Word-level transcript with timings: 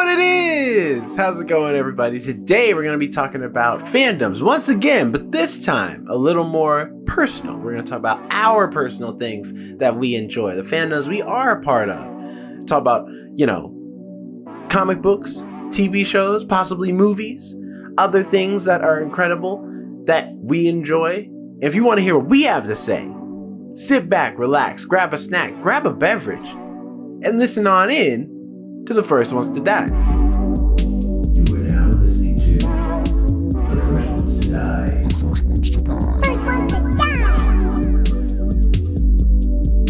what 0.00 0.08
it 0.08 0.18
is! 0.18 1.14
How's 1.14 1.38
it 1.40 1.46
going, 1.46 1.76
everybody? 1.76 2.18
Today 2.20 2.72
we're 2.72 2.84
going 2.84 2.98
to 2.98 3.06
be 3.06 3.12
talking 3.12 3.44
about 3.44 3.82
fandoms 3.82 4.40
once 4.40 4.70
again, 4.70 5.12
but 5.12 5.30
this 5.30 5.62
time 5.62 6.06
a 6.08 6.16
little 6.16 6.46
more 6.46 6.90
personal. 7.04 7.58
We're 7.58 7.72
going 7.72 7.84
to 7.84 7.90
talk 7.90 7.98
about 7.98 8.26
our 8.30 8.66
personal 8.68 9.18
things 9.18 9.52
that 9.76 9.96
we 9.96 10.14
enjoy, 10.14 10.56
the 10.56 10.62
fandoms 10.62 11.06
we 11.06 11.20
are 11.20 11.50
a 11.50 11.60
part 11.60 11.90
of. 11.90 12.66
Talk 12.66 12.80
about, 12.80 13.10
you 13.34 13.44
know, 13.44 13.76
comic 14.70 15.02
books, 15.02 15.44
TV 15.68 16.06
shows, 16.06 16.46
possibly 16.46 16.92
movies, 16.92 17.54
other 17.98 18.22
things 18.22 18.64
that 18.64 18.80
are 18.80 19.02
incredible 19.02 19.62
that 20.06 20.32
we 20.36 20.66
enjoy. 20.66 21.28
If 21.60 21.74
you 21.74 21.84
want 21.84 21.98
to 21.98 22.02
hear 22.02 22.16
what 22.16 22.30
we 22.30 22.44
have 22.44 22.66
to 22.68 22.74
say, 22.74 23.06
sit 23.74 24.08
back, 24.08 24.38
relax, 24.38 24.86
grab 24.86 25.12
a 25.12 25.18
snack, 25.18 25.60
grab 25.60 25.84
a 25.84 25.92
beverage, 25.92 26.48
and 27.22 27.38
listen 27.38 27.66
on 27.66 27.90
in 27.90 28.39
to 28.90 28.94
the 28.94 29.02
first 29.04 29.32
ones 29.32 29.48
to 29.48 29.60
die. 29.60 29.86
You 29.86 29.94
are 31.54 31.62
now 31.62 31.86
listening 31.90 32.34
to 32.38 32.58
The 33.68 33.78
First 33.86 34.10
Ones 34.10 34.40
to 34.40 34.50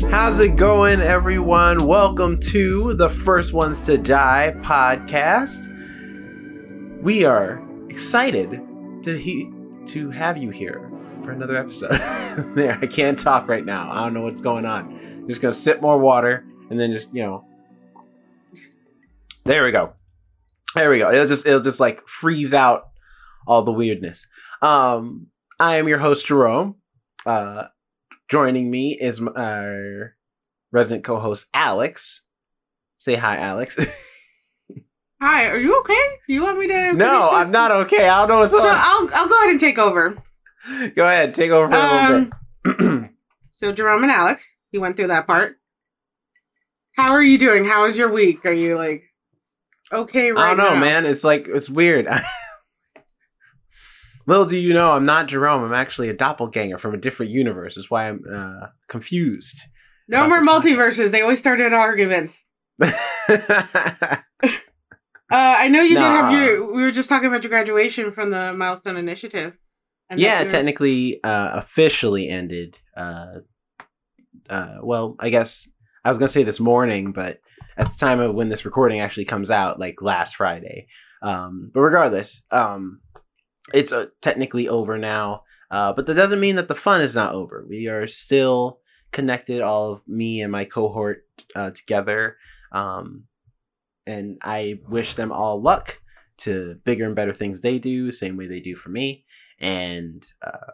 Die. 0.04 0.10
How's 0.10 0.38
it 0.38 0.56
going, 0.56 1.00
everyone? 1.00 1.86
Welcome 1.86 2.36
to 2.50 2.92
the 2.92 3.08
First 3.08 3.54
Ones 3.54 3.80
to 3.80 3.96
Die 3.96 4.52
podcast. 4.58 5.70
We 7.00 7.24
are 7.24 7.66
excited 7.88 8.50
to 9.04 9.16
he- 9.16 9.50
to 9.86 10.10
have 10.10 10.36
you 10.36 10.50
here 10.50 10.92
for 11.22 11.30
another 11.30 11.56
episode. 11.56 11.92
there, 12.54 12.78
I 12.82 12.86
can't 12.86 13.18
talk 13.18 13.48
right 13.48 13.64
now. 13.64 13.90
I 13.90 14.04
don't 14.04 14.12
know 14.12 14.24
what's 14.24 14.42
going 14.42 14.66
on. 14.66 15.24
Just 15.26 15.40
gonna 15.40 15.54
sip 15.54 15.80
more 15.80 15.96
water 15.96 16.44
and 16.68 16.78
then 16.78 16.92
just 16.92 17.14
you 17.14 17.22
know. 17.22 17.46
There 19.44 19.64
we 19.64 19.72
go. 19.72 19.94
There 20.74 20.90
we 20.90 20.98
go. 20.98 21.10
It'll 21.10 21.26
just 21.26 21.46
it'll 21.46 21.60
just 21.60 21.80
like 21.80 22.06
freeze 22.06 22.54
out 22.54 22.88
all 23.46 23.62
the 23.62 23.72
weirdness. 23.72 24.26
Um, 24.62 25.28
I 25.58 25.76
am 25.76 25.88
your 25.88 25.98
host 25.98 26.26
Jerome. 26.26 26.76
Uh, 27.26 27.64
joining 28.28 28.70
me 28.70 28.96
is 29.00 29.20
our 29.20 30.14
resident 30.72 31.04
co-host 31.04 31.46
Alex. 31.54 32.22
Say 32.96 33.14
hi, 33.16 33.36
Alex. 33.38 33.78
Hi, 35.22 35.48
are 35.48 35.58
you 35.60 35.78
okay? 35.80 36.00
Do 36.26 36.32
you 36.32 36.42
want 36.42 36.58
me 36.58 36.66
to? 36.68 36.94
no. 36.94 37.28
I'm 37.30 37.50
not 37.50 37.70
okay. 37.70 38.08
I 38.08 38.20
don't 38.20 38.28
know 38.30 38.38
what's 38.38 38.52
So 38.52 38.58
on. 38.58 38.66
I'll 38.66 39.08
I'll 39.14 39.28
go 39.28 39.36
ahead 39.36 39.50
and 39.50 39.60
take 39.60 39.78
over. 39.78 40.16
Go 40.94 41.06
ahead, 41.06 41.34
take 41.34 41.50
over 41.50 41.68
for 41.70 41.76
a 41.76 41.78
little 41.78 42.16
Um, 42.16 42.32
bit. 43.00 43.10
so 43.50 43.72
Jerome 43.72 44.02
and 44.02 44.10
Alex, 44.10 44.48
you 44.72 44.80
went 44.80 44.96
through 44.96 45.08
that 45.08 45.26
part. 45.26 45.58
How 46.96 47.12
are 47.12 47.22
you 47.22 47.36
doing? 47.36 47.66
How 47.66 47.82
was 47.84 47.98
your 47.98 48.10
week? 48.10 48.46
Are 48.46 48.52
you 48.52 48.76
like 48.78 49.02
okay 49.92 50.32
right 50.32 50.44
I 50.44 50.48
don't 50.48 50.58
know, 50.58 50.74
now? 50.74 50.80
man. 50.80 51.06
It's 51.06 51.24
like 51.24 51.48
it's 51.48 51.70
weird. 51.70 52.06
Little 54.26 54.46
do 54.46 54.56
you 54.56 54.74
know, 54.74 54.92
I'm 54.92 55.04
not 55.04 55.28
Jerome. 55.28 55.64
I'm 55.64 55.72
actually 55.72 56.08
a 56.08 56.14
doppelganger 56.14 56.78
from 56.78 56.94
a 56.94 56.98
different 56.98 57.32
universe. 57.32 57.74
That's 57.74 57.90
why 57.90 58.08
I'm 58.08 58.22
uh, 58.32 58.66
confused. 58.88 59.62
No 60.08 60.28
more 60.28 60.40
multiverses. 60.40 61.10
They 61.10 61.22
always 61.22 61.38
started 61.38 61.72
arguments. 61.72 62.36
Uh, 65.30 65.54
I 65.58 65.68
know 65.68 65.80
you 65.80 65.94
did 65.94 66.02
have 66.02 66.32
your. 66.32 66.72
We 66.72 66.82
were 66.82 66.90
just 66.90 67.08
talking 67.08 67.28
about 67.28 67.44
your 67.44 67.50
graduation 67.50 68.10
from 68.10 68.30
the 68.30 68.52
Milestone 68.52 68.96
Initiative. 68.96 69.56
and 70.08 70.18
yeah, 70.18 70.42
technically, 70.42 71.22
uh, 71.22 71.50
officially 71.52 72.28
ended. 72.28 72.80
Uh, 72.96 73.38
uh, 74.48 74.78
well, 74.82 75.14
I 75.20 75.30
guess 75.30 75.68
I 76.04 76.08
was 76.08 76.18
gonna 76.18 76.26
say 76.26 76.42
this 76.42 76.58
morning, 76.58 77.12
but 77.12 77.38
at 77.80 77.88
the 77.90 77.98
time 77.98 78.20
of 78.20 78.34
when 78.34 78.48
this 78.48 78.64
recording 78.64 79.00
actually 79.00 79.24
comes 79.24 79.50
out, 79.50 79.80
like 79.80 80.02
last 80.02 80.36
Friday. 80.36 80.86
Um, 81.22 81.70
but 81.72 81.80
regardless, 81.80 82.42
um, 82.50 83.00
it's 83.72 83.92
uh, 83.92 84.06
technically 84.20 84.68
over 84.68 84.98
now. 84.98 85.44
Uh, 85.70 85.92
but 85.92 86.06
that 86.06 86.14
doesn't 86.14 86.40
mean 86.40 86.56
that 86.56 86.68
the 86.68 86.74
fun 86.74 87.00
is 87.00 87.14
not 87.14 87.34
over. 87.34 87.64
We 87.68 87.88
are 87.88 88.06
still 88.06 88.80
connected, 89.12 89.60
all 89.60 89.92
of 89.92 90.06
me 90.06 90.42
and 90.42 90.52
my 90.52 90.64
cohort 90.64 91.24
uh, 91.54 91.70
together. 91.70 92.36
Um, 92.72 93.24
and 94.06 94.38
I 94.42 94.80
wish 94.88 95.14
them 95.14 95.32
all 95.32 95.60
luck 95.60 96.00
to 96.38 96.76
bigger 96.84 97.06
and 97.06 97.16
better 97.16 97.32
things 97.32 97.60
they 97.60 97.78
do, 97.78 98.10
same 98.10 98.36
way 98.36 98.46
they 98.46 98.60
do 98.60 98.76
for 98.76 98.88
me 98.90 99.24
and 99.60 100.24
uh, 100.44 100.72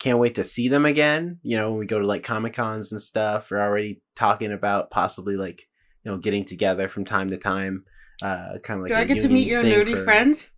can't 0.00 0.18
wait 0.18 0.34
to 0.34 0.44
see 0.44 0.68
them 0.68 0.84
again. 0.84 1.38
You 1.42 1.56
know, 1.56 1.70
when 1.70 1.78
we 1.78 1.86
go 1.86 2.00
to 2.00 2.06
like 2.06 2.22
comic 2.22 2.54
cons 2.54 2.92
and 2.92 3.00
stuff, 3.00 3.50
we're 3.50 3.60
already 3.60 4.02
talking 4.16 4.52
about 4.52 4.90
possibly 4.90 5.36
like 5.36 5.68
you 6.04 6.10
know 6.10 6.18
getting 6.18 6.44
together 6.44 6.88
from 6.88 7.04
time 7.04 7.30
to 7.30 7.36
time. 7.36 7.84
Uh, 8.22 8.58
kind 8.62 8.78
of 8.78 8.82
like 8.82 8.88
Do 8.88 8.94
I 8.94 9.00
I 9.00 9.04
get 9.04 9.22
to 9.22 9.28
meet 9.28 9.48
your 9.48 9.62
nerdy 9.62 10.02
friends? 10.04 10.50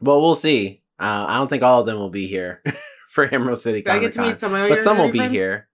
Well, 0.00 0.20
we'll 0.20 0.34
see. 0.34 0.82
Uh, 1.00 1.26
I 1.28 1.38
don't 1.38 1.48
think 1.48 1.62
all 1.62 1.80
of 1.80 1.86
them 1.86 1.98
will 1.98 2.10
be 2.10 2.26
here 2.26 2.62
for 3.10 3.24
Emerald 3.24 3.60
City 3.60 3.82
Do 3.82 3.90
I 3.90 3.94
Comic 3.94 4.02
get 4.02 4.12
to 4.12 4.20
meet 4.22 4.28
Con, 4.28 4.36
some 4.38 4.54
of 4.54 4.68
but 4.68 4.78
some 4.78 4.98
will 4.98 5.10
be 5.10 5.18
friends? 5.18 5.32
here. 5.32 5.68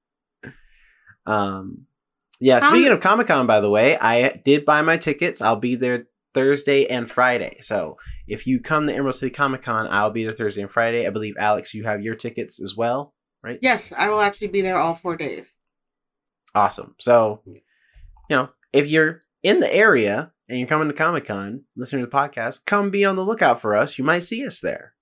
Um, 1.27 1.87
yeah. 2.41 2.69
Speaking 2.69 2.93
of 2.93 3.01
Comic 3.01 3.27
Con, 3.27 3.47
by 3.47 3.61
the 3.61 3.71
way, 3.71 3.97
I 3.99 4.31
did 4.45 4.65
buy 4.65 4.83
my 4.83 4.97
tickets. 4.97 5.41
I'll 5.41 5.57
be 5.57 5.77
there 5.77 6.07
Thursday 6.35 6.87
and 6.87 7.11
Friday. 7.11 7.59
So 7.61 7.97
if 8.27 8.47
you 8.47 8.61
come 8.61 8.87
to 8.87 8.95
Emerald 8.95 9.15
City 9.15 9.31
Comic 9.31 9.63
Con, 9.63 9.87
I'll 9.91 10.11
be 10.11 10.25
there 10.25 10.33
Thursday 10.33 10.63
and 10.63 10.71
Friday. 10.71 11.07
I 11.07 11.11
believe 11.11 11.35
Alex, 11.39 11.73
you 11.75 11.85
have 11.85 12.03
your 12.03 12.15
tickets 12.17 12.61
as 12.61 12.77
well, 12.77 13.15
right? 13.43 13.59
Yes, 13.63 13.93
I 13.97 14.09
will 14.09 14.21
actually 14.21 14.49
be 14.49 14.63
there 14.63 14.79
all 14.79 14.95
four 14.95 15.17
days. 15.17 15.57
Awesome. 16.55 16.95
So, 16.99 17.41
you 17.47 17.57
know, 18.31 18.51
if 18.75 18.89
you're 18.89 19.21
in 19.43 19.61
the 19.61 19.73
area 19.73 20.33
and 20.49 20.59
you're 20.59 20.69
coming 20.69 20.89
to 20.89 20.95
Comic 20.95 21.27
Con, 21.27 21.63
listening 21.77 22.05
to 22.05 22.11
the 22.11 22.17
podcast, 22.17 22.67
come 22.67 22.91
be 22.91 23.05
on 23.05 23.17
the 23.17 23.25
lookout 23.25 23.61
for 23.61 23.75
us. 23.75 23.99
You 23.99 24.05
might 24.05 24.25
see 24.25 24.45
us 24.45 24.61
there. 24.61 24.95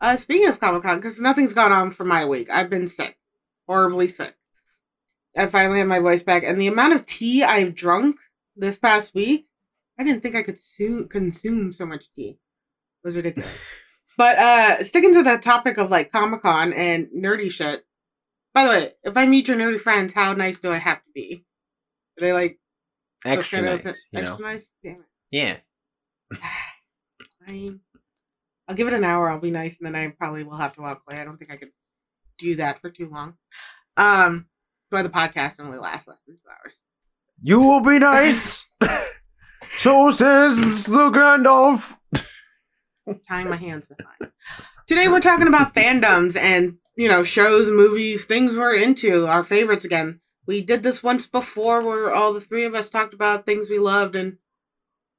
Uh, 0.00 0.16
speaking 0.16 0.48
of 0.48 0.58
Comic 0.58 0.82
Con, 0.82 0.96
because 0.96 1.20
nothing's 1.20 1.52
gone 1.52 1.72
on 1.72 1.90
for 1.90 2.04
my 2.04 2.24
week, 2.24 2.48
I've 2.50 2.70
been 2.70 2.88
sick, 2.88 3.18
horribly 3.68 4.08
sick. 4.08 4.34
I 5.36 5.46
finally 5.46 5.78
have 5.78 5.88
my 5.88 6.00
voice 6.00 6.22
back, 6.22 6.42
and 6.42 6.58
the 6.58 6.68
amount 6.68 6.94
of 6.94 7.04
tea 7.04 7.44
I've 7.44 7.74
drunk 7.74 8.16
this 8.56 8.78
past 8.78 9.14
week, 9.14 9.46
I 9.98 10.02
didn't 10.02 10.22
think 10.22 10.34
I 10.34 10.42
could 10.42 10.58
su- 10.58 11.06
consume 11.06 11.72
so 11.72 11.84
much 11.84 12.06
tea. 12.16 12.38
It 13.04 13.06
was 13.06 13.14
ridiculous. 13.14 13.54
but 14.16 14.38
uh, 14.38 14.84
sticking 14.84 15.12
to 15.12 15.22
the 15.22 15.36
topic 15.36 15.76
of 15.76 15.90
like 15.90 16.10
Comic 16.10 16.42
Con 16.42 16.72
and 16.72 17.08
nerdy 17.14 17.50
shit. 17.50 17.84
By 18.54 18.64
the 18.64 18.70
way, 18.70 18.92
if 19.04 19.16
I 19.16 19.26
meet 19.26 19.48
your 19.48 19.58
nerdy 19.58 19.78
friends, 19.78 20.14
how 20.14 20.32
nice 20.32 20.58
do 20.58 20.72
I 20.72 20.78
have 20.78 21.04
to 21.04 21.10
be? 21.14 21.44
They 22.20 22.32
like 22.32 22.58
Extra 23.24 23.60
nice, 23.62 23.84
of- 23.84 23.96
you 24.12 24.22
know? 24.22 24.36
nice? 24.36 24.70
Damn 24.82 24.92
it. 24.94 25.06
Yeah. 25.30 25.56
I 27.46 27.52
mean, 27.52 27.80
I'll 28.68 28.76
give 28.76 28.86
it 28.86 28.94
an 28.94 29.04
hour. 29.04 29.28
I'll 29.28 29.40
be 29.40 29.50
nice, 29.50 29.78
and 29.78 29.86
then 29.86 29.96
I 29.96 30.08
probably 30.08 30.44
will 30.44 30.56
have 30.56 30.74
to 30.74 30.80
walk 30.82 31.02
away. 31.06 31.20
I 31.20 31.24
don't 31.24 31.36
think 31.36 31.50
I 31.50 31.56
could 31.56 31.70
do 32.38 32.56
that 32.56 32.80
for 32.80 32.90
too 32.90 33.10
long. 33.10 33.34
Um, 33.96 34.46
but 34.90 35.02
the 35.02 35.08
podcast 35.08 35.60
only 35.60 35.78
lasts 35.78 36.08
less 36.08 36.18
than 36.26 36.36
two 36.36 36.48
hours. 36.48 36.74
You 37.42 37.60
will 37.60 37.80
be 37.80 37.98
nice. 37.98 38.64
so 39.78 40.10
says 40.10 40.86
the 40.86 41.10
Gandalf. 41.10 41.96
Tying 43.28 43.48
my 43.48 43.56
hands 43.56 43.86
behind. 43.86 44.32
Today 44.86 45.08
we're 45.08 45.20
talking 45.20 45.48
about 45.48 45.74
fandoms 45.74 46.36
and 46.36 46.76
you 46.96 47.08
know 47.08 47.24
shows, 47.24 47.68
movies, 47.68 48.24
things 48.24 48.56
we're 48.56 48.76
into, 48.76 49.26
our 49.26 49.42
favorites 49.42 49.84
again. 49.84 50.20
We 50.46 50.60
did 50.62 50.82
this 50.82 51.02
once 51.02 51.26
before, 51.26 51.82
where 51.82 52.12
all 52.12 52.32
the 52.32 52.40
three 52.40 52.64
of 52.64 52.74
us 52.74 52.90
talked 52.90 53.14
about 53.14 53.46
things 53.46 53.68
we 53.70 53.78
loved 53.78 54.16
and 54.16 54.38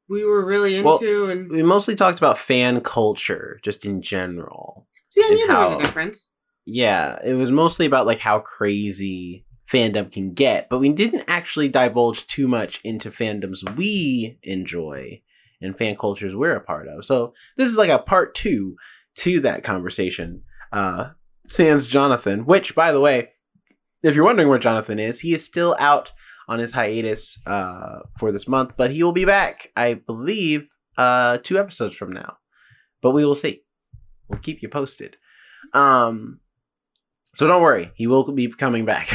we 0.09 0.25
were 0.25 0.43
really 0.43 0.81
Well, 0.81 0.97
into. 0.97 1.25
and 1.27 1.49
We 1.49 1.63
mostly 1.63 1.95
talked 1.95 2.17
about 2.17 2.37
fan 2.37 2.81
culture, 2.81 3.59
just 3.63 3.85
in 3.85 4.01
general. 4.01 4.87
see, 5.09 5.23
I 5.25 5.29
knew 5.29 5.47
there 5.47 5.57
was 5.57 5.71
a 5.71 5.77
difference. 5.79 6.27
Yeah, 6.65 7.17
it 7.23 7.33
was 7.33 7.49
mostly 7.51 7.85
about 7.85 8.05
like 8.05 8.19
how 8.19 8.39
crazy 8.39 9.45
fandom 9.71 10.11
can 10.11 10.33
get, 10.33 10.69
but 10.69 10.79
we 10.79 10.91
didn't 10.91 11.23
actually 11.27 11.69
divulge 11.69 12.27
too 12.27 12.47
much 12.47 12.81
into 12.83 13.09
fandoms 13.09 13.63
we 13.77 14.37
enjoy 14.43 15.21
and 15.61 15.77
fan 15.77 15.95
cultures 15.95 16.35
we're 16.35 16.55
a 16.55 16.61
part 16.61 16.87
of. 16.89 17.05
So 17.05 17.33
this 17.55 17.69
is 17.69 17.77
like 17.77 17.89
a 17.89 17.99
part 17.99 18.35
two 18.35 18.75
to 19.17 19.39
that 19.41 19.63
conversation. 19.63 20.41
Uh 20.73 21.11
Sans 21.47 21.85
Jonathan, 21.87 22.45
which 22.45 22.75
by 22.75 22.91
the 22.91 22.99
way, 23.01 23.29
if 24.03 24.15
you're 24.15 24.25
wondering 24.25 24.49
where 24.49 24.59
Jonathan 24.59 24.99
is, 24.99 25.19
he 25.19 25.33
is 25.33 25.43
still 25.43 25.75
out 25.79 26.11
on 26.47 26.59
his 26.59 26.71
hiatus 26.73 27.39
uh 27.45 27.99
for 28.17 28.31
this 28.31 28.47
month, 28.47 28.75
but 28.77 28.91
he 28.91 29.03
will 29.03 29.11
be 29.13 29.25
back, 29.25 29.71
I 29.77 29.93
believe, 29.95 30.67
uh 30.97 31.37
two 31.43 31.57
episodes 31.59 31.95
from 31.95 32.11
now. 32.11 32.37
But 33.01 33.11
we 33.11 33.25
will 33.25 33.35
see. 33.35 33.63
We'll 34.27 34.39
keep 34.39 34.61
you 34.61 34.69
posted. 34.69 35.17
Um 35.73 36.39
so 37.35 37.47
don't 37.47 37.61
worry, 37.61 37.91
he 37.95 38.07
will 38.07 38.29
be 38.31 38.47
coming 38.49 38.85
back. 38.85 39.07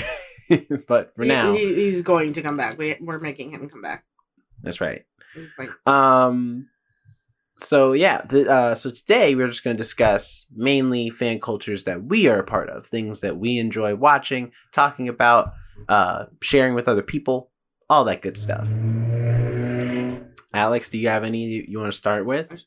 but 0.89 1.15
for 1.15 1.23
He- 1.25 1.29
now, 1.29 1.53
he, 1.53 1.75
he's 1.75 2.03
going 2.03 2.33
to 2.35 2.43
come 2.43 2.57
back. 2.57 2.79
We, 2.79 2.97
we're 3.01 3.19
making 3.19 3.51
him 3.51 3.69
come 3.69 3.83
back. 3.83 4.05
that's 4.63 4.81
right. 4.81 5.05
Like, 5.59 5.71
Um 5.87 6.69
so 7.57 7.93
yeah, 7.93 8.19
uh 8.49 8.75
so 8.75 8.91
today 8.91 9.35
we're 9.35 9.49
just 9.49 9.65
going 9.65 9.77
to 9.77 9.83
discuss 9.83 10.47
mainly 10.55 11.11
fan 11.11 11.41
cultures 11.41 11.85
that 11.85 12.05
we 12.05 12.29
are 12.29 12.41
a 12.41 12.45
part 12.45 12.69
of, 12.71 12.87
things 12.87 13.21
that 13.21 13.39
we 13.39 13.59
enjoy 13.59 13.95
watching, 13.95 14.53
talking 14.73 15.09
about, 15.09 15.53
uh 15.89 16.27
sharing 16.43 16.75
with 16.75 16.89
other 16.89 17.03
people, 17.03 17.51
all 17.89 18.05
that 18.05 18.23
good 18.23 18.37
stuff. 18.37 18.67
Alex, 20.53 20.89
do 20.89 20.99
you 20.99 21.09
have 21.09 21.25
any 21.25 21.45
you, 21.45 21.65
you 21.69 21.79
want 21.79 21.93
to 21.93 21.97
start 21.97 22.25
with? 22.25 22.65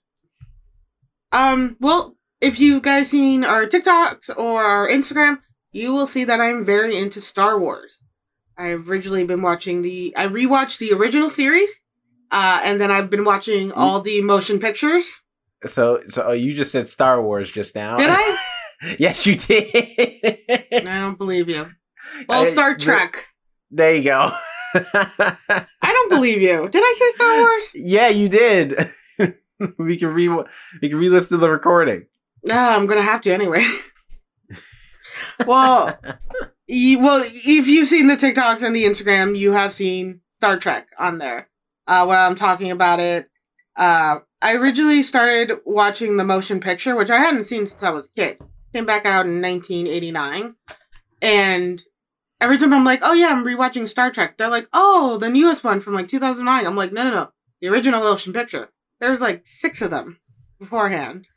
Um, 1.31 1.75
well, 1.80 2.15
if 2.41 2.59
you 2.59 2.80
guys 2.80 3.09
seen 3.09 3.44
our 3.44 3.65
TikToks 3.65 4.38
or 4.38 4.63
our 4.63 4.88
Instagram, 4.88 5.39
you 5.71 5.94
will 5.94 6.07
see 6.07 6.24
that 6.24 6.39
I'm 6.39 6.65
very 6.65 6.97
into 6.97 7.21
Star 7.21 7.59
Wars. 7.59 8.03
I've 8.57 8.89
originally 8.89 9.24
been 9.24 9.41
watching 9.41 9.81
the 9.81 10.13
I 10.18 10.27
rewatched 10.27 10.80
the 10.80 10.94
original 10.94 11.30
series, 11.30 11.79
uh, 12.31 12.62
and 12.64 12.80
then 12.80 12.92
I've 12.92 13.10
been 13.10 13.26
watching 13.26 13.72
all 13.72 14.02
the 14.02 14.22
motion 14.22 14.60
pictures. 14.60 15.20
So, 15.66 16.02
so 16.08 16.28
oh, 16.28 16.31
you 16.31 16.54
just 16.54 16.72
said 16.72 16.88
Star 16.88 17.22
Wars 17.22 17.52
just 17.52 17.76
now. 17.76 17.98
Did 17.98 18.10
I? 18.10 18.38
yes, 19.00 19.26
you 19.26 19.36
did. 19.36 19.68
I 20.72 21.00
don't 21.00 21.18
believe 21.18 21.50
you. 21.50 21.70
Well, 22.28 22.42
I- 22.42 22.46
Star 22.46 22.76
Trek. 22.76 23.28
there 23.70 23.94
you 23.94 24.04
go. 24.04 24.31
I 24.74 25.68
don't 25.84 26.10
believe 26.10 26.42
you. 26.42 26.68
Did 26.70 26.81
I 26.84 26.96
say 26.98 27.12
Star 27.12 27.38
Wars? 27.38 27.64
yeah, 27.76 28.08
you 28.08 28.30
did. 28.30 28.75
we 29.78 29.98
can 29.98 30.08
re 30.14 30.28
we 30.82 30.90
can 30.90 30.98
re-listen 30.98 31.38
to 31.38 31.46
the 31.46 31.52
recording. 31.52 32.08
No, 32.46 32.56
I'm 32.56 32.88
gonna 32.88 33.04
have 33.04 33.22
to 33.22 33.32
anyway. 33.34 33.68
well, 35.46 36.00
you, 36.68 37.00
well, 37.00 37.24
if 37.25 37.68
you've 37.68 37.88
seen 37.90 38.08
the 38.08 38.16
TikToks 38.16 38.64
and 38.64 38.75
the 38.75 38.86
Instagram, 38.86 39.38
you 39.38 39.52
have 39.52 39.74
seen 39.74 40.22
Star 40.40 40.58
Trek 40.58 40.88
on 40.98 41.18
there. 41.18 41.49
Uh, 41.89 42.06
when 42.06 42.19
I'm 42.19 42.36
talking 42.36 42.69
about 42.69 43.00
it, 43.00 43.27
uh, 43.75 44.19
I 44.44 44.53
originally 44.53 45.01
started 45.01 45.53
watching 45.65 46.18
the 46.18 46.24
motion 46.24 46.59
picture, 46.59 46.95
which 46.95 47.09
I 47.09 47.18
hadn't 47.18 47.45
seen 47.45 47.65
since 47.65 47.81
I 47.81 47.89
was 47.89 48.06
a 48.06 48.09
kid. 48.09 48.38
Came 48.74 48.86
back 48.86 49.06
out 49.07 49.25
in 49.25 49.41
1989, 49.41 50.53
and 51.24 51.83
every 52.39 52.59
time 52.59 52.74
I'm 52.75 52.86
like, 52.86 53.00
"Oh 53.01 53.13
yeah, 53.13 53.30
I'm 53.30 53.44
rewatching 53.44 53.89
Star 53.89 54.12
Trek," 54.12 54.38
they're 54.38 54.50
like, 54.50 54.68
"Oh, 54.71 55.18
the 55.18 55.30
newest 55.30 55.63
one 55.63 55.81
from 55.81 55.95
like 55.95 56.07
2009." 56.07 56.68
I'm 56.68 56.75
like, 56.75 56.94
"No, 56.94 57.03
no, 57.03 57.09
no, 57.09 57.30
the 57.59 57.69
original 57.69 58.01
motion 58.01 58.33
picture." 58.33 58.69
There's 59.00 59.21
like 59.21 59.41
six 59.45 59.81
of 59.81 59.89
them 59.89 60.19
beforehand. 60.59 61.27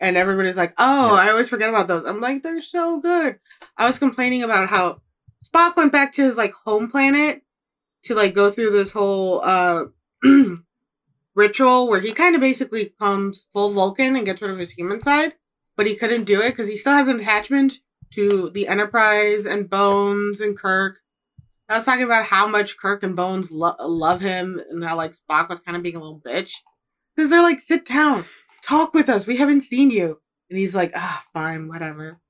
And 0.00 0.16
everybody's 0.16 0.56
like, 0.56 0.74
oh, 0.78 1.14
Yeah. 1.14 1.22
I 1.22 1.30
always 1.30 1.48
forget 1.48 1.68
about 1.68 1.88
those. 1.88 2.04
I'm 2.04 2.20
like, 2.20 2.42
they're 2.42 2.60
so 2.60 3.00
good. 3.00 3.38
I 3.78 3.86
was 3.86 3.98
complaining 3.98 4.42
about 4.42 4.68
how 4.68 5.00
Spock 5.44 5.76
went 5.76 5.92
back 5.92 6.12
to 6.14 6.22
his 6.22 6.36
like 6.36 6.52
home 6.52 6.90
planet 6.90 7.42
to 8.06 8.14
like 8.14 8.34
go 8.34 8.50
through 8.50 8.70
this 8.70 8.92
whole 8.92 9.40
uh 9.44 9.84
ritual 11.34 11.88
where 11.88 12.00
he 12.00 12.12
kind 12.12 12.34
of 12.34 12.40
basically 12.40 12.92
comes 12.98 13.44
full 13.52 13.72
Vulcan 13.72 14.16
and 14.16 14.26
gets 14.26 14.40
rid 14.42 14.50
of 14.50 14.58
his 14.58 14.72
human 14.72 15.02
side, 15.02 15.34
but 15.76 15.86
he 15.86 15.94
couldn't 15.94 16.24
do 16.24 16.40
it 16.40 16.50
because 16.50 16.68
he 16.68 16.76
still 16.76 16.94
has 16.94 17.08
an 17.08 17.16
attachment 17.16 17.74
to 18.14 18.50
the 18.50 18.66
Enterprise 18.66 19.44
and 19.46 19.68
Bones 19.68 20.40
and 20.40 20.56
Kirk. 20.58 20.98
I 21.68 21.76
was 21.76 21.84
talking 21.84 22.04
about 22.04 22.24
how 22.24 22.46
much 22.46 22.78
Kirk 22.78 23.02
and 23.02 23.16
Bones 23.16 23.50
lo- 23.50 23.76
love 23.80 24.20
him 24.20 24.60
and 24.70 24.82
how 24.82 24.96
like 24.96 25.14
Spock 25.14 25.48
was 25.48 25.60
kind 25.60 25.76
of 25.76 25.82
being 25.82 25.96
a 25.96 26.00
little 26.00 26.20
bitch 26.24 26.52
because 27.14 27.30
they're 27.30 27.42
like, 27.42 27.60
sit 27.60 27.84
down, 27.84 28.24
talk 28.62 28.94
with 28.94 29.08
us. 29.08 29.26
We 29.26 29.36
haven't 29.36 29.62
seen 29.62 29.90
you, 29.90 30.20
and 30.48 30.58
he's 30.58 30.74
like, 30.74 30.92
ah, 30.94 31.24
fine, 31.32 31.68
whatever. 31.68 32.20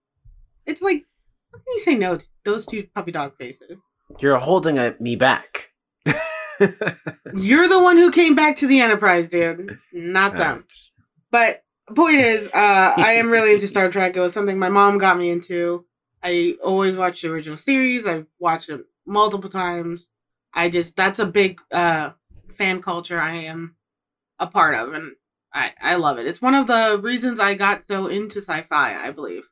It's 0.65 0.83
like, 0.83 1.05
how 1.53 1.59
can 1.59 1.73
you 1.73 1.79
say 1.79 1.95
no 1.95 2.17
to 2.17 2.27
those 2.45 2.67
two 2.67 2.89
puppy 2.95 3.13
dog 3.13 3.37
faces? 3.37 3.77
You're 4.21 4.39
holding 4.39 4.79
uh, 4.79 4.95
me 5.01 5.17
back. 5.17 5.66
You're 7.35 7.69
the 7.69 7.83
one 7.83 7.97
who 7.97 8.11
came 8.11 8.35
back 8.35 8.57
to 8.57 8.67
the 8.67 8.81
Enterprise, 8.81 9.29
dude, 9.29 9.79
not 9.93 10.37
them. 10.37 10.65
But 11.31 11.63
point 11.95 12.17
is, 12.17 12.49
uh, 12.49 12.95
I 12.97 13.15
am 13.15 13.31
really 13.31 13.53
into 13.53 13.69
Star 13.69 13.91
Trek. 13.91 14.17
It 14.17 14.21
was 14.21 14.33
something 14.33 14.59
my 14.59 14.69
mom 14.69 14.99
got 14.99 15.19
me 15.19 15.31
into. 15.31 15.85
I 16.23 16.57
always 16.63 16.97
watched 16.97 17.23
the 17.23 17.31
original 17.31 17.57
series. 17.57 18.07
I've 18.07 18.27
watched 18.39 18.69
it 18.69 18.81
multiple 19.07 19.51
times. 19.51 20.11
I 20.53 20.71
just 20.71 20.97
that's 20.97 21.19
a 21.19 21.27
big 21.27 21.61
uh, 21.71 22.11
fan 22.57 22.83
culture 22.83 23.21
I 23.21 23.37
am 23.37 23.77
a 24.39 24.47
part 24.47 24.75
of, 24.75 24.95
and 24.95 25.13
I 25.53 25.73
I 25.81 25.95
love 25.97 26.19
it. 26.19 26.27
It's 26.27 26.43
one 26.43 26.55
of 26.55 26.67
the 26.67 26.99
reasons 27.03 27.39
I 27.39 27.55
got 27.55 27.87
so 27.87 28.07
into 28.07 28.41
sci-fi. 28.41 28.97
I 28.97 29.11
believe. 29.11 29.45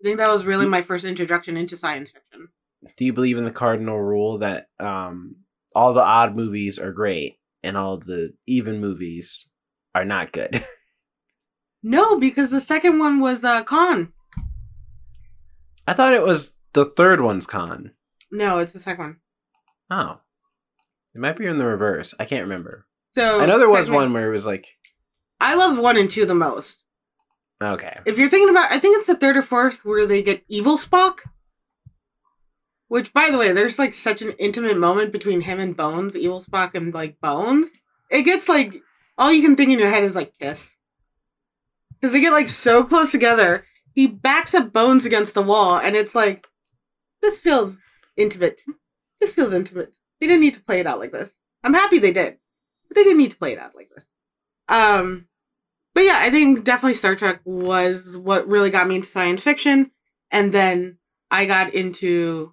I 0.00 0.04
think 0.04 0.18
that 0.18 0.30
was 0.32 0.44
really 0.44 0.66
my 0.66 0.82
first 0.82 1.04
introduction 1.04 1.56
into 1.56 1.76
science 1.76 2.10
fiction. 2.10 2.48
Do 2.96 3.04
you 3.04 3.12
believe 3.12 3.36
in 3.36 3.44
the 3.44 3.50
cardinal 3.50 4.00
rule 4.00 4.38
that 4.38 4.68
um, 4.78 5.36
all 5.74 5.92
the 5.92 6.02
odd 6.02 6.34
movies 6.36 6.78
are 6.78 6.92
great 6.92 7.38
and 7.62 7.76
all 7.76 7.98
the 7.98 8.32
even 8.46 8.80
movies 8.80 9.48
are 9.94 10.04
not 10.04 10.32
good? 10.32 10.64
No, 11.82 12.18
because 12.18 12.50
the 12.50 12.60
second 12.60 12.98
one 12.98 13.20
was 13.20 13.42
uh, 13.42 13.64
Khan. 13.64 14.12
I 15.86 15.94
thought 15.94 16.12
it 16.12 16.22
was 16.22 16.54
the 16.74 16.84
third 16.84 17.20
one's 17.20 17.46
Khan. 17.46 17.92
No, 18.30 18.58
it's 18.58 18.72
the 18.74 18.78
second 18.78 19.02
one. 19.02 19.16
Oh, 19.90 20.20
it 21.14 21.20
might 21.20 21.36
be 21.36 21.46
in 21.46 21.56
the 21.56 21.64
reverse. 21.64 22.14
I 22.20 22.26
can't 22.26 22.42
remember. 22.44 22.86
So 23.14 23.40
I 23.40 23.46
know 23.46 23.58
there 23.58 23.70
was 23.70 23.90
one 23.90 24.12
where 24.12 24.28
it 24.28 24.32
was 24.34 24.46
like, 24.46 24.66
I 25.40 25.54
love 25.54 25.78
one 25.78 25.96
and 25.96 26.10
two 26.10 26.26
the 26.26 26.34
most. 26.34 26.84
okay, 27.62 27.98
If 28.04 28.18
you're 28.18 28.28
thinking 28.30 28.50
about, 28.50 28.70
I 28.70 28.78
think 28.78 28.98
it's 28.98 29.06
the 29.06 29.16
third 29.16 29.36
or 29.38 29.42
fourth 29.42 29.84
where 29.84 30.06
they 30.06 30.22
get 30.22 30.44
evil 30.48 30.76
Spock. 30.76 31.20
Which, 32.90 33.12
by 33.12 33.30
the 33.30 33.38
way, 33.38 33.52
there's 33.52 33.78
like 33.78 33.94
such 33.94 34.20
an 34.20 34.32
intimate 34.40 34.76
moment 34.76 35.12
between 35.12 35.42
him 35.42 35.60
and 35.60 35.76
Bones, 35.76 36.16
evil 36.16 36.42
Spock 36.42 36.74
and 36.74 36.92
like 36.92 37.20
Bones. 37.20 37.68
It 38.10 38.22
gets 38.22 38.48
like 38.48 38.82
all 39.16 39.32
you 39.32 39.42
can 39.42 39.54
think 39.54 39.70
in 39.70 39.78
your 39.78 39.88
head 39.88 40.02
is 40.02 40.16
like 40.16 40.36
kiss, 40.40 40.76
because 41.92 42.12
they 42.12 42.20
get 42.20 42.32
like 42.32 42.48
so 42.48 42.82
close 42.82 43.12
together. 43.12 43.64
He 43.92 44.08
backs 44.08 44.54
up 44.54 44.72
Bones 44.72 45.06
against 45.06 45.34
the 45.34 45.42
wall, 45.42 45.78
and 45.78 45.94
it's 45.94 46.16
like 46.16 46.48
this 47.22 47.38
feels 47.38 47.78
intimate. 48.16 48.60
This 49.20 49.32
feels 49.32 49.52
intimate. 49.52 49.96
They 50.20 50.26
didn't 50.26 50.40
need 50.40 50.54
to 50.54 50.64
play 50.64 50.80
it 50.80 50.86
out 50.88 50.98
like 50.98 51.12
this. 51.12 51.36
I'm 51.62 51.74
happy 51.74 52.00
they 52.00 52.12
did, 52.12 52.38
but 52.88 52.96
they 52.96 53.04
didn't 53.04 53.18
need 53.18 53.30
to 53.30 53.38
play 53.38 53.52
it 53.52 53.60
out 53.60 53.76
like 53.76 53.90
this. 53.94 54.08
Um, 54.68 55.28
but 55.94 56.02
yeah, 56.02 56.18
I 56.18 56.30
think 56.30 56.64
definitely 56.64 56.94
Star 56.94 57.14
Trek 57.14 57.40
was 57.44 58.18
what 58.18 58.48
really 58.48 58.70
got 58.70 58.88
me 58.88 58.96
into 58.96 59.06
science 59.06 59.44
fiction, 59.44 59.92
and 60.32 60.50
then 60.50 60.98
I 61.30 61.46
got 61.46 61.72
into 61.72 62.52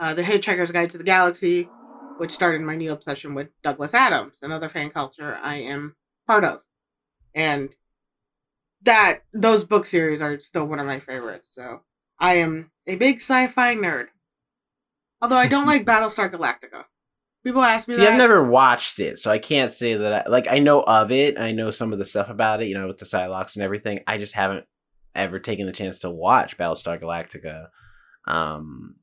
uh, 0.00 0.14
the 0.14 0.22
Hitchhiker's 0.22 0.72
Guide 0.72 0.90
to 0.90 0.98
the 0.98 1.04
Galaxy, 1.04 1.68
which 2.16 2.32
started 2.32 2.62
my 2.62 2.74
new 2.74 2.90
obsession 2.90 3.34
with 3.34 3.48
Douglas 3.62 3.92
Adams, 3.92 4.34
another 4.40 4.70
fan 4.70 4.90
culture 4.90 5.38
I 5.42 5.56
am 5.56 5.94
part 6.26 6.44
of, 6.44 6.62
and 7.34 7.68
that 8.82 9.20
those 9.34 9.62
book 9.62 9.84
series 9.84 10.22
are 10.22 10.40
still 10.40 10.66
one 10.66 10.80
of 10.80 10.86
my 10.86 11.00
favorites. 11.00 11.50
So 11.52 11.82
I 12.18 12.36
am 12.36 12.70
a 12.86 12.96
big 12.96 13.16
sci-fi 13.16 13.74
nerd, 13.74 14.06
although 15.20 15.36
I 15.36 15.46
don't 15.46 15.66
like 15.68 15.84
Battlestar 15.84 16.32
Galactica. 16.32 16.84
People 17.44 17.62
ask 17.62 17.86
me 17.88 17.94
See, 17.94 18.00
that. 18.00 18.12
I've 18.12 18.18
never 18.18 18.42
watched 18.44 19.00
it, 19.00 19.18
so 19.18 19.30
I 19.30 19.38
can't 19.38 19.70
say 19.70 19.94
that. 19.94 20.26
I, 20.26 20.30
like, 20.30 20.46
I 20.50 20.58
know 20.58 20.82
of 20.82 21.10
it. 21.10 21.38
I 21.38 21.52
know 21.52 21.70
some 21.70 21.92
of 21.92 21.98
the 21.98 22.04
stuff 22.04 22.28
about 22.28 22.62
it. 22.62 22.68
You 22.68 22.74
know, 22.74 22.86
with 22.86 22.98
the 22.98 23.06
Cylons 23.06 23.54
and 23.54 23.62
everything. 23.62 23.98
I 24.06 24.18
just 24.18 24.34
haven't 24.34 24.66
ever 25.14 25.38
taken 25.38 25.66
the 25.66 25.72
chance 25.72 26.00
to 26.00 26.10
watch 26.10 26.56
Battlestar 26.56 27.00
Galactica. 27.00 27.68
Um, 28.26 28.96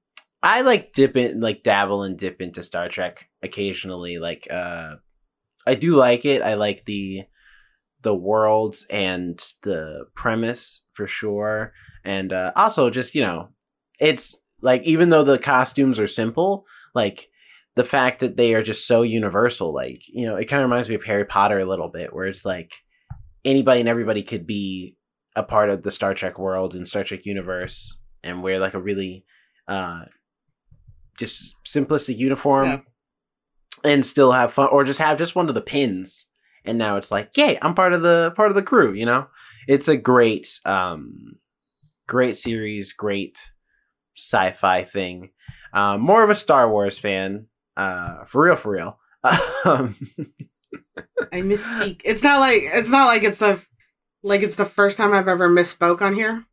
I 0.44 0.62
like 0.62 0.94
dip 0.94 1.18
in, 1.18 1.40
like 1.40 1.64
dabble 1.64 2.04
and 2.04 2.18
dip 2.18 2.42
into 2.42 2.64
Star 2.64 2.90
Trek 2.90 3.30
occasionally. 3.42 4.18
Like, 4.20 4.48
uh, 4.52 4.96
I 5.66 5.76
do 5.76 5.96
like 5.96 6.26
it. 6.26 6.42
I 6.42 6.54
like 6.56 6.86
the 6.86 7.24
the 8.04 8.16
worlds 8.16 8.86
and 8.90 9.38
the 9.64 10.06
premise 10.16 10.84
for 10.94 11.08
sure, 11.08 11.74
and 12.06 12.32
uh, 12.32 12.52
also 12.56 12.90
just 12.90 13.16
you 13.16 13.22
know, 13.22 13.50
it's 14.00 14.38
like 14.62 14.84
even 14.84 15.10
though 15.10 15.24
the 15.24 15.40
costumes 15.40 16.00
are 16.00 16.08
simple, 16.08 16.66
like 16.94 17.30
the 17.78 17.84
fact 17.84 18.22
that 18.22 18.38
they 18.38 18.56
are 18.56 18.64
just 18.64 18.88
so 18.88 19.04
universal 19.04 19.72
like 19.72 20.02
you 20.10 20.26
know 20.26 20.36
it 20.36 20.46
kind 20.46 20.64
of 20.64 20.68
reminds 20.68 20.90
me 20.90 20.96
of 20.96 21.04
harry 21.04 21.24
potter 21.24 21.60
a 21.60 21.66
little 21.66 21.90
bit 21.90 22.12
where 22.12 22.26
it's 22.26 22.44
like 22.44 22.74
anybody 23.46 23.80
and 23.80 23.88
everybody 23.88 24.24
could 24.24 24.48
be 24.48 24.96
a 25.36 25.44
part 25.44 25.70
of 25.70 25.84
the 25.84 25.92
star 25.92 26.16
trek 26.16 26.40
world 26.40 26.74
and 26.74 26.88
star 26.88 27.04
trek 27.04 27.24
universe 27.26 27.96
and 28.24 28.42
wear 28.42 28.60
like 28.60 28.74
a 28.74 28.82
really 28.82 29.24
uh 29.68 30.02
just 31.18 31.56
simplistic 31.66 32.18
uniform 32.18 32.66
Yeah. 32.68 32.80
and 33.92 34.06
still 34.06 34.32
have 34.32 34.54
fun 34.54 34.70
or 34.72 34.84
just 34.84 35.00
have 35.00 35.18
just 35.18 35.36
one 35.36 35.50
of 35.50 35.56
the 35.56 35.62
pins 35.62 36.28
and 36.66 36.78
now 36.78 36.96
it's 36.98 37.12
like 37.12 37.36
yay 37.36 37.58
i'm 37.62 37.74
part 37.76 37.94
of 37.94 38.02
the 38.02 38.34
part 38.36 38.50
of 38.50 38.56
the 38.56 38.64
crew 38.64 38.94
you 38.94 39.06
know 39.06 39.28
it's 39.68 39.88
a 39.88 39.98
great 39.98 40.48
um 40.66 41.36
great 42.08 42.36
series 42.36 42.94
great 42.94 43.52
sci-fi 44.16 44.84
thing 44.84 45.32
um, 45.74 46.00
more 46.02 46.24
of 46.24 46.30
a 46.30 46.36
Star 46.36 46.72
Wars 46.72 46.98
fan, 46.98 47.48
uh, 47.76 48.24
for 48.26 48.46
real, 48.46 48.56
for 48.56 48.72
real. 48.72 48.98
Um, 49.24 49.34
I 51.32 51.42
misspeak. 51.42 52.02
It's 52.06 52.24
not 52.24 52.40
like 52.40 52.62
it's 52.64 52.88
not 52.90 53.06
like 53.06 53.24
it's 53.24 53.38
the 53.38 53.62
like 54.24 54.42
it's 54.42 54.56
the 54.56 54.66
first 54.66 54.98
time 54.98 55.14
I've 55.14 55.28
ever 55.28 55.50
misspoke 55.50 56.02
on 56.02 56.16
here. 56.16 56.46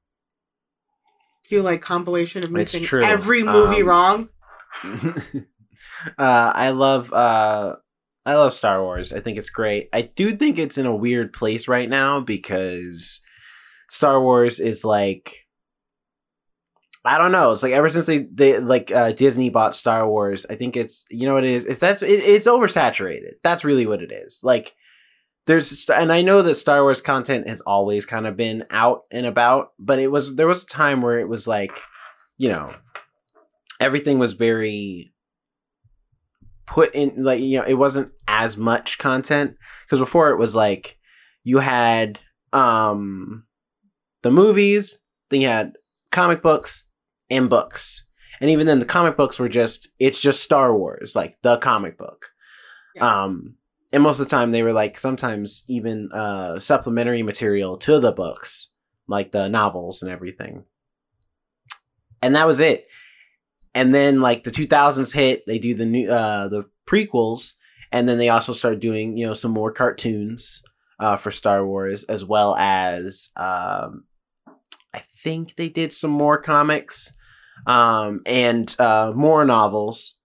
you 1.48 1.62
like 1.62 1.80
compilation 1.80 2.42
of 2.44 2.50
missing 2.50 2.84
every 3.02 3.44
movie 3.44 3.82
Um, 3.82 3.88
wrong. 3.88 4.28
uh, 6.18 6.52
I 6.54 6.70
love, 6.70 7.12
uh, 7.12 7.76
I 8.26 8.34
love 8.34 8.54
Star 8.54 8.82
Wars. 8.82 9.12
I 9.12 9.20
think 9.20 9.38
it's 9.38 9.50
great. 9.50 9.88
I 9.92 10.02
do 10.02 10.32
think 10.32 10.58
it's 10.58 10.78
in 10.78 10.86
a 10.86 10.96
weird 10.96 11.32
place 11.32 11.68
right 11.68 11.88
now 11.88 12.20
because 12.20 13.20
Star 13.90 14.20
Wars 14.20 14.60
is 14.60 14.84
like, 14.84 15.46
I 17.04 17.18
don't 17.18 17.32
know. 17.32 17.52
It's 17.52 17.62
like 17.62 17.72
ever 17.72 17.90
since 17.90 18.06
they, 18.06 18.20
they 18.20 18.58
like 18.60 18.90
uh, 18.90 19.12
Disney 19.12 19.50
bought 19.50 19.74
Star 19.74 20.08
Wars, 20.08 20.46
I 20.48 20.54
think 20.54 20.74
it's 20.74 21.04
you 21.10 21.26
know 21.26 21.34
what 21.34 21.44
it 21.44 21.50
is. 21.50 21.66
It's 21.66 21.80
that's 21.80 22.02
it, 22.02 22.06
it's 22.08 22.46
oversaturated. 22.46 23.32
That's 23.42 23.62
really 23.62 23.86
what 23.86 24.02
it 24.02 24.10
is. 24.10 24.40
Like 24.42 24.74
there's 25.46 25.88
and 25.90 26.10
I 26.10 26.22
know 26.22 26.40
that 26.40 26.54
Star 26.54 26.82
Wars 26.82 27.02
content 27.02 27.46
has 27.46 27.60
always 27.60 28.06
kind 28.06 28.26
of 28.26 28.36
been 28.38 28.64
out 28.70 29.02
and 29.10 29.26
about, 29.26 29.72
but 29.78 29.98
it 29.98 30.10
was 30.10 30.36
there 30.36 30.46
was 30.46 30.62
a 30.62 30.66
time 30.66 31.02
where 31.02 31.18
it 31.18 31.28
was 31.28 31.46
like, 31.46 31.78
you 32.38 32.48
know, 32.48 32.74
everything 33.84 34.18
was 34.18 34.32
very 34.32 35.12
put 36.66 36.94
in 36.94 37.12
like 37.22 37.40
you 37.40 37.58
know 37.58 37.64
it 37.64 37.74
wasn't 37.74 38.10
as 38.26 38.56
much 38.56 38.98
content. 38.98 39.56
Because 39.84 39.98
before 39.98 40.30
it 40.30 40.38
was 40.38 40.54
like 40.54 40.98
you 41.42 41.58
had 41.58 42.18
um 42.52 43.44
the 44.22 44.30
movies 44.30 44.98
then 45.28 45.42
you 45.42 45.48
had 45.48 45.74
comic 46.10 46.42
books 46.42 46.86
and 47.30 47.50
books. 47.50 48.06
And 48.40 48.50
even 48.50 48.66
then 48.66 48.78
the 48.78 48.86
comic 48.86 49.16
books 49.16 49.38
were 49.38 49.48
just 49.48 49.88
it's 50.00 50.20
just 50.20 50.42
star 50.42 50.76
wars 50.76 51.14
like 51.14 51.36
the 51.42 51.58
comic 51.58 51.98
book. 51.98 52.30
Yeah. 52.94 53.24
um 53.24 53.56
and 53.92 54.02
most 54.02 54.18
of 54.18 54.26
the 54.26 54.30
time 54.30 54.50
they 54.50 54.62
were 54.62 54.72
like 54.72 54.98
sometimes 54.98 55.62
even 55.68 56.10
uh 56.12 56.58
supplementary 56.58 57.22
material 57.22 57.76
to 57.78 57.98
the 57.98 58.12
books 58.12 58.70
like 59.08 59.32
the 59.32 59.48
novels 59.48 60.00
and 60.02 60.10
everything. 60.10 60.64
And 62.22 62.34
that 62.34 62.46
was 62.46 62.58
it 62.58 62.86
and 63.74 63.94
then 63.94 64.20
like 64.20 64.44
the 64.44 64.50
2000s 64.50 65.12
hit 65.12 65.44
they 65.46 65.58
do 65.58 65.74
the 65.74 65.86
new 65.86 66.10
uh 66.10 66.48
the 66.48 66.64
prequels 66.86 67.52
and 67.92 68.08
then 68.08 68.18
they 68.18 68.28
also 68.28 68.52
start 68.52 68.80
doing 68.80 69.16
you 69.16 69.26
know 69.26 69.34
some 69.34 69.50
more 69.50 69.72
cartoons 69.72 70.62
uh 71.00 71.16
for 71.16 71.30
star 71.30 71.66
wars 71.66 72.04
as 72.04 72.24
well 72.24 72.54
as 72.56 73.30
um 73.36 74.04
i 74.92 74.98
think 74.98 75.56
they 75.56 75.68
did 75.68 75.92
some 75.92 76.10
more 76.10 76.40
comics 76.40 77.12
um 77.66 78.20
and 78.26 78.74
uh 78.78 79.12
more 79.14 79.44
novels. 79.44 80.16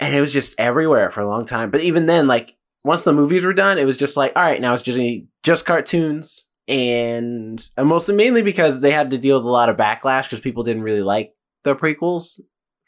And 0.00 0.14
it 0.16 0.20
was 0.20 0.32
just 0.32 0.54
everywhere 0.58 1.10
for 1.10 1.20
a 1.20 1.28
long 1.28 1.46
time. 1.46 1.70
But 1.70 1.82
even 1.82 2.06
then 2.06 2.26
like 2.26 2.56
once 2.84 3.02
the 3.02 3.12
movies 3.12 3.44
were 3.44 3.52
done 3.52 3.78
it 3.78 3.86
was 3.86 3.96
just 3.96 4.16
like 4.16 4.32
all 4.34 4.42
right 4.42 4.60
now 4.60 4.74
it's 4.74 4.82
just 4.82 4.98
just 5.42 5.66
cartoons. 5.66 6.46
And, 6.68 7.60
and 7.76 7.88
mostly 7.88 8.14
mainly 8.14 8.42
because 8.42 8.80
they 8.80 8.92
had 8.92 9.10
to 9.10 9.18
deal 9.18 9.36
with 9.36 9.44
a 9.44 9.50
lot 9.50 9.68
of 9.68 9.76
backlash 9.76 10.24
because 10.24 10.40
people 10.40 10.62
didn't 10.62 10.84
really 10.84 11.02
like 11.02 11.34
the 11.64 11.74
prequels 11.74 12.40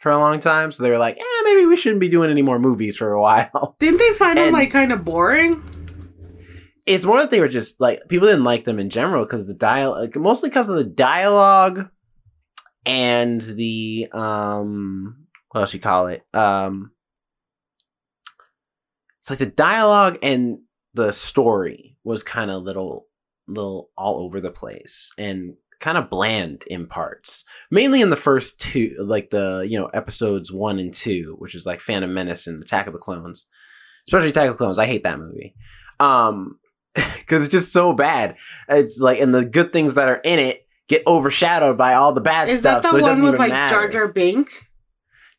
for 0.05 0.11
a 0.11 0.19
long 0.19 0.39
time. 0.39 0.71
So 0.71 0.83
they 0.83 0.91
were 0.91 0.99
like, 0.99 1.17
eh, 1.19 1.43
maybe 1.45 1.67
we 1.67 1.77
shouldn't 1.77 2.01
be 2.01 2.09
doing 2.09 2.31
any 2.31 2.43
more 2.43 2.59
movies 2.59 2.97
for 2.97 3.13
a 3.13 3.21
while. 3.21 3.77
Didn't 3.81 3.99
they 3.99 4.13
find 4.13 4.39
them 4.39 4.53
like 4.53 4.71
kind 4.71 4.93
of 4.93 5.05
boring? 5.05 5.63
It's 6.87 7.07
more 7.07 7.19
that 7.19 7.31
they 7.31 7.41
were 7.41 7.49
just 7.49 7.81
like, 7.81 8.03
people 8.11 8.29
didn't 8.29 8.45
like 8.45 8.65
them 8.65 8.79
in 8.79 8.91
general 8.91 9.25
because 9.25 9.47
the 9.47 9.55
dialogue, 9.55 10.15
mostly 10.17 10.51
because 10.51 10.69
of 10.69 10.77
the 10.77 10.85
dialogue 10.85 11.89
and 12.85 13.41
the, 13.41 14.09
um, 14.13 15.25
what 15.51 15.63
else 15.63 15.73
you 15.73 15.81
call 15.81 16.09
it? 16.09 16.23
Um, 16.35 16.91
it's 19.19 19.31
like 19.31 19.39
the 19.39 19.47
dialogue 19.47 20.19
and 20.23 20.59
the 20.93 21.13
story 21.13 21.97
was 22.05 22.23
kind 22.23 22.51
of 22.51 22.63
little, 22.63 23.07
little 23.47 23.89
all 23.97 24.19
over 24.19 24.43
the 24.43 24.51
place 24.51 25.11
and 25.17 25.55
kind 25.85 25.99
of 25.99 26.09
bland 26.09 26.65
in 26.67 26.87
parts. 26.87 27.45
Mainly 27.71 28.01
in 28.01 28.09
the 28.09 28.17
first 28.17 28.59
two, 28.59 28.97
like 28.99 29.29
the 29.29 29.67
you 29.69 29.79
know 29.79 29.87
episodes 29.87 30.51
one 30.51 30.79
and 30.79 30.95
two, 30.95 31.37
which 31.39 31.55
is 31.55 31.67
like 31.67 31.79
Phantom 31.79 32.13
Menace 32.13 32.47
and 32.47 32.63
Attack 32.63 32.87
of 32.87 32.95
the 32.95 32.99
Clones, 32.99 33.45
especially 34.09 34.31
Attack 34.31 34.49
of 34.49 34.55
the 34.55 34.59
Clones. 34.59 34.79
I 34.79 34.87
hate 34.87 35.03
that 35.03 35.19
movie, 35.19 35.55
um, 36.01 36.59
because 36.95 37.43
it's 37.43 37.53
just 37.53 37.71
so 37.71 37.93
bad. 37.93 38.37
It's 38.67 38.99
like 38.99 39.21
and 39.21 39.35
the 39.35 39.45
good 39.45 39.73
things 39.75 39.95
that 39.95 40.09
are 40.09 40.23
in 40.25 40.39
it 40.39 40.67
get 40.89 41.03
overshadowed 41.07 41.77
by 41.77 41.95
all 41.95 42.13
the 42.15 42.21
bad 42.23 42.49
Is 42.49 42.61
stuff. 42.61 42.83
that 42.83 42.89
so 42.89 42.97
the 42.97 43.01
it 43.01 43.03
one 43.03 43.11
doesn't 43.11 43.31
with 43.31 43.39
like 43.39 43.51
matter. 43.51 43.75
Jar 43.75 43.89
Jar 43.89 44.09
Binks? 44.09 44.69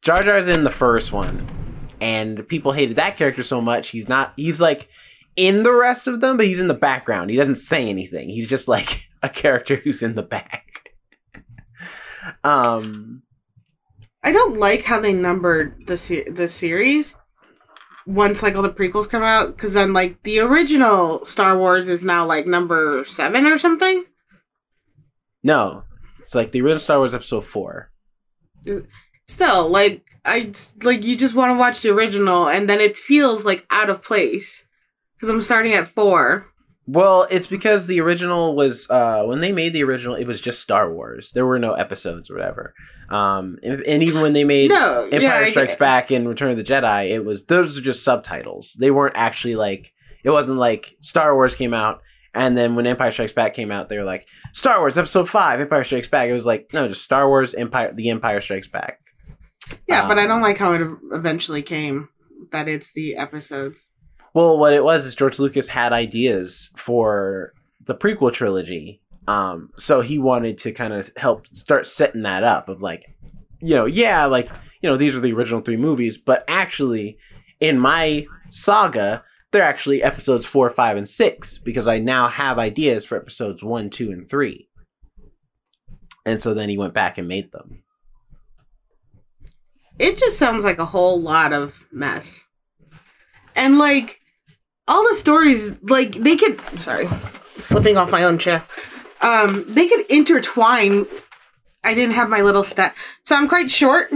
Jar 0.03 0.21
Jar's 0.21 0.47
in 0.47 0.63
the 0.63 0.71
first 0.71 1.11
one, 1.11 1.43
and 1.99 2.47
people 2.47 2.71
hated 2.71 2.97
that 2.97 3.17
character 3.17 3.41
so 3.41 3.61
much. 3.61 3.89
He's 3.89 4.07
not. 4.07 4.33
He's 4.35 4.61
like 4.61 4.89
in 5.35 5.63
the 5.63 5.73
rest 5.73 6.07
of 6.07 6.21
them, 6.21 6.37
but 6.37 6.45
he's 6.45 6.59
in 6.59 6.67
the 6.67 6.73
background. 6.73 7.29
He 7.29 7.35
doesn't 7.35 7.55
say 7.57 7.89
anything. 7.89 8.29
He's 8.29 8.47
just 8.47 8.67
like 8.67 9.09
a 9.23 9.29
character 9.29 9.75
who's 9.75 10.01
in 10.01 10.15
the 10.15 10.23
back. 10.23 10.91
um. 12.43 13.21
I 14.23 14.31
don't 14.31 14.57
like 14.57 14.83
how 14.83 14.99
they 14.99 15.13
numbered 15.13 15.85
the 15.85 15.97
se- 15.97 16.29
the 16.31 16.47
series 16.47 17.15
once 18.07 18.43
like 18.43 18.55
all 18.55 18.63
the 18.63 18.69
prequels 18.69 19.09
come 19.09 19.23
out 19.23 19.55
because 19.55 19.73
then 19.73 19.93
like 19.93 20.21
the 20.23 20.39
original 20.39 21.23
Star 21.25 21.57
Wars 21.57 21.87
is 21.87 22.03
now 22.03 22.25
like 22.25 22.47
number 22.47 23.03
seven 23.05 23.45
or 23.45 23.57
something. 23.57 24.03
No, 25.43 25.83
it's 26.21 26.33
like 26.33 26.51
the 26.51 26.61
original 26.61 26.79
Star 26.79 26.97
Wars 26.97 27.13
Episode 27.13 27.45
Four. 27.45 27.91
Still, 29.27 29.69
like 29.69 30.03
I 30.23 30.51
like 30.81 31.03
you 31.03 31.15
just 31.15 31.35
want 31.35 31.51
to 31.51 31.59
watch 31.59 31.81
the 31.81 31.89
original 31.89 32.47
and 32.47 32.67
then 32.67 32.79
it 32.79 32.95
feels 32.95 33.45
like 33.45 33.65
out 33.69 33.89
of 33.89 34.01
place 34.01 34.64
because 35.15 35.29
I'm 35.33 35.41
starting 35.41 35.73
at 35.73 35.87
four. 35.87 36.47
Well, 36.87 37.25
it's 37.31 37.47
because 37.47 37.87
the 37.87 37.99
original 38.01 38.55
was 38.55 38.87
uh 38.89 39.23
when 39.23 39.39
they 39.39 39.51
made 39.51 39.73
the 39.73 39.83
original, 39.83 40.15
it 40.15 40.25
was 40.25 40.39
just 40.39 40.61
Star 40.61 40.91
Wars. 40.93 41.31
There 41.31 41.45
were 41.45 41.57
no 41.59 41.73
episodes 41.73 42.29
or 42.29 42.35
whatever. 42.35 42.73
Um, 43.09 43.57
and, 43.63 43.81
and 43.83 44.03
even 44.03 44.21
when 44.21 44.33
they 44.33 44.43
made 44.43 44.69
No, 44.71 45.03
Empire 45.05 45.19
yeah, 45.21 45.45
Strikes 45.49 45.75
Back 45.75 46.11
and 46.11 46.27
Return 46.27 46.51
of 46.51 46.57
the 46.57 46.63
Jedi, 46.63 47.09
it 47.09 47.25
was 47.25 47.45
those 47.45 47.77
are 47.77 47.81
just 47.81 48.03
subtitles. 48.03 48.75
They 48.79 48.91
weren't 48.91 49.15
actually 49.17 49.55
like 49.55 49.91
it 50.23 50.29
wasn't 50.29 50.57
like 50.59 50.95
Star 51.01 51.33
Wars 51.33 51.55
came 51.55 51.73
out 51.73 52.01
and 52.35 52.55
then 52.57 52.75
when 52.75 52.85
Empire 52.85 53.11
Strikes 53.11 53.33
Back 53.33 53.53
came 53.53 53.71
out, 53.71 53.89
they 53.89 53.97
were 53.97 54.03
like 54.03 54.27
Star 54.53 54.79
Wars 54.79 54.97
Episode 54.97 55.27
Five, 55.29 55.59
Empire 55.59 55.83
Strikes 55.83 56.07
Back. 56.09 56.29
It 56.29 56.33
was 56.33 56.45
like 56.45 56.69
no, 56.71 56.87
just 56.87 57.03
Star 57.03 57.27
Wars 57.27 57.55
Empire, 57.55 57.93
The 57.93 58.09
Empire 58.09 58.41
Strikes 58.41 58.67
Back. 58.67 58.99
Yeah, 59.87 60.07
but 60.07 60.19
I 60.19 60.23
Um, 60.23 60.27
don't 60.27 60.41
like 60.41 60.57
how 60.59 60.73
it 60.73 60.81
eventually 61.11 61.63
came 61.63 62.09
that 62.51 62.67
it's 62.67 62.91
the 62.93 63.15
episodes. 63.15 63.89
Well, 64.35 64.59
what 64.59 64.73
it 64.73 64.83
was 64.83 65.05
is 65.05 65.15
George 65.15 65.39
Lucas 65.39 65.69
had 65.69 65.93
ideas 65.93 66.69
for 66.75 67.53
the 67.85 67.95
prequel 67.95 68.33
trilogy. 68.33 69.01
Um, 69.29 69.69
so 69.77 70.01
he 70.01 70.19
wanted 70.19 70.57
to 70.57 70.73
kind 70.73 70.93
of 70.93 71.09
help 71.15 71.47
start 71.55 71.87
setting 71.87 72.23
that 72.23 72.43
up 72.43 72.67
of 72.67 72.81
like, 72.81 73.15
you 73.61 73.75
know, 73.75 73.85
yeah, 73.85 74.25
like, 74.25 74.49
you 74.81 74.89
know, 74.89 74.97
these 74.97 75.15
are 75.15 75.21
the 75.21 75.31
original 75.31 75.61
three 75.61 75.77
movies, 75.77 76.17
but 76.17 76.43
actually 76.49 77.17
in 77.61 77.79
my 77.79 78.27
saga, 78.49 79.23
they're 79.51 79.63
actually 79.63 80.03
episodes 80.03 80.43
four, 80.45 80.69
five, 80.69 80.97
and 80.97 81.07
six 81.07 81.57
because 81.57 81.87
I 81.87 81.99
now 81.99 82.27
have 82.27 82.59
ideas 82.59 83.05
for 83.05 83.17
episodes 83.17 83.63
one, 83.63 83.89
two, 83.89 84.11
and 84.11 84.29
three. 84.29 84.67
And 86.25 86.41
so 86.41 86.53
then 86.53 86.67
he 86.67 86.77
went 86.77 86.93
back 86.93 87.17
and 87.17 87.29
made 87.29 87.53
them. 87.53 87.83
It 89.97 90.17
just 90.17 90.37
sounds 90.37 90.65
like 90.65 90.79
a 90.79 90.85
whole 90.85 91.21
lot 91.21 91.53
of 91.53 91.85
mess. 91.93 92.45
And 93.55 93.77
like 93.77 94.19
all 94.87 95.07
the 95.07 95.15
stories 95.15 95.73
like 95.83 96.13
they 96.13 96.35
could 96.35 96.59
sorry, 96.81 97.07
slipping 97.61 97.97
off 97.97 98.11
my 98.11 98.23
own 98.23 98.37
chair. 98.37 98.63
Um 99.21 99.65
they 99.73 99.87
could 99.87 100.05
intertwine 100.09 101.05
I 101.83 101.93
didn't 101.93 102.15
have 102.15 102.29
my 102.29 102.41
little 102.41 102.63
stat. 102.63 102.95
So 103.23 103.35
I'm 103.35 103.47
quite 103.47 103.71
short 103.71 104.09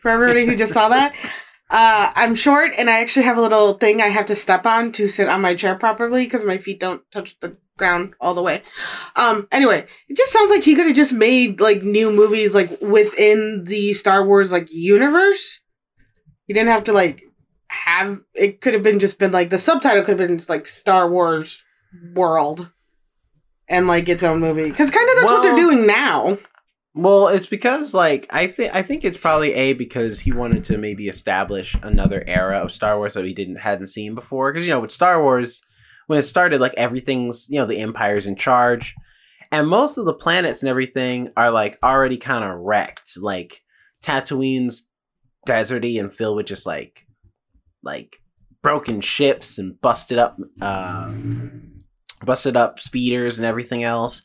for 0.00 0.10
everybody 0.10 0.46
who 0.46 0.54
just 0.56 0.72
saw 0.72 0.88
that. 0.88 1.14
Uh 1.70 2.12
I'm 2.14 2.34
short 2.34 2.72
and 2.76 2.90
I 2.90 3.00
actually 3.00 3.24
have 3.24 3.38
a 3.38 3.40
little 3.40 3.72
thing 3.72 4.02
I 4.02 4.08
have 4.08 4.26
to 4.26 4.36
step 4.36 4.66
on 4.66 4.92
to 4.92 5.08
sit 5.08 5.28
on 5.30 5.40
my 5.40 5.54
chair 5.54 5.74
properly 5.74 6.24
because 6.24 6.44
my 6.44 6.58
feet 6.58 6.78
don't 6.78 7.00
touch 7.10 7.40
the 7.40 7.56
ground 7.78 8.12
all 8.20 8.34
the 8.34 8.42
way. 8.42 8.62
Um 9.16 9.48
anyway, 9.50 9.86
it 10.08 10.16
just 10.16 10.30
sounds 10.30 10.50
like 10.50 10.62
he 10.62 10.74
could 10.74 10.86
have 10.86 10.94
just 10.94 11.14
made 11.14 11.60
like 11.60 11.82
new 11.82 12.12
movies 12.12 12.54
like 12.54 12.78
within 12.82 13.64
the 13.64 13.94
Star 13.94 14.24
Wars 14.24 14.52
like 14.52 14.70
universe. 14.70 15.60
He 16.46 16.52
didn't 16.52 16.68
have 16.68 16.84
to 16.84 16.92
like 16.92 17.22
have 17.74 18.20
it 18.34 18.60
could 18.60 18.74
have 18.74 18.82
been 18.82 18.98
just 18.98 19.18
been 19.18 19.32
like 19.32 19.50
the 19.50 19.58
subtitle 19.58 20.02
could 20.02 20.18
have 20.18 20.28
been 20.28 20.38
just 20.38 20.48
like 20.48 20.66
Star 20.66 21.10
Wars 21.10 21.62
World 22.14 22.70
and 23.68 23.86
like 23.86 24.08
its 24.08 24.22
own 24.22 24.40
movie 24.40 24.70
because 24.70 24.90
kind 24.90 25.08
of 25.08 25.16
that's 25.16 25.26
what 25.26 25.42
they're 25.42 25.56
doing 25.56 25.86
now. 25.86 26.38
Well, 26.94 27.28
it's 27.28 27.46
because 27.46 27.92
like 27.92 28.26
I 28.30 28.46
think 28.46 28.74
I 28.74 28.82
think 28.82 29.04
it's 29.04 29.16
probably 29.16 29.52
a 29.54 29.72
because 29.72 30.20
he 30.20 30.32
wanted 30.32 30.62
to 30.64 30.78
maybe 30.78 31.08
establish 31.08 31.76
another 31.82 32.22
era 32.26 32.58
of 32.58 32.70
Star 32.70 32.96
Wars 32.96 33.14
that 33.14 33.24
we 33.24 33.34
didn't 33.34 33.58
hadn't 33.58 33.88
seen 33.88 34.14
before. 34.14 34.52
Because 34.52 34.66
you 34.66 34.72
know 34.72 34.80
with 34.80 34.92
Star 34.92 35.20
Wars, 35.20 35.60
when 36.06 36.18
it 36.18 36.22
started, 36.22 36.60
like 36.60 36.74
everything's 36.76 37.48
you 37.50 37.58
know 37.58 37.66
the 37.66 37.78
Empire's 37.78 38.28
in 38.28 38.36
charge, 38.36 38.94
and 39.50 39.68
most 39.68 39.98
of 39.98 40.06
the 40.06 40.14
planets 40.14 40.62
and 40.62 40.70
everything 40.70 41.30
are 41.36 41.50
like 41.50 41.76
already 41.82 42.16
kind 42.16 42.44
of 42.44 42.60
wrecked. 42.60 43.16
Like 43.16 43.62
Tatooine's 44.04 44.88
deserty 45.48 45.98
and 45.98 46.12
filled 46.12 46.36
with 46.36 46.46
just 46.46 46.64
like 46.64 47.06
like 47.84 48.20
broken 48.62 49.00
ships 49.00 49.58
and 49.58 49.80
busted 49.80 50.18
up 50.18 50.38
uh, 50.60 51.12
busted 52.24 52.56
up 52.56 52.80
speeders 52.80 53.38
and 53.38 53.46
everything 53.46 53.84
else 53.84 54.22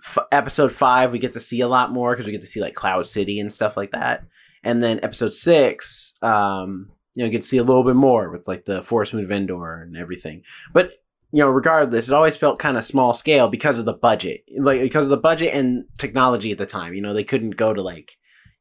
f- 0.00 0.26
episode 0.32 0.72
five 0.72 1.12
we 1.12 1.18
get 1.18 1.32
to 1.32 1.40
see 1.40 1.60
a 1.60 1.68
lot 1.68 1.92
more 1.92 2.12
because 2.12 2.26
we 2.26 2.32
get 2.32 2.40
to 2.40 2.46
see 2.46 2.60
like 2.60 2.74
cloud 2.74 3.06
city 3.06 3.38
and 3.38 3.52
stuff 3.52 3.76
like 3.76 3.92
that 3.92 4.24
and 4.64 4.82
then 4.82 5.00
episode 5.02 5.32
six 5.32 6.14
um 6.22 6.90
you 7.14 7.22
know 7.22 7.26
you 7.26 7.32
get 7.32 7.42
to 7.42 7.46
see 7.46 7.58
a 7.58 7.64
little 7.64 7.84
bit 7.84 7.96
more 7.96 8.30
with 8.30 8.48
like 8.48 8.64
the 8.64 8.82
forest 8.82 9.14
moon 9.14 9.24
of 9.24 9.30
endor 9.30 9.82
and 9.82 9.96
everything 9.96 10.42
but 10.72 10.90
you 11.32 11.40
know, 11.40 11.50
regardless, 11.50 12.08
it 12.08 12.14
always 12.14 12.36
felt 12.36 12.58
kind 12.58 12.76
of 12.76 12.84
small 12.84 13.12
scale 13.12 13.48
because 13.48 13.78
of 13.78 13.84
the 13.84 13.92
budget, 13.92 14.44
like 14.56 14.80
because 14.80 15.04
of 15.04 15.10
the 15.10 15.18
budget 15.18 15.54
and 15.54 15.84
technology 15.98 16.50
at 16.50 16.58
the 16.58 16.66
time. 16.66 16.94
You 16.94 17.02
know, 17.02 17.12
they 17.12 17.24
couldn't 17.24 17.56
go 17.56 17.74
to 17.74 17.82
like, 17.82 18.12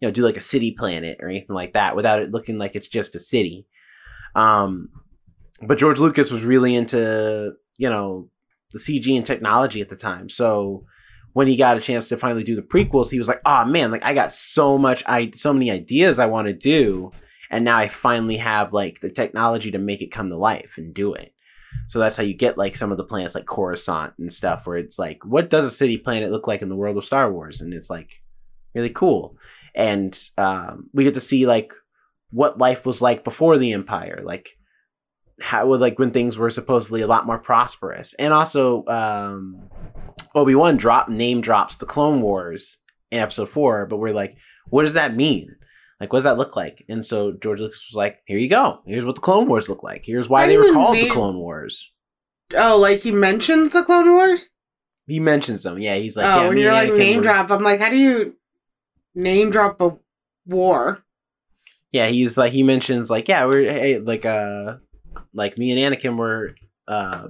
you 0.02 0.08
know, 0.08 0.12
do 0.12 0.24
like 0.24 0.38
a 0.38 0.42
city 0.42 0.76
planet 0.78 1.18
or 1.22 1.30
anything 1.30 1.56
like 1.56 1.74
that 1.74 1.96
without 1.96 2.20
it 2.20 2.32
looking 2.32 2.58
like 2.58 2.76
it's 2.76 2.88
just 2.88 3.16
a 3.16 3.20
city. 3.20 3.66
Um, 4.38 4.90
but 5.62 5.78
George 5.78 6.00
Lucas 6.00 6.32
was 6.32 6.46
really 6.46 6.76
into 6.76 7.54
you 7.78 7.90
know 7.90 8.30
the 8.72 8.80
CG 8.80 9.16
and 9.16 9.26
technology 9.26 9.82
at 9.82 9.90
the 9.90 9.96
time, 9.96 10.30
so 10.30 10.86
when 11.34 11.48
he 11.48 11.56
got 11.56 11.78
a 11.78 11.82
chance 11.82 12.08
to 12.10 12.18
finally 12.18 12.44
do 12.44 12.56
the 12.56 12.62
prequels, 12.62 13.10
he 13.10 13.20
was 13.20 13.28
like, 13.28 13.42
"Oh 13.46 13.66
man, 13.66 13.92
like 13.92 14.04
I 14.04 14.14
got 14.14 14.32
so 14.32 14.78
much, 14.78 15.04
I 15.06 15.32
so 15.36 15.52
many 15.52 15.72
ideas 15.72 16.20
I 16.20 16.28
want 16.28 16.48
to 16.48 16.54
do, 16.54 17.12
and 17.52 17.66
now 17.66 17.78
I 17.78 17.88
finally 17.88 18.38
have 18.38 18.74
like 18.74 19.02
the 19.02 19.10
technology 19.10 19.72
to 19.72 19.80
make 19.80 20.02
it 20.02 20.12
come 20.12 20.30
to 20.30 20.38
life 20.38 20.76
and 20.78 20.94
do 20.94 21.14
it." 21.14 21.34
So 21.88 22.00
that's 22.00 22.18
how 22.18 22.24
you 22.24 22.34
get 22.34 22.58
like 22.58 22.76
some 22.76 22.92
of 22.92 22.98
the 22.98 23.04
planets 23.04 23.36
like 23.36 23.46
Coruscant 23.46 24.14
and 24.20 24.32
stuff, 24.32 24.68
where 24.68 24.78
it's 24.78 25.00
like, 25.00 25.26
what 25.26 25.50
does 25.50 25.66
a 25.66 25.70
city 25.72 25.98
planet 25.98 26.32
look 26.32 26.48
like 26.48 26.62
in 26.62 26.70
the 26.70 26.76
world 26.76 26.98
of 26.98 27.06
Star 27.06 27.32
Wars? 27.32 27.62
And 27.62 27.74
it's 27.74 27.90
like 27.90 28.12
really 28.76 28.90
cool. 28.90 29.38
And 29.76 30.20
um, 30.38 30.90
we 30.94 31.04
get 31.04 31.14
to 31.14 31.20
see 31.20 31.46
like 31.46 31.74
what 32.32 32.58
life 32.58 32.86
was 32.86 33.02
like 33.02 33.24
before 33.24 33.58
the 33.58 33.74
Empire, 33.74 34.22
like 34.24 34.50
how 35.42 35.72
like 35.76 36.00
when 36.00 36.12
things 36.12 36.38
were 36.38 36.50
supposedly 36.50 37.02
a 37.02 37.08
lot 37.08 37.26
more 37.26 37.40
prosperous, 37.40 38.14
and 38.16 38.34
also 38.34 38.86
um, 38.88 39.70
Obi 40.36 40.56
Wan 40.56 40.78
drop 40.78 41.10
name 41.10 41.42
drops 41.42 41.76
the 41.76 41.86
Clone 41.86 42.22
Wars 42.22 42.80
in 43.12 43.20
Episode 43.20 43.50
Four, 43.50 43.86
but 43.86 43.98
we're 43.98 44.14
like, 44.14 44.36
what 44.70 44.84
does 44.84 44.94
that 44.94 45.16
mean? 45.16 45.56
Like, 46.00 46.14
what 46.14 46.20
does 46.20 46.26
that 46.26 46.38
look 46.38 46.56
like? 46.56 46.86
And 46.90 47.04
so 47.06 47.32
George 47.32 47.60
Lucas 47.60 47.88
was 47.90 47.96
like, 47.96 48.20
here 48.26 48.38
you 48.38 48.50
go. 48.50 48.82
Here's 48.86 49.06
what 49.06 49.16
the 49.16 49.22
Clone 49.22 49.48
Wars 49.48 49.68
look 49.68 49.82
like. 49.82 50.04
Here's 50.06 50.30
why 50.30 50.42
How 50.42 50.48
they 50.48 50.58
were 50.58 50.74
called 50.74 50.98
the 50.98 51.10
Clone 51.10 51.38
Wars. 51.38 51.92
Oh, 52.56 52.78
like 52.78 53.00
he 53.00 53.12
mentions 53.12 53.72
the 53.72 53.84
Clone 53.84 54.12
Wars? 54.12 54.50
He 55.08 55.20
mentions 55.20 55.64
them. 55.64 55.80
Yeah, 55.80 55.96
he's 55.96 56.16
like, 56.16 56.26
oh, 56.26 56.42
yeah, 56.44 56.48
when 56.50 56.58
you're 56.58 56.72
like 56.72 56.94
name 56.94 57.18
were- 57.18 57.24
drop, 57.24 57.50
I'm 57.50 57.64
like, 57.64 57.80
how 57.80 57.90
do 57.90 57.98
you 57.98 58.36
name 59.16 59.50
drop 59.50 59.82
a 59.82 59.98
war? 60.46 61.04
Yeah, 61.92 62.08
he's 62.08 62.38
like, 62.38 62.52
he 62.52 62.64
mentions 62.64 63.10
like, 63.10 63.28
yeah, 63.28 63.46
we're 63.46 63.64
hey, 63.64 64.00
like, 64.00 64.26
uh, 64.26 64.78
like 65.34 65.58
me 65.58 65.72
and 65.72 65.96
Anakin 65.96 66.18
were 66.18 66.56
uh 66.88 67.28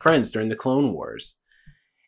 friends 0.00 0.30
during 0.30 0.48
the 0.48 0.56
Clone 0.56 0.92
Wars, 0.92 1.36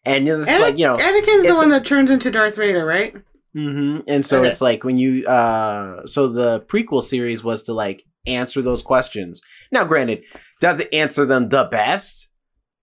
and 0.05 0.27
you 0.27 0.35
know, 0.35 0.41
it's 0.41 0.51
Ana- 0.51 0.65
like 0.65 0.79
you 0.79 0.87
know, 0.87 0.97
Anakin's 0.97 1.47
the 1.47 1.55
one 1.55 1.67
a- 1.69 1.79
that 1.79 1.85
turns 1.87 2.11
into 2.11 2.31
Darth 2.31 2.57
Vader, 2.57 2.85
right? 2.85 3.15
Mm-hmm. 3.57 4.01
And 4.09 4.25
so 4.25 4.39
Okay. 4.41 4.49
it's 4.49 4.61
like 4.63 4.83
when 4.83 4.97
you 4.97 5.27
uh 5.27 6.07
so 6.07 6.27
the 6.29 6.61
prequel 6.63 7.03
series 7.03 7.45
was 7.45 7.63
to 7.65 7.73
like 7.75 8.03
answer 8.27 8.63
those 8.63 8.83
questions. 8.83 9.43
Now 9.71 9.85
granted, 9.85 10.25
does 10.61 10.81
it 10.81 10.93
answer 10.93 11.27
them 11.27 11.51
the 11.51 11.65
best? 11.65 12.29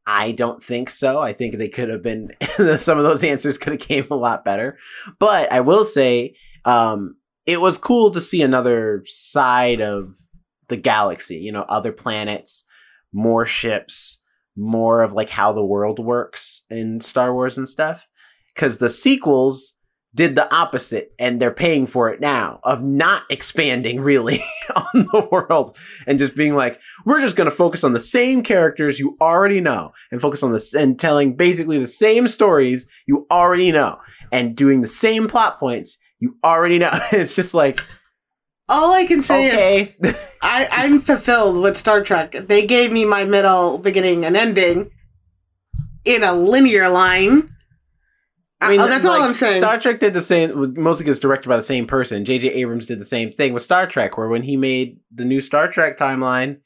I 0.05 0.31
don't 0.31 0.61
think 0.61 0.89
so. 0.89 1.21
I 1.21 1.33
think 1.33 1.55
they 1.57 1.69
could 1.69 1.89
have 1.89 2.01
been 2.03 2.29
some 2.77 2.97
of 2.99 3.03
those 3.03 3.23
answers 3.23 3.57
could 3.57 3.73
have 3.73 3.81
came 3.81 4.05
a 4.11 4.15
lot 4.15 4.45
better. 4.45 4.77
But 5.19 5.51
I 5.51 5.61
will 5.61 5.85
say 5.85 6.35
um 6.65 7.15
it 7.49 7.59
was 7.59 7.79
cool 7.79 8.11
to 8.11 8.21
see 8.21 8.43
another 8.43 9.01
side 9.07 9.81
of 9.81 10.15
the 10.67 10.77
galaxy, 10.77 11.37
you 11.37 11.51
know, 11.51 11.63
other 11.63 11.91
planets, 11.91 12.63
more 13.11 13.43
ships, 13.43 14.21
more 14.55 15.01
of 15.01 15.13
like 15.13 15.31
how 15.31 15.51
the 15.51 15.65
world 15.65 15.97
works 15.97 16.63
in 16.69 17.01
Star 17.01 17.33
Wars 17.33 17.57
and 17.57 17.67
stuff. 17.67 18.05
Cuz 18.55 18.77
the 18.77 18.89
sequels 18.89 19.73
did 20.13 20.35
the 20.35 20.53
opposite 20.53 21.11
and 21.17 21.39
they're 21.39 21.49
paying 21.49 21.87
for 21.87 22.09
it 22.09 22.21
now 22.21 22.59
of 22.63 22.83
not 22.83 23.23
expanding 23.31 23.99
really 23.99 24.41
on 24.75 25.07
the 25.11 25.27
world 25.31 25.75
and 26.05 26.19
just 26.19 26.35
being 26.35 26.55
like 26.55 26.79
we're 27.05 27.21
just 27.21 27.35
going 27.35 27.49
to 27.49 27.55
focus 27.55 27.83
on 27.83 27.93
the 27.93 27.99
same 27.99 28.41
characters 28.43 28.99
you 28.99 29.15
already 29.21 29.61
know 29.61 29.91
and 30.11 30.19
focus 30.19 30.41
on 30.41 30.51
this 30.51 30.73
and 30.73 30.99
telling 30.99 31.35
basically 31.35 31.77
the 31.77 31.85
same 31.87 32.27
stories 32.27 32.87
you 33.07 33.27
already 33.29 33.71
know 33.71 33.97
and 34.31 34.55
doing 34.55 34.81
the 34.81 34.87
same 34.87 35.27
plot 35.27 35.59
points 35.59 35.97
you 36.19 36.37
already 36.43 36.79
know 36.79 36.91
it's 37.11 37.33
just 37.33 37.53
like 37.53 37.85
All 38.67 38.93
I 38.93 39.05
can 39.05 39.21
say 39.21 39.47
okay 39.47 39.81
is 39.81 40.37
I, 40.41 40.67
I'm 40.71 40.99
fulfilled 40.99 41.61
with 41.61 41.77
Star 41.77 42.03
Trek. 42.03 42.31
They 42.47 42.65
gave 42.65 42.91
me 42.91 43.05
my 43.05 43.25
middle, 43.25 43.77
beginning, 43.77 44.25
and 44.25 44.37
ending 44.37 44.91
in 46.05 46.23
a 46.23 46.33
linear 46.33 46.89
line. 46.89 47.49
I 48.61 48.67
uh, 48.67 48.69
mean, 48.69 48.79
oh, 48.81 48.87
that's 48.87 49.05
all 49.05 49.21
I'm 49.21 49.33
saying. 49.33 49.61
Star 49.61 49.79
Trek 49.79 49.99
did 49.99 50.13
the 50.13 50.21
same, 50.21 50.73
mostly 50.81 51.05
because 51.05 51.19
directed 51.19 51.47
by 51.47 51.55
the 51.55 51.61
same 51.61 51.87
person. 51.87 52.25
J.J. 52.25 52.49
Abrams 52.49 52.85
did 52.85 52.99
the 52.99 53.05
same 53.05 53.31
thing 53.31 53.53
with 53.53 53.63
Star 53.63 53.87
Trek, 53.87 54.17
where 54.17 54.27
when 54.27 54.43
he 54.43 54.57
made 54.57 54.99
the 55.13 55.23
new 55.25 55.39
Star 55.39 55.69
Trek 55.69 55.97
timeline, 55.97 56.59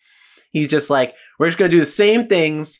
he's 0.51 0.69
just 0.69 0.89
like, 0.89 1.13
we're 1.37 1.47
just 1.47 1.59
going 1.59 1.69
to 1.69 1.77
do 1.77 1.81
the 1.81 1.85
same 1.85 2.27
things 2.27 2.79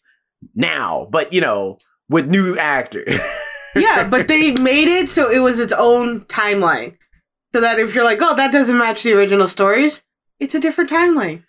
now, 0.55 1.07
but, 1.11 1.31
you 1.31 1.41
know, 1.41 1.77
with 2.09 2.27
new 2.27 2.57
actors. 2.57 3.19
yeah, 3.75 4.07
but 4.07 4.27
they 4.27 4.51
made 4.53 4.87
it 4.87 5.09
so 5.09 5.29
it 5.31 5.39
was 5.39 5.59
its 5.59 5.73
own 5.73 6.21
timeline. 6.25 6.97
So 7.53 7.61
that 7.61 7.77
if 7.79 7.93
you're 7.93 8.03
like, 8.03 8.19
oh, 8.21 8.35
that 8.35 8.51
doesn't 8.51 8.77
match 8.77 9.03
the 9.03 9.13
original 9.13 9.47
stories, 9.47 10.01
it's 10.39 10.55
a 10.55 10.59
different 10.59 10.89
timeline. 10.89 11.43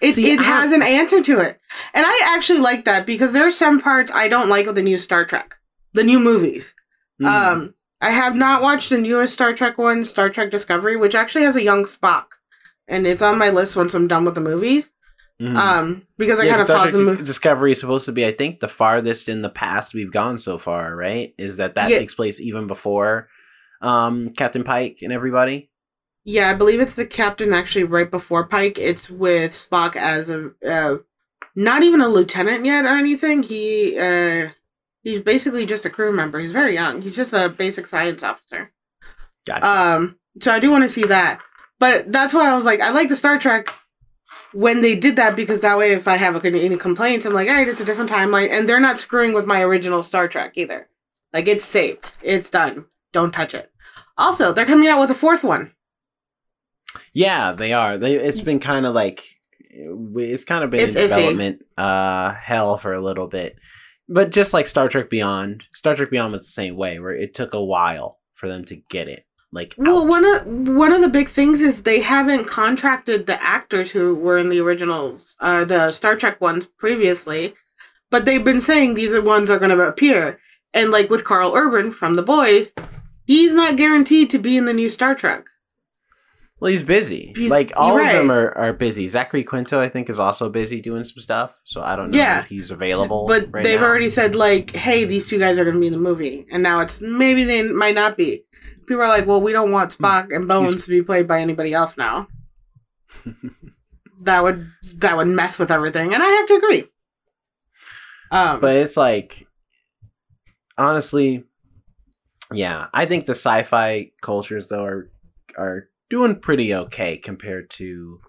It, 0.00 0.12
See, 0.14 0.30
it 0.32 0.38
I- 0.40 0.44
has 0.44 0.70
an 0.72 0.82
answer 0.82 1.20
to 1.22 1.40
it. 1.40 1.58
And 1.94 2.06
I 2.06 2.20
actually 2.34 2.60
like 2.60 2.84
that 2.84 3.04
because 3.06 3.32
there 3.32 3.46
are 3.46 3.50
some 3.50 3.80
parts 3.80 4.12
I 4.12 4.28
don't 4.28 4.48
like 4.48 4.66
with 4.66 4.76
the 4.76 4.82
new 4.82 4.98
Star 4.98 5.24
Trek, 5.24 5.56
the 5.94 6.04
new 6.04 6.20
movies. 6.20 6.74
Mhm. 7.20 7.26
Um, 7.26 7.74
I 8.00 8.10
have 8.10 8.36
not 8.36 8.62
watched 8.62 8.90
the 8.90 8.98
newest 8.98 9.32
Star 9.32 9.52
Trek 9.52 9.76
one, 9.76 10.04
Star 10.04 10.30
Trek 10.30 10.52
Discovery, 10.52 10.96
which 10.96 11.16
actually 11.16 11.42
has 11.44 11.56
a 11.56 11.62
young 11.64 11.84
Spock. 11.84 12.26
And 12.86 13.06
it's 13.08 13.22
on 13.22 13.36
my 13.38 13.50
list 13.50 13.74
once 13.74 13.92
I'm 13.94 14.06
done 14.06 14.24
with 14.24 14.36
the 14.36 14.40
movies. 14.40 14.92
Mhm. 15.40 15.56
Um, 15.56 16.06
because 16.16 16.40
I 16.40 16.44
Yeah, 16.44 16.56
kind 16.56 16.62
of 16.62 16.68
paused 16.68 16.86
the 16.94 17.04
Trek 17.04 17.06
movie. 17.06 17.24
Discovery 17.24 17.72
is 17.72 17.80
supposed 17.80 18.04
to 18.06 18.12
be, 18.12 18.26
I 18.26 18.32
think, 18.32 18.58
the 18.60 18.68
farthest 18.68 19.28
in 19.28 19.42
the 19.42 19.48
past 19.48 19.94
we've 19.94 20.10
gone 20.10 20.38
so 20.38 20.58
far, 20.58 20.96
right? 20.96 21.32
Is 21.38 21.58
that 21.58 21.76
that 21.76 21.90
Yeah. 21.90 21.98
takes 21.98 22.14
place 22.14 22.40
even 22.40 22.66
before 22.66 23.28
um, 23.80 24.30
Captain 24.30 24.64
Pike 24.64 24.98
and 25.02 25.12
everybody? 25.12 25.70
Yeah, 26.24 26.50
I 26.50 26.54
believe 26.54 26.80
it's 26.80 26.96
the 26.96 27.06
captain 27.06 27.52
actually 27.54 27.84
right 27.84 28.10
before 28.10 28.44
Pike. 28.48 28.76
It's 28.78 29.08
with 29.08 29.52
Spock 29.52 29.94
as 29.94 30.28
a 30.28 30.50
uh, 30.66 30.96
not 31.54 31.84
even 31.84 32.00
a 32.00 32.08
lieutenant 32.08 32.64
yet 32.64 32.84
or 32.84 32.96
anything. 32.96 33.42
He 33.44 33.96
uh 33.98 34.48
he's 35.04 35.20
basically 35.20 35.64
just 35.64 35.84
a 35.86 35.90
crew 35.90 36.12
member. 36.12 36.38
He's 36.40 36.50
very 36.52 36.74
young. 36.74 37.00
He's 37.00 37.16
just 37.16 37.32
a 37.32 37.48
basic 37.48 37.86
science 37.86 38.22
officer. 38.24 38.72
Gotcha. 39.46 39.66
Um 39.66 40.18
so 40.42 40.52
I 40.52 40.58
do 40.58 40.70
want 40.70 40.84
to 40.84 40.90
see 40.90 41.04
that. 41.04 41.40
But 41.78 42.10
that's 42.12 42.34
why 42.34 42.50
I 42.50 42.56
was 42.56 42.64
like 42.64 42.80
I 42.80 42.90
like 42.90 43.08
the 43.08 43.16
Star 43.16 43.38
Trek 43.38 43.72
when 44.52 44.80
they 44.80 44.94
did 44.94 45.16
that 45.16 45.36
because 45.36 45.60
that 45.60 45.78
way 45.78 45.92
if 45.92 46.08
I 46.08 46.16
have 46.16 46.44
any 46.44 46.76
complaints 46.76 47.26
I'm 47.26 47.32
like, 47.32 47.48
"All 47.48 47.54
right, 47.54 47.68
it's 47.68 47.80
a 47.80 47.84
different 47.84 48.10
timeline." 48.10 48.50
And 48.50 48.68
they're 48.68 48.80
not 48.80 48.98
screwing 48.98 49.32
with 49.32 49.46
my 49.46 49.62
original 49.62 50.02
Star 50.02 50.28
Trek 50.28 50.52
either. 50.56 50.88
Like 51.32 51.48
it's 51.48 51.64
safe. 51.64 51.98
It's 52.22 52.50
done. 52.50 52.86
Don't 53.12 53.32
touch 53.32 53.54
it. 53.54 53.70
Also, 54.16 54.52
they're 54.52 54.66
coming 54.66 54.88
out 54.88 55.00
with 55.00 55.10
a 55.10 55.14
fourth 55.14 55.44
one. 55.44 55.72
Yeah, 57.12 57.52
they 57.52 57.72
are. 57.72 57.98
They 57.98 58.14
it's 58.16 58.40
been 58.40 58.60
kind 58.60 58.86
of 58.86 58.94
like 58.94 59.22
it's 59.70 60.44
kind 60.44 60.64
of 60.64 60.70
been 60.70 60.80
It's 60.80 60.96
in 60.96 61.02
iffy. 61.02 61.08
development 61.08 61.64
uh 61.76 62.32
hell 62.34 62.78
for 62.78 62.92
a 62.92 63.00
little 63.00 63.28
bit. 63.28 63.56
But 64.08 64.30
just 64.30 64.54
like 64.54 64.66
Star 64.66 64.88
Trek 64.88 65.10
Beyond, 65.10 65.64
Star 65.72 65.94
Trek 65.94 66.10
Beyond 66.10 66.32
was 66.32 66.42
the 66.46 66.52
same 66.52 66.76
way 66.76 66.98
where 66.98 67.14
it 67.14 67.34
took 67.34 67.52
a 67.52 67.62
while 67.62 68.18
for 68.34 68.48
them 68.48 68.64
to 68.66 68.76
get 68.76 69.06
it. 69.08 69.24
Like 69.50 69.74
Well, 69.78 70.02
out. 70.02 70.08
one 70.08 70.24
of 70.24 70.46
one 70.76 70.92
of 70.92 71.00
the 71.00 71.08
big 71.08 71.28
things 71.28 71.60
is 71.62 71.82
they 71.82 72.00
haven't 72.00 72.44
contracted 72.46 73.26
the 73.26 73.42
actors 73.42 73.90
who 73.90 74.14
were 74.14 74.36
in 74.36 74.50
the 74.50 74.60
originals, 74.60 75.36
uh, 75.40 75.64
the 75.64 75.90
Star 75.90 76.16
Trek 76.16 76.40
ones 76.40 76.66
previously, 76.78 77.54
but 78.10 78.24
they've 78.26 78.44
been 78.44 78.60
saying 78.60 78.94
these 78.94 79.14
are 79.14 79.22
ones 79.22 79.48
are 79.48 79.58
going 79.58 79.70
to 79.76 79.80
appear. 79.80 80.38
And 80.74 80.90
like 80.90 81.08
with 81.08 81.24
Karl 81.24 81.54
Urban 81.56 81.92
from 81.92 82.14
The 82.16 82.22
Boys, 82.22 82.72
he's 83.24 83.54
not 83.54 83.76
guaranteed 83.76 84.28
to 84.30 84.38
be 84.38 84.58
in 84.58 84.66
the 84.66 84.74
new 84.74 84.90
Star 84.90 85.14
Trek. 85.14 85.44
Well, 86.60 86.72
he's 86.72 86.82
busy. 86.82 87.32
He's- 87.36 87.50
like 87.50 87.72
all 87.76 87.96
of 87.98 88.06
them 88.12 88.30
are, 88.32 88.50
are 88.58 88.72
busy. 88.72 89.06
Zachary 89.06 89.44
Quinto, 89.44 89.78
I 89.80 89.88
think, 89.88 90.10
is 90.10 90.18
also 90.18 90.50
busy 90.50 90.80
doing 90.80 91.04
some 91.04 91.22
stuff. 91.22 91.56
So 91.64 91.80
I 91.82 91.94
don't 91.94 92.10
know 92.10 92.18
Yeah. 92.18 92.40
if 92.40 92.46
he's 92.46 92.70
available. 92.72 93.26
but 93.28 93.46
right 93.52 93.62
they've 93.64 93.80
now. 93.80 93.86
already 93.86 94.10
said 94.10 94.34
like, 94.34 94.72
"Hey, 94.74 95.04
these 95.04 95.26
two 95.28 95.38
guys 95.38 95.56
are 95.56 95.62
going 95.64 95.74
to 95.76 95.80
be 95.80 95.86
in 95.86 95.92
the 95.92 95.98
movie," 96.00 96.44
and 96.50 96.62
now 96.62 96.80
it's 96.80 97.00
maybe 97.00 97.44
they 97.44 97.62
might 97.62 97.94
not 97.94 98.16
be. 98.16 98.42
People 98.88 99.02
are 99.02 99.08
like, 99.08 99.26
"Well, 99.26 99.40
we 99.40 99.52
don't 99.52 99.70
want 99.70 99.96
Spock 99.96 100.34
and 100.34 100.48
Bones 100.48 100.84
to 100.84 100.90
be 100.90 101.02
played 101.02 101.28
by 101.28 101.40
anybody 101.40 101.74
else 101.74 101.96
now." 101.96 102.26
that 104.22 104.42
would 104.42 104.66
that 104.96 105.16
would 105.16 105.28
mess 105.28 105.58
with 105.58 105.70
everything, 105.70 106.14
and 106.14 106.22
I 106.22 106.26
have 106.26 106.46
to 106.48 106.54
agree. 106.54 106.84
Um, 108.30 108.60
But 108.60 108.76
it's 108.76 108.96
like, 108.96 109.46
honestly, 110.76 111.44
yeah, 112.52 112.88
I 112.92 113.06
think 113.06 113.26
the 113.26 113.34
sci-fi 113.34 114.10
cultures 114.20 114.68
though 114.68 114.84
are 114.84 115.10
are 115.56 115.88
doing 116.10 116.40
pretty 116.40 116.74
okay 116.74 117.16
compared 117.18 117.70
to 117.70 118.20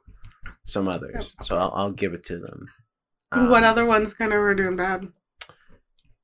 some 0.66 0.88
others. 0.88 1.36
So 1.42 1.58
I'll, 1.58 1.72
I'll 1.74 1.92
give 1.92 2.14
it 2.14 2.24
to 2.26 2.38
them. 2.38 2.68
what 3.32 3.64
Um, 3.64 3.70
other 3.70 3.86
ones 3.86 4.14
kind 4.14 4.34
of 4.34 4.40
were 4.40 4.54
doing 4.56 4.76
bad? 4.76 5.08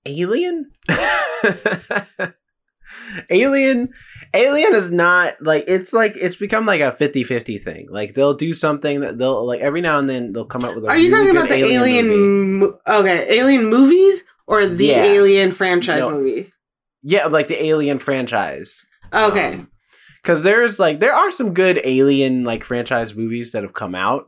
Alien? 0.05 0.71
Alien 3.29 3.89
Alien 4.33 4.75
is 4.75 4.91
not 4.91 5.35
like 5.41 5.63
it's 5.67 5.93
like 5.93 6.13
it's 6.15 6.35
become 6.35 6.65
like 6.65 6.81
a 6.81 6.91
50-50 6.91 7.61
thing. 7.61 7.87
Like 7.89 8.13
they'll 8.13 8.33
do 8.33 8.53
something 8.53 8.99
that 9.01 9.17
they'll 9.17 9.45
like 9.45 9.61
every 9.61 9.81
now 9.81 9.97
and 9.99 10.09
then 10.09 10.33
they'll 10.33 10.45
come 10.45 10.63
up 10.65 10.75
with 10.75 10.85
a 10.85 10.87
Are 10.87 10.97
you 10.97 11.11
really 11.11 11.27
talking 11.31 11.37
about 11.37 11.49
the 11.49 11.55
alien, 11.63 12.05
alien? 12.07 12.53
mo- 12.59 12.79
okay, 12.87 13.25
alien 13.37 13.65
movies 13.69 14.23
or 14.47 14.65
the 14.65 14.85
Yeah. 14.87 15.03
alien 15.05 15.51
franchise 15.51 15.99
No. 15.99 16.11
movie? 16.11 16.51
Yeah, 17.07 17.27
like 17.27 17.47
the 17.47 17.63
Alien 17.63 17.99
franchise. 17.99 18.83
Okay, 19.13 19.53
um, 19.53 19.69
Because 20.23 20.41
there's 20.41 20.79
like 20.79 20.99
there 20.99 21.13
are 21.13 21.31
some 21.31 21.53
good 21.53 21.79
Alien 21.83 22.43
like 22.43 22.63
franchise 22.63 23.13
movies 23.15 23.51
that 23.51 23.61
have 23.61 23.73
come 23.73 23.93
out, 23.93 24.27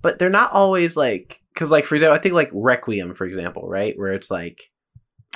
but 0.00 0.18
they're 0.18 0.30
not 0.30 0.50
always 0.52 0.96
like 0.96 1.40
because 1.52 1.70
like 1.70 1.84
for 1.84 1.94
example, 1.96 2.16
I 2.16 2.18
think 2.18 2.34
like 2.34 2.48
Requiem 2.52 3.12
for 3.14 3.26
example, 3.26 3.68
right, 3.68 3.92
where 3.98 4.12
it's 4.14 4.30
like, 4.30 4.70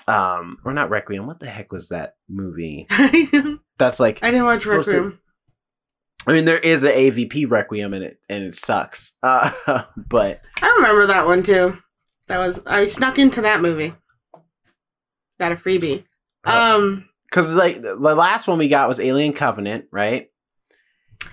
um, 0.09 0.59
or 0.65 0.73
not 0.73 0.91
Requiem. 0.91 1.27
What 1.27 1.41
the 1.41 1.47
heck 1.47 1.71
was 1.73 1.89
that 1.89 2.15
movie? 2.29 2.87
That's 3.79 4.01
like 4.01 4.19
I 4.23 4.31
didn't 4.31 4.47
watch 4.47 4.63
Supposed 4.63 4.89
to- 4.91 4.95
Requiem. 4.97 5.21
I 6.27 6.33
mean, 6.33 6.45
there 6.45 6.59
is 6.59 6.83
an 6.83 6.91
AVP 6.91 7.51
Requiem 7.51 7.95
in 7.95 8.03
it, 8.03 8.19
and 8.29 8.45
it 8.45 8.57
sucks. 8.57 9.15
Uh, 9.23 9.51
but 9.97 10.41
I 10.61 10.75
remember 10.77 11.07
that 11.07 11.27
one 11.27 11.43
too. 11.43 11.79
That 12.27 12.39
was 12.39 12.61
I 12.67 12.87
snuck 12.87 13.19
into 13.19 13.43
that 13.43 13.61
movie. 13.61 13.95
Got 15.39 15.53
a 15.53 15.57
freebie. 15.57 16.05
Oh. 16.45 16.77
Um. 16.77 17.09
because 17.31 17.55
like 17.55 17.77
the 17.83 17.95
the 17.95 18.15
last 18.15 18.47
one 18.49 18.59
we 18.59 18.69
got 18.69 18.89
was 18.89 19.01
Alien 19.01 19.33
Covenant, 19.33 19.87
right? 19.93 20.29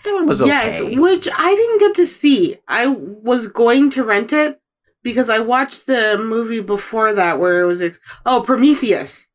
That 0.04 0.14
one 0.14 0.28
was 0.28 0.42
okay. 0.42 0.50
Yes, 0.50 0.98
which 1.00 1.28
I 1.36 1.56
didn't 1.56 1.80
get 1.80 1.96
to 1.96 2.06
see. 2.08 2.58
I 2.68 2.88
was 2.88 3.48
going 3.48 3.90
to 3.92 4.04
rent 4.04 4.34
it 4.34 4.60
because 5.06 5.30
I 5.30 5.38
watched 5.38 5.86
the 5.86 6.18
movie 6.18 6.62
before 6.62 7.14
that 7.14 7.40
where 7.40 7.62
it 7.62 7.66
was 7.66 7.80
ex- 7.82 8.00
oh 8.26 8.42
Prometheus. 8.42 9.28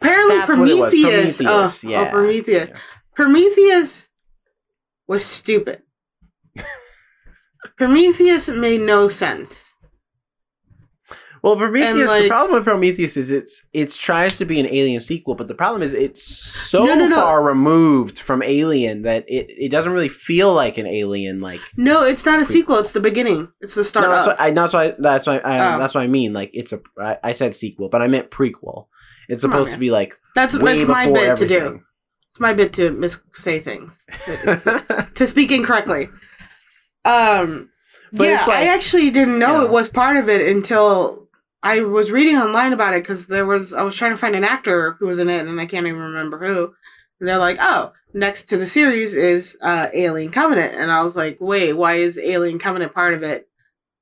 Apparently 0.00 0.36
That's 0.36 0.48
what 0.56 0.68
it 0.68 0.76
was, 0.76 0.90
Prometheus. 0.92 1.36
Prometheus, 1.36 1.84
oh, 1.84 1.88
oh 1.88 1.90
yeah. 1.90 2.00
oh, 2.00 2.10
Prometheus. 2.10 2.68
Yeah. 2.68 2.78
Prometheus 3.14 4.08
was 5.06 5.24
stupid. 5.24 5.82
Prometheus 7.78 8.48
made 8.48 8.80
no 8.80 9.08
sense. 9.08 9.61
Well, 11.42 11.56
Prometheus. 11.56 12.08
And, 12.08 12.24
the 12.24 12.28
problem 12.28 12.52
with 12.54 12.64
Prometheus 12.64 13.16
is 13.16 13.30
it's 13.32 13.66
it 13.72 13.90
tries 13.90 14.38
to 14.38 14.44
be 14.44 14.60
an 14.60 14.66
Alien 14.66 15.00
sequel, 15.00 15.34
but 15.34 15.48
the 15.48 15.54
problem 15.56 15.82
is 15.82 15.92
it's 15.92 16.22
so 16.22 16.84
No, 16.84 16.94
no, 16.94 17.08
no. 17.08 17.16
far 17.16 17.42
removed 17.42 18.18
from 18.20 18.42
Alien 18.44 19.02
that 19.02 19.24
it, 19.28 19.50
it 19.50 19.70
doesn't 19.70 19.90
really 19.92 20.08
feel 20.08 20.54
like 20.54 20.78
an 20.78 20.86
Alien. 20.86 21.40
Like 21.40 21.60
No, 21.76 22.02
it's 22.02 22.24
not 22.24 22.40
a 22.40 22.44
sequel. 22.44 22.78
It's 22.78 22.92
the 22.92 23.00
beginning. 23.00 23.50
It's 23.60 23.74
the 23.74 23.84
start. 23.84 24.06
no, 24.06 24.12
that's 24.12 24.26
of. 24.28 24.32
what 24.34 24.40
I 24.40 24.50
that's 24.52 24.72
why 24.72 24.94
that's 24.98 25.26
why 25.26 25.38
I, 25.38 25.74
Oh. 25.74 25.78
that's 25.80 25.94
what 25.96 26.02
I 26.04 26.06
mean. 26.06 26.32
Like 26.32 26.50
it's 26.54 26.72
a 26.72 26.80
I, 26.98 27.18
I 27.24 27.32
said 27.32 27.54
sequel, 27.56 27.88
but 27.88 28.02
I 28.02 28.06
meant 28.06 28.30
prequel. 28.30 28.86
It's 29.28 29.40
supposed 29.40 29.72
to 29.72 29.78
be 29.78 29.90
like 29.90 30.14
that's 30.36 30.56
way 30.56 30.78
that's 30.84 30.88
my 30.88 31.10
bit 31.10 31.36
to 31.38 31.46
do. 31.48 31.80
It's 32.30 32.40
my 32.40 32.52
bit 32.54 32.72
to 32.74 32.92
mis 32.92 33.18
say 33.32 33.58
things 33.58 33.92
to 35.14 35.26
speak 35.26 35.50
incorrectly. 35.50 36.08
Um, 37.04 37.70
But 38.12 38.24
yeah, 38.24 38.36
like- 38.46 38.58
I 38.58 38.66
actually 38.68 39.10
didn't 39.10 39.38
know 39.38 39.60
Yeah. 39.60 39.64
it 39.66 39.70
was 39.70 39.88
part 39.88 40.16
of 40.16 40.28
it 40.28 40.46
until 40.46 41.21
I 41.62 41.80
was 41.80 42.10
reading 42.10 42.36
online 42.36 42.72
about 42.72 42.94
it 42.94 43.02
because 43.02 43.26
there 43.26 43.46
was 43.46 43.72
I 43.72 43.82
was 43.82 43.96
trying 43.96 44.12
to 44.12 44.18
find 44.18 44.34
an 44.34 44.44
actor 44.44 44.96
who 44.98 45.06
was 45.06 45.18
in 45.18 45.28
it 45.28 45.46
and 45.46 45.60
I 45.60 45.66
can't 45.66 45.86
even 45.86 46.00
remember 46.00 46.38
who. 46.38 46.74
And 47.20 47.28
they're 47.28 47.38
like, 47.38 47.58
oh, 47.60 47.92
next 48.14 48.48
to 48.48 48.56
the 48.56 48.66
series 48.66 49.14
is 49.14 49.56
uh, 49.62 49.88
Alien 49.94 50.32
Covenant, 50.32 50.74
and 50.74 50.90
I 50.90 51.02
was 51.02 51.14
like, 51.14 51.38
wait, 51.40 51.74
why 51.74 51.94
is 51.94 52.18
Alien 52.18 52.58
Covenant 52.58 52.92
part 52.92 53.14
of 53.14 53.22
it? 53.22 53.48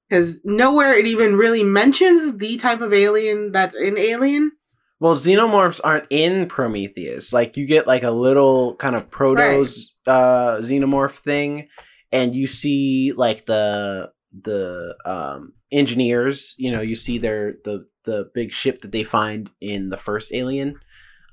Because 0.08 0.40
nowhere 0.42 0.94
it 0.94 1.06
even 1.06 1.36
really 1.36 1.62
mentions 1.62 2.38
the 2.38 2.56
type 2.56 2.80
of 2.80 2.92
alien 2.92 3.52
that's 3.52 3.76
in 3.76 3.96
Alien. 3.96 4.52
Well, 4.98 5.14
xenomorphs 5.14 5.80
aren't 5.84 6.06
in 6.10 6.46
Prometheus. 6.46 7.32
Like 7.32 7.56
you 7.56 7.66
get 7.66 7.86
like 7.86 8.02
a 8.02 8.10
little 8.10 8.74
kind 8.76 8.96
of 8.96 9.10
protos 9.10 9.86
uh 10.06 10.56
xenomorph 10.58 11.18
thing 11.18 11.68
and 12.10 12.34
you 12.34 12.46
see 12.46 13.12
like 13.12 13.46
the 13.46 14.10
the 14.32 14.96
um 15.04 15.52
engineers, 15.72 16.54
you 16.58 16.70
know, 16.70 16.80
you 16.80 16.96
see 16.96 17.18
their 17.18 17.52
the 17.64 17.86
the 18.04 18.30
big 18.34 18.50
ship 18.52 18.80
that 18.82 18.92
they 18.92 19.04
find 19.04 19.50
in 19.60 19.88
the 19.90 19.96
first 19.96 20.32
Alien 20.32 20.78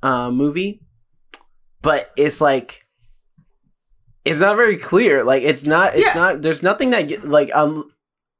uh 0.03 0.31
movie. 0.31 0.81
But 1.81 2.11
it's 2.17 2.41
like 2.41 2.85
it's 4.25 4.39
not 4.39 4.57
very 4.57 4.77
clear. 4.77 5.23
Like 5.23 5.43
it's 5.43 5.63
not 5.63 5.95
it's 5.95 6.07
Yeah. 6.07 6.13
not 6.13 6.41
there's 6.41 6.63
nothing 6.63 6.89
that 6.91 7.23
like 7.23 7.53
um 7.55 7.89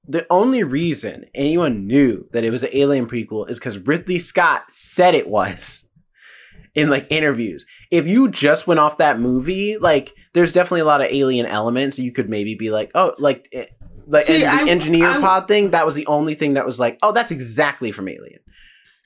the 0.10 0.26
only 0.30 0.64
reason 0.64 1.26
anyone 1.36 1.86
knew 1.86 2.28
that 2.32 2.44
it 2.44 2.50
was 2.50 2.64
an 2.64 2.70
Alien 2.74 3.08
prequel 3.08 3.50
is 3.50 3.60
because 3.60 3.78
Ridley 3.78 4.20
Scott 4.20 4.64
said 4.72 5.16
it 5.16 5.30
was 5.30 5.90
in 6.76 6.90
like 6.90 7.08
interviews. 7.12 7.66
If 7.92 8.08
you 8.08 8.30
just 8.30 8.68
went 8.68 8.80
off 8.80 8.98
that 8.98 9.20
movie, 9.20 9.78
like 9.78 10.14
there's 10.34 10.54
definitely 10.54 10.82
a 10.82 10.86
lot 10.86 11.02
of 11.02 11.08
alien 11.12 11.46
elements. 11.46 12.00
You 12.00 12.12
could 12.12 12.30
maybe 12.30 12.56
be 12.56 12.70
like, 12.70 12.92
oh, 12.96 13.16
like, 13.18 13.50
eh, 13.52 13.66
like 14.08 14.26
See, 14.26 14.40
the 14.40 14.46
I- 14.48 14.68
engineer 14.68 15.08
I- 15.08 15.20
pod 15.22 15.48
thing. 15.48 15.72
That 15.72 15.86
was 15.86 15.96
the 15.96 16.08
only 16.08 16.34
thing 16.36 16.54
that 16.56 16.66
was 16.66 16.80
like, 16.80 16.98
oh, 17.04 17.12
that's 17.12 17.32
exactly 17.32 17.92
from 17.92 18.08
Alien. 18.08 18.40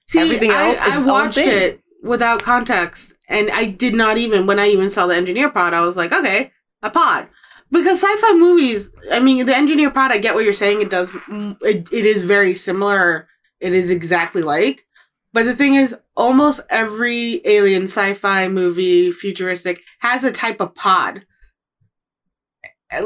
See, 0.07 0.19
Everything 0.19 0.51
I- 0.51 0.67
else 0.67 0.77
is 0.77 0.81
I, 0.81 0.97
own 0.97 1.07
watched 1.07 1.35
thing. 1.35 1.49
it 1.49 1.81
without 2.03 2.41
context, 2.43 3.13
and 3.27 3.49
I 3.51 3.65
did 3.65 3.93
not 3.93 4.17
even 4.17 4.45
when 4.47 4.59
I 4.59 4.67
even 4.69 4.89
saw 4.89 5.07
the 5.07 5.15
engineer 5.15 5.49
pod, 5.49 5.73
I 5.73 5.81
was 5.81 5.95
like, 5.97 6.11
okay, 6.11 6.51
a 6.81 6.89
pod. 6.89 7.27
Because 7.71 8.01
sci-fi 8.03 8.33
movies, 8.33 8.89
I 9.11 9.19
mean, 9.21 9.45
the 9.45 9.55
engineer 9.55 9.91
pod, 9.91 10.11
I 10.11 10.17
get 10.17 10.35
what 10.35 10.43
you're 10.43 10.51
saying. 10.51 10.81
It 10.81 10.89
does, 10.89 11.09
it, 11.61 11.87
it 11.93 12.05
is 12.05 12.23
very 12.23 12.53
similar. 12.53 13.27
It 13.61 13.73
is 13.73 13.89
exactly 13.91 14.41
like. 14.43 14.83
But 15.31 15.43
the 15.45 15.55
thing 15.55 15.75
is, 15.75 15.95
almost 16.17 16.59
every 16.69 17.39
alien 17.45 17.83
sci-fi 17.83 18.49
movie, 18.49 19.13
futuristic, 19.13 19.79
has 19.99 20.25
a 20.25 20.31
type 20.33 20.59
of 20.59 20.75
pod 20.75 21.25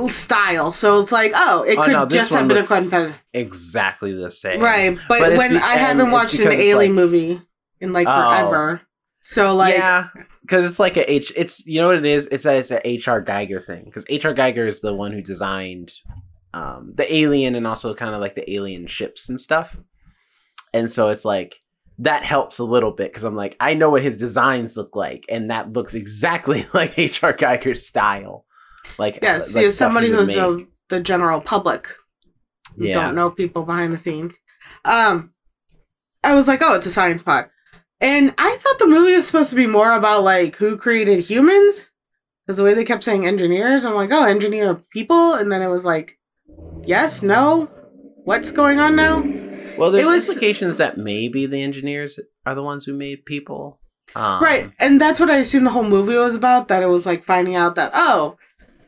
style. 0.10 0.72
So 0.72 1.02
it's 1.02 1.12
like, 1.12 1.32
oh, 1.36 1.64
it 1.64 1.78
Oh, 1.78 1.84
could 1.84 1.92
no, 1.94 2.06
just 2.06 2.32
have 2.32 2.48
been 2.48 2.58
a 2.58 2.64
fun 2.64 3.14
Exactly 3.34 4.14
the 4.14 4.32
same, 4.32 4.60
Right, 4.62 4.98
but, 5.08 5.20
But 5.20 5.38
when 5.38 5.52
be- 5.52 5.58
I 5.58 5.76
haven't 5.78 6.12
watched 6.12 6.36
an 6.40 6.52
alien 6.52 6.76
like- 6.76 6.92
movie 6.92 7.42
in 7.80 7.94
like 7.94 8.08
Oh. 8.10 8.16
forever, 8.30 8.82
so 9.24 9.54
like 9.56 9.76
yeah, 9.76 10.08
because 10.42 10.64
it's 10.66 10.80
like 10.80 10.98
a 10.98 11.12
H. 11.12 11.32
It's 11.36 11.66
you 11.66 11.82
know 11.82 11.88
what 11.88 11.98
it 11.98 12.06
is. 12.06 12.28
It's 12.28 12.44
that 12.44 12.58
it's 12.58 12.72
a 12.72 12.88
H.R. 12.88 13.24
Giger 13.24 13.64
thing. 13.64 13.84
Because 13.86 14.06
H.R. 14.10 14.34
Giger 14.34 14.68
is 14.68 14.80
the 14.82 14.94
one 14.94 15.12
who 15.12 15.22
designed 15.22 15.92
um, 16.54 16.94
the 16.96 17.12
alien 17.14 17.56
and 17.56 17.68
also 17.68 17.94
kind 17.94 18.16
of 18.16 18.22
like 18.22 18.36
the 18.36 18.54
alien 18.54 18.88
ships 18.88 19.28
and 19.30 19.40
stuff. 19.42 19.78
And 20.74 20.90
so 20.92 21.10
it's 21.10 21.26
like 21.26 21.60
that 22.00 22.24
helps 22.24 22.60
a 22.60 22.64
little 22.64 22.92
bit 22.92 23.12
because 23.12 23.24
I'm 23.24 23.36
like 23.36 23.56
I 23.60 23.74
know 23.74 23.90
what 23.90 24.04
his 24.04 24.18
designs 24.18 24.78
look 24.78 24.96
like, 24.96 25.26
and 25.30 25.50
that 25.50 25.74
looks 25.74 25.94
exactly 25.96 26.66
like 26.74 26.98
H.R. 26.98 27.34
Giger's 27.34 27.86
style. 27.86 28.46
Like 28.98 29.20
yeah, 29.22 29.36
uh, 29.38 29.46
like 29.54 29.66
as 29.66 29.78
somebody 29.78 30.10
who's 30.10 30.36
of 30.38 30.66
the 30.90 31.00
general 31.00 31.42
public 31.42 31.88
who 32.78 32.86
Yeah. 32.88 32.96
don't 33.06 33.16
know 33.16 33.30
people 33.30 33.64
behind 33.64 33.94
the 33.94 33.98
scenes, 33.98 34.36
um, 34.84 35.34
I 36.24 36.34
was 36.36 36.48
like, 36.48 36.62
oh, 36.62 36.76
it's 36.76 36.86
a 36.88 36.92
science 36.92 37.22
pod, 37.24 37.46
and 38.02 38.34
I 38.38 38.56
thought 38.58 38.80
the 38.80 38.88
movie 38.88 39.16
was 39.16 39.28
supposed 39.28 39.50
to 39.52 39.56
be 39.56 39.68
more 39.68 39.94
about 39.94 40.24
like 40.24 40.56
who 40.56 40.78
created 40.78 41.20
humans, 41.22 41.92
because 42.46 42.58
the 42.58 42.64
way 42.64 42.74
they 42.74 42.84
kept 42.84 43.04
saying 43.04 43.26
engineers, 43.26 43.86
I'm 43.86 43.94
like, 43.96 44.12
oh, 44.12 44.24
engineer 44.26 44.76
people, 44.92 45.34
and 45.34 45.52
then 45.52 45.62
it 45.62 45.68
was 45.70 45.86
like, 45.86 46.18
yes, 46.84 47.22
no, 47.22 47.70
what's 48.24 48.52
going 48.52 48.80
on 48.80 48.96
now? 48.96 49.22
well, 49.78 49.92
there's 49.92 50.06
was- 50.08 50.28
implications 50.30 50.78
that 50.78 50.98
maybe 50.98 51.46
the 51.46 51.62
engineers 51.62 52.20
are 52.46 52.56
the 52.56 52.64
ones 52.64 52.86
who 52.86 52.94
made 52.94 53.26
people. 53.26 53.80
Um, 54.16 54.42
Right, 54.42 54.72
and 54.80 55.02
that's 55.02 55.20
what 55.20 55.30
I 55.32 55.38
assumed 55.38 55.66
the 55.66 55.72
whole 55.72 55.84
movie 55.84 56.16
was 56.16 56.36
about. 56.36 56.68
That 56.68 56.84
it 56.84 56.88
was 56.88 57.06
like 57.08 57.24
finding 57.26 57.56
out 57.56 57.76
that 57.76 57.92
oh, 57.96 58.38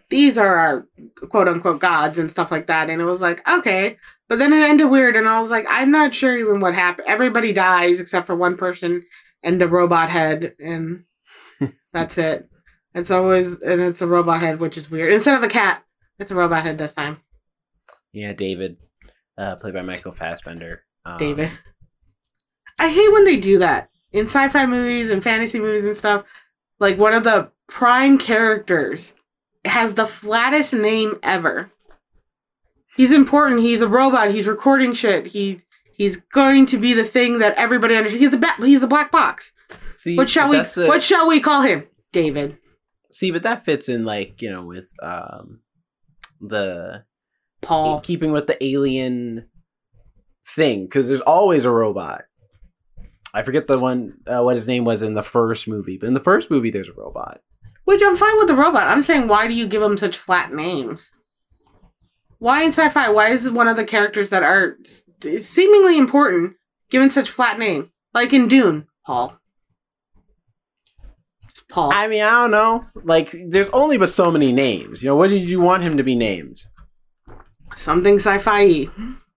these 0.09 0.37
are 0.37 0.55
our 0.55 0.87
quote 1.29 1.47
unquote 1.47 1.79
gods 1.79 2.17
and 2.19 2.31
stuff 2.31 2.51
like 2.51 2.67
that. 2.67 2.89
And 2.89 3.01
it 3.01 3.05
was 3.05 3.21
like 3.21 3.47
okay, 3.47 3.97
but 4.27 4.39
then 4.39 4.53
it 4.53 4.61
ended 4.61 4.89
weird, 4.89 5.15
and 5.15 5.27
I 5.27 5.39
was 5.39 5.49
like, 5.49 5.65
I'm 5.69 5.91
not 5.91 6.13
sure 6.13 6.37
even 6.37 6.59
what 6.59 6.75
happened. 6.75 7.07
Everybody 7.07 7.53
dies 7.53 7.99
except 7.99 8.27
for 8.27 8.35
one 8.35 8.57
person 8.57 9.03
and 9.43 9.61
the 9.61 9.67
robot 9.67 10.09
head, 10.09 10.55
and 10.59 11.05
that's 11.93 12.17
it. 12.17 12.49
It's 12.93 13.11
always 13.11 13.61
and 13.61 13.81
it's 13.81 14.01
a 14.01 14.07
robot 14.07 14.41
head, 14.41 14.59
which 14.59 14.77
is 14.77 14.89
weird. 14.89 15.13
Instead 15.13 15.35
of 15.35 15.43
a 15.43 15.47
cat, 15.47 15.83
it's 16.19 16.31
a 16.31 16.35
robot 16.35 16.63
head 16.63 16.77
this 16.77 16.93
time. 16.93 17.17
Yeah, 18.11 18.33
David, 18.33 18.77
uh, 19.37 19.55
played 19.57 19.73
by 19.73 19.81
Michael 19.81 20.11
Fassbender. 20.11 20.83
Um, 21.05 21.17
David. 21.17 21.51
I 22.79 22.89
hate 22.89 23.11
when 23.11 23.25
they 23.25 23.37
do 23.37 23.59
that 23.59 23.89
in 24.11 24.25
sci-fi 24.25 24.65
movies 24.65 25.11
and 25.11 25.23
fantasy 25.23 25.59
movies 25.59 25.85
and 25.85 25.95
stuff. 25.95 26.25
Like 26.79 26.97
one 26.97 27.13
of 27.13 27.23
the 27.23 27.51
prime 27.67 28.17
characters 28.17 29.13
has 29.67 29.95
the 29.95 30.05
flattest 30.07 30.73
name 30.73 31.15
ever. 31.23 31.71
He's 32.95 33.11
important. 33.11 33.61
He's 33.61 33.81
a 33.81 33.87
robot. 33.87 34.31
He's 34.31 34.47
recording 34.47 34.93
shit. 34.93 35.27
He 35.27 35.61
he's 35.93 36.17
going 36.17 36.65
to 36.67 36.77
be 36.77 36.93
the 36.93 37.03
thing 37.03 37.39
that 37.39 37.55
everybody 37.55 37.95
understands. 37.95 38.21
He's 38.25 38.33
a 38.33 38.37
ba- 38.37 38.65
he's 38.65 38.83
a 38.83 38.87
black 38.87 39.11
box. 39.11 39.51
See, 39.93 40.15
What 40.15 40.29
shall 40.29 40.49
we 40.49 40.57
the- 40.57 40.85
what 40.87 41.03
shall 41.03 41.27
we 41.27 41.39
call 41.39 41.61
him? 41.61 41.85
David. 42.11 42.57
See, 43.11 43.31
but 43.31 43.43
that 43.43 43.65
fits 43.65 43.89
in 43.89 44.05
like 44.05 44.41
you 44.41 44.51
know 44.51 44.63
with 44.65 44.91
um 45.01 45.59
the 46.41 47.03
Paul. 47.61 47.99
keeping 48.01 48.31
with 48.31 48.47
the 48.47 48.63
alien 48.63 49.47
thing 50.55 50.85
because 50.85 51.07
there's 51.07 51.21
always 51.21 51.65
a 51.65 51.71
robot. 51.71 52.23
I 53.33 53.41
forget 53.43 53.67
the 53.67 53.77
one 53.79 54.17
uh, 54.25 54.41
what 54.41 54.55
his 54.55 54.67
name 54.67 54.85
was 54.85 55.01
in 55.01 55.13
the 55.13 55.23
first 55.23 55.67
movie, 55.67 55.97
but 55.99 56.07
in 56.07 56.13
the 56.13 56.19
first 56.19 56.49
movie, 56.49 56.69
there's 56.71 56.89
a 56.89 56.93
robot. 56.93 57.41
Which 57.87 58.01
I'm 58.03 58.17
fine 58.17 58.35
with 58.37 58.47
the 58.47 58.53
robot. 58.55 58.85
I'm 58.87 59.01
saying, 59.01 59.29
why 59.29 59.47
do 59.47 59.53
you 59.53 59.65
give 59.65 59.81
them 59.81 59.97
such 59.97 60.17
flat 60.17 60.51
names? 60.51 61.09
Why 62.37 62.63
in 62.63 62.73
sci-fi? 62.73 63.07
Why 63.11 63.29
is 63.29 63.49
one 63.49 63.69
of 63.69 63.77
the 63.77 63.85
characters 63.85 64.29
that 64.29 64.43
are 64.43 64.77
seemingly 65.39 65.97
important 65.97 66.57
given 66.89 67.09
such 67.09 67.29
flat 67.29 67.57
name? 67.57 67.89
Like 68.13 68.33
in 68.33 68.49
Dune, 68.49 68.87
Paul. 69.05 69.39
Just 71.47 71.69
Paul. 71.69 71.91
I 71.93 72.09
mean, 72.09 72.23
I 72.23 72.31
don't 72.31 72.51
know. 72.51 72.85
Like, 73.05 73.31
there's 73.47 73.69
only 73.69 73.97
but 73.97 74.09
so 74.09 74.31
many 74.31 74.51
names. 74.51 75.01
You 75.01 75.07
know, 75.07 75.15
what 75.15 75.29
did 75.29 75.43
you 75.43 75.61
want 75.61 75.83
him 75.83 75.95
to 75.95 76.03
be 76.03 76.13
named? 76.15 76.65
Something 77.77 78.15
sci-fi. 78.19 78.89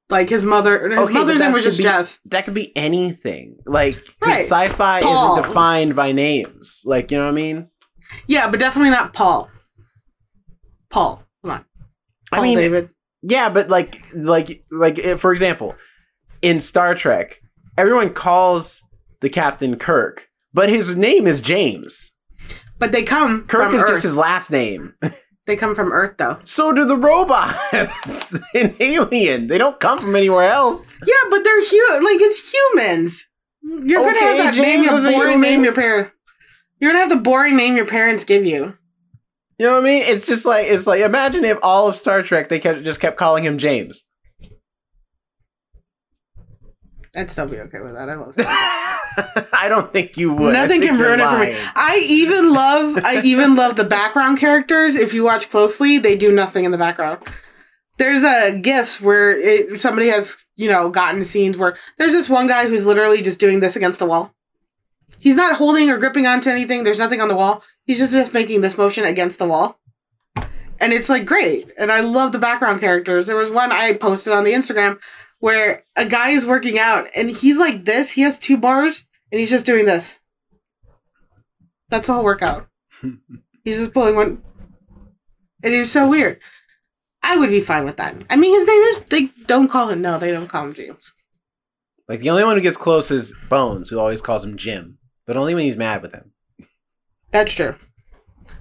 Like 0.08 0.28
his 0.28 0.44
mother. 0.44 0.88
His 0.90 0.98
Okay, 0.98 1.12
mother's 1.14 1.38
name 1.38 1.52
was 1.52 1.62
just 1.64 1.78
be- 1.78 1.84
Jess. 1.84 2.18
That 2.24 2.46
could 2.46 2.54
be 2.54 2.76
anything. 2.76 3.58
Like 3.64 4.04
Right. 4.20 4.40
sci-fi 4.44 5.02
Paul. 5.02 5.38
isn't 5.38 5.46
defined 5.48 5.94
by 5.94 6.10
names. 6.10 6.82
Like, 6.84 7.12
you 7.12 7.18
know 7.18 7.26
what 7.26 7.30
I 7.30 7.34
mean? 7.34 7.68
Yeah, 8.26 8.50
but 8.50 8.60
definitely 8.60 8.90
not 8.90 9.12
Paul. 9.12 9.50
Paul. 10.90 11.22
Come 11.42 11.50
on. 11.52 11.64
Paul 12.30 12.40
I 12.40 12.42
mean, 12.42 12.58
David. 12.58 12.90
Yeah, 13.22 13.50
but 13.50 13.68
like, 13.68 13.96
like, 14.14 14.64
like, 14.70 14.98
eh, 14.98 15.16
for 15.16 15.32
example, 15.32 15.74
in 16.42 16.60
Star 16.60 16.94
Trek, 16.94 17.40
everyone 17.76 18.12
calls 18.14 18.82
the 19.20 19.28
captain 19.28 19.76
Kirk, 19.76 20.28
but 20.54 20.68
his 20.68 20.96
name 20.96 21.26
is 21.26 21.40
James. 21.40 22.12
But 22.78 22.92
they 22.92 23.02
come 23.02 23.42
Kirk 23.46 23.66
from 23.66 23.74
is 23.74 23.82
Earth. 23.82 23.88
just 23.88 24.02
his 24.02 24.16
last 24.16 24.50
name. 24.50 24.94
They 25.46 25.56
come 25.56 25.74
from 25.74 25.90
Earth, 25.90 26.16
though. 26.16 26.38
So 26.44 26.70
do 26.72 26.84
the 26.84 26.96
robots 26.98 28.36
in 28.54 28.76
Alien. 28.78 29.48
They 29.48 29.58
don't 29.58 29.80
come 29.80 29.98
from 29.98 30.14
anywhere 30.14 30.48
else. 30.48 30.86
Yeah, 31.04 31.14
but 31.28 31.42
they're 31.42 31.64
hu- 31.64 32.04
like 32.04 32.20
it's 32.20 32.52
humans. 32.52 33.24
You're 33.62 34.00
gonna 34.04 34.18
have 34.20 34.36
that 34.36 34.54
name 34.54 34.84
your 34.84 34.98
is 34.98 35.04
a 35.06 35.10
boring 35.10 35.40
name 35.40 35.64
your 35.64 35.72
parent. 35.72 36.12
You're 36.80 36.92
gonna 36.92 37.00
have 37.00 37.10
the 37.10 37.16
boring 37.16 37.56
name 37.56 37.76
your 37.76 37.86
parents 37.86 38.24
give 38.24 38.44
you. 38.44 38.74
You 39.58 39.66
know 39.66 39.74
what 39.74 39.82
I 39.82 39.84
mean? 39.84 40.02
It's 40.04 40.26
just 40.26 40.46
like 40.46 40.66
it's 40.66 40.86
like 40.86 41.02
imagine 41.02 41.44
if 41.44 41.58
all 41.62 41.86
of 41.86 41.96
Star 41.96 42.22
Trek 42.22 42.48
they 42.48 42.58
kept 42.58 42.82
just 42.82 43.00
kept 43.00 43.18
calling 43.18 43.44
him 43.44 43.58
James. 43.58 44.04
I'd 47.14 47.30
still 47.30 47.46
be 47.46 47.58
okay 47.58 47.80
with 47.80 47.92
that. 47.92 48.08
I 48.08 48.14
love 48.14 48.32
Star 48.34 48.46
I 49.52 49.66
don't 49.68 49.92
think 49.92 50.16
you 50.16 50.32
would. 50.32 50.54
Nothing 50.54 50.80
can 50.80 50.98
ruin 50.98 51.20
it 51.20 51.28
for 51.28 51.38
me. 51.38 51.54
I 51.74 52.02
even 52.08 52.52
love 52.52 53.04
I 53.04 53.20
even 53.22 53.54
love 53.54 53.76
the 53.76 53.84
background 53.84 54.38
characters. 54.38 54.94
If 54.94 55.12
you 55.12 55.24
watch 55.24 55.50
closely, 55.50 55.98
they 55.98 56.16
do 56.16 56.32
nothing 56.32 56.64
in 56.64 56.70
the 56.70 56.78
background. 56.78 57.18
There's 57.98 58.22
a 58.22 58.56
gifs 58.56 58.98
where 58.98 59.38
it, 59.38 59.82
somebody 59.82 60.08
has 60.08 60.46
you 60.56 60.70
know 60.70 60.88
gotten 60.88 61.22
scenes 61.22 61.58
where 61.58 61.76
there's 61.98 62.12
this 62.12 62.30
one 62.30 62.46
guy 62.46 62.66
who's 62.66 62.86
literally 62.86 63.20
just 63.20 63.38
doing 63.38 63.60
this 63.60 63.76
against 63.76 63.98
the 63.98 64.06
wall. 64.06 64.34
He's 65.20 65.36
not 65.36 65.56
holding 65.56 65.90
or 65.90 65.98
gripping 65.98 66.26
onto 66.26 66.50
anything. 66.50 66.82
There's 66.82 66.98
nothing 66.98 67.20
on 67.20 67.28
the 67.28 67.36
wall. 67.36 67.62
He's 67.84 67.98
just 67.98 68.12
just 68.12 68.34
making 68.34 68.60
this 68.62 68.76
motion 68.76 69.04
against 69.04 69.38
the 69.38 69.46
wall, 69.46 69.78
and 70.80 70.92
it's 70.92 71.08
like 71.08 71.26
great. 71.26 71.70
And 71.78 71.92
I 71.92 72.00
love 72.00 72.32
the 72.32 72.38
background 72.38 72.80
characters. 72.80 73.26
There 73.26 73.36
was 73.36 73.50
one 73.50 73.70
I 73.70 73.92
posted 73.92 74.32
on 74.32 74.44
the 74.44 74.52
Instagram 74.52 74.98
where 75.40 75.84
a 75.96 76.06
guy 76.06 76.30
is 76.30 76.46
working 76.46 76.78
out 76.78 77.08
and 77.14 77.30
he's 77.30 77.58
like 77.58 77.84
this. 77.84 78.12
He 78.12 78.22
has 78.22 78.38
two 78.38 78.56
bars 78.56 79.04
and 79.30 79.40
he's 79.40 79.50
just 79.50 79.66
doing 79.66 79.84
this. 79.84 80.20
That's 81.90 82.06
the 82.06 82.14
whole 82.14 82.24
workout. 82.24 82.68
he's 83.64 83.78
just 83.78 83.92
pulling 83.92 84.14
one. 84.14 84.42
And 85.62 85.74
it 85.74 85.80
was 85.80 85.92
so 85.92 86.08
weird. 86.08 86.40
I 87.22 87.36
would 87.36 87.50
be 87.50 87.60
fine 87.60 87.84
with 87.84 87.96
that. 87.98 88.14
I 88.30 88.36
mean, 88.36 88.54
his 88.54 88.66
name 88.66 88.82
is. 88.82 89.00
They 89.10 89.44
don't 89.46 89.68
call 89.68 89.90
him. 89.90 90.00
No, 90.00 90.18
they 90.18 90.32
don't 90.32 90.48
call 90.48 90.64
him 90.64 90.74
James. 90.74 91.12
Like 92.08 92.20
the 92.20 92.30
only 92.30 92.44
one 92.44 92.56
who 92.56 92.62
gets 92.62 92.78
close 92.78 93.10
is 93.10 93.34
Bones, 93.50 93.90
who 93.90 93.98
always 93.98 94.22
calls 94.22 94.42
him 94.42 94.56
Jim, 94.56 94.98
but 95.26 95.36
only 95.36 95.54
when 95.54 95.64
he's 95.64 95.76
mad 95.76 96.02
with 96.02 96.12
him. 96.12 96.32
That's 97.32 97.52
true. 97.54 97.76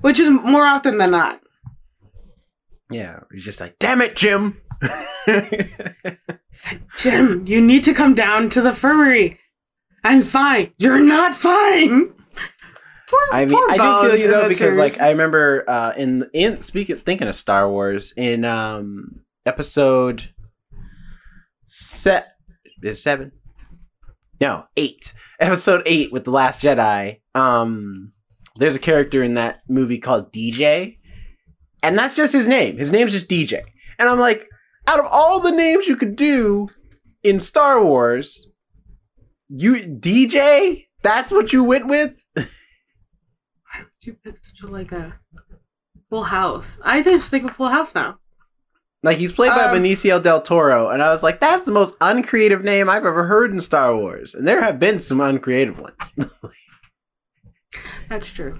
Which 0.02 0.19
is 0.19 0.30
more 0.30 0.65
often 0.65 0.98
than 0.98 1.12
not. 1.12 1.41
Yeah, 2.89 3.19
he's 3.32 3.45
just 3.45 3.60
like, 3.60 3.78
"Damn 3.80 4.02
it, 4.02 4.15
Jim." 4.15 4.62
Jim, 6.98 7.45
you 7.45 7.62
need 7.62 7.84
to 7.84 7.93
come 7.93 8.15
down 8.15 8.50
to 8.52 8.62
the 8.62 8.69
infirmary. 8.69 9.39
I'm 10.04 10.22
fine. 10.24 10.74
You're 10.78 11.00
not 11.00 11.36
fine. 11.36 12.13
Poor, 13.10 13.19
I 13.32 13.45
mean, 13.45 13.58
poor 13.58 13.67
I 13.72 13.78
do 13.78 14.10
feel 14.10 14.19
you 14.19 14.28
though 14.28 14.48
because 14.48 14.78
like 14.78 15.02
I 15.02 15.10
remember 15.10 15.63
uh, 15.67 15.93
in 15.98 16.30
in 16.34 16.62
speaking 16.62 16.98
thinking 16.98 17.28
of 17.28 17.36
Star 17.36 17.69
Wars 17.69 18.13
in 18.15 18.45
um 18.45 19.22
episode 19.45 20.30
set 21.65 22.34
is 22.84 23.02
seven 23.02 23.32
no 24.39 24.65
eight 24.78 25.13
episode 25.39 25.84
eight 25.86 26.12
with 26.12 26.23
the 26.23 26.32
Last 26.32 26.62
Jedi. 26.62 27.19
Um, 27.36 28.13
there's 28.56 28.75
a 28.75 28.80
character 28.80 29.23
in 29.23 29.36
that 29.36 29.62
movie 29.67 29.99
called 29.99 30.34
DJ, 30.34 30.97
and 31.84 31.97
that's 31.97 32.15
just 32.15 32.34
his 32.34 32.47
name. 32.47 32.78
His 32.78 32.91
name's 32.91 33.12
just 33.12 33.30
DJ, 33.30 33.62
and 33.97 34.10
I'm 34.10 34.19
like, 34.19 34.47
out 34.88 34.99
of 34.99 35.06
all 35.10 35.39
the 35.39 35.52
names 35.52 35.88
you 35.88 35.95
could 35.95 36.15
do 36.15 36.69
in 37.23 37.39
Star 37.39 37.84
Wars, 37.84 38.52
you 39.47 39.75
DJ. 39.75 40.86
That's 41.02 41.32
what 41.32 41.54
you 41.54 41.63
went 41.63 41.88
with. 41.88 42.13
Why 42.36 42.43
would 43.78 43.88
you 44.02 44.13
picked 44.21 44.45
such 44.45 44.62
a 44.62 44.67
like 44.67 44.91
a 44.91 45.17
Full 46.10 46.23
House. 46.23 46.80
I 46.84 47.04
think 47.04 47.21
think 47.21 47.43
of 47.43 47.52
a 47.52 47.54
Full 47.54 47.69
House 47.69 47.93
now. 47.93 48.17
Like 49.01 49.17
he's 49.17 49.31
played 49.31 49.49
by 49.51 49.63
Um, 49.65 49.77
Benicio 49.77 50.21
del 50.21 50.41
Toro, 50.41 50.89
and 50.89 51.01
I 51.01 51.09
was 51.09 51.23
like, 51.23 51.39
that's 51.39 51.63
the 51.63 51.71
most 51.71 51.95
uncreative 52.01 52.63
name 52.63 52.89
I've 52.89 53.05
ever 53.05 53.23
heard 53.25 53.51
in 53.51 53.62
Star 53.62 53.95
Wars. 53.95 54.33
And 54.35 54.45
there 54.45 54.62
have 54.62 54.77
been 54.77 54.99
some 54.99 55.21
uncreative 55.21 55.79
ones. 55.79 56.13
That's 58.09 58.29
true. 58.29 58.59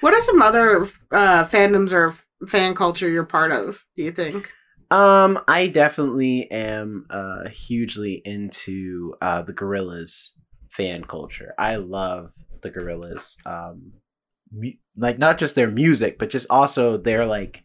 What 0.00 0.14
are 0.14 0.22
some 0.22 0.42
other 0.42 0.84
uh, 1.12 1.44
fandoms 1.46 1.92
or 1.92 2.14
fan 2.46 2.74
culture 2.74 3.08
you're 3.08 3.24
part 3.24 3.52
of? 3.52 3.84
Do 3.96 4.02
you 4.02 4.12
think? 4.12 4.50
um, 4.90 5.38
I 5.46 5.68
definitely 5.68 6.50
am 6.50 7.06
uh 7.10 7.48
hugely 7.48 8.20
into 8.24 9.14
uh 9.22 9.42
the 9.42 9.52
Gorillaz 9.52 10.30
fan 10.70 11.04
culture. 11.04 11.54
I 11.58 11.76
love 11.76 12.32
the 12.62 12.70
Gorillaz. 12.70 13.36
Um 13.46 13.92
mu- 14.52 14.72
like 14.96 15.18
not 15.18 15.38
just 15.38 15.54
their 15.54 15.70
music, 15.70 16.18
but 16.18 16.30
just 16.30 16.46
also 16.50 16.96
their 16.96 17.24
like 17.26 17.64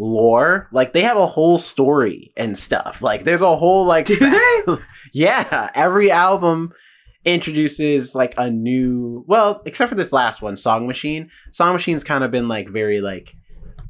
lore. 0.00 0.68
Like 0.72 0.92
they 0.92 1.02
have 1.02 1.16
a 1.16 1.26
whole 1.26 1.58
story 1.58 2.32
and 2.36 2.56
stuff. 2.56 3.02
Like 3.02 3.24
there's 3.24 3.42
a 3.42 3.56
whole 3.56 3.84
like 3.84 4.06
Do 4.06 4.16
they? 4.16 4.76
yeah, 5.12 5.70
every 5.74 6.10
album 6.10 6.72
introduces 7.24 8.14
like 8.14 8.34
a 8.38 8.50
new 8.50 9.24
well, 9.28 9.62
except 9.66 9.90
for 9.90 9.94
this 9.94 10.12
last 10.12 10.42
one, 10.42 10.56
Song 10.56 10.86
Machine. 10.86 11.30
Song 11.52 11.74
Machine's 11.74 12.02
kind 12.02 12.24
of 12.24 12.30
been 12.30 12.48
like 12.48 12.68
very 12.68 13.00
like 13.00 13.34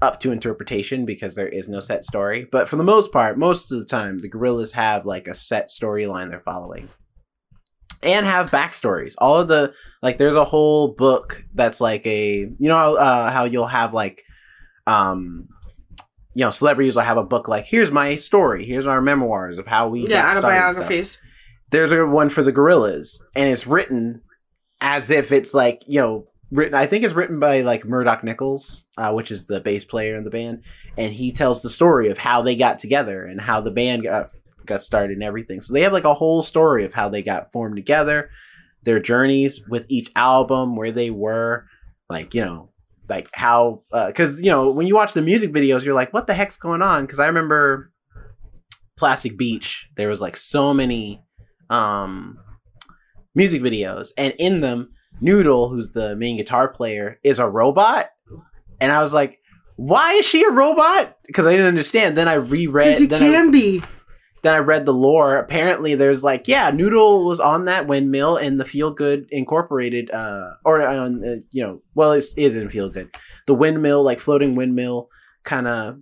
up 0.02 0.18
to 0.20 0.32
interpretation 0.32 1.04
because 1.04 1.34
there 1.34 1.48
is 1.48 1.68
no 1.68 1.78
set 1.78 2.04
story. 2.04 2.46
But 2.50 2.68
for 2.68 2.76
the 2.76 2.84
most 2.84 3.12
part, 3.12 3.38
most 3.38 3.70
of 3.70 3.78
the 3.78 3.84
time, 3.84 4.18
the 4.18 4.30
Gorillaz 4.30 4.72
have 4.72 5.06
like 5.06 5.28
a 5.28 5.34
set 5.34 5.68
storyline 5.68 6.30
they're 6.30 6.40
following. 6.40 6.88
And 8.02 8.24
have 8.24 8.50
backstories. 8.50 9.14
All 9.18 9.36
of 9.36 9.48
the 9.48 9.74
like 10.02 10.16
there's 10.16 10.34
a 10.34 10.44
whole 10.44 10.94
book 10.94 11.44
that's 11.54 11.82
like 11.82 12.06
a 12.06 12.50
you 12.58 12.68
know 12.68 12.74
how, 12.76 12.94
uh, 12.96 13.30
how 13.30 13.44
you'll 13.44 13.66
have 13.66 13.92
like 13.92 14.24
um 14.86 15.48
you 16.34 16.44
know 16.44 16.50
celebrities 16.50 16.94
will 16.94 17.02
have 17.02 17.16
a 17.16 17.24
book 17.24 17.48
like 17.48 17.64
here's 17.64 17.90
my 17.90 18.16
story. 18.16 18.64
Here's 18.64 18.86
our 18.86 19.00
memoirs 19.00 19.58
of 19.58 19.66
how 19.66 19.88
we 19.88 20.02
yeah, 20.02 20.22
got 20.22 20.40
started 20.40 20.56
autobiographies. 20.56 21.18
there's 21.70 21.92
a 21.92 22.06
one 22.06 22.30
for 22.30 22.42
the 22.42 22.52
Gorillaz 22.52 23.20
and 23.36 23.48
it's 23.48 23.66
written 23.66 24.22
as 24.80 25.10
if 25.10 25.32
it's 25.32 25.54
like 25.54 25.82
you 25.86 26.00
know 26.00 26.26
written 26.50 26.74
i 26.74 26.86
think 26.86 27.04
it's 27.04 27.14
written 27.14 27.38
by 27.38 27.60
like 27.60 27.84
Murdoc 27.84 28.22
Niccals 28.22 28.84
uh, 28.96 29.12
which 29.12 29.30
is 29.30 29.44
the 29.44 29.60
bass 29.60 29.84
player 29.84 30.16
in 30.16 30.24
the 30.24 30.30
band 30.30 30.62
and 30.96 31.12
he 31.12 31.32
tells 31.32 31.62
the 31.62 31.70
story 31.70 32.08
of 32.08 32.18
how 32.18 32.42
they 32.42 32.56
got 32.56 32.78
together 32.78 33.24
and 33.24 33.40
how 33.40 33.60
the 33.60 33.70
band 33.70 34.04
got 34.04 34.26
got 34.66 34.82
started 34.82 35.14
and 35.14 35.22
everything. 35.22 35.60
So 35.60 35.72
they 35.72 35.82
have 35.82 35.92
like 35.92 36.04
a 36.04 36.14
whole 36.14 36.42
story 36.42 36.84
of 36.84 36.94
how 36.94 37.08
they 37.08 37.22
got 37.22 37.52
formed 37.52 37.76
together 37.76 38.30
their 38.82 39.00
journeys 39.00 39.60
with 39.68 39.84
each 39.90 40.10
album 40.16 40.74
where 40.74 40.92
they 40.92 41.10
were 41.10 41.66
like 42.08 42.34
you 42.34 42.42
know 42.42 42.69
like 43.10 43.28
how 43.32 43.82
because 44.06 44.40
you 44.40 44.50
know 44.50 44.70
when 44.70 44.86
you 44.86 44.94
watch 44.94 45.12
the 45.12 45.22
music 45.22 45.52
videos 45.52 45.84
you're 45.84 45.94
like 45.94 46.12
what 46.14 46.26
the 46.26 46.34
heck's 46.34 46.56
going 46.56 46.82
on? 46.82 47.04
Because 47.04 47.18
i 47.18 47.26
remember 47.26 47.92
plastic 48.96 49.36
beach 49.36 49.88
there 49.96 50.08
was 50.08 50.20
like 50.20 50.36
so 50.36 50.72
many 50.72 51.22
um 51.68 52.38
music 53.34 53.62
videos 53.62 54.10
and 54.16 54.34
in 54.38 54.60
them 54.60 54.90
noodle 55.20 55.68
who's 55.68 55.90
the 55.90 56.16
main 56.16 56.36
guitar 56.36 56.68
player 56.68 57.18
is 57.22 57.38
a 57.38 57.48
robot 57.48 58.10
and 58.80 58.92
i 58.92 59.02
was 59.02 59.12
like 59.12 59.40
why 59.80 60.12
is 60.12 60.26
she 60.26 60.44
a 60.44 60.50
robot? 60.50 61.16
Because 61.26 61.46
i 61.46 61.52
didn't 61.52 61.66
understand. 61.66 62.16
Then 62.16 62.28
i 62.28 62.34
reread 62.34 63.00
you 63.00 63.06
then 63.06 63.22
I, 63.22 63.30
can 63.30 63.50
be. 63.50 63.82
Then 64.42 64.54
I 64.54 64.58
read 64.58 64.86
the 64.86 64.94
lore. 64.94 65.36
Apparently, 65.36 65.94
there's 65.94 66.24
like, 66.24 66.48
yeah, 66.48 66.70
Noodle 66.70 67.26
was 67.26 67.40
on 67.40 67.66
that 67.66 67.86
windmill 67.86 68.36
in 68.36 68.56
the 68.56 68.64
Feel 68.64 68.90
Good 68.90 69.26
Incorporated, 69.30 70.10
uh, 70.10 70.52
or 70.64 70.82
on, 70.82 71.24
uh, 71.24 71.36
you 71.52 71.62
know, 71.62 71.82
well, 71.94 72.12
it 72.12 72.26
is 72.36 72.56
in 72.56 72.68
Feel 72.68 72.88
Good, 72.88 73.14
the 73.46 73.54
windmill, 73.54 74.02
like 74.02 74.20
floating 74.20 74.54
windmill, 74.54 75.08
kind 75.42 75.66
of 75.68 75.98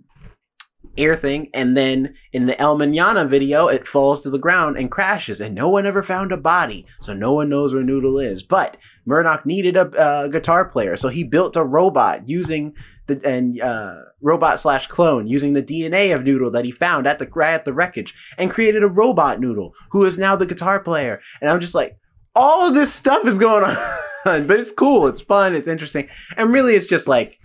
air 0.97 1.15
thing, 1.15 1.49
and 1.53 1.75
then 1.75 2.15
in 2.33 2.45
the 2.45 2.59
El 2.59 2.77
Manana 2.77 3.25
video, 3.25 3.67
it 3.67 3.87
falls 3.87 4.21
to 4.21 4.29
the 4.29 4.39
ground 4.39 4.77
and 4.77 4.91
crashes, 4.91 5.41
and 5.41 5.55
no 5.55 5.69
one 5.69 5.85
ever 5.85 6.03
found 6.03 6.31
a 6.31 6.37
body, 6.37 6.85
so 6.99 7.13
no 7.13 7.33
one 7.33 7.49
knows 7.49 7.73
where 7.73 7.83
Noodle 7.83 8.19
is. 8.19 8.43
But 8.43 8.77
Murdoc 9.05 9.45
needed 9.45 9.77
a 9.77 9.89
uh, 9.99 10.27
guitar 10.27 10.65
player, 10.65 10.97
so 10.97 11.07
he 11.07 11.23
built 11.23 11.55
a 11.55 11.63
robot 11.63 12.27
using 12.27 12.73
the 13.07 13.21
and 13.25 13.59
uh, 13.61 13.95
robot 14.21 14.59
slash 14.59 14.87
clone 14.87 15.27
using 15.27 15.53
the 15.53 15.63
DNA 15.63 16.13
of 16.13 16.23
Noodle 16.23 16.51
that 16.51 16.65
he 16.65 16.71
found 16.71 17.07
at 17.07 17.19
the 17.19 17.29
at 17.43 17.65
the 17.65 17.73
wreckage, 17.73 18.13
and 18.37 18.51
created 18.51 18.83
a 18.83 18.87
robot 18.87 19.39
Noodle 19.39 19.73
who 19.91 20.05
is 20.05 20.19
now 20.19 20.35
the 20.35 20.45
guitar 20.45 20.79
player. 20.79 21.19
And 21.41 21.49
I'm 21.49 21.59
just 21.59 21.75
like, 21.75 21.97
all 22.35 22.67
of 22.67 22.73
this 22.73 22.93
stuff 22.93 23.25
is 23.25 23.37
going 23.37 23.63
on, 24.25 24.47
but 24.47 24.59
it's 24.59 24.71
cool, 24.71 25.07
it's 25.07 25.21
fun, 25.21 25.55
it's 25.55 25.67
interesting, 25.67 26.09
and 26.37 26.51
really, 26.51 26.75
it's 26.75 26.85
just 26.85 27.07
like 27.07 27.37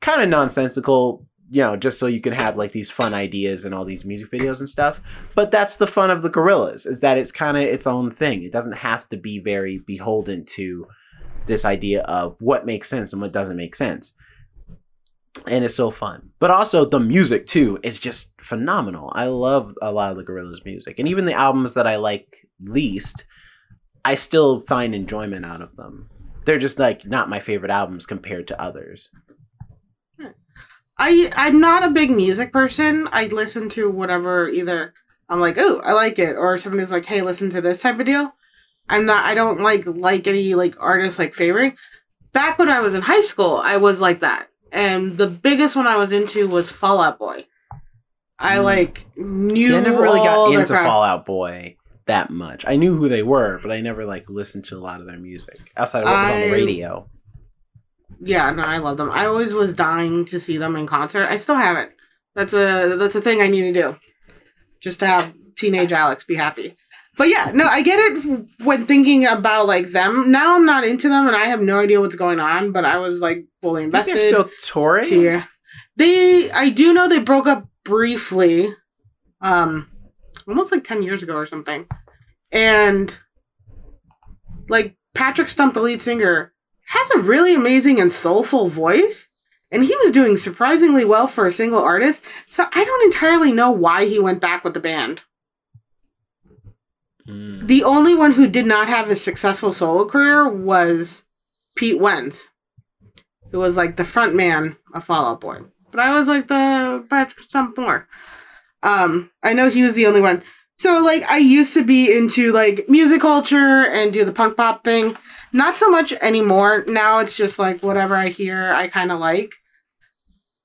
kind 0.00 0.22
of 0.22 0.28
nonsensical 0.28 1.26
you 1.52 1.60
know, 1.60 1.76
just 1.76 1.98
so 1.98 2.06
you 2.06 2.22
can 2.22 2.32
have 2.32 2.56
like 2.56 2.72
these 2.72 2.90
fun 2.90 3.12
ideas 3.12 3.66
and 3.66 3.74
all 3.74 3.84
these 3.84 4.06
music 4.06 4.30
videos 4.30 4.60
and 4.60 4.70
stuff. 4.70 5.02
But 5.34 5.50
that's 5.50 5.76
the 5.76 5.86
fun 5.86 6.10
of 6.10 6.22
the 6.22 6.30
Gorillaz 6.30 6.86
is 6.86 7.00
that 7.00 7.18
it's 7.18 7.30
kind 7.30 7.58
of 7.58 7.62
its 7.64 7.86
own 7.86 8.10
thing. 8.10 8.42
It 8.42 8.52
doesn't 8.52 8.72
have 8.72 9.06
to 9.10 9.18
be 9.18 9.38
very 9.38 9.78
beholden 9.86 10.46
to 10.46 10.86
this 11.44 11.66
idea 11.66 12.04
of 12.04 12.36
what 12.40 12.64
makes 12.64 12.88
sense 12.88 13.12
and 13.12 13.20
what 13.20 13.34
doesn't 13.34 13.58
make 13.58 13.74
sense. 13.74 14.14
And 15.46 15.62
it's 15.62 15.74
so 15.74 15.90
fun. 15.90 16.30
But 16.38 16.50
also 16.50 16.86
the 16.86 16.98
music 16.98 17.44
too 17.44 17.78
is 17.82 17.98
just 17.98 18.32
phenomenal. 18.40 19.12
I 19.14 19.26
love 19.26 19.74
a 19.82 19.92
lot 19.92 20.10
of 20.10 20.16
the 20.16 20.24
Gorillaz 20.24 20.64
music. 20.64 20.98
And 20.98 21.06
even 21.06 21.26
the 21.26 21.34
albums 21.34 21.74
that 21.74 21.86
I 21.86 21.96
like 21.96 22.48
least, 22.62 23.26
I 24.06 24.14
still 24.14 24.60
find 24.60 24.94
enjoyment 24.94 25.44
out 25.44 25.60
of 25.60 25.76
them. 25.76 26.08
They're 26.46 26.58
just 26.58 26.78
like 26.78 27.04
not 27.04 27.28
my 27.28 27.40
favorite 27.40 27.70
albums 27.70 28.06
compared 28.06 28.48
to 28.48 28.60
others. 28.60 29.10
I 31.04 31.30
I'm 31.34 31.60
not 31.60 31.84
a 31.84 31.90
big 31.90 32.10
music 32.10 32.52
person. 32.52 33.08
I 33.12 33.26
listen 33.26 33.68
to 33.70 33.90
whatever 33.90 34.48
either 34.48 34.94
I'm 35.28 35.40
like, 35.40 35.56
oh, 35.58 35.80
I 35.84 35.92
like 35.92 36.18
it, 36.18 36.36
or 36.36 36.56
somebody's 36.58 36.90
like, 36.90 37.06
hey, 37.06 37.22
listen 37.22 37.48
to 37.50 37.60
this 37.60 37.80
type 37.80 37.98
of 37.98 38.06
deal. 38.06 38.34
I'm 38.88 39.06
not. 39.06 39.24
I 39.24 39.34
don't 39.34 39.60
like 39.60 39.84
like 39.86 40.26
any 40.26 40.54
like 40.54 40.74
artists 40.78 41.18
like 41.18 41.34
favoring. 41.34 41.76
Back 42.32 42.58
when 42.58 42.68
I 42.68 42.80
was 42.80 42.94
in 42.94 43.02
high 43.02 43.20
school, 43.22 43.56
I 43.56 43.76
was 43.78 44.00
like 44.00 44.20
that, 44.20 44.48
and 44.70 45.16
the 45.18 45.26
biggest 45.26 45.74
one 45.76 45.86
I 45.86 45.96
was 45.96 46.12
into 46.12 46.46
was 46.48 46.70
Fall 46.70 47.00
Out 47.00 47.18
Boy. 47.18 47.46
I 48.38 48.56
Mm. 48.56 48.64
like 48.64 49.06
knew. 49.16 49.68
See, 49.68 49.76
I 49.76 49.80
never 49.80 50.02
really 50.02 50.20
got 50.20 50.52
into 50.52 50.66
crap. 50.72 50.86
Fall 50.86 51.02
Out 51.02 51.26
Boy 51.26 51.76
that 52.06 52.30
much. 52.30 52.64
I 52.66 52.76
knew 52.76 52.94
who 52.96 53.08
they 53.08 53.22
were, 53.22 53.58
but 53.62 53.70
I 53.70 53.80
never 53.80 54.04
like 54.04 54.28
listened 54.28 54.64
to 54.66 54.76
a 54.76 54.80
lot 54.80 55.00
of 55.00 55.06
their 55.06 55.18
music 55.18 55.58
outside 55.76 56.00
of 56.00 56.06
what 56.10 56.20
was 56.22 56.30
on 56.30 56.40
the 56.40 56.50
radio. 56.52 57.08
Yeah, 58.20 58.50
no, 58.50 58.62
I 58.62 58.78
love 58.78 58.96
them. 58.96 59.10
I 59.10 59.26
always 59.26 59.52
was 59.52 59.74
dying 59.74 60.24
to 60.26 60.38
see 60.38 60.58
them 60.58 60.76
in 60.76 60.86
concert. 60.86 61.26
I 61.28 61.36
still 61.36 61.56
haven't. 61.56 61.92
That's 62.34 62.52
a 62.52 62.96
that's 62.96 63.14
a 63.14 63.20
thing 63.20 63.40
I 63.40 63.48
need 63.48 63.72
to 63.72 63.82
do, 63.82 63.96
just 64.80 65.00
to 65.00 65.06
have 65.06 65.34
teenage 65.56 65.92
Alex 65.92 66.24
be 66.24 66.34
happy. 66.34 66.76
But 67.18 67.28
yeah, 67.28 67.50
no, 67.52 67.66
I 67.66 67.82
get 67.82 67.98
it 67.98 68.46
when 68.64 68.86
thinking 68.86 69.26
about 69.26 69.66
like 69.66 69.90
them. 69.90 70.30
Now 70.30 70.56
I'm 70.56 70.64
not 70.64 70.84
into 70.84 71.08
them, 71.08 71.26
and 71.26 71.36
I 71.36 71.46
have 71.46 71.60
no 71.60 71.78
idea 71.78 72.00
what's 72.00 72.14
going 72.14 72.40
on. 72.40 72.72
But 72.72 72.84
I 72.84 72.98
was 72.98 73.18
like 73.18 73.44
fully 73.60 73.84
invested. 73.84 74.16
they're 74.16 74.28
still 74.28 74.50
touring. 74.62 75.08
to 75.08 75.42
they 75.96 76.50
I 76.50 76.70
do 76.70 76.92
know 76.92 77.08
they 77.08 77.18
broke 77.18 77.46
up 77.46 77.68
briefly 77.84 78.68
um 79.40 79.88
almost 80.48 80.72
like 80.72 80.84
10 80.84 81.02
years 81.02 81.22
ago 81.22 81.36
or 81.36 81.46
something. 81.46 81.86
And 82.50 83.12
like 84.68 84.96
Patrick 85.14 85.48
Stump 85.48 85.74
the 85.74 85.80
lead 85.80 86.00
singer 86.00 86.51
has 86.92 87.10
a 87.12 87.20
really 87.20 87.54
amazing 87.54 87.98
and 87.98 88.12
soulful 88.12 88.68
voice 88.68 89.30
and 89.70 89.82
he 89.82 89.96
was 90.02 90.10
doing 90.10 90.36
surprisingly 90.36 91.04
well 91.04 91.26
for 91.26 91.46
a 91.46 91.52
single 91.52 91.82
artist. 91.82 92.22
So 92.46 92.66
I 92.74 92.84
don't 92.84 93.04
entirely 93.04 93.50
know 93.50 93.70
why 93.70 94.04
he 94.04 94.18
went 94.18 94.42
back 94.42 94.62
with 94.62 94.74
the 94.74 94.80
band. 94.80 95.22
Mm. 97.26 97.66
The 97.66 97.82
only 97.82 98.14
one 98.14 98.32
who 98.32 98.46
did 98.46 98.66
not 98.66 98.88
have 98.88 99.08
a 99.08 99.16
successful 99.16 99.72
solo 99.72 100.04
career 100.04 100.46
was 100.46 101.24
Pete 101.74 101.98
Wentz, 101.98 102.48
who 103.50 103.58
was 103.58 103.74
like 103.74 103.96
the 103.96 104.04
front 104.04 104.34
man 104.34 104.76
of 104.92 105.04
Fall 105.04 105.24
Out 105.24 105.40
Boy. 105.40 105.60
But 105.90 106.00
I 106.00 106.14
was 106.14 106.28
like 106.28 106.48
the 106.48 107.06
Patrick 107.08 107.42
Stump 107.44 107.78
more. 107.78 108.06
Um, 108.82 109.30
I 109.42 109.54
know 109.54 109.70
he 109.70 109.84
was 109.84 109.94
the 109.94 110.06
only 110.06 110.20
one. 110.20 110.42
So 110.78 111.02
like 111.02 111.22
I 111.30 111.38
used 111.38 111.72
to 111.74 111.84
be 111.84 112.14
into 112.14 112.52
like 112.52 112.88
music 112.88 113.22
culture 113.22 113.56
and 113.86 114.12
do 114.12 114.24
the 114.24 114.32
punk 114.32 114.56
pop 114.58 114.84
thing. 114.84 115.16
Not 115.52 115.76
so 115.76 115.90
much 115.90 116.12
anymore. 116.14 116.84
Now 116.86 117.18
it's 117.18 117.36
just 117.36 117.58
like 117.58 117.82
whatever 117.82 118.16
I 118.16 118.28
hear, 118.28 118.72
I 118.72 118.88
kind 118.88 119.12
of 119.12 119.20
like. 119.20 119.52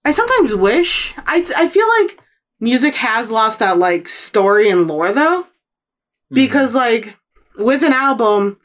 I 0.06 0.12
sometimes 0.12 0.56
wish 0.56 1.13
I 1.26 1.45
I 1.58 1.67
feel 1.67 1.88
like 2.00 2.19
music 2.62 2.95
has 2.95 3.30
lost 3.30 3.60
that 3.60 3.78
like 3.78 4.08
story 4.08 4.69
and 4.69 4.88
lore 4.88 5.12
though. 5.12 5.43
Mm-hmm. 5.43 6.36
Because 6.36 6.73
like 6.73 7.17
with 7.58 7.84
an 7.84 7.91
album 7.91 8.58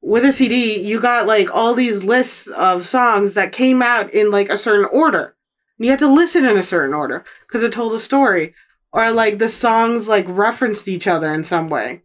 with 0.00 0.24
a 0.24 0.32
cd 0.32 0.80
you 0.80 1.00
got 1.00 1.26
like 1.26 1.54
all 1.54 1.74
these 1.74 2.02
lists 2.04 2.46
of 2.48 2.86
songs 2.86 3.34
that 3.34 3.52
came 3.52 3.82
out 3.82 4.12
in 4.12 4.32
like 4.32 4.48
a 4.48 4.58
certain 4.58 4.88
order. 4.92 5.36
And 5.78 5.84
you 5.84 5.90
had 5.90 6.00
to 6.00 6.12
listen 6.12 6.44
in 6.44 6.56
a 6.56 6.62
certain 6.64 6.94
order 6.94 7.24
because 7.46 7.62
it 7.62 7.72
told 7.72 7.94
a 7.94 8.00
story. 8.00 8.54
Or 8.92 9.12
like 9.12 9.38
the 9.38 9.48
songs 9.48 10.08
like 10.08 10.26
referenced 10.28 10.88
each 10.88 11.06
other 11.06 11.32
in 11.32 11.44
some 11.44 11.68
way. 11.68 12.02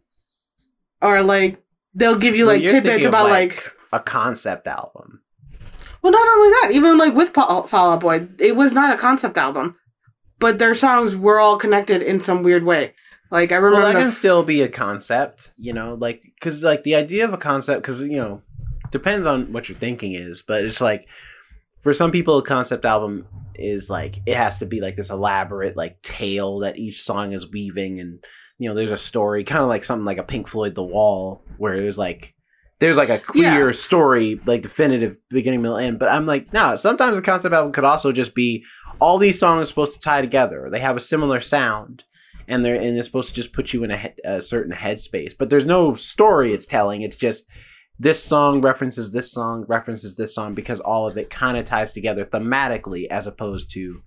Or 1.02 1.22
like 1.22 1.63
they'll 1.94 2.18
give 2.18 2.34
you 2.36 2.46
Well, 2.46 2.54
like 2.56 2.62
you're 2.62 2.72
tidbits 2.72 3.04
about 3.04 3.30
like, 3.30 3.72
a 3.92 4.00
concept 4.00 4.66
album. 4.66 5.20
well 6.02 6.12
not 6.12 6.28
only 6.28 6.48
that 6.50 6.70
even 6.72 6.98
like 6.98 7.14
with 7.14 7.30
Fall 7.30 7.66
Fall 7.68 7.92
Out 7.92 8.00
Boy 8.00 8.26
it 8.38 8.56
was 8.56 8.72
not 8.72 8.92
a 8.92 8.98
concept 8.98 9.36
album 9.38 9.76
but 10.38 10.58
their 10.58 10.74
songs 10.74 11.16
were 11.16 11.38
all 11.38 11.56
connected 11.58 12.02
in 12.02 12.20
some 12.20 12.42
weird 12.42 12.64
way 12.64 12.94
like 13.30 13.52
i 13.52 13.56
remember 13.56 13.78
Well, 13.78 13.92
that 13.92 13.98
the 13.98 14.04
can 14.04 14.12
still 14.12 14.42
be 14.42 14.62
a 14.62 14.68
concept, 14.68 15.52
you 15.56 15.72
know, 15.72 15.94
like 15.94 16.22
because 16.22 16.62
like 16.62 16.82
the 16.82 16.94
idea 16.94 17.24
of 17.24 17.32
a 17.32 17.38
concept, 17.38 17.82
because 17.82 18.00
you 18.00 18.16
know, 18.16 18.42
depends 18.90 19.26
on 19.26 19.52
what 19.52 19.68
your 19.68 19.76
thinking 19.78 20.12
is, 20.12 20.42
but 20.42 20.64
it's 20.64 20.80
like 20.80 21.08
for 21.80 21.92
some 21.92 22.12
people, 22.12 22.38
a 22.38 22.42
concept 22.44 22.84
album 22.84 23.26
is 23.56 23.90
like 23.90 24.18
it 24.26 24.36
has 24.36 24.58
to 24.58 24.66
be 24.66 24.80
like 24.80 24.94
this 24.94 25.10
elaborate 25.10 25.76
like 25.76 26.00
tale 26.02 26.58
that 26.60 26.78
each 26.78 27.02
song 27.02 27.32
is 27.32 27.50
weaving, 27.50 27.98
and 27.98 28.24
you 28.58 28.68
know, 28.68 28.74
there's 28.74 28.90
a 28.92 28.96
story, 28.96 29.44
kind 29.44 29.62
of 29.62 29.68
like 29.68 29.84
something 29.84 30.04
like 30.04 30.18
a 30.18 30.22
Pink 30.22 30.48
Floyd 30.48 30.74
The 30.74 30.82
Wall, 30.84 31.42
where 31.58 31.76
there's 31.80 31.98
like 31.98 32.34
there's 32.80 32.96
like 32.96 33.08
a 33.08 33.18
clear 33.18 33.66
Yeah. 33.66 33.70
story, 33.72 34.40
like 34.46 34.62
definitive 34.62 35.16
beginning, 35.30 35.62
middle, 35.62 35.78
end. 35.78 35.98
But 35.98 36.08
I'm 36.10 36.26
like, 36.26 36.52
no, 36.52 36.76
sometimes 36.76 37.16
a 37.16 37.22
concept 37.22 37.54
album 37.54 37.72
could 37.72 37.84
also 37.84 38.12
just 38.12 38.34
be 38.34 38.64
all 39.00 39.18
these 39.18 39.38
songs 39.38 39.62
are 39.62 39.66
supposed 39.66 39.94
to 39.94 40.00
tie 40.00 40.20
together. 40.20 40.68
They 40.70 40.80
have 40.80 40.96
a 40.96 41.00
similar 41.00 41.40
sound 41.40 42.04
and 42.48 42.64
they're 42.64 42.74
and 42.74 42.96
it's 42.98 43.06
supposed 43.06 43.28
to 43.30 43.34
just 43.34 43.52
put 43.52 43.72
you 43.72 43.84
in 43.84 43.90
a, 43.90 43.96
he- 43.96 44.08
a 44.24 44.40
certain 44.42 44.72
headspace. 44.72 45.32
But 45.38 45.50
there's 45.50 45.66
no 45.66 45.94
story 45.94 46.52
it's 46.52 46.66
telling. 46.66 47.02
It's 47.02 47.16
just 47.16 47.44
this 47.98 48.22
song 48.22 48.60
references 48.60 49.12
this 49.12 49.30
song 49.32 49.64
references 49.68 50.16
this 50.16 50.34
song 50.34 50.52
because 50.54 50.80
all 50.80 51.06
of 51.06 51.16
it 51.16 51.30
kind 51.30 51.56
of 51.56 51.64
ties 51.64 51.92
together 51.92 52.24
thematically 52.24 53.06
as 53.08 53.26
opposed 53.28 53.70
to 53.70 54.02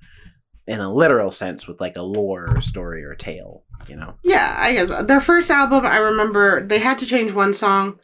in 0.68 0.82
a 0.82 0.94
literal 0.94 1.32
sense 1.32 1.68
with 1.68 1.80
like 1.80 1.96
a 1.96 2.02
lore 2.02 2.48
or 2.54 2.60
story 2.62 3.04
or 3.06 3.16
tale. 3.16 3.64
You 3.88 3.96
know. 3.96 4.16
Yeah, 4.24 4.56
I 4.58 4.74
guess 4.74 5.04
their 5.04 5.22
first 5.22 5.50
album. 5.50 5.86
I 5.86 5.98
remember 5.98 6.66
they 6.66 6.80
had 6.80 6.98
to 7.00 7.06
change 7.06 7.32
one 7.32 7.54
song 7.54 8.00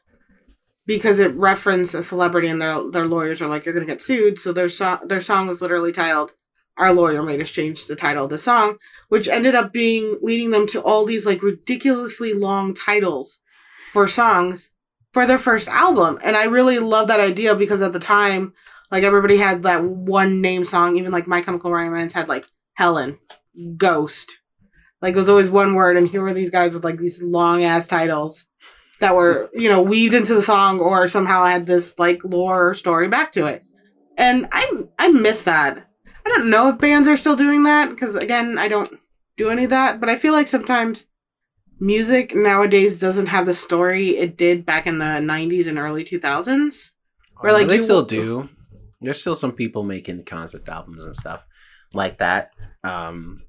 because 0.86 1.20
it 1.20 1.36
referenced 1.36 1.94
a 1.94 2.04
celebrity, 2.04 2.48
and 2.48 2.62
their 2.62 2.90
their 2.90 3.08
lawyers 3.08 3.42
are 3.42 3.48
like, 3.48 3.66
"You're 3.66 3.74
gonna 3.74 3.86
get 3.86 4.02
sued." 4.02 4.40
So 4.40 4.54
their 4.54 4.70
song 4.70 5.08
their 5.08 5.22
song 5.22 5.48
was 5.48 5.62
literally 5.62 5.92
titled 5.92 6.34
"Our 6.78 6.94
Lawyer 6.94 7.24
Made 7.24 7.42
Us 7.42 7.52
Change 7.52 7.86
the 7.88 7.96
Title 7.96 8.26
of 8.26 8.30
the 8.30 8.38
Song," 8.38 8.78
which 9.10 9.28
ended 9.28 9.56
up 9.56 9.74
being 9.74 10.18
leading 10.22 10.52
them 10.52 10.68
to 10.68 10.82
all 10.82 11.06
these 11.06 11.26
like 11.26 11.44
ridiculously 11.44 12.34
long 12.34 12.74
titles 12.74 13.40
for 13.92 14.08
songs 14.08 14.72
for 15.12 15.26
their 15.26 15.38
first 15.38 15.68
album. 15.68 16.20
And 16.24 16.36
I 16.36 16.46
really 16.46 16.80
love 16.80 17.08
that 17.08 17.20
idea 17.20 17.56
because 17.56 17.82
at 17.82 17.94
the 17.94 18.00
time, 18.00 18.54
like 18.92 19.04
everybody 19.04 19.38
had 19.38 19.64
that 19.64 19.84
one 19.84 20.42
name 20.42 20.66
song. 20.66 20.98
Even 20.98 21.12
like 21.12 21.28
My 21.28 21.42
Chemical 21.42 21.72
Romance 21.72 22.14
had 22.14 22.28
like 22.28 22.46
Helen, 22.74 23.20
Ghost. 23.78 24.38
Like 25.04 25.16
it 25.16 25.18
was 25.18 25.28
always 25.28 25.52
one 25.52 25.74
word, 25.74 25.98
and 25.98 26.08
here 26.08 26.22
were 26.22 26.34
these 26.34 26.50
guys 26.50 26.74
with 26.74 26.86
like 26.86 26.98
these 26.98 27.22
long 27.22 27.66
ass 27.66 27.86
titles 27.88 28.48
that 29.02 29.14
were, 29.14 29.50
you 29.54 29.70
know, 29.70 29.82
weaved 29.82 30.14
into 30.14 30.34
the 30.34 30.42
song 30.42 30.80
or 30.80 31.10
somehow 31.10 31.44
had 31.44 31.66
this 31.66 32.00
like 32.00 32.24
lore 32.24 32.70
or 32.70 32.74
story 32.74 33.10
back 33.10 33.34
to 33.34 33.46
it. 33.46 33.66
And 34.18 34.48
I 34.54 34.66
I 34.98 35.10
miss 35.10 35.44
that. 35.44 35.90
I 36.26 36.30
don't 36.30 36.50
know 36.50 36.70
if 36.70 36.78
bands 36.78 37.10
are 37.10 37.18
still 37.18 37.36
doing 37.36 37.64
that 37.64 37.90
because 37.90 38.16
again, 38.16 38.58
I 38.58 38.70
don't 38.70 38.90
do 39.36 39.50
any 39.50 39.66
of 39.66 39.72
that, 39.72 40.00
but 40.00 40.08
I 40.08 40.16
feel 40.16 40.32
like 40.32 40.48
sometimes 40.48 41.06
music 41.82 42.34
nowadays 42.34 42.98
doesn't 42.98 43.26
have 43.26 43.46
the 43.46 43.54
story 43.54 44.16
it 44.16 44.38
did 44.38 44.66
back 44.66 44.88
in 44.88 45.00
the 45.00 45.06
90s 45.06 45.68
and 45.68 45.78
early 45.78 46.06
2000s. 46.06 46.92
Or, 47.42 47.52
like, 47.52 47.68
they 47.68 47.74
you- 47.76 47.82
still 47.82 48.04
do. 48.04 48.48
There's 49.02 49.20
still 49.20 49.36
some 49.36 49.52
people 49.52 49.84
making 49.84 50.24
concept 50.24 50.70
albums 50.70 51.06
and 51.06 51.14
stuff 51.14 51.44
like 51.94 52.20
that. 52.20 52.52
Um, 52.86 53.42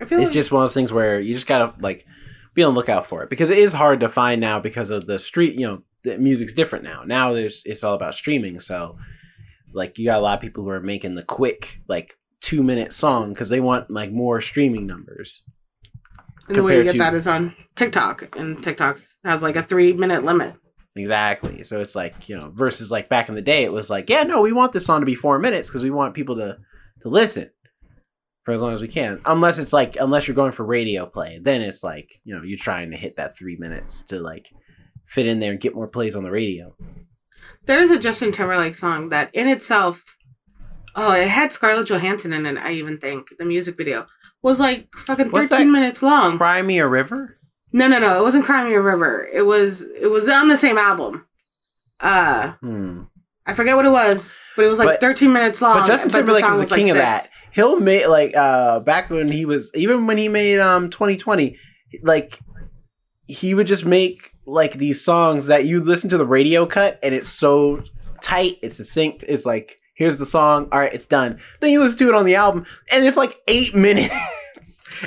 it's 0.00 0.12
like, 0.12 0.30
just 0.30 0.52
one 0.52 0.62
of 0.62 0.68
those 0.68 0.74
things 0.74 0.92
where 0.92 1.20
you 1.20 1.34
just 1.34 1.46
gotta 1.46 1.74
like 1.80 2.06
be 2.54 2.62
on 2.62 2.74
the 2.74 2.78
lookout 2.78 3.06
for 3.06 3.22
it 3.22 3.30
because 3.30 3.50
it 3.50 3.58
is 3.58 3.72
hard 3.72 4.00
to 4.00 4.08
find 4.08 4.40
now 4.40 4.60
because 4.60 4.90
of 4.90 5.06
the 5.06 5.18
street. 5.18 5.54
You 5.54 5.68
know, 5.68 5.82
the 6.04 6.18
music's 6.18 6.54
different 6.54 6.84
now. 6.84 7.02
Now 7.04 7.32
there's 7.32 7.62
it's 7.64 7.84
all 7.84 7.94
about 7.94 8.14
streaming. 8.14 8.60
So 8.60 8.98
like 9.72 9.98
you 9.98 10.06
got 10.06 10.18
a 10.18 10.22
lot 10.22 10.38
of 10.38 10.40
people 10.40 10.64
who 10.64 10.70
are 10.70 10.80
making 10.80 11.14
the 11.14 11.22
quick 11.22 11.80
like 11.88 12.14
two 12.40 12.62
minute 12.62 12.92
song 12.92 13.30
because 13.30 13.48
they 13.48 13.60
want 13.60 13.90
like 13.90 14.12
more 14.12 14.40
streaming 14.40 14.86
numbers. 14.86 15.42
And 16.48 16.56
the 16.56 16.62
way 16.62 16.76
you 16.78 16.84
get 16.84 16.92
to- 16.92 16.98
that 16.98 17.14
is 17.14 17.26
on 17.26 17.54
TikTok, 17.74 18.36
and 18.36 18.62
TikTok 18.62 19.00
has 19.24 19.42
like 19.42 19.56
a 19.56 19.62
three 19.62 19.92
minute 19.92 20.24
limit. 20.24 20.54
Exactly. 20.94 21.62
So 21.62 21.80
it's 21.80 21.94
like, 21.94 22.28
you 22.28 22.36
know, 22.36 22.50
versus 22.54 22.90
like 22.90 23.08
back 23.08 23.28
in 23.28 23.34
the 23.34 23.42
day, 23.42 23.64
it 23.64 23.72
was 23.72 23.90
like, 23.90 24.08
yeah, 24.08 24.22
no, 24.22 24.40
we 24.40 24.52
want 24.52 24.72
this 24.72 24.86
song 24.86 25.00
to 25.00 25.06
be 25.06 25.14
four 25.14 25.38
minutes 25.38 25.68
because 25.68 25.82
we 25.82 25.90
want 25.90 26.14
people 26.14 26.36
to 26.36 26.56
to 27.02 27.08
listen 27.08 27.50
for 28.46 28.52
as 28.52 28.60
long 28.60 28.72
as 28.72 28.80
we 28.80 28.86
can. 28.88 29.20
Unless 29.26 29.58
it's 29.58 29.72
like, 29.72 29.96
unless 30.00 30.26
you're 30.28 30.36
going 30.36 30.52
for 30.52 30.64
radio 30.64 31.04
play, 31.04 31.40
then 31.42 31.60
it's 31.62 31.82
like, 31.82 32.20
you 32.24 32.32
know, 32.34 32.42
you're 32.44 32.56
trying 32.56 32.92
to 32.92 32.96
hit 32.96 33.16
that 33.16 33.36
three 33.36 33.56
minutes 33.56 34.04
to 34.04 34.20
like 34.20 34.48
fit 35.04 35.26
in 35.26 35.40
there 35.40 35.50
and 35.50 35.60
get 35.60 35.74
more 35.74 35.88
plays 35.88 36.14
on 36.14 36.22
the 36.22 36.30
radio. 36.30 36.74
There's 37.66 37.90
a 37.90 37.98
Justin 37.98 38.30
Timberlake 38.30 38.76
song 38.76 39.08
that 39.08 39.34
in 39.34 39.48
itself, 39.48 40.04
oh, 40.94 41.12
it 41.12 41.26
had 41.26 41.50
Scarlett 41.52 41.88
Johansson 41.88 42.32
in 42.32 42.46
it. 42.46 42.56
I 42.56 42.70
even 42.74 42.98
think 42.98 43.26
the 43.36 43.44
music 43.44 43.76
video 43.76 44.06
was 44.42 44.60
like 44.60 44.86
fucking 44.94 45.30
What's 45.30 45.48
13 45.48 45.66
that? 45.66 45.72
minutes 45.72 46.00
long. 46.04 46.36
Cry 46.38 46.62
Me 46.62 46.78
a 46.78 46.86
River? 46.86 47.36
No, 47.72 47.88
no, 47.88 47.98
no. 47.98 48.16
It 48.20 48.22
wasn't 48.22 48.44
Cry 48.44 48.62
Me 48.64 48.74
a 48.74 48.80
River. 48.80 49.28
It 49.32 49.42
was 49.42 49.82
it 49.82 50.06
was 50.08 50.28
on 50.28 50.46
the 50.48 50.56
same 50.56 50.78
album. 50.78 51.26
Uh, 51.98 52.52
Hmm. 52.60 53.02
I 53.44 53.54
forget 53.54 53.74
what 53.76 53.86
it 53.86 53.90
was, 53.90 54.30
but 54.56 54.64
it 54.64 54.68
was 54.68 54.78
like 54.78 54.86
But- 54.88 55.00
13 55.00 55.32
minutes 55.32 55.60
long. 55.60 55.78
but 55.78 55.86
Justin 55.86 56.10
Timberlake 56.10 56.44
song 56.44 56.60
is 56.60 56.68
the 56.68 56.74
like, 56.74 56.78
king 56.78 56.90
of 56.90 56.96
that. 56.96 57.28
He'll 57.56 57.80
make 57.80 58.06
like 58.06 58.36
uh 58.36 58.80
back 58.80 59.10
when 59.10 59.28
he 59.28 59.44
was 59.46 59.70
even 59.74 60.06
when 60.06 60.18
he 60.18 60.28
made 60.28 60.60
um 60.60 60.90
2020, 60.90 61.56
like 62.02 62.38
he 63.26 63.54
would 63.54 63.66
just 63.66 63.84
make 63.84 64.30
like 64.46 64.74
these 64.74 65.02
songs 65.04 65.46
that 65.46 65.64
you 65.64 65.82
listen 65.82 66.08
to 66.10 66.18
the 66.18 66.26
radio 66.26 66.66
cut 66.66 67.00
and 67.02 67.12
it's 67.14 67.28
so 67.30 67.82
tight, 68.22 68.58
it's 68.62 68.76
succinct, 68.76 69.24
it's 69.26 69.44
like 69.44 69.78
here's 69.94 70.18
the 70.18 70.26
song, 70.26 70.68
all 70.70 70.78
right, 70.80 70.92
it's 70.94 71.06
done. 71.06 71.40
Then 71.60 71.70
you 71.72 71.80
listen 71.80 71.98
to 72.00 72.08
it 72.10 72.14
on 72.14 72.24
the 72.26 72.34
album 72.36 72.64
and 72.92 73.04
it's 73.04 73.16
like 73.16 73.34
eight 73.48 73.74
minutes. 73.88 74.14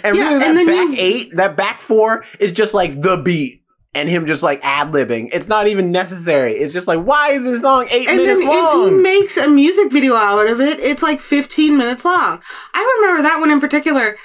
and 0.04 0.16
Yeah, 0.16 0.24
really 0.24 0.40
that 0.40 0.48
and 0.50 0.58
then 0.58 0.66
back 0.66 0.90
you- 0.90 0.96
eight, 1.06 1.36
that 1.38 1.56
back 1.56 1.82
four 1.82 2.26
is 2.40 2.52
just 2.52 2.74
like 2.74 3.00
the 3.00 3.18
beat. 3.18 3.62
And 3.96 4.08
him 4.08 4.28
just 4.28 4.44
like 4.44 4.60
ad 4.64 4.92
libbing. 4.92 5.30
It's 5.34 5.48
not 5.48 5.68
even 5.68 5.92
necessary. 5.92 6.54
It's 6.54 6.74
just 6.74 6.88
like, 6.88 7.00
why 7.00 7.32
is 7.32 7.44
this 7.44 7.64
song 7.64 7.88
eight 7.92 8.08
And 8.08 8.20
then 8.20 8.40
minutes 8.40 8.46
long? 8.46 8.88
if 8.88 8.94
he 8.94 8.98
makes 9.02 9.36
a 9.38 9.50
music 9.50 9.92
video 9.92 10.14
out 10.14 10.48
of 10.48 10.62
it, 10.62 10.80
it's 10.80 11.02
like 11.02 11.20
15 11.20 11.76
minutes 11.76 12.06
long. 12.06 12.40
I 12.74 13.00
remember 13.02 13.24
that 13.24 13.40
one 13.40 13.50
in 13.50 13.60
particular. 13.60 14.16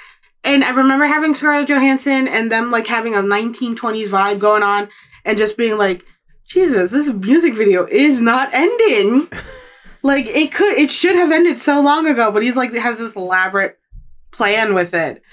And 0.43 0.63
I 0.63 0.69
remember 0.69 1.05
having 1.05 1.33
Scarlett 1.33 1.67
Johansson 1.67 2.27
and 2.27 2.51
them 2.51 2.69
like 2.69 2.85
having 2.85 3.15
a 3.15 3.19
1920s 3.23 4.07
vibe 4.09 4.37
going 4.37 4.61
on 4.61 4.87
and 5.25 5.39
just 5.39 5.57
being 5.57 5.79
like, 5.79 6.05
Jesus, 6.47 6.91
this 6.91 7.09
music 7.11 7.55
video 7.55 7.87
is 7.87 8.21
not 8.21 8.49
ending. 8.53 9.27
like 10.03 10.27
it 10.27 10.51
could 10.53 10.77
it 10.77 10.91
should 10.91 11.15
have 11.15 11.31
ended 11.31 11.59
so 11.59 11.81
long 11.81 12.05
ago, 12.05 12.31
but 12.31 12.43
he's 12.43 12.55
like 12.55 12.71
has 12.75 12.99
this 12.99 13.15
elaborate 13.15 13.79
plan 14.31 14.75
with 14.75 14.93
it. 14.93 15.23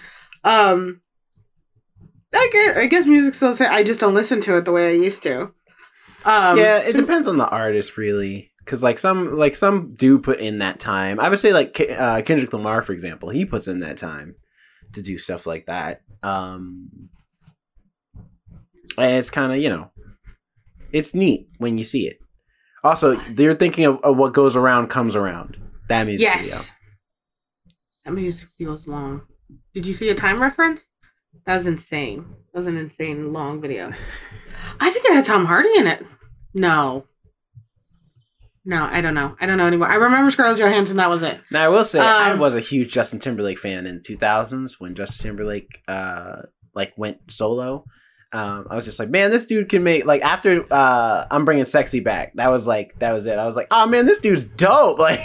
Um 0.42 1.01
I 2.34 2.48
guess, 2.52 2.76
I 2.76 2.86
guess 2.86 3.06
music 3.06 3.34
still 3.34 3.54
say 3.54 3.66
I 3.66 3.82
just 3.82 4.00
don't 4.00 4.14
listen 4.14 4.40
to 4.42 4.56
it 4.56 4.64
the 4.64 4.72
way 4.72 4.88
I 4.88 4.92
used 4.94 5.22
to. 5.24 5.52
Um 6.24 6.56
yeah, 6.58 6.78
it 6.78 6.96
depends 6.96 7.26
on 7.26 7.36
the 7.36 7.48
artist, 7.48 7.96
really. 7.96 8.50
Because 8.58 8.82
like 8.82 8.98
some, 8.98 9.34
like 9.36 9.56
some 9.56 9.94
do 9.94 10.18
put 10.20 10.38
in 10.38 10.58
that 10.58 10.78
time. 10.78 11.18
I 11.18 11.28
would 11.28 11.40
say 11.40 11.52
like 11.52 11.74
Ke- 11.74 11.90
uh, 11.98 12.22
Kendrick 12.22 12.52
Lamar, 12.52 12.80
for 12.82 12.92
example, 12.92 13.28
he 13.28 13.44
puts 13.44 13.66
in 13.66 13.80
that 13.80 13.98
time 13.98 14.36
to 14.92 15.02
do 15.02 15.18
stuff 15.18 15.46
like 15.46 15.66
that. 15.66 16.02
Um, 16.22 17.08
and 18.96 19.16
it's 19.16 19.30
kind 19.30 19.50
of 19.52 19.58
you 19.58 19.68
know, 19.68 19.90
it's 20.92 21.12
neat 21.14 21.48
when 21.58 21.76
you 21.76 21.84
see 21.84 22.06
it. 22.06 22.18
Also, 22.84 23.16
they're 23.30 23.54
thinking 23.54 23.84
of, 23.84 24.00
of 24.02 24.16
what 24.16 24.32
goes 24.32 24.54
around 24.56 24.88
comes 24.88 25.16
around. 25.16 25.56
That 25.88 26.06
music 26.06 26.24
Yes. 26.24 26.72
That 28.04 28.12
music 28.12 28.48
feels 28.58 28.88
long. 28.88 29.22
Did 29.74 29.86
you 29.86 29.92
see 29.92 30.08
a 30.10 30.14
time 30.14 30.40
reference? 30.40 30.86
That 31.46 31.56
was 31.56 31.66
insane. 31.66 32.18
That 32.52 32.60
was 32.60 32.66
an 32.66 32.76
insane 32.76 33.32
long 33.32 33.60
video. 33.60 33.86
I 34.80 34.90
think 34.90 35.04
it 35.04 35.12
had 35.12 35.24
Tom 35.24 35.44
Hardy 35.44 35.76
in 35.76 35.86
it. 35.86 36.04
No. 36.54 37.06
No, 38.64 38.84
I 38.90 39.00
don't 39.00 39.14
know. 39.14 39.36
I 39.40 39.46
don't 39.46 39.58
know 39.58 39.66
anymore. 39.66 39.88
I 39.88 39.96
remember 39.96 40.30
Scarlett 40.30 40.58
Johansson. 40.58 40.96
That 40.96 41.10
was 41.10 41.22
it. 41.22 41.40
Now 41.50 41.64
I 41.64 41.68
will 41.68 41.84
say 41.84 41.98
I 41.98 42.32
Um, 42.32 42.38
was 42.38 42.54
a 42.54 42.60
huge 42.60 42.92
Justin 42.92 43.18
Timberlake 43.18 43.58
fan 43.58 43.86
in 43.86 43.96
the 43.96 44.02
2000s 44.16 44.74
when 44.78 44.94
Justin 44.94 45.30
Timberlake 45.30 45.82
uh 45.88 46.42
like 46.74 46.92
went 46.96 47.18
solo. 47.30 47.84
Um, 48.34 48.66
I 48.70 48.76
was 48.76 48.86
just 48.86 48.98
like, 48.98 49.10
man, 49.10 49.30
this 49.30 49.44
dude 49.44 49.68
can 49.68 49.82
make 49.84 50.06
like 50.06 50.22
after 50.22 50.64
uh, 50.70 51.26
I'm 51.30 51.44
bringing 51.44 51.64
sexy 51.64 52.00
back. 52.00 52.32
That 52.36 52.50
was 52.50 52.66
like 52.66 52.98
that 53.00 53.12
was 53.12 53.26
it. 53.26 53.36
I 53.38 53.44
was 53.46 53.56
like, 53.56 53.66
oh 53.70 53.86
man, 53.86 54.06
this 54.06 54.20
dude's 54.20 54.44
dope. 54.44 54.98
Like. 55.02 55.20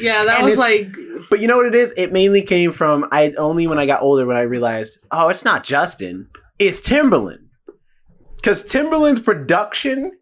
Yeah, 0.00 0.24
that 0.24 0.42
was 0.42 0.58
like. 0.58 0.96
But 1.30 1.40
you 1.40 1.48
know 1.48 1.56
what 1.56 1.66
it 1.66 1.74
is? 1.74 1.92
It 1.96 2.12
mainly 2.12 2.42
came 2.42 2.72
from 2.72 3.06
I 3.12 3.32
only 3.38 3.66
when 3.66 3.78
I 3.78 3.86
got 3.86 4.02
older 4.02 4.26
when 4.26 4.36
I 4.36 4.42
realized, 4.42 4.98
oh, 5.10 5.28
it's 5.28 5.44
not 5.44 5.64
Justin, 5.64 6.28
it's 6.58 6.80
Timberland. 6.80 7.48
Because 8.36 8.62
Timberland's 8.62 9.20
production 9.20 10.12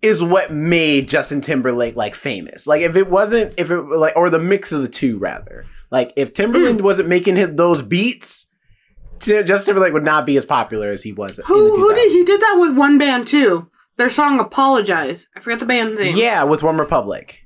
is 0.00 0.22
what 0.22 0.52
made 0.52 1.08
Justin 1.08 1.40
Timberlake 1.40 1.96
like 1.96 2.14
famous. 2.14 2.66
Like 2.66 2.82
if 2.82 2.94
it 2.94 3.08
wasn't, 3.08 3.54
if 3.56 3.70
it 3.70 3.80
like 3.80 4.14
or 4.16 4.30
the 4.30 4.38
mix 4.38 4.70
of 4.70 4.82
the 4.82 4.88
two 4.88 5.18
rather. 5.18 5.64
Like 5.90 6.12
if 6.16 6.34
Timberland 6.34 6.80
mm. 6.80 6.84
wasn't 6.84 7.08
making 7.08 7.56
those 7.56 7.82
beats, 7.82 8.46
Justin 9.20 9.74
Timberlake 9.74 9.92
would 9.92 10.04
not 10.04 10.26
be 10.26 10.36
as 10.36 10.44
popular 10.44 10.90
as 10.90 11.02
he 11.02 11.12
was. 11.12 11.40
Who 11.46 11.70
the 11.70 11.76
who 11.76 11.94
did 11.94 12.12
he 12.12 12.24
did 12.24 12.40
that 12.40 12.56
with 12.58 12.76
one 12.76 12.98
band 12.98 13.26
too? 13.26 13.70
Their 13.96 14.10
song 14.10 14.40
"Apologize." 14.40 15.28
I 15.36 15.40
forget 15.40 15.60
the 15.60 15.66
band's 15.66 15.98
name. 15.98 16.16
Yeah, 16.16 16.42
with 16.44 16.62
OneRepublic. 16.62 17.36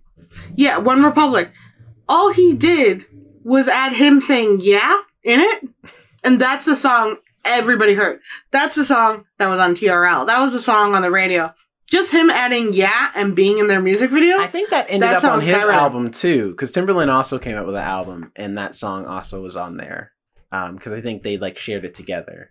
Yeah, 0.55 0.79
OneRepublic. 0.81 1.51
All 2.09 2.33
he 2.33 2.55
did 2.55 3.05
was 3.45 3.69
add 3.69 3.93
him 3.93 4.21
saying 4.21 4.61
"yeah" 4.63 5.01
in 5.23 5.41
it, 5.41 5.69
and 6.25 6.41
that's 6.41 6.67
the 6.67 6.77
song 6.77 7.17
everybody 7.45 7.95
heard. 7.95 8.21
That's 8.51 8.77
the 8.77 8.85
song 8.85 9.25
that 9.39 9.49
was 9.49 9.59
on 9.59 9.75
TRL. 9.75 10.27
That 10.27 10.41
was 10.41 10.53
the 10.53 10.61
song 10.61 10.95
on 10.95 11.03
the 11.03 11.11
radio. 11.11 11.53
Just 11.91 12.13
him 12.13 12.31
adding 12.31 12.75
"yeah" 12.75 13.11
and 13.15 13.35
being 13.35 13.59
in 13.59 13.67
their 13.67 13.81
music 13.81 14.11
video. 14.11 14.39
I 14.39 14.47
think 14.47 14.71
that 14.71 14.87
ended 14.89 15.09
That 15.09 15.25
up 15.25 15.33
on 15.33 15.41
his 15.41 15.51
album 15.51 16.11
too, 16.11 16.51
because 16.51 16.71
Timberland 16.71 17.11
also 17.11 17.39
came 17.39 17.57
out 17.57 17.67
with 17.67 17.77
an 17.77 17.83
album, 17.83 18.33
and 18.37 18.59
that 18.59 18.75
song 18.75 19.07
also 19.07 19.43
was 19.43 19.57
on 19.57 19.77
there. 19.77 20.13
Um, 20.51 20.77
because 20.77 20.93
I 20.93 21.01
think 21.01 21.23
they 21.23 21.37
like 21.37 21.59
shared 21.59 21.85
it 21.85 21.95
together. 21.95 22.51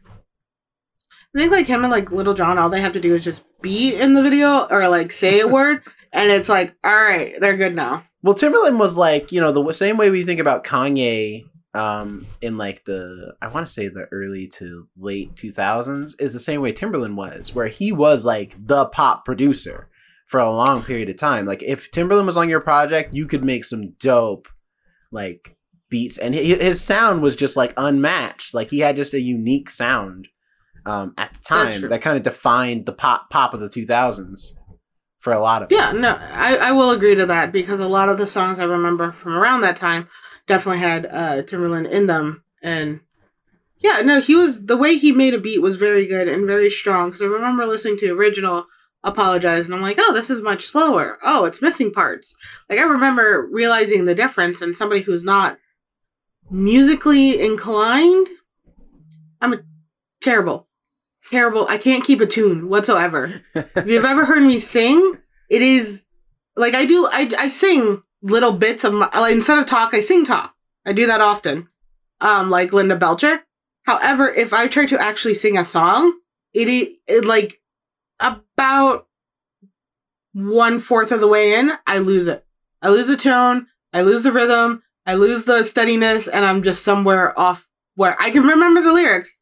I 1.35 1.39
think 1.39 1.51
like 1.51 1.67
him 1.67 1.83
and 1.83 1.91
like 1.91 2.11
Lil 2.11 2.33
Jon, 2.33 2.57
all 2.57 2.69
they 2.69 2.81
have 2.81 2.93
to 2.93 2.99
do 2.99 3.13
is 3.13 3.23
just 3.23 3.41
be 3.61 3.95
in 3.95 4.13
the 4.13 4.23
video 4.23 4.65
or 4.69 4.87
like 4.87 5.11
say 5.11 5.39
a 5.39 5.47
word, 5.47 5.83
and 6.17 6.31
it's 6.31 6.49
like, 6.49 6.75
all 6.83 6.95
right, 6.95 7.39
they're 7.39 7.55
good 7.55 7.75
now. 7.75 8.03
Well, 8.23 8.33
Timberland 8.33 8.79
was 8.79 8.97
like, 8.97 9.31
you 9.31 9.39
know, 9.39 9.51
the 9.51 9.71
same 9.71 9.97
way 9.97 10.09
we 10.09 10.23
think 10.23 10.39
about 10.39 10.63
Kanye 10.63 11.45
um, 11.73 12.25
in 12.41 12.57
like 12.57 12.83
the, 12.85 13.35
I 13.41 13.47
want 13.47 13.67
to 13.67 13.71
say 13.71 13.87
the 13.87 14.07
early 14.11 14.47
to 14.55 14.87
late 14.97 15.35
2000s, 15.35 16.19
is 16.19 16.33
the 16.33 16.39
same 16.39 16.61
way 16.61 16.71
Timberland 16.71 17.15
was, 17.15 17.53
where 17.53 17.67
he 17.67 17.91
was 17.91 18.25
like 18.25 18.55
the 18.59 18.87
pop 18.87 19.25
producer 19.25 19.89
for 20.25 20.39
a 20.39 20.51
long 20.51 20.83
period 20.83 21.07
of 21.07 21.17
time. 21.17 21.45
Like, 21.45 21.63
if 21.63 21.91
Timberland 21.91 22.27
was 22.27 22.35
on 22.35 22.49
your 22.49 22.61
project, 22.61 23.15
you 23.15 23.27
could 23.27 23.43
make 23.43 23.63
some 23.63 23.93
dope, 23.99 24.47
like, 25.11 25.55
beats. 25.89 26.17
And 26.17 26.35
his 26.35 26.81
sound 26.81 27.21
was 27.21 27.35
just 27.35 27.55
like 27.55 27.73
unmatched. 27.77 28.53
Like, 28.53 28.69
he 28.69 28.79
had 28.79 28.97
just 28.97 29.13
a 29.13 29.21
unique 29.21 29.69
sound 29.69 30.27
um, 30.85 31.13
at 31.17 31.33
the 31.33 31.39
time 31.41 31.81
that 31.81 32.01
kind 32.01 32.17
of 32.17 32.23
defined 32.23 32.85
the 32.85 32.93
pop 32.93 33.29
pop 33.29 33.53
of 33.53 33.59
the 33.59 33.69
2000s 33.69 34.53
for 35.19 35.33
a 35.33 35.39
lot 35.39 35.63
of 35.63 35.71
Yeah, 35.71 35.91
no, 35.91 36.17
I, 36.19 36.57
I 36.57 36.71
will 36.71 36.91
agree 36.91 37.15
to 37.15 37.25
that 37.25 37.51
because 37.51 37.79
a 37.79 37.87
lot 37.87 38.09
of 38.09 38.17
the 38.17 38.27
songs 38.27 38.59
I 38.59 38.65
remember 38.65 39.11
from 39.11 39.33
around 39.33 39.61
that 39.61 39.77
time 39.77 40.07
definitely 40.47 40.79
had 40.79 41.05
uh, 41.05 41.43
Timberland 41.43 41.87
in 41.87 42.07
them. 42.07 42.43
And 42.61 43.01
yeah, 43.79 44.01
no, 44.01 44.21
he 44.21 44.35
was, 44.35 44.65
the 44.65 44.77
way 44.77 44.97
he 44.97 45.11
made 45.11 45.33
a 45.33 45.39
beat 45.39 45.61
was 45.61 45.75
very 45.75 46.07
good 46.07 46.27
and 46.27 46.47
very 46.47 46.69
strong. 46.69 47.09
Because 47.09 47.21
I 47.21 47.25
remember 47.25 47.65
listening 47.65 47.97
to 47.97 48.11
original 48.11 48.67
Apologize 49.03 49.65
and 49.65 49.75
I'm 49.75 49.81
like, 49.81 49.97
oh, 49.99 50.11
this 50.13 50.29
is 50.29 50.41
much 50.41 50.65
slower. 50.65 51.17
Oh, 51.23 51.45
it's 51.45 51.61
missing 51.61 51.91
parts. 51.91 52.35
Like, 52.69 52.79
I 52.79 52.83
remember 52.83 53.47
realizing 53.49 54.03
the 54.03 54.15
difference 54.15 54.61
and 54.61 54.75
somebody 54.75 55.01
who's 55.01 55.23
not 55.23 55.59
musically 56.49 57.39
inclined. 57.39 58.27
I'm 59.39 59.53
a 59.53 59.59
terrible, 60.19 60.66
terrible. 61.29 61.67
I 61.67 61.77
can't 61.77 62.03
keep 62.03 62.21
a 62.21 62.25
tune 62.25 62.69
whatsoever 62.69 63.31
if 63.53 63.87
you've 63.87 64.05
ever 64.05 64.25
heard 64.25 64.43
me 64.43 64.59
sing, 64.59 65.17
it 65.49 65.61
is 65.61 66.05
like 66.55 66.73
I 66.73 66.85
do. 66.85 67.07
I, 67.11 67.31
I 67.37 67.47
sing 67.47 68.03
little 68.21 68.53
bits 68.53 68.83
of 68.83 68.93
my 68.93 69.09
like, 69.13 69.33
instead 69.33 69.59
of 69.59 69.65
talk, 69.65 69.93
I 69.93 70.01
sing 70.01 70.25
talk. 70.25 70.55
I 70.85 70.93
do 70.93 71.05
that 71.07 71.21
often, 71.21 71.67
um, 72.21 72.49
like 72.49 72.73
Linda 72.73 72.95
Belcher. 72.95 73.43
However, 73.83 74.29
if 74.29 74.53
I 74.53 74.67
try 74.67 74.85
to 74.85 75.01
actually 75.01 75.33
sing 75.33 75.57
a 75.57 75.65
song, 75.65 76.13
it 76.53 76.67
is 76.67 76.87
it, 77.07 77.25
like 77.25 77.61
about 78.19 79.07
one 80.33 80.79
fourth 80.79 81.11
of 81.11 81.19
the 81.19 81.27
way 81.27 81.55
in, 81.55 81.71
I 81.85 81.99
lose 81.99 82.27
it. 82.27 82.45
I 82.81 82.89
lose 82.89 83.07
the 83.07 83.17
tone. 83.17 83.67
I 83.93 84.01
lose 84.01 84.23
the 84.23 84.31
rhythm. 84.31 84.83
I 85.05 85.15
lose 85.15 85.45
the 85.45 85.63
steadiness, 85.63 86.27
and 86.27 86.45
I'm 86.45 86.63
just 86.63 86.83
somewhere 86.83 87.37
off 87.39 87.67
where 87.95 88.21
I 88.21 88.29
can 88.29 88.43
remember 88.43 88.81
the 88.81 88.91
lyrics, 88.91 89.36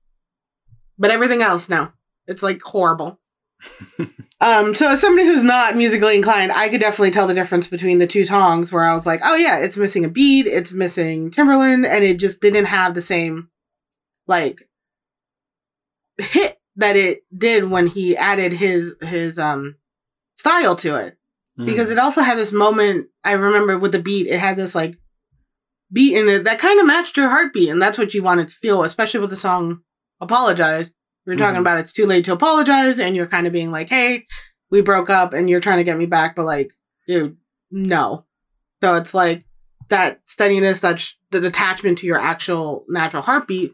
but 0.97 1.11
everything 1.11 1.41
else 1.41 1.69
no. 1.69 1.91
It's 2.27 2.43
like 2.43 2.61
horrible. 2.61 3.19
um, 4.41 4.75
so 4.75 4.91
as 4.91 5.01
somebody 5.01 5.27
who's 5.27 5.43
not 5.43 5.75
musically 5.75 6.15
inclined, 6.15 6.51
I 6.51 6.69
could 6.69 6.81
definitely 6.81 7.11
tell 7.11 7.27
the 7.27 7.33
difference 7.33 7.67
between 7.67 7.99
the 7.99 8.07
two 8.07 8.25
songs 8.25 8.71
where 8.71 8.83
I 8.83 8.93
was 8.93 9.05
like, 9.05 9.21
oh 9.23 9.35
yeah, 9.35 9.57
it's 9.57 9.77
missing 9.77 10.05
a 10.05 10.09
beat, 10.09 10.47
it's 10.47 10.73
missing 10.73 11.31
Timberland, 11.31 11.85
and 11.85 12.03
it 12.03 12.17
just 12.17 12.41
didn't 12.41 12.65
have 12.65 12.93
the 12.93 13.01
same 13.01 13.49
like 14.27 14.67
hit 16.17 16.57
that 16.77 16.95
it 16.95 17.23
did 17.35 17.69
when 17.69 17.87
he 17.87 18.17
added 18.17 18.53
his 18.53 18.95
his 19.01 19.39
um 19.39 19.75
style 20.37 20.75
to 20.77 20.95
it. 20.95 21.17
Mm. 21.59 21.65
Because 21.65 21.89
it 21.89 21.99
also 21.99 22.21
had 22.21 22.37
this 22.37 22.51
moment 22.51 23.07
I 23.23 23.33
remember 23.33 23.77
with 23.77 23.91
the 23.91 24.01
beat, 24.01 24.27
it 24.27 24.39
had 24.39 24.57
this 24.57 24.75
like 24.75 24.97
beat 25.91 26.17
in 26.17 26.27
it 26.27 26.43
that 26.43 26.59
kind 26.59 26.79
of 26.79 26.85
matched 26.85 27.17
your 27.17 27.29
heartbeat, 27.29 27.69
and 27.69 27.81
that's 27.81 27.97
what 27.97 28.13
you 28.13 28.23
wanted 28.23 28.49
to 28.49 28.55
feel, 28.55 28.83
especially 28.83 29.19
with 29.19 29.29
the 29.29 29.35
song 29.35 29.81
Apologize. 30.21 30.91
Were 31.25 31.35
talking 31.35 31.57
Mhm. 31.57 31.61
about 31.61 31.79
it's 31.79 31.91
too 31.93 32.05
late 32.05 32.23
to 32.25 32.33
apologize, 32.33 32.99
and 32.99 33.15
you're 33.15 33.25
kind 33.25 33.47
of 33.47 33.53
being 33.53 33.71
like, 33.71 33.89
Hey, 33.89 34.27
we 34.69 34.81
broke 34.81 35.09
up 35.09 35.33
and 35.33 35.49
you're 35.49 35.59
trying 35.59 35.77
to 35.77 35.83
get 35.83 35.97
me 35.97 36.05
back, 36.05 36.35
but 36.35 36.45
like, 36.45 36.71
dude, 37.07 37.37
no. 37.71 38.25
So 38.83 38.95
it's 38.95 39.13
like 39.15 39.45
that 39.89 40.21
steadiness, 40.25 40.81
that 40.81 40.99
sh- 40.99 41.13
the 41.31 41.45
attachment 41.45 41.97
to 41.99 42.05
your 42.07 42.19
actual 42.19 42.85
natural 42.87 43.23
heartbeat 43.23 43.73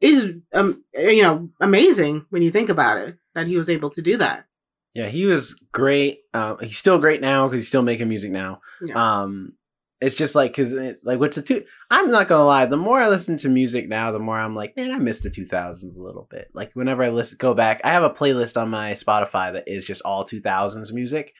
is, 0.00 0.34
um, 0.52 0.82
you 0.94 1.22
know, 1.22 1.50
amazing 1.60 2.26
when 2.30 2.42
you 2.42 2.50
think 2.50 2.68
about 2.68 2.98
it. 2.98 3.16
That 3.34 3.46
he 3.46 3.56
was 3.56 3.68
able 3.70 3.90
to 3.90 4.02
do 4.02 4.16
that. 4.16 4.46
Yeah, 4.94 5.06
he 5.08 5.26
was 5.26 5.54
great. 5.70 6.20
Um, 6.34 6.56
he's 6.60 6.78
still 6.78 6.98
great 6.98 7.20
now 7.20 7.46
because 7.46 7.58
he's 7.58 7.68
still 7.68 7.82
making 7.82 8.08
music 8.08 8.32
now. 8.32 8.60
Yeah. 8.82 8.94
Um, 9.22 9.52
it's 10.00 10.14
just 10.14 10.34
like 10.34 10.52
because 10.54 10.72
like 11.02 11.18
what's 11.18 11.36
the 11.36 11.42
two? 11.42 11.64
I'm 11.90 12.10
not 12.10 12.28
gonna 12.28 12.44
lie. 12.46 12.66
The 12.66 12.76
more 12.76 13.00
I 13.00 13.08
listen 13.08 13.36
to 13.38 13.48
music 13.48 13.88
now, 13.88 14.10
the 14.12 14.18
more 14.18 14.38
I'm 14.38 14.54
like, 14.54 14.76
man, 14.76 14.92
I 14.92 14.98
miss 14.98 15.22
the 15.22 15.28
2000s 15.30 15.96
a 15.98 16.02
little 16.02 16.28
bit. 16.30 16.48
Like 16.54 16.72
whenever 16.74 17.02
I 17.02 17.08
listen, 17.08 17.36
go 17.38 17.52
back, 17.54 17.80
I 17.84 17.88
have 17.88 18.04
a 18.04 18.10
playlist 18.10 18.60
on 18.60 18.70
my 18.70 18.92
Spotify 18.92 19.52
that 19.52 19.64
is 19.66 19.84
just 19.84 20.02
all 20.04 20.24
2000s 20.24 20.92
music, 20.92 21.34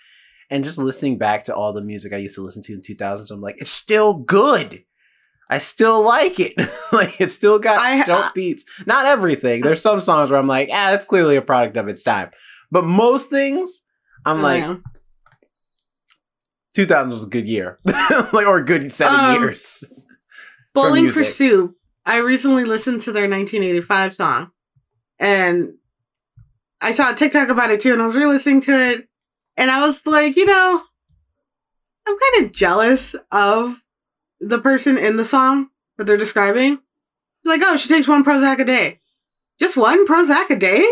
and 0.50 0.64
just 0.64 0.78
listening 0.78 1.18
back 1.18 1.44
to 1.44 1.54
all 1.54 1.72
the 1.72 1.82
music 1.82 2.12
I 2.12 2.16
used 2.16 2.34
to 2.34 2.42
listen 2.42 2.62
to 2.64 2.72
in 2.74 2.80
2000s, 2.80 3.30
I'm 3.30 3.40
like, 3.40 3.56
it's 3.58 3.70
still 3.70 4.14
good. 4.14 4.82
I 5.50 5.58
still 5.58 6.02
like 6.02 6.38
it. 6.40 6.52
like 6.92 7.20
it's 7.20 7.32
still 7.34 7.58
got 7.58 7.78
I- 7.78 8.04
dope 8.04 8.26
I- 8.26 8.30
beats. 8.34 8.64
Not 8.86 9.06
everything. 9.06 9.62
There's 9.62 9.80
some 9.80 10.00
songs 10.00 10.30
where 10.30 10.38
I'm 10.38 10.46
like, 10.48 10.68
ah, 10.70 10.90
that's 10.90 11.04
clearly 11.04 11.36
a 11.36 11.42
product 11.42 11.76
of 11.76 11.88
its 11.88 12.02
time. 12.02 12.30
But 12.70 12.84
most 12.84 13.30
things, 13.30 13.82
I'm 14.26 14.40
Oh, 14.40 14.42
like, 14.42 14.62
yeah. 14.62 14.76
2000 16.78 17.10
was 17.10 17.24
a 17.24 17.26
good 17.26 17.48
year, 17.48 17.76
like 18.32 18.46
or 18.46 18.58
a 18.58 18.64
good 18.64 18.92
seven 18.92 19.18
Um, 19.18 19.34
years. 19.42 19.82
Bowling 20.74 21.10
for. 21.10 21.24
Soup. 21.24 21.74
I 22.06 22.18
recently 22.18 22.64
listened 22.64 23.00
to 23.00 23.10
their 23.12 23.28
1985 23.28 24.14
song, 24.14 24.50
and 25.18 25.74
I 26.80 26.92
saw 26.92 27.10
a 27.10 27.16
TikTok 27.16 27.48
about 27.48 27.72
it 27.72 27.80
too, 27.80 27.92
and 27.92 28.00
I 28.00 28.06
was 28.06 28.14
re-listening 28.14 28.60
to 28.62 28.78
it, 28.80 29.08
and 29.56 29.72
I 29.72 29.84
was 29.84 30.06
like, 30.06 30.36
you 30.36 30.46
know, 30.46 30.82
I'm 32.06 32.16
kind 32.16 32.44
of 32.46 32.52
jealous 32.52 33.16
of 33.32 33.82
the 34.40 34.60
person 34.60 34.96
in 34.96 35.16
the 35.16 35.24
song 35.24 35.70
that 35.96 36.04
they're 36.04 36.16
describing. 36.16 36.78
Like, 37.44 37.60
oh, 37.64 37.76
she 37.76 37.88
takes 37.88 38.06
one 38.06 38.24
Prozac 38.24 38.60
a 38.60 38.64
day. 38.64 39.00
Just 39.58 39.76
one 39.76 40.06
Prozac 40.06 40.48
a 40.50 40.56
day? 40.56 40.86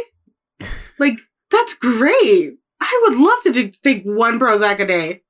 like, 0.99 1.18
that's 1.53 1.74
great. 1.74 2.55
I 2.80 3.01
would 3.05 3.16
love 3.16 3.55
to 3.55 3.70
take 3.84 4.03
one 4.03 4.41
Prozac 4.41 4.80
a 4.80 4.87
day. 4.87 5.22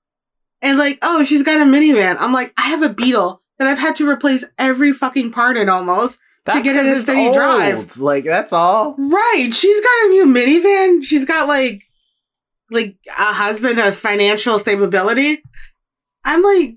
And 0.63 0.79
like, 0.79 0.99
oh, 1.03 1.25
she's 1.25 1.43
got 1.43 1.61
a 1.61 1.65
minivan. 1.65 2.17
I'm 2.19 2.33
like, 2.33 2.53
I 2.57 2.69
have 2.69 2.83
a 2.83 2.89
Beetle 2.89 3.43
that 3.59 3.69
I've 3.69 3.79
had 3.79 3.97
to 3.97 4.09
replace 4.09 4.45
every 4.59 4.93
fucking 4.93 5.33
part 5.33 5.57
in 5.57 5.69
almost. 5.69 6.19
That's 6.45 6.65
get 6.65 6.77
it 6.77 6.87
a 6.87 6.97
steady 6.97 7.33
drive. 7.33 7.99
Like 7.99 8.25
that's 8.25 8.53
all. 8.53 8.95
Right. 8.99 9.51
She's 9.53 9.81
got 9.81 10.07
a 10.07 10.09
new 10.11 10.27
minivan. 10.27 11.05
She's 11.05 11.25
got 11.25 11.49
like 11.49 11.83
like 12.71 12.97
a 13.09 13.33
husband 13.33 13.81
of 13.81 13.97
financial 13.97 14.59
stability. 14.61 15.43
I'm 16.25 16.43
like 16.43 16.77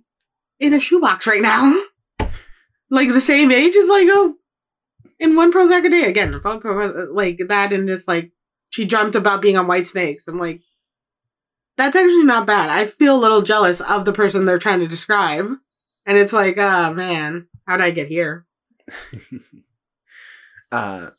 in 0.59 0.73
a 0.73 0.79
shoebox 0.79 1.27
right 1.27 1.41
now. 1.41 1.83
like 2.89 3.09
the 3.09 3.21
same 3.21 3.51
age 3.51 3.75
as 3.75 3.89
like 3.89 4.07
oh 4.09 4.35
in 5.19 5.35
one 5.35 5.53
Prozac 5.53 5.85
a 5.85 5.89
day 5.89 6.05
again. 6.05 6.33
Uh, 6.43 7.05
like 7.11 7.39
that 7.47 7.71
and 7.71 7.87
just 7.87 8.07
like 8.07 8.31
she 8.71 8.85
dreamt 8.85 9.15
about 9.15 9.41
being 9.41 9.57
on 9.57 9.67
Whitesnake's. 9.67 10.27
I'm 10.27 10.39
like 10.39 10.61
that's 11.79 11.95
actually 11.95 12.25
not 12.25 12.45
bad. 12.45 12.69
I 12.69 12.87
feel 12.87 13.15
a 13.15 13.17
little 13.17 13.41
jealous 13.41 13.79
of 13.79 14.03
the 14.03 14.11
person 14.11 14.43
they're 14.43 14.59
trying 14.59 14.81
to 14.81 14.87
describe. 14.87 15.49
And 16.05 16.17
it's 16.17 16.33
like, 16.33 16.57
oh 16.57 16.93
man, 16.93 17.47
how'd 17.65 17.79
I 17.79 17.91
get 17.91 18.09
here? 18.09 18.45
uh, 20.73 21.11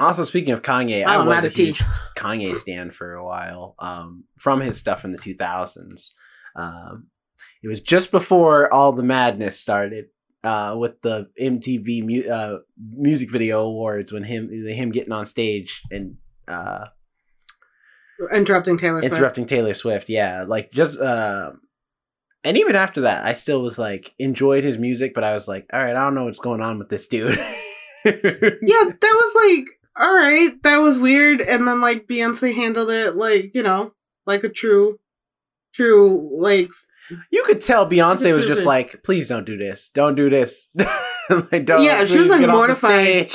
also, 0.00 0.24
speaking 0.24 0.52
of 0.52 0.62
Kanye, 0.62 1.06
I 1.06 1.16
I'm 1.16 1.26
was 1.26 1.44
a 1.44 1.48
huge 1.48 1.80
Kanye 2.16 2.56
stan 2.56 2.90
for 2.90 3.14
a 3.14 3.24
while. 3.24 3.76
Um, 3.78 4.24
from 4.36 4.60
his 4.60 4.76
stuff 4.76 5.04
in 5.04 5.12
the 5.12 5.18
2000s. 5.18 6.10
Um, 6.56 7.06
it 7.62 7.68
was 7.68 7.80
just 7.80 8.10
before 8.10 8.72
all 8.74 8.92
the 8.92 9.04
madness 9.04 9.58
started. 9.58 10.06
Uh, 10.42 10.76
with 10.76 11.00
the 11.00 11.30
MTV 11.40 12.04
mu- 12.04 12.30
uh, 12.30 12.58
music 12.76 13.30
video 13.30 13.62
awards, 13.62 14.12
when 14.12 14.24
him 14.24 14.50
him 14.50 14.90
getting 14.90 15.12
on 15.12 15.24
stage 15.24 15.80
and 15.90 16.16
uh, 16.46 16.84
Interrupting 18.32 18.76
Taylor 18.76 19.00
Swift. 19.00 19.14
interrupting 19.14 19.46
Taylor 19.46 19.74
Swift. 19.74 20.08
Yeah, 20.08 20.44
like 20.46 20.70
just 20.70 21.00
uh 21.00 21.52
and 22.44 22.58
even 22.58 22.76
after 22.76 23.02
that, 23.02 23.24
I 23.24 23.32
still 23.34 23.62
was 23.62 23.78
like 23.78 24.14
enjoyed 24.18 24.64
his 24.64 24.78
music, 24.78 25.14
but 25.14 25.24
I 25.24 25.32
was 25.32 25.48
like, 25.48 25.66
all 25.72 25.82
right, 25.82 25.96
I 25.96 26.04
don't 26.04 26.14
know 26.14 26.26
what's 26.26 26.38
going 26.38 26.60
on 26.60 26.78
with 26.78 26.90
this 26.90 27.08
dude. 27.08 27.30
yeah, 28.04 28.12
that 28.12 29.00
was 29.02 29.58
like, 29.58 29.66
all 29.96 30.14
right, 30.14 30.50
that 30.62 30.78
was 30.78 30.98
weird. 30.98 31.40
And 31.40 31.66
then 31.66 31.80
like 31.80 32.06
Beyonce 32.06 32.54
handled 32.54 32.90
it 32.90 33.16
like, 33.16 33.52
you 33.54 33.62
know, 33.62 33.92
like 34.26 34.44
a 34.44 34.50
true, 34.50 34.98
true, 35.72 36.38
like, 36.38 36.68
you 37.30 37.44
could 37.44 37.60
tell 37.60 37.88
Beyonce 37.88 38.34
was 38.34 38.46
just 38.46 38.66
like, 38.66 39.02
please 39.04 39.28
don't 39.28 39.44
do 39.44 39.56
this, 39.56 39.88
don't 39.90 40.14
do 40.14 40.28
this. 40.28 40.68
like, 41.30 41.64
don't, 41.64 41.82
Yeah, 41.82 42.04
she 42.04 42.18
was, 42.18 42.28
like, 42.28 42.40
get 42.40 42.48
off 42.50 42.54
the 42.54 42.58
mortified. 42.58 43.30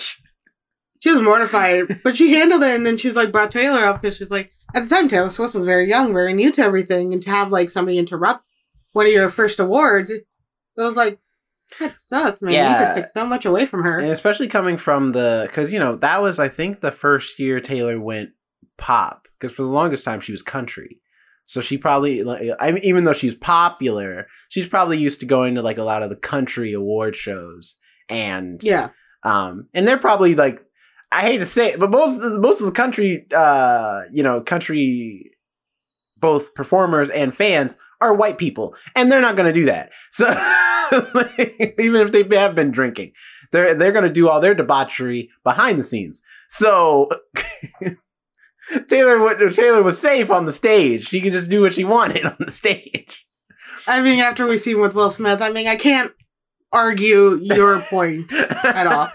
she 0.99 1.11
was 1.11 1.21
mortified, 1.21 1.85
but 2.03 2.15
she 2.15 2.33
handled 2.33 2.63
it. 2.63 2.75
And 2.75 2.85
then 2.85 2.97
she's 2.97 3.15
like 3.15 3.31
brought 3.31 3.51
Taylor 3.51 3.79
up 3.79 4.01
because 4.01 4.17
she's 4.17 4.31
like, 4.31 4.51
at 4.73 4.83
the 4.83 4.89
time, 4.89 5.07
Taylor 5.07 5.29
Swift 5.29 5.53
was 5.53 5.65
very 5.65 5.87
young, 5.87 6.13
very 6.13 6.33
new 6.33 6.51
to 6.51 6.61
everything. 6.61 7.13
And 7.13 7.21
to 7.23 7.29
have 7.29 7.51
like 7.51 7.69
somebody 7.69 7.97
interrupt 7.97 8.43
one 8.93 9.05
of 9.05 9.11
your 9.11 9.29
first 9.29 9.59
awards, 9.59 10.11
it 10.11 10.25
was 10.75 10.95
like, 10.95 11.19
that 11.79 11.93
sucks, 12.09 12.41
man. 12.41 12.53
You 12.53 12.79
just 12.79 12.95
took 12.95 13.09
so 13.09 13.25
much 13.25 13.45
away 13.45 13.65
from 13.65 13.83
her. 13.83 13.99
And 13.99 14.09
especially 14.09 14.47
coming 14.47 14.77
from 14.77 15.11
the, 15.11 15.43
because 15.47 15.71
you 15.71 15.79
know 15.79 15.95
that 15.97 16.21
was 16.21 16.39
I 16.39 16.47
think 16.47 16.79
the 16.79 16.91
first 16.91 17.37
year 17.37 17.59
Taylor 17.59 17.99
went 17.99 18.31
pop, 18.77 19.27
because 19.37 19.55
for 19.55 19.61
the 19.61 19.69
longest 19.69 20.03
time 20.03 20.19
she 20.19 20.31
was 20.31 20.41
country. 20.41 20.99
So 21.45 21.61
she 21.61 21.77
probably, 21.77 22.23
like, 22.23 22.49
I 22.59 22.71
mean, 22.71 22.83
even 22.83 23.05
though 23.05 23.13
she's 23.13 23.33
popular, 23.33 24.27
she's 24.49 24.67
probably 24.67 24.99
used 24.99 25.19
to 25.21 25.25
going 25.25 25.55
to 25.55 25.63
like 25.63 25.79
a 25.79 25.83
lot 25.83 26.03
of 26.03 26.09
the 26.09 26.15
country 26.15 26.73
award 26.73 27.15
shows, 27.15 27.75
and 28.07 28.63
yeah. 28.63 28.89
um, 29.23 29.67
and 29.73 29.87
they're 29.87 29.97
probably 29.97 30.35
like, 30.35 30.63
I 31.11 31.21
hate 31.21 31.39
to 31.39 31.45
say 31.45 31.69
it, 31.69 31.79
but 31.79 31.89
most 31.89 32.19
most 32.19 32.59
of 32.59 32.67
the 32.67 32.71
country, 32.71 33.25
uh, 33.35 34.03
you 34.11 34.21
know, 34.21 34.41
country, 34.41 35.31
both 36.17 36.53
performers 36.53 37.09
and 37.09 37.33
fans 37.33 37.75
are 38.01 38.13
white 38.13 38.37
people, 38.37 38.75
and 38.95 39.11
they're 39.11 39.21
not 39.21 39.35
going 39.35 39.51
to 39.51 39.59
do 39.59 39.65
that. 39.65 39.91
So 40.11 40.27
even 41.79 42.07
if 42.07 42.11
they 42.11 42.35
have 42.35 42.55
been 42.55 42.71
drinking, 42.71 43.13
they're 43.51 43.73
they're 43.73 43.91
going 43.91 44.07
to 44.07 44.13
do 44.13 44.29
all 44.29 44.39
their 44.39 44.53
debauchery 44.53 45.29
behind 45.43 45.79
the 45.79 45.83
scenes. 45.83 46.21
So. 46.47 47.09
Taylor, 48.87 49.49
Taylor 49.49 49.81
was 49.81 49.99
safe 49.99 50.29
on 50.29 50.45
the 50.45 50.51
stage. 50.51 51.07
She 51.07 51.21
could 51.21 51.31
just 51.31 51.49
do 51.49 51.61
what 51.61 51.73
she 51.73 51.83
wanted 51.83 52.23
on 52.27 52.35
the 52.37 52.51
stage. 52.51 53.25
I 53.87 53.99
mean, 53.99 54.19
after 54.19 54.45
we 54.45 54.57
seen 54.57 54.79
with 54.79 54.93
Will 54.93 55.09
Smith, 55.09 55.41
I 55.41 55.51
mean, 55.51 55.65
I 55.65 55.75
can't 55.75 56.11
argue 56.71 57.39
your 57.41 57.79
point. 57.81 58.31
At 58.31 58.87
all. 58.87 59.09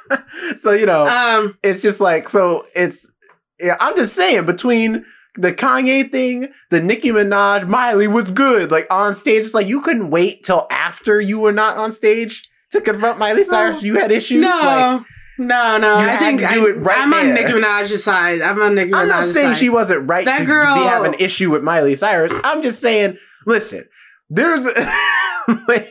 so 0.56 0.72
you 0.72 0.86
know, 0.86 1.06
Um, 1.06 1.56
it's 1.62 1.82
just 1.82 2.00
like 2.00 2.28
so 2.28 2.64
it's 2.74 3.10
yeah 3.58 3.76
i'm 3.80 3.96
just 3.96 4.14
saying 4.14 4.44
between 4.44 5.02
the 5.34 5.50
kanye 5.52 6.10
thing 6.12 6.48
the 6.70 6.78
nicki 6.80 7.08
minaj 7.10 7.66
miley 7.66 8.06
was 8.06 8.30
good 8.30 8.70
like 8.70 8.86
on 8.92 9.14
stage 9.14 9.44
it's 9.44 9.54
like 9.54 9.66
you 9.66 9.80
couldn't 9.80 10.10
wait 10.10 10.44
till 10.44 10.66
after 10.70 11.20
you 11.22 11.38
were 11.38 11.52
not 11.52 11.78
on 11.78 11.90
stage 11.90 12.42
to 12.70 12.80
confront 12.82 13.18
miley 13.18 13.44
cyrus 13.44 13.82
you 13.82 13.94
had 13.98 14.10
issues 14.12 14.42
no, 14.42 14.48
like 14.50 15.02
no, 15.38 15.78
no. 15.78 16.00
you 16.00 16.06
I 16.06 16.16
think 16.18 16.40
do 16.40 16.44
I, 16.46 16.70
it 16.70 16.76
right 16.84 16.98
I'm 16.98 17.12
on. 17.14 17.32
Nicki 17.34 17.52
Minaj's 17.52 18.04
side. 18.04 18.42
I'm 18.42 18.60
on 18.60 18.74
Nicki 18.74 18.90
Minaj's 18.90 19.00
i'm 19.02 19.08
not 19.08 19.26
saying 19.26 19.48
side. 19.54 19.56
she 19.58 19.68
wasn't 19.70 20.08
right 20.10 20.24
That 20.26 20.40
to, 20.40 20.44
girl- 20.44 20.74
be 20.74 20.82
have 20.82 21.04
an 21.04 21.14
issue 21.18 21.50
with 21.50 21.62
miley 21.62 21.96
cyrus 21.96 22.32
i'm 22.44 22.62
just 22.62 22.80
saying 22.80 23.16
listen 23.46 23.86
there's 24.28 24.66
like, 25.68 25.88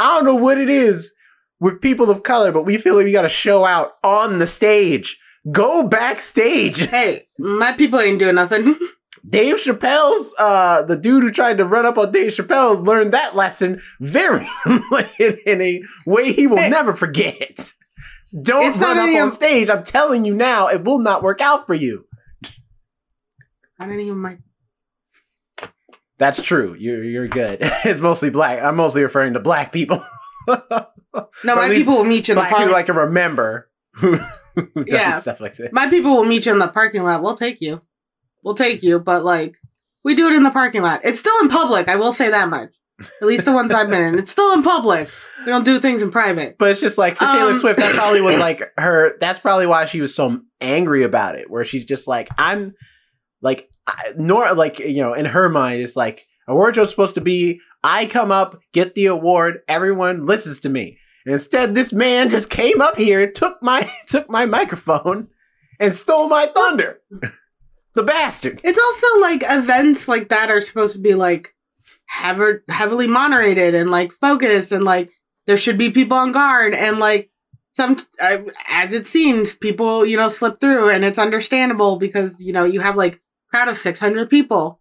i 0.00 0.04
don't 0.14 0.24
know 0.24 0.34
what 0.34 0.58
it 0.58 0.68
is 0.68 1.12
with 1.60 1.80
people 1.80 2.10
of 2.10 2.22
color 2.22 2.52
but 2.52 2.64
we 2.64 2.76
feel 2.76 2.94
like 2.96 3.04
we 3.04 3.12
gotta 3.12 3.28
show 3.28 3.64
out 3.64 3.92
on 4.02 4.38
the 4.38 4.46
stage 4.46 5.18
go 5.52 5.86
backstage 5.86 6.78
Hey, 6.90 7.26
my 7.38 7.72
people 7.72 8.00
ain't 8.00 8.18
doing 8.18 8.34
nothing. 8.36 8.76
Dave 9.28 9.56
Chappelle's 9.56 10.34
uh 10.38 10.82
the 10.82 10.96
dude 10.96 11.22
who 11.22 11.30
tried 11.30 11.56
to 11.58 11.64
run 11.64 11.86
up 11.86 11.96
on 11.96 12.12
Dave 12.12 12.32
Chappelle 12.32 12.84
learned 12.86 13.12
that 13.12 13.34
lesson 13.34 13.80
very 14.00 14.46
in, 15.18 15.38
in 15.46 15.62
a 15.62 15.82
way 16.06 16.32
he 16.32 16.46
will 16.46 16.58
Hey. 16.58 16.68
never 16.68 16.94
forget. 16.94 17.72
Don't 18.42 18.66
It's 18.66 18.78
run 18.78 18.98
up 18.98 19.08
on 19.08 19.28
of- 19.28 19.32
stage. 19.32 19.70
I'm 19.70 19.82
telling 19.84 20.24
you 20.26 20.34
now, 20.34 20.66
it 20.68 20.84
will 20.84 20.98
not 20.98 21.22
work 21.22 21.40
out 21.40 21.66
for 21.66 21.74
you. 21.74 22.04
I 23.78 23.86
didn't 23.86 24.00
even 24.00 24.18
mind. 24.18 24.42
That's 26.18 26.40
true. 26.42 26.74
You're 26.78 27.02
you're 27.02 27.28
good. 27.28 27.58
it's 27.84 28.00
mostly 28.00 28.30
black. 28.30 28.62
I'm 28.62 28.76
mostly 28.76 29.02
referring 29.02 29.32
to 29.34 29.40
black 29.40 29.72
people. 29.72 30.04
No, 31.44 31.56
my 31.56 31.68
people 31.68 31.96
will 31.96 32.04
meet 32.04 32.28
you 32.28 32.32
in 32.32 32.36
the 32.36 32.42
black 32.42 32.50
park. 32.50 32.62
people 32.62 32.74
I 32.76 32.82
can 32.82 32.96
remember 32.96 33.70
who 33.94 34.16
who 34.54 34.84
Yeah. 34.86 35.14
stuff 35.16 35.40
like 35.40 35.56
that. 35.56 35.72
my 35.72 35.88
people 35.88 36.16
will 36.16 36.24
meet 36.24 36.46
you 36.46 36.52
in 36.52 36.58
the 36.58 36.68
parking 36.68 37.02
lot. 37.02 37.22
We'll 37.22 37.36
take 37.36 37.60
you. 37.60 37.82
We'll 38.42 38.54
take 38.54 38.82
you, 38.82 38.98
but 38.98 39.24
like 39.24 39.54
we 40.04 40.14
do 40.14 40.26
it 40.28 40.34
in 40.34 40.42
the 40.42 40.50
parking 40.50 40.82
lot. 40.82 41.00
It's 41.04 41.20
still 41.20 41.38
in 41.42 41.48
public. 41.48 41.88
I 41.88 41.96
will 41.96 42.12
say 42.12 42.30
that 42.30 42.48
much. 42.48 42.70
At 43.20 43.26
least 43.26 43.44
the 43.44 43.52
ones 43.52 43.72
I've 43.72 43.88
been 43.90 44.02
in. 44.14 44.18
It's 44.18 44.30
still 44.30 44.52
in 44.52 44.62
public. 44.62 45.08
We 45.44 45.46
don't 45.46 45.64
do 45.64 45.80
things 45.80 46.00
in 46.02 46.10
private. 46.12 46.56
But 46.58 46.70
it's 46.70 46.80
just 46.80 46.96
like 46.98 47.16
for 47.16 47.24
Taylor 47.24 47.50
Um, 47.52 47.56
Swift, 47.58 47.78
that 47.80 47.94
probably 47.94 48.20
was 48.20 48.36
like 48.38 48.62
her. 48.78 49.16
That's 49.18 49.40
probably 49.40 49.66
why 49.66 49.86
she 49.86 50.00
was 50.00 50.14
so 50.14 50.40
angry 50.60 51.02
about 51.02 51.34
it. 51.36 51.50
Where 51.50 51.64
she's 51.64 51.84
just 51.84 52.06
like, 52.06 52.28
I'm 52.38 52.72
like, 53.42 53.68
Nor 54.16 54.54
like 54.54 54.78
you 54.78 55.02
know, 55.02 55.14
in 55.14 55.24
her 55.24 55.48
mind, 55.48 55.82
it's 55.82 55.96
like 55.96 56.26
award 56.48 56.74
show's 56.74 56.90
supposed 56.90 57.14
to 57.16 57.20
be. 57.20 57.60
I 57.82 58.06
come 58.06 58.32
up, 58.32 58.56
get 58.72 58.94
the 58.94 59.06
award, 59.06 59.60
everyone 59.68 60.24
listens 60.24 60.58
to 60.60 60.70
me. 60.70 60.98
And 61.26 61.34
instead, 61.34 61.74
this 61.74 61.92
man 61.92 62.30
just 62.30 62.48
came 62.50 62.80
up 62.80 62.96
here, 62.96 63.30
took 63.30 63.62
my 63.62 63.90
took 64.06 64.30
my 64.30 64.46
microphone, 64.46 65.28
and 65.78 65.94
stole 65.94 66.28
my 66.28 66.46
thunder. 66.46 67.00
the 67.94 68.02
bastard. 68.02 68.60
It's 68.64 68.78
also 68.78 69.20
like 69.20 69.42
events 69.46 70.08
like 70.08 70.28
that 70.28 70.50
are 70.50 70.60
supposed 70.60 70.94
to 70.94 70.98
be 70.98 71.14
like 71.14 71.54
heav- 72.06 72.60
heavily 72.68 73.06
moderated 73.06 73.74
and 73.74 73.90
like 73.90 74.12
focused 74.12 74.72
and 74.72 74.84
like 74.84 75.10
there 75.46 75.56
should 75.56 75.78
be 75.78 75.90
people 75.90 76.16
on 76.16 76.32
guard 76.32 76.74
and 76.74 76.98
like 76.98 77.30
some 77.72 77.98
uh, 78.20 78.38
as 78.68 78.92
it 78.92 79.06
seems 79.06 79.54
people 79.54 80.06
you 80.06 80.16
know 80.16 80.28
slip 80.28 80.60
through 80.60 80.88
and 80.90 81.04
it's 81.04 81.18
understandable 81.18 81.98
because 81.98 82.40
you 82.40 82.52
know 82.52 82.64
you 82.64 82.80
have 82.80 82.96
like 82.96 83.20
crowd 83.54 83.68
of 83.68 83.78
600 83.78 84.28
people. 84.28 84.80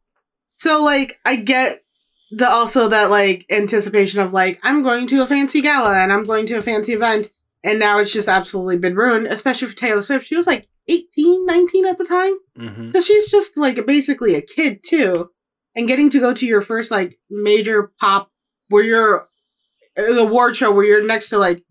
So 0.55 0.83
like 0.83 1.19
i 1.25 1.35
get 1.35 1.83
the 2.31 2.49
also 2.49 2.87
that 2.87 3.11
like 3.11 3.45
anticipation 3.51 4.19
of 4.19 4.33
like 4.33 4.59
i'm 4.63 4.81
going 4.81 5.05
to 5.07 5.21
a 5.21 5.27
fancy 5.27 5.61
gala 5.61 5.95
and 5.95 6.11
i'm 6.11 6.23
going 6.23 6.45
to 6.47 6.57
a 6.57 6.61
fancy 6.61 6.93
event. 6.93 7.29
And 7.65 7.79
now 7.79 7.99
it's 7.99 8.11
just 8.11 8.27
absolutely 8.27 8.77
been 8.77 8.95
ruined 8.95 9.27
especially 9.27 9.67
for 9.67 9.75
taylor 9.75 10.01
swift. 10.01 10.25
She 10.25 10.35
was 10.35 10.47
like 10.47 10.67
18 10.87 11.45
19 11.45 11.85
at 11.85 11.97
the 11.97 12.05
time. 12.05 12.37
Mm-hmm. 12.57 12.91
so 12.93 13.01
she's 13.01 13.29
just 13.29 13.55
like 13.57 13.85
basically 13.85 14.35
a 14.35 14.41
kid 14.41 14.83
too, 14.83 15.29
and 15.75 15.87
getting 15.87 16.09
to 16.09 16.19
go 16.19 16.33
to 16.33 16.45
your 16.45 16.61
first 16.61 16.91
like 16.91 17.19
major 17.29 17.91
pop 17.99 18.31
where 18.69 18.83
you're 18.83 19.27
an 19.95 20.17
award 20.17 20.55
show 20.55 20.71
where 20.71 20.85
you're 20.85 21.05
next 21.05 21.29
to 21.29 21.37
like 21.37 21.63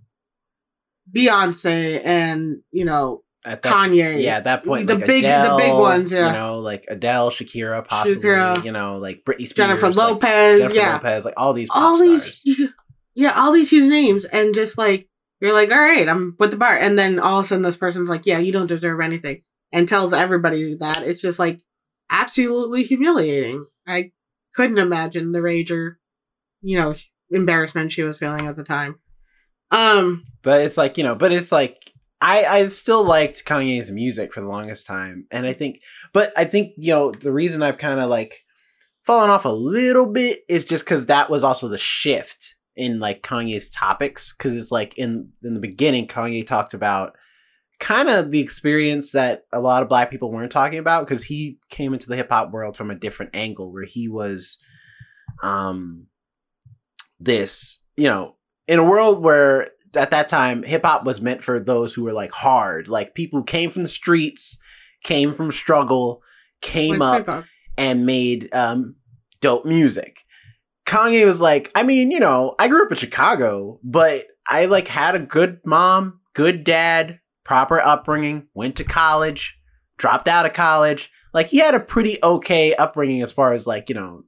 Beyonce 1.12 2.00
and 2.04 2.62
you 2.70 2.84
know 2.84 3.21
At 3.44 3.62
that, 3.62 3.72
Kanye. 3.72 4.22
Yeah, 4.22 4.36
at 4.36 4.44
that 4.44 4.64
point, 4.64 4.86
The 4.86 4.94
like 4.94 5.06
big- 5.06 5.24
the 5.24 5.54
big 5.58 5.72
ones, 5.72 6.12
yeah. 6.12 6.28
You 6.28 6.32
know, 6.32 6.58
like 6.58 6.84
Adele, 6.88 7.30
Shakira, 7.30 7.84
possibly. 7.84 8.22
Shakira. 8.22 8.64
You 8.64 8.70
know, 8.70 8.98
like 8.98 9.24
Britney 9.24 9.48
Spears, 9.48 9.54
Jennifer 9.54 9.88
like, 9.88 9.96
Lopez, 9.96 10.58
Jennifer 10.60 10.74
yeah, 10.76 10.92
Lopez, 10.94 11.24
like 11.24 11.34
all 11.36 11.52
these, 11.52 11.68
all 11.74 11.98
these, 11.98 12.44
yeah, 13.14 13.32
all 13.36 13.50
these 13.52 13.68
huge 13.70 13.88
names, 13.88 14.24
and 14.26 14.54
just 14.54 14.78
like 14.78 15.08
you're 15.40 15.52
like, 15.52 15.72
all 15.72 15.78
right, 15.80 16.08
I'm 16.08 16.36
with 16.38 16.52
the 16.52 16.56
bar, 16.56 16.76
and 16.78 16.96
then 16.96 17.18
all 17.18 17.40
of 17.40 17.44
a 17.44 17.48
sudden 17.48 17.62
this 17.62 17.76
person's 17.76 18.08
like, 18.08 18.26
yeah, 18.26 18.38
you 18.38 18.52
don't 18.52 18.68
deserve 18.68 19.00
anything, 19.00 19.42
and 19.72 19.88
tells 19.88 20.12
everybody 20.12 20.76
that 20.76 21.02
it's 21.02 21.20
just 21.20 21.40
like 21.40 21.60
absolutely 22.10 22.84
humiliating. 22.84 23.66
I 23.88 24.12
couldn't 24.54 24.78
imagine 24.78 25.32
the 25.32 25.42
rage 25.42 25.72
or, 25.72 25.98
you 26.60 26.78
know, 26.78 26.94
embarrassment 27.30 27.90
she 27.90 28.02
was 28.04 28.18
feeling 28.18 28.46
at 28.46 28.54
the 28.54 28.62
time. 28.62 29.00
Um, 29.72 30.24
But 30.42 30.60
it's 30.60 30.76
like 30.76 30.96
you 30.96 31.02
know, 31.02 31.14
but 31.16 31.32
it's 31.32 31.50
like 31.50 31.91
I 32.22 32.44
I 32.44 32.68
still 32.68 33.02
liked 33.02 33.44
Kanye's 33.44 33.90
music 33.90 34.32
for 34.32 34.40
the 34.40 34.46
longest 34.46 34.86
time, 34.86 35.26
and 35.32 35.44
I 35.44 35.52
think, 35.52 35.80
but 36.12 36.32
I 36.36 36.44
think 36.44 36.72
you 36.76 36.92
know 36.92 37.10
the 37.10 37.32
reason 37.32 37.62
I've 37.62 37.78
kind 37.78 37.98
of 37.98 38.08
like 38.08 38.44
fallen 39.04 39.28
off 39.28 39.44
a 39.44 39.50
little 39.50 40.06
bit 40.06 40.40
is 40.48 40.64
just 40.64 40.84
because 40.84 41.06
that 41.06 41.28
was 41.28 41.42
also 41.42 41.66
the 41.66 41.78
shift 41.78 42.54
in 42.76 43.00
like 43.00 43.22
Kanye's 43.22 43.68
topics 43.68 44.32
because 44.32 44.54
it's 44.54 44.70
like 44.70 44.96
in 44.96 45.30
in 45.42 45.54
the 45.54 45.60
beginning 45.60 46.06
Kanye 46.06 46.46
talked 46.46 46.74
about 46.74 47.16
kind 47.80 48.08
of 48.08 48.30
the 48.30 48.40
experience 48.40 49.10
that 49.10 49.42
a 49.52 49.60
lot 49.60 49.82
of 49.82 49.88
black 49.88 50.08
people 50.08 50.30
weren't 50.30 50.52
talking 50.52 50.78
about 50.78 51.04
because 51.04 51.24
he 51.24 51.58
came 51.68 51.92
into 51.92 52.08
the 52.08 52.14
hip 52.16 52.30
hop 52.30 52.52
world 52.52 52.76
from 52.76 52.90
a 52.90 52.94
different 52.94 53.34
angle 53.34 53.72
where 53.72 53.84
he 53.84 54.08
was 54.08 54.58
um 55.42 56.06
this 57.18 57.80
you 57.96 58.04
know 58.04 58.36
in 58.68 58.78
a 58.78 58.84
world 58.84 59.22
where 59.22 59.70
at 59.96 60.10
that 60.10 60.28
time 60.28 60.62
hip 60.62 60.84
hop 60.84 61.04
was 61.04 61.20
meant 61.20 61.42
for 61.42 61.60
those 61.60 61.92
who 61.92 62.02
were 62.04 62.12
like 62.12 62.32
hard 62.32 62.88
like 62.88 63.14
people 63.14 63.40
who 63.40 63.44
came 63.44 63.70
from 63.70 63.82
the 63.82 63.88
streets 63.88 64.56
came 65.04 65.34
from 65.34 65.50
struggle 65.52 66.22
came 66.60 66.98
like, 66.98 67.28
up 67.28 67.44
and 67.76 68.06
made 68.06 68.52
um 68.54 68.94
dope 69.40 69.64
music. 69.66 70.24
Kanye 70.86 71.26
was 71.26 71.40
like, 71.40 71.70
I 71.74 71.82
mean, 71.82 72.10
you 72.10 72.20
know, 72.20 72.54
I 72.58 72.68
grew 72.68 72.84
up 72.84 72.90
in 72.90 72.96
Chicago, 72.96 73.80
but 73.82 74.26
I 74.48 74.66
like 74.66 74.88
had 74.88 75.14
a 75.14 75.20
good 75.20 75.60
mom, 75.64 76.20
good 76.34 76.64
dad, 76.64 77.20
proper 77.44 77.80
upbringing, 77.80 78.46
went 78.54 78.76
to 78.76 78.84
college, 78.84 79.58
dropped 79.96 80.28
out 80.28 80.46
of 80.46 80.52
college. 80.52 81.10
Like 81.34 81.46
he 81.48 81.58
had 81.58 81.74
a 81.74 81.80
pretty 81.80 82.18
okay 82.22 82.74
upbringing 82.74 83.22
as 83.22 83.32
far 83.32 83.52
as 83.52 83.66
like, 83.66 83.88
you 83.88 83.94
know, 83.94 84.22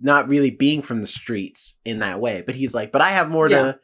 not 0.00 0.28
really 0.28 0.50
being 0.50 0.82
from 0.82 1.00
the 1.00 1.06
streets 1.06 1.76
in 1.84 2.00
that 2.00 2.20
way. 2.20 2.42
But 2.44 2.54
he's 2.54 2.74
like, 2.74 2.92
but 2.92 3.00
I 3.02 3.10
have 3.10 3.30
more 3.30 3.48
Yeah. 3.48 3.62
to 3.62 3.80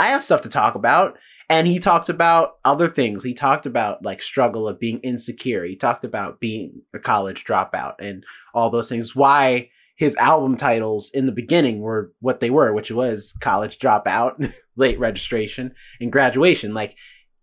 I 0.00 0.08
have 0.08 0.22
stuff 0.22 0.42
to 0.42 0.48
talk 0.48 0.74
about. 0.74 1.18
And 1.50 1.66
he 1.66 1.78
talked 1.78 2.08
about 2.10 2.56
other 2.64 2.88
things. 2.88 3.24
He 3.24 3.32
talked 3.32 3.64
about 3.64 4.04
like 4.04 4.20
struggle 4.20 4.68
of 4.68 4.78
being 4.78 5.00
insecure. 5.00 5.64
He 5.64 5.76
talked 5.76 6.04
about 6.04 6.40
being 6.40 6.82
a 6.94 6.98
college 6.98 7.44
dropout 7.44 7.94
and 8.00 8.24
all 8.52 8.68
those 8.70 8.88
things. 8.88 9.16
Why 9.16 9.70
his 9.96 10.14
album 10.16 10.56
titles 10.56 11.10
in 11.14 11.24
the 11.26 11.32
beginning 11.32 11.80
were 11.80 12.12
what 12.20 12.40
they 12.40 12.50
were, 12.50 12.72
which 12.74 12.90
was 12.90 13.34
college 13.40 13.78
dropout, 13.78 14.52
late 14.76 14.98
registration, 14.98 15.74
and 16.00 16.12
graduation. 16.12 16.74
Like, 16.74 16.94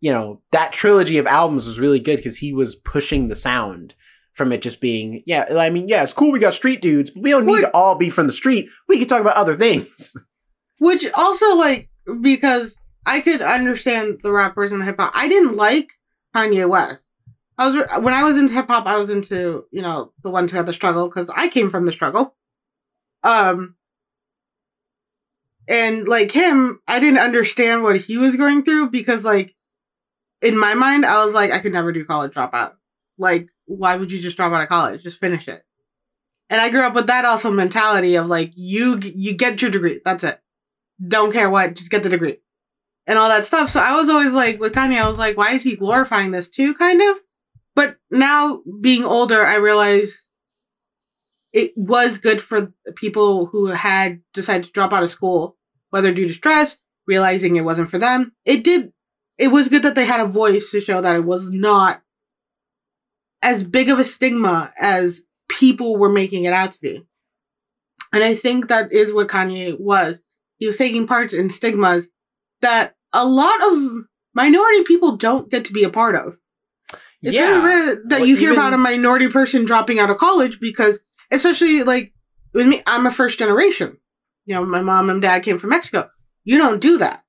you 0.02 0.12
know, 0.12 0.42
that 0.52 0.72
trilogy 0.72 1.18
of 1.18 1.26
albums 1.26 1.66
was 1.66 1.80
really 1.80 2.00
good 2.00 2.18
because 2.18 2.38
he 2.38 2.54
was 2.54 2.76
pushing 2.76 3.28
the 3.28 3.36
sound 3.36 3.96
from 4.34 4.52
it 4.52 4.62
just 4.62 4.80
being, 4.82 5.24
yeah, 5.26 5.46
I 5.58 5.70
mean, 5.70 5.88
yeah, 5.88 6.04
it's 6.04 6.14
cool 6.14 6.32
we 6.32 6.40
got 6.40 6.54
street 6.54 6.82
dudes, 6.82 7.10
but 7.10 7.24
we 7.24 7.32
don't 7.32 7.46
need 7.46 7.54
What- 7.54 7.62
to 7.62 7.72
all 7.74 7.96
be 7.96 8.10
from 8.10 8.28
the 8.28 8.34
street. 8.34 8.68
We 8.88 9.00
can 9.00 9.08
talk 9.08 9.22
about 9.22 9.36
other 9.38 9.56
things. 9.56 10.14
Which 10.80 11.06
also 11.16 11.56
like 11.56 11.90
because 12.22 12.78
I 13.06 13.22
could 13.22 13.42
understand 13.42 14.20
the 14.24 14.32
rappers 14.32 14.72
and 14.72 14.82
the 14.82 14.86
hip 14.86 14.98
hop. 15.00 15.12
I 15.16 15.28
didn't 15.28 15.56
like 15.56 15.92
Kanye 16.36 16.68
West. 16.68 17.08
I 17.58 17.68
was 17.68 17.76
when 18.02 18.14
I 18.14 18.24
was 18.24 18.38
into 18.38 18.54
hip 18.54 18.68
hop, 18.68 18.86
I 18.86 18.98
was 18.98 19.10
into 19.10 19.66
you 19.72 19.82
know 19.82 20.12
the 20.24 20.30
ones 20.30 20.52
who 20.52 20.58
had 20.58 20.66
the 20.66 20.74
struggle 20.74 21.08
because 21.08 21.30
I 21.30 21.48
came 21.48 21.70
from 21.70 21.86
the 21.86 21.92
struggle. 21.92 22.36
Um, 23.24 23.76
and 25.68 26.08
like 26.08 26.32
him, 26.32 26.82
I 26.88 27.00
didn't 27.00 27.20
understand 27.20 27.84
what 27.84 27.98
he 27.98 28.18
was 28.18 28.36
going 28.36 28.64
through 28.64 28.90
because 28.90 29.24
like 29.24 29.56
in 30.42 30.58
my 30.58 30.74
mind, 30.74 31.06
I 31.06 31.24
was 31.24 31.34
like, 31.34 31.52
I 31.52 31.60
could 31.60 31.74
never 31.74 31.92
do 31.92 32.06
college 32.06 32.34
dropout. 32.34 32.74
Like, 33.18 33.48
why 33.66 33.96
would 33.96 34.12
you 34.12 34.20
just 34.20 34.38
drop 34.38 34.52
out 34.52 34.62
of 34.62 34.70
college? 34.70 35.02
Just 35.02 35.20
finish 35.20 35.48
it. 35.48 35.64
And 36.50 36.62
I 36.62 36.70
grew 36.70 36.82
up 36.82 36.94
with 36.94 37.08
that 37.08 37.26
also 37.26 37.52
mentality 37.52 38.16
of 38.16 38.28
like 38.28 38.52
you 38.56 39.00
you 39.00 39.34
get 39.34 39.62
your 39.62 39.72
degree, 39.72 40.02
that's 40.04 40.24
it 40.24 40.40
don't 41.06 41.32
care 41.32 41.50
what, 41.50 41.76
just 41.76 41.92
get 41.92 42.04
the 42.04 42.10
degree. 42.10 42.38
And 43.08 43.20
all 43.20 43.30
that 43.30 43.46
stuff. 43.46 43.70
So 43.70 43.80
I 43.80 43.96
was 43.96 44.10
always 44.10 44.34
like, 44.34 44.60
with 44.60 44.74
Kanye, 44.74 45.02
I 45.02 45.08
was 45.08 45.20
like, 45.20 45.38
why 45.38 45.54
is 45.54 45.64
he 45.64 45.76
glorifying 45.76 46.32
this 46.32 46.50
too, 46.50 46.74
kind 46.74 47.02
of? 47.02 47.18
But 47.76 47.98
now, 48.10 48.62
being 48.82 49.04
older, 49.04 49.46
I 49.46 49.56
realize 49.56 50.28
it 51.54 51.74
was 51.76 52.18
good 52.18 52.42
for 52.42 52.74
people 52.96 53.46
who 53.48 53.68
had 53.68 54.22
decided 54.34 54.66
to 54.66 54.72
drop 54.72 54.92
out 54.92 55.04
of 55.04 55.10
school, 55.10 55.58
whether 55.90 56.14
due 56.14 56.28
to 56.28 56.34
stress, 56.34 56.78
realizing 57.06 57.56
it 57.56 57.66
wasn't 57.66 57.92
for 57.92 58.00
them. 58.00 58.34
It 58.44 58.64
did, 58.64 58.92
it 59.38 59.50
was 59.50 59.70
good 59.70 59.84
that 59.84 59.96
they 59.96 60.06
had 60.06 60.22
a 60.22 60.26
voice 60.26 60.72
to 60.72 60.82
show 60.82 61.02
that 61.02 61.16
it 61.16 61.26
was 61.26 61.52
not 61.52 62.02
as 63.42 63.64
big 63.64 63.90
of 63.90 64.00
a 64.00 64.06
stigma 64.06 64.74
as 64.80 65.24
people 65.48 65.98
were 65.98 66.10
making 66.10 66.46
it 66.46 66.54
out 66.54 66.72
to 66.72 66.80
be. 66.82 67.06
And 68.12 68.24
I 68.24 68.34
think 68.34 68.70
that 68.70 68.92
is 68.92 69.14
what 69.14 69.28
Kanye 69.28 69.80
was 69.80 70.22
he 70.58 70.66
was 70.68 70.78
taking 70.78 71.08
parts 71.08 71.34
in 71.34 71.50
stigmas 71.50 72.08
that 72.62 72.96
a 73.14 73.26
lot 73.26 73.62
of 73.72 74.06
minority 74.34 74.84
people 74.84 75.18
don't 75.18 75.50
get 75.50 75.66
to 75.66 75.74
be 75.74 75.84
a 75.84 75.90
part 75.90 76.16
of. 76.16 76.38
It's 77.22 77.36
yeah. 77.36 77.62
very 77.62 77.64
rare 77.64 77.96
that 78.08 78.20
Well, 78.20 78.26
you 78.26 78.36
hear 78.36 78.52
even- 78.52 78.62
about 78.62 78.74
a 78.74 78.78
minority 78.78 79.30
person 79.30 79.66
dropping 79.66 80.00
out 80.00 80.10
of 80.10 80.18
college 80.18 80.60
because, 80.60 81.00
especially 81.32 81.84
like 81.84 82.14
with 82.54 82.68
me, 82.68 82.84
I'm 82.86 83.06
a 83.06 83.12
first 83.12 83.40
generation. 83.40 83.98
You 84.46 84.56
know, 84.56 84.66
my 84.66 84.82
mom 84.82 85.10
and 85.10 85.22
dad 85.22 85.44
came 85.44 85.58
from 85.58 85.72
Mexico. 85.72 86.10
You 86.44 86.58
don't 86.58 86.80
do 86.80 86.98
that. 87.00 87.24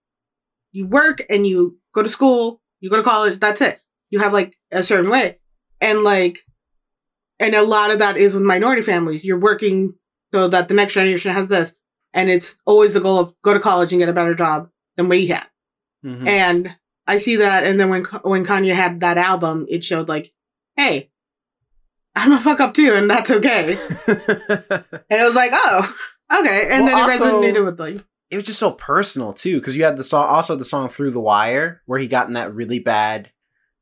You 0.73 0.87
work 0.87 1.25
and 1.31 1.47
you 1.47 1.79
go 1.95 2.03
to 2.03 2.09
school, 2.09 2.61
you 2.81 2.91
go 2.91 2.97
to 2.97 3.03
college, 3.03 3.41
that's 3.41 3.63
it. 3.63 3.81
You 4.11 4.19
have 4.19 4.35
like 4.35 4.55
a 4.71 4.83
certain 4.83 5.11
way. 5.11 5.39
And 5.81 6.05
like, 6.05 6.41
and 7.39 7.55
a 7.55 7.63
lot 7.63 7.91
of 7.91 7.99
that 8.01 8.17
is 8.17 8.35
with 8.35 8.43
minority 8.43 8.83
families. 8.83 9.25
You're 9.25 9.39
working 9.39 9.95
so 10.35 10.49
that 10.49 10.69
the 10.69 10.75
next 10.75 10.95
generation 10.95 11.33
has 11.33 11.49
this 11.49 11.73
and 12.17 12.29
it's 12.29 12.57
always 12.67 12.95
the 12.95 13.01
goal 13.01 13.19
of 13.21 13.35
go 13.43 13.55
to 13.55 13.61
college 13.61 13.93
and 13.93 14.01
get 14.01 14.09
a 14.09 14.13
better 14.13 14.35
job 14.35 14.69
than 14.97 15.09
we 15.09 15.29
had. 15.29 15.47
Mhm. 16.05 16.27
And 16.27 16.77
I 17.07 17.19
see 17.19 17.37
that, 17.37 17.63
and 17.65 17.79
then 17.79 17.89
when 17.91 18.03
when 18.23 18.45
Kanye 18.45 18.75
had 18.75 18.99
that 19.01 19.19
album, 19.19 19.67
it 19.69 19.85
showed 19.85 20.09
like, 20.09 20.33
hey, 20.77 21.11
I'm 22.17 22.33
a 22.33 22.41
fuck 22.41 22.59
up 22.61 22.75
too, 22.75 22.93
and 22.95 23.09
that's 23.09 23.31
okay. 23.31 23.77
And 24.09 25.21
it 25.21 25.25
was 25.25 25.35
like, 25.37 25.53
oh, 25.55 25.95
okay. 26.41 26.69
And 26.71 26.85
Well, 26.85 27.07
then 27.07 27.11
it 27.11 27.23
also- 27.23 27.43
resonated 27.43 27.65
with 27.65 27.79
like, 27.79 28.05
it 28.31 28.37
was 28.37 28.45
just 28.45 28.59
so 28.59 28.73
personal 28.73 29.33
too 29.33 29.61
because 29.61 29.77
you 29.77 29.85
had 29.85 29.97
the 29.97 30.03
song 30.05 30.27
also 30.27 30.57
the 30.57 30.65
song 30.65 30.89
through 30.89 31.13
the 31.13 31.21
wire 31.21 31.83
where 31.87 31.99
he 32.01 32.09
got 32.09 32.27
in 32.27 32.33
that 32.35 32.53
really 32.55 32.81
bad 32.81 33.31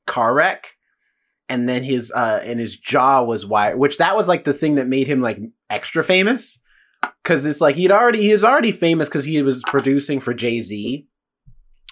car 0.06 0.34
wreck 0.34 0.74
and 1.48 1.66
then 1.66 1.82
his 1.82 2.12
uh 2.14 2.40
and 2.44 2.60
his 2.60 2.76
jaw 2.76 3.22
was 3.22 3.46
wired 3.46 3.78
which 3.78 3.96
that 3.96 4.14
was 4.14 4.28
like 4.28 4.44
the 4.44 4.52
thing 4.52 4.74
that 4.74 4.86
made 4.86 5.06
him 5.06 5.22
like 5.22 5.38
extra 5.70 6.04
famous 6.04 6.58
because 7.24 7.44
it's 7.46 7.60
like 7.60 7.74
he'd 7.76 7.90
already 7.90 8.22
he 8.22 8.32
was 8.32 8.44
already 8.44 8.70
famous 8.70 9.08
because 9.08 9.24
he 9.24 9.42
was 9.42 9.62
producing 9.66 10.20
for 10.20 10.34
jay-z. 10.34 11.08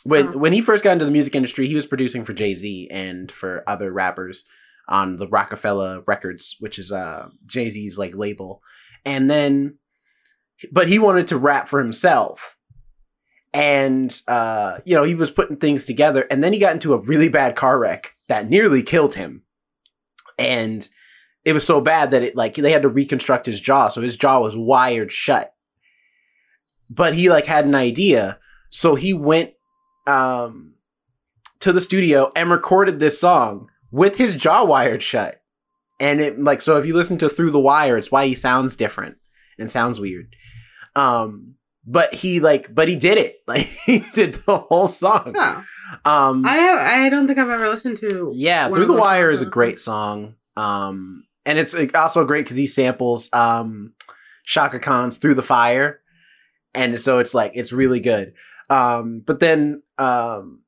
When 0.05 0.29
Uh-huh. 0.29 0.39
when 0.39 0.53
he 0.53 0.61
first 0.61 0.85
got 0.85 0.93
into 0.93 1.05
the 1.07 1.11
music 1.11 1.35
industry 1.35 1.67
he 1.67 1.75
was 1.75 1.87
producing 1.87 2.25
for 2.25 2.33
jay-z 2.35 2.89
and 2.91 3.33
for 3.33 3.65
other 3.67 3.91
rappers 3.93 4.45
on 4.89 5.17
the 5.17 5.29
Roc-A-Fella 5.29 6.03
Records 6.07 6.57
which 6.61 6.79
is 6.79 6.93
uh 6.93 7.29
jay-z's 7.47 7.99
like 7.99 8.15
label. 8.15 8.63
And 9.05 9.31
then 9.31 9.79
but 10.71 10.89
he 10.89 10.99
wanted 10.99 11.27
to 11.29 11.39
rap 11.39 11.67
for 11.67 11.81
himself. 11.81 12.57
And 13.55 14.21
uh 14.29 14.81
you 14.85 14.95
know 14.95 15.05
he 15.05 15.15
was 15.15 15.31
putting 15.31 15.57
things 15.57 15.85
together. 15.85 16.27
And 16.31 16.43
then 16.43 16.53
he 16.53 16.59
got 16.59 16.75
into 16.75 16.95
a 16.95 17.01
really 17.01 17.29
bad 17.29 17.57
car 17.57 17.79
wreck 17.79 18.13
that 18.29 18.51
nearly 18.51 18.83
killed 18.83 19.15
him. 19.15 19.43
And 20.39 20.89
it 21.45 21.53
was 21.53 21.67
so 21.67 21.81
bad 21.81 22.11
that 22.13 22.23
it 22.23 22.37
like 22.37 22.55
they 22.55 22.73
had 22.73 22.83
to 22.83 22.89
reconstruct 22.89 23.47
his 23.47 23.61
jaw 23.61 23.89
so 23.89 24.01
his 24.01 24.17
jaw 24.17 24.41
was 24.41 24.57
wired 24.57 25.11
shut. 25.13 25.55
But 26.91 27.15
he 27.15 27.31
like 27.31 27.47
had 27.47 27.65
an 27.65 27.75
idea 27.75 28.39
so 28.71 28.95
he 28.95 29.13
went 29.13 29.53
um 30.07 30.75
to 31.61 31.73
the 31.73 31.81
studio 31.81 32.31
and 32.35 32.51
recorded 32.51 32.99
this 32.99 33.21
song 33.21 33.69
with 33.91 34.17
his 34.17 34.35
jaw 34.35 34.65
wired 34.65 35.03
shut. 35.03 35.43
And 36.01 36.21
it 36.21 36.39
like 36.43 36.61
so 36.61 36.77
if 36.79 36.87
you 36.87 36.95
listen 36.95 37.19
to 37.19 37.29
through 37.29 37.51
the 37.51 37.61
wire 37.61 37.97
it's 37.97 38.11
why 38.13 38.27
he 38.27 38.35
sounds 38.35 38.77
different 38.77 39.17
and 39.59 39.71
sounds 39.71 40.01
weird. 40.01 40.35
Um 40.97 41.55
but 41.87 42.15
he 42.15 42.41
like 42.41 42.73
but 42.75 42.89
he 42.89 42.97
did 42.97 43.19
it. 43.19 43.37
Like 43.49 43.67
he 43.67 44.05
did 44.15 44.35
the 44.35 44.59
whole 44.59 44.89
song. 44.89 45.33
Oh, 45.37 45.65
um 46.05 46.45
I 46.47 46.57
have, 46.57 46.79
I 46.81 47.09
don't 47.09 47.27
think 47.27 47.39
I've 47.39 47.49
ever 47.51 47.69
listened 47.69 47.99
to. 47.99 48.33
yeah 48.35 48.69
through 48.69 48.87
the 48.87 48.93
wire 48.93 49.31
is 49.31 49.43
a 49.43 49.47
great 49.47 49.79
song. 49.79 50.37
Um 50.57 51.25
and 51.47 51.59
it's 51.59 51.75
also 51.95 52.25
great 52.25 52.45
because 52.45 52.57
he 52.57 52.67
samples 52.67 53.29
um 53.33 53.93
Chaka 54.45 54.79
Khan's 54.79 55.19
through 55.19 55.35
the 55.35 55.43
fire 55.43 56.01
and 56.75 57.01
so 57.01 57.19
it's 57.19 57.35
like 57.35 57.53
it's 57.55 57.73
really 57.73 58.01
good 58.01 58.35
um 58.71 59.23
but 59.27 59.41
then 59.41 59.83
um 59.99 60.61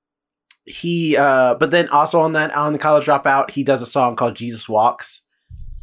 he 0.67 1.17
uh 1.17 1.55
but 1.57 1.71
then 1.71 1.89
also 1.89 2.21
on 2.21 2.33
that 2.33 2.55
on 2.57 2.73
the 2.73 2.79
college 2.79 3.07
dropout 3.07 3.51
he 3.51 3.63
does 3.65 3.83
a 3.83 3.87
song 3.87 4.17
called 4.17 4.35
jesus 4.35 4.69
walks 4.69 5.23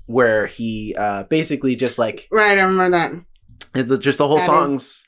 where 0.08 0.46
he 0.48 0.96
uh 0.98 1.24
basically 1.24 1.76
just 1.76 1.98
like 2.00 2.28
Right, 2.32 2.58
I 2.58 2.62
remember 2.62 2.90
that. 3.74 3.88
the, 3.88 3.98
just 3.98 4.18
the 4.18 4.28
whole 4.28 4.38
That 4.38 4.42
is- 4.44 4.46
songs 4.48 5.08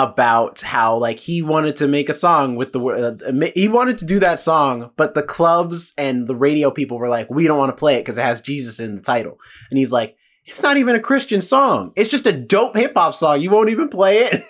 about 0.00 0.60
how 0.60 0.96
like 0.96 1.18
he 1.18 1.42
wanted 1.42 1.74
to 1.74 1.88
make 1.88 2.08
a 2.08 2.14
song 2.14 2.54
with 2.54 2.72
the 2.72 2.80
uh, 2.80 3.50
he 3.54 3.66
wanted 3.66 3.98
to 3.98 4.04
do 4.04 4.20
that 4.20 4.38
song 4.38 4.90
but 4.96 5.14
the 5.14 5.22
clubs 5.24 5.92
and 5.98 6.28
the 6.28 6.36
radio 6.36 6.70
people 6.70 6.98
were 6.98 7.08
like 7.08 7.28
we 7.28 7.46
don't 7.48 7.58
want 7.58 7.68
to 7.68 7.76
play 7.76 7.96
it 7.96 8.00
because 8.02 8.16
it 8.16 8.22
has 8.22 8.40
jesus 8.40 8.78
in 8.78 8.94
the 8.94 9.02
title. 9.02 9.38
And 9.70 9.78
he's 9.78 9.90
like 9.90 10.16
it's 10.44 10.62
not 10.62 10.76
even 10.76 10.94
a 10.94 11.00
christian 11.00 11.42
song. 11.42 11.92
It's 11.96 12.08
just 12.10 12.26
a 12.26 12.32
dope 12.32 12.76
hip-hop 12.76 13.12
song. 13.14 13.40
You 13.40 13.50
won't 13.50 13.70
even 13.70 13.88
play 13.88 14.18
it. 14.28 14.44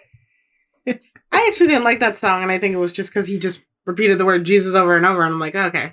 I 1.32 1.46
actually 1.48 1.68
didn't 1.68 1.84
like 1.84 2.00
that 2.00 2.16
song, 2.16 2.42
and 2.42 2.52
I 2.52 2.58
think 2.58 2.74
it 2.74 2.78
was 2.78 2.92
just 2.92 3.10
because 3.10 3.26
he 3.26 3.38
just 3.38 3.60
repeated 3.84 4.18
the 4.18 4.24
word 4.24 4.44
Jesus 4.44 4.74
over 4.74 4.96
and 4.96 5.04
over, 5.04 5.22
and 5.24 5.34
I'm 5.34 5.40
like, 5.40 5.54
okay. 5.54 5.92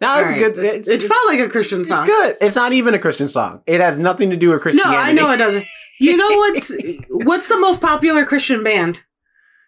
it's 0.00 0.06
All 0.08 0.18
a 0.18 0.22
right, 0.22 0.38
good 0.38 0.58
it's, 0.58 0.88
it 0.88 1.02
felt 1.02 1.26
like 1.26 1.40
a 1.40 1.48
Christian 1.48 1.84
song. 1.84 1.98
it's 1.98 2.06
good. 2.06 2.36
It's 2.40 2.56
not 2.56 2.72
even 2.72 2.94
a 2.94 2.98
christian 2.98 3.28
song. 3.28 3.62
It 3.66 3.80
has 3.80 3.98
nothing 3.98 4.30
to 4.30 4.36
do 4.36 4.48
with 4.50 4.58
No, 4.58 4.62
christianity 4.62 4.96
I 4.96 5.12
know 5.12 5.30
it 5.32 5.38
doesn't. 5.38 5.64
You 6.02 6.16
know 6.16 6.28
what's 6.30 6.72
what's 7.08 7.48
the 7.48 7.58
most 7.58 7.80
popular 7.80 8.24
Christian 8.24 8.62
band? 8.64 9.02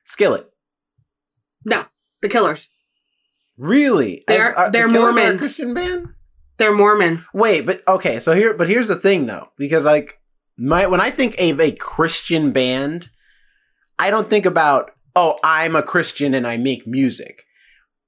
skillet 0.05 0.51
No, 1.65 1.87
The 2.23 2.29
Killers. 2.29 2.69
really 3.57 4.25
They're- 4.29 4.49
Is- 4.51 4.55
are- 4.55 4.71
they're 4.71 4.87
a 4.87 4.91
Mormon. 4.91 5.39
christian 5.39 5.73
band 5.75 6.09
They're 6.59 6.73
Mormons. 6.75 7.27
Wait, 7.33 7.63
but 7.67 7.83
okay, 7.89 8.19
so 8.21 8.33
here 8.35 8.55
but 8.55 8.69
here's 8.69 8.89
the 8.89 8.97
thing 8.97 9.27
though, 9.27 9.49
because 9.57 9.85
like 9.85 10.21
my 10.57 10.87
when 10.87 11.01
I 11.01 11.11
think 11.11 11.35
of 11.41 11.59
a 11.61 11.73
Christian 11.73 12.53
band, 12.53 13.09
I 13.99 14.11
don't 14.11 14.29
think 14.31 14.47
about, 14.47 14.93
oh, 15.17 15.39
I'm 15.43 15.75
a 15.77 15.83
Christian 15.83 16.33
and 16.35 16.47
I 16.47 16.57
make 16.57 16.87
music. 16.87 17.43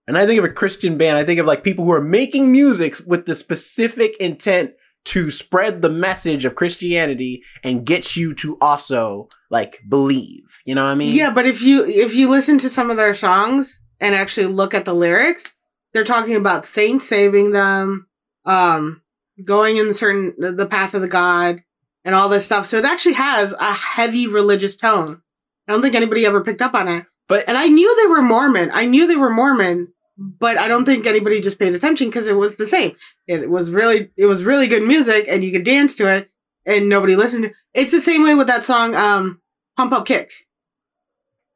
And 0.09 0.17
I 0.17 0.27
think 0.27 0.39
of 0.39 0.45
a 0.45 0.49
Christian 0.51 0.97
band, 0.97 1.19
I 1.19 1.25
think 1.25 1.41
of 1.41 1.47
like 1.47 1.65
people 1.65 1.85
who 1.85 1.93
are 1.93 2.01
making 2.01 2.53
music 2.53 2.95
with 3.07 3.27
the 3.27 3.35
specific 3.35 4.17
intent 4.21 4.75
to 5.07 5.31
spread 5.31 5.83
the 5.83 5.89
message 5.89 6.45
of 6.45 6.57
Christianity 6.57 7.43
and 7.63 7.87
get 7.87 8.17
you 8.17 8.35
to 8.35 8.59
also 8.61 9.29
like 9.51 9.81
believe. 9.89 10.61
You 10.65 10.75
know 10.75 10.85
what 10.85 10.91
I 10.91 10.95
mean? 10.97 11.15
Yeah, 11.15 11.31
but 11.31 11.47
if 11.47 11.63
you 11.63 11.85
if 11.87 12.15
you 12.15 12.29
listen 12.29 12.59
to 12.59 12.71
some 12.71 12.91
of 12.91 12.97
their 12.97 13.15
songs 13.15 13.81
and 14.01 14.15
actually 14.15 14.47
look 14.47 14.75
at 14.75 14.85
the 14.85 14.95
lyrics, 14.95 15.55
they're 15.93 16.05
talking 16.05 16.35
about 16.35 16.67
saints 16.67 17.09
saving 17.09 17.53
them, 17.53 18.09
um, 18.45 19.03
going 19.45 19.77
in 19.77 19.89
the 19.89 19.95
certain 19.95 20.35
the 20.39 20.67
path 20.67 20.95
of 20.95 21.03
the 21.03 21.09
God, 21.09 21.63
and 22.05 22.15
all 22.15 22.29
this 22.29 22.45
stuff. 22.45 22.67
So 22.67 22.79
it 22.79 22.85
actually 22.85 23.15
has 23.15 23.53
a 23.53 23.73
heavy 23.73 24.27
religious 24.27 24.77
tone. 24.77 25.23
I 25.69 25.73
don't 25.73 25.83
think 25.83 25.95
anybody 25.95 26.27
ever 26.27 26.43
picked 26.43 26.63
up 26.63 26.75
on 26.75 26.89
it. 26.89 27.07
But 27.29 27.45
And 27.49 27.59
I 27.59 27.67
knew 27.67 27.97
they 27.97 28.07
were 28.07 28.23
Mormon. 28.23 28.71
I 28.73 28.87
knew 28.87 29.07
they 29.07 29.17
were 29.17 29.31
Mormon, 29.31 29.93
but 30.19 30.59
I 30.59 30.69
don't 30.69 30.85
think 30.85 31.07
anybody 31.07 31.41
just 31.41 31.59
paid 31.59 31.75
attention 31.75 32.09
because 32.09 32.27
it 32.27 32.37
was 32.37 32.57
the 32.57 32.67
same. 32.67 32.97
It 33.27 33.51
was 33.51 33.71
really 33.71 34.11
it 34.17 34.27
was 34.27 34.45
really 34.45 34.67
good 34.67 34.83
music 34.83 35.27
and 35.29 35.45
you 35.45 35.53
could 35.53 35.65
dance 35.65 35.95
to 35.97 36.13
it 36.13 36.31
and 36.65 36.89
nobody 36.89 37.17
listened 37.17 37.53
It's 37.75 37.93
the 37.93 38.01
same 38.01 38.23
way 38.23 38.35
with 38.35 38.47
that 38.47 38.65
song 38.65 38.95
um 38.95 39.41
Pump 39.77 39.93
Up 39.93 40.07
Kicks. 40.07 40.45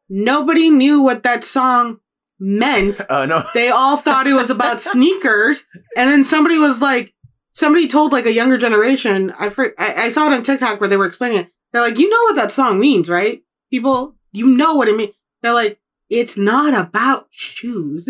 Nobody 0.08 0.70
knew 0.70 1.00
what 1.00 1.22
that 1.22 1.44
song 1.44 2.00
meant. 2.38 3.00
oh 3.08 3.24
no. 3.26 3.44
They 3.54 3.68
all 3.70 3.96
thought 3.96 4.26
it 4.26 4.34
was 4.34 4.50
about 4.50 4.80
sneakers 4.80 5.64
and 5.96 6.10
then 6.10 6.24
somebody 6.24 6.58
was 6.58 6.80
like 6.82 7.14
somebody 7.52 7.88
told 7.88 8.12
like 8.12 8.26
a 8.26 8.32
younger 8.32 8.58
generation, 8.58 9.32
I, 9.38 9.46
I 9.78 10.04
I 10.04 10.08
saw 10.10 10.26
it 10.26 10.32
on 10.34 10.42
TikTok 10.42 10.80
where 10.80 10.88
they 10.88 10.96
were 10.96 11.06
explaining 11.06 11.38
it. 11.38 11.48
They're 11.72 11.82
like, 11.82 11.98
"You 11.98 12.08
know 12.08 12.22
what 12.24 12.36
that 12.36 12.52
song 12.52 12.80
means, 12.80 13.08
right? 13.08 13.42
People, 13.70 14.16
you 14.32 14.46
know 14.46 14.74
what 14.74 14.88
it 14.88 14.96
means." 14.96 15.14
They're 15.42 15.54
like, 15.54 15.78
it's 16.10 16.36
not 16.36 16.74
about 16.74 17.28
shoes. 17.30 18.08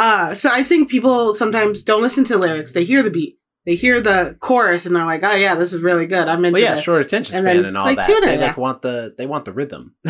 Uh, 0.00 0.34
so 0.34 0.48
I 0.50 0.62
think 0.62 0.88
people 0.90 1.34
sometimes 1.34 1.82
don't 1.84 2.00
listen 2.00 2.24
to 2.24 2.38
lyrics. 2.38 2.72
They 2.72 2.84
hear 2.84 3.02
the 3.02 3.10
beat, 3.10 3.38
they 3.66 3.74
hear 3.74 4.00
the 4.00 4.36
chorus, 4.40 4.86
and 4.86 4.96
they're 4.96 5.04
like, 5.04 5.20
"Oh 5.22 5.34
yeah, 5.34 5.54
this 5.56 5.74
is 5.74 5.82
really 5.82 6.06
good. 6.06 6.26
I'm 6.26 6.42
into 6.44 6.54
Well, 6.54 6.62
yeah, 6.62 6.74
this." 6.76 6.84
short 6.84 7.02
attention 7.04 7.36
And 7.36 7.44
span 7.44 7.56
then, 7.56 7.64
and 7.66 7.76
all 7.76 7.84
like, 7.84 7.98
that. 7.98 8.06
tune 8.06 8.22
They 8.24 8.34
in, 8.36 8.40
like 8.40 8.56
want 8.56 8.80
the 8.80 9.14
they 9.18 9.26
want 9.26 9.44
the 9.44 9.52
rhythm. 9.52 9.94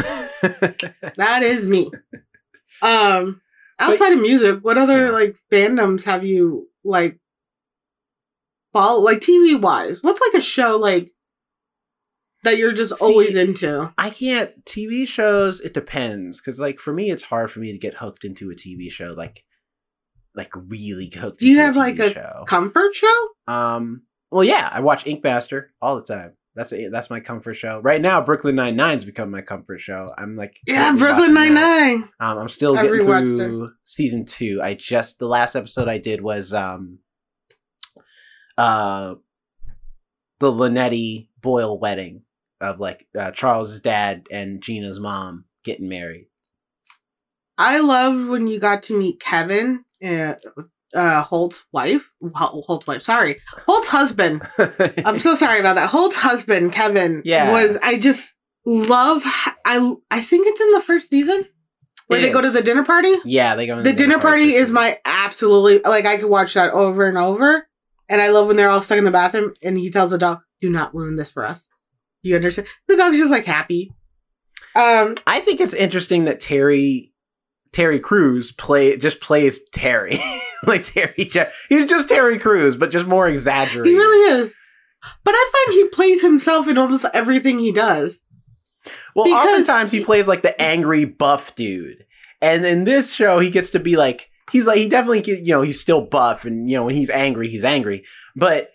That 1.16 1.42
is 1.42 1.66
me. 1.66 1.90
Um, 2.82 3.40
outside 3.78 4.12
of 4.12 4.20
music, 4.20 4.60
what 4.62 4.78
other 4.78 5.06
Yeah. 5.06 5.10
like 5.12 5.36
fandoms 5.52 6.04
have 6.04 6.24
you 6.24 6.68
like 6.84 7.18
follow 8.72 9.00
like 9.00 9.18
TV 9.20 9.60
wise? 9.60 9.98
What's 10.02 10.20
like 10.20 10.34
a 10.34 10.40
show 10.40 10.76
like 10.76 11.10
that 12.44 12.56
you're 12.58 12.72
just 12.72 12.96
See, 12.98 13.04
always 13.04 13.34
into? 13.34 13.92
I 13.98 14.10
can't 14.10 14.64
TV 14.64 15.06
shows. 15.06 15.60
It 15.60 15.74
depends 15.74 16.40
because, 16.40 16.58
like, 16.58 16.78
for 16.78 16.92
me, 16.92 17.10
it's 17.10 17.24
hard 17.24 17.50
for 17.50 17.60
me 17.60 17.72
to 17.72 17.78
get 17.78 17.94
hooked 17.98 18.24
into 18.24 18.50
a 18.50 18.54
TV 18.54 18.90
show. 18.90 19.12
Like, 19.16 19.44
like 20.34 20.52
really 20.54 21.10
hooked. 21.14 21.40
Do 21.40 21.48
you 21.48 21.58
have, 21.58 21.76
a 21.76 21.78
like, 21.78 21.98
a 21.98 22.12
show? 22.12 22.44
Comfort 22.46 22.94
show? 22.94 23.28
um. 23.46 24.02
Well, 24.32 24.44
yeah, 24.44 24.68
I 24.70 24.80
watch 24.80 25.08
Ink 25.08 25.24
Master 25.24 25.72
all 25.82 25.96
the 25.96 26.04
time. 26.04 26.34
That's 26.54 26.72
a, 26.72 26.88
that's 26.88 27.10
my 27.10 27.20
comfort 27.20 27.54
show. 27.54 27.80
Right 27.80 28.00
now, 28.00 28.20
Brooklyn 28.20 28.54
Nine 28.54 28.76
Nine's 28.76 29.04
become 29.04 29.30
my 29.30 29.40
comfort 29.40 29.80
show. 29.80 30.12
I'm 30.16 30.36
like, 30.36 30.54
Yeah, 30.66 30.92
Brooklyn 30.94 31.34
Nine. 31.34 31.54
Nine. 31.54 32.08
Um, 32.20 32.38
I'm 32.38 32.48
still 32.48 32.74
getting 32.74 33.04
through 33.04 33.72
season 33.84 34.24
two. 34.24 34.60
I 34.62 34.74
just 34.74 35.18
the 35.18 35.26
last 35.26 35.56
episode 35.56 35.88
I 35.88 35.98
did 35.98 36.20
was 36.20 36.52
um, 36.54 36.98
uh, 38.58 39.14
the 40.40 40.52
Linetti 40.52 41.28
Boyle 41.40 41.78
wedding 41.78 42.22
of 42.60 42.80
like 42.80 43.06
uh, 43.18 43.30
Charles's 43.30 43.80
dad 43.80 44.24
and 44.30 44.62
Gina's 44.62 45.00
mom 45.00 45.44
getting 45.64 45.88
married. 45.88 46.26
I 47.56 47.78
loved 47.78 48.28
when 48.28 48.46
you 48.46 48.58
got 48.58 48.82
to 48.84 48.98
meet 48.98 49.20
Kevin, 49.20 49.84
uh, 50.04 50.34
uh, 50.94 51.22
Holt's 51.22 51.64
wife. 51.72 52.10
Holt's 52.34 52.86
wife, 52.86 53.02
sorry, 53.02 53.40
Holt's 53.66 53.88
husband. 53.88 54.42
I'm 55.04 55.20
so 55.20 55.34
sorry 55.34 55.60
about 55.60 55.76
that. 55.76 55.88
Holt's 55.90 56.16
husband, 56.16 56.72
Kevin, 56.72 57.22
Yeah. 57.24 57.50
was 57.52 57.78
I 57.82 57.98
just 57.98 58.34
love. 58.66 59.22
I 59.64 59.94
I 60.10 60.20
think 60.20 60.46
it's 60.48 60.60
in 60.60 60.72
the 60.72 60.80
first 60.82 61.08
season 61.10 61.46
where 62.08 62.18
It 62.18 62.22
they 62.22 62.32
go 62.32 62.40
to 62.42 62.50
the 62.50 62.62
dinner 62.62 62.84
party. 62.84 63.14
yeah, 63.24 63.54
they 63.54 63.66
go. 63.66 63.76
on 63.76 63.82
The 63.84 63.92
dinner 63.92 64.18
party 64.18 64.54
is 64.54 64.70
my 64.70 64.98
absolutely 65.04 65.80
like 65.88 66.06
I 66.06 66.16
could 66.16 66.28
watch 66.30 66.54
that 66.54 66.72
over 66.72 67.06
and 67.08 67.16
over, 67.16 67.66
and 68.08 68.20
I 68.20 68.28
love 68.30 68.48
when 68.48 68.56
they're 68.56 68.68
all 68.70 68.80
stuck 68.80 68.98
in 68.98 69.04
the 69.04 69.10
bathroom 69.12 69.54
and 69.62 69.78
he 69.78 69.90
tells 69.90 70.10
the 70.10 70.18
dog, 70.18 70.40
"Do 70.60 70.70
not 70.70 70.94
ruin 70.94 71.16
this 71.16 71.30
for 71.30 71.44
us." 71.46 71.68
Do 72.24 72.30
you 72.30 72.36
understand? 72.36 72.66
The 72.88 72.96
dog's 72.96 73.16
just 73.16 73.30
like 73.30 73.44
happy. 73.46 73.92
Um, 74.74 75.16
I 75.26 75.40
think 75.40 75.60
it's 75.60 75.72
interesting 75.74 76.24
that 76.26 76.38
Terry 76.40 77.09
Terry 77.72 78.00
Crews 78.00 78.52
play 78.52 78.96
just 78.96 79.20
plays 79.20 79.60
Terry 79.72 80.18
like 80.66 80.82
Terry. 80.82 81.14
He's 81.16 81.86
just 81.86 82.08
Terry 82.08 82.38
Crews, 82.38 82.76
but 82.76 82.90
just 82.90 83.06
more 83.06 83.28
exaggerated. 83.28 83.86
he 83.86 83.94
really 83.96 84.42
is. 84.44 84.52
But 85.24 85.34
I 85.34 85.50
find 85.66 85.74
he 85.76 85.88
plays 85.88 86.20
himself 86.22 86.68
in 86.68 86.76
almost 86.78 87.06
everything 87.14 87.58
he 87.58 87.72
does. 87.72 88.18
Well, 89.14 89.24
Because- 89.26 89.46
oftentimes 89.60 89.90
he 89.92 90.04
plays 90.04 90.26
like 90.28 90.42
the 90.42 90.60
angry 90.60 91.04
buff 91.04 91.54
dude, 91.54 92.04
and 92.42 92.64
in 92.66 92.84
this 92.84 93.12
show 93.12 93.38
he 93.38 93.50
gets 93.50 93.70
to 93.70 93.78
be 93.78 93.96
like 93.96 94.30
he's 94.52 94.66
like 94.66 94.78
he 94.78 94.88
definitely 94.88 95.22
you 95.42 95.52
know 95.52 95.62
he's 95.62 95.80
still 95.80 96.00
buff, 96.02 96.44
and 96.44 96.68
you 96.68 96.76
know 96.76 96.84
when 96.86 96.94
he's 96.94 97.10
angry 97.10 97.48
he's 97.48 97.64
angry, 97.64 98.04
but 98.36 98.70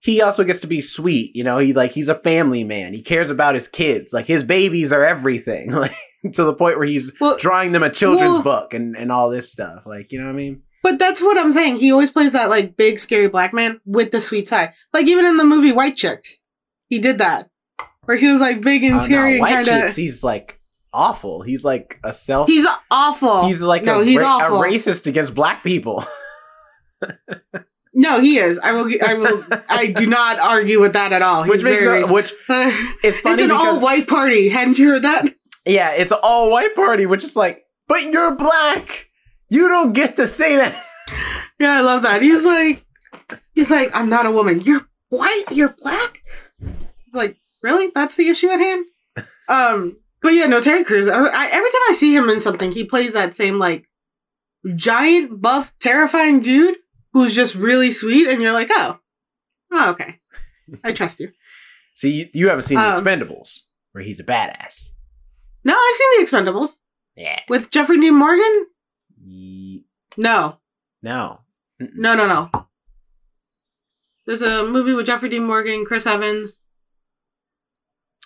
he 0.00 0.22
also 0.22 0.44
gets 0.44 0.60
to 0.60 0.66
be 0.68 0.80
sweet. 0.80 1.34
You 1.34 1.44
know 1.44 1.58
he 1.58 1.72
like 1.72 1.90
he's 1.92 2.08
a 2.08 2.14
family 2.20 2.64
man. 2.64 2.92
He 2.94 3.02
cares 3.02 3.30
about 3.30 3.54
his 3.54 3.68
kids. 3.68 4.12
Like 4.12 4.26
his 4.26 4.42
babies 4.44 4.92
are 4.92 5.04
everything. 5.04 5.70
Like 5.74 5.92
to 6.34 6.44
the 6.44 6.54
point 6.54 6.78
where 6.78 6.86
he's 6.86 7.12
Well, 7.20 7.36
drawing 7.38 7.72
them 7.72 7.82
a 7.82 7.90
children's 7.90 8.32
well- 8.34 8.42
book 8.42 8.74
and 8.74 8.96
and 8.96 9.10
all 9.12 9.30
this 9.30 9.50
stuff. 9.52 9.82
Like 9.86 10.12
you 10.12 10.18
know 10.20 10.26
what 10.26 10.32
I 10.32 10.36
mean? 10.36 10.62
but 10.82 10.98
that's 10.98 11.20
what 11.20 11.36
I'm 11.36 11.52
saying. 11.52 11.76
He 11.76 11.90
always 11.92 12.10
plays 12.10 12.32
that 12.32 12.48
like 12.50 12.76
big 12.76 12.98
scary 12.98 13.28
black 13.28 13.52
man 13.52 13.80
with 13.84 14.10
the 14.12 14.20
sweet 14.20 14.46
side. 14.48 14.72
Like 14.92 15.06
even 15.06 15.24
in 15.26 15.36
the 15.36 15.44
movie 15.44 15.72
White 15.72 15.96
Chicks, 15.96 16.38
he 16.88 16.98
did 16.98 17.18
that. 17.18 17.50
Where 18.04 18.16
he 18.16 18.26
was 18.28 18.40
like 18.40 18.62
big 18.62 18.84
and 18.84 18.94
Oh, 18.94 18.98
no, 18.98 19.04
scary 19.04 19.32
and 19.32 19.40
White 19.40 19.52
kind 19.54 19.66
Chicks, 19.66 19.90
of 19.92 19.96
he's 19.96 20.24
like 20.24 20.58
awful. 20.94 21.42
He's 21.42 21.64
like 21.64 22.00
a 22.04 22.12
self. 22.12 22.48
He's 22.48 22.66
awful. 22.90 23.44
He's 23.46 23.60
like 23.60 23.84
no, 23.84 24.00
a, 24.00 24.04
he's 24.04 24.18
ra- 24.18 24.38
awful. 24.38 24.62
a 24.62 24.66
racist 24.66 25.06
against 25.06 25.34
black 25.34 25.62
people. 25.62 26.04
No, 27.94 28.20
he 28.20 28.38
is. 28.38 28.60
I 28.60 28.72
will. 28.72 28.88
I 29.04 29.14
will. 29.14 29.42
I 29.68 29.86
do 29.88 30.06
not 30.18 30.38
argue 30.38 30.80
with 30.80 30.92
that 30.92 31.12
at 31.12 31.20
all. 31.20 31.42
He's 31.42 31.50
which 31.50 31.62
makes 31.64 31.82
very 31.82 32.02
it, 32.02 32.10
which 32.12 32.32
it's 33.02 33.18
funny 33.18 33.42
it's 33.42 33.42
an 33.42 33.50
all 33.50 33.80
white 33.80 34.06
party. 34.06 34.48
Hadn't 34.48 34.78
you 34.78 34.90
heard 34.90 35.02
that? 35.02 35.34
Yeah, 35.68 35.92
it's 35.92 36.10
an 36.10 36.18
all 36.22 36.50
white 36.50 36.74
party, 36.74 37.06
which 37.06 37.22
is 37.22 37.36
like, 37.36 37.64
but 37.86 38.02
you're 38.02 38.34
black. 38.34 39.08
You 39.48 39.68
don't 39.68 39.92
get 39.92 40.16
to 40.16 40.26
say 40.28 40.56
that. 40.56 40.84
Yeah, 41.60 41.72
I 41.78 41.80
love 41.80 42.02
that. 42.02 42.22
He's 42.22 42.44
like, 42.44 42.84
he's 43.52 43.68
like, 43.70 43.90
I'm 43.92 44.08
not 44.08 44.26
a 44.26 44.30
woman. 44.30 44.60
You're 44.60 44.86
white. 45.08 45.44
You're 45.50 45.74
black. 45.82 46.18
Like, 47.12 47.36
really? 47.64 47.90
That's 47.94 48.14
the 48.14 48.28
issue 48.28 48.48
at 48.48 48.60
hand. 48.60 48.84
Um, 49.48 49.96
but 50.22 50.34
yeah, 50.34 50.46
no, 50.46 50.60
Terry 50.60 50.84
Crews. 50.84 51.08
I, 51.08 51.18
I, 51.18 51.46
every 51.46 51.70
time 51.70 51.80
I 51.88 51.92
see 51.94 52.14
him 52.14 52.28
in 52.28 52.38
something, 52.38 52.70
he 52.70 52.84
plays 52.84 53.14
that 53.14 53.34
same 53.34 53.58
like 53.58 53.88
giant, 54.76 55.40
buff, 55.40 55.72
terrifying 55.80 56.40
dude 56.40 56.76
who's 57.12 57.34
just 57.34 57.54
really 57.54 57.90
sweet, 57.90 58.28
and 58.28 58.42
you're 58.42 58.52
like, 58.52 58.68
oh, 58.70 58.98
oh, 59.72 59.90
okay, 59.90 60.20
I 60.84 60.92
trust 60.92 61.18
you. 61.20 61.32
See, 61.94 62.10
you, 62.10 62.26
you 62.34 62.48
haven't 62.50 62.64
seen 62.64 62.78
Um, 62.78 62.92
the 62.94 63.00
Expendables, 63.00 63.60
where 63.92 64.04
he's 64.04 64.20
a 64.20 64.24
badass. 64.24 64.90
No, 65.64 65.74
I've 65.74 65.96
seen 65.96 66.08
The 66.18 66.30
Expendables 66.30 66.78
Yeah. 67.16 67.40
with 67.48 67.70
Jeffrey 67.70 67.98
Dean 68.00 68.14
Morgan. 68.16 68.66
Ye- 69.20 69.84
No, 70.16 70.58
No. 71.02 71.40
Mm-mm. 71.80 71.90
no, 71.94 72.14
no, 72.14 72.26
no. 72.26 72.50
There's 74.26 74.42
a 74.42 74.64
movie 74.64 74.92
with 74.92 75.06
Jeffrey 75.06 75.28
Dean 75.28 75.44
Morgan, 75.44 75.84
Chris 75.84 76.06
Evans. 76.06 76.60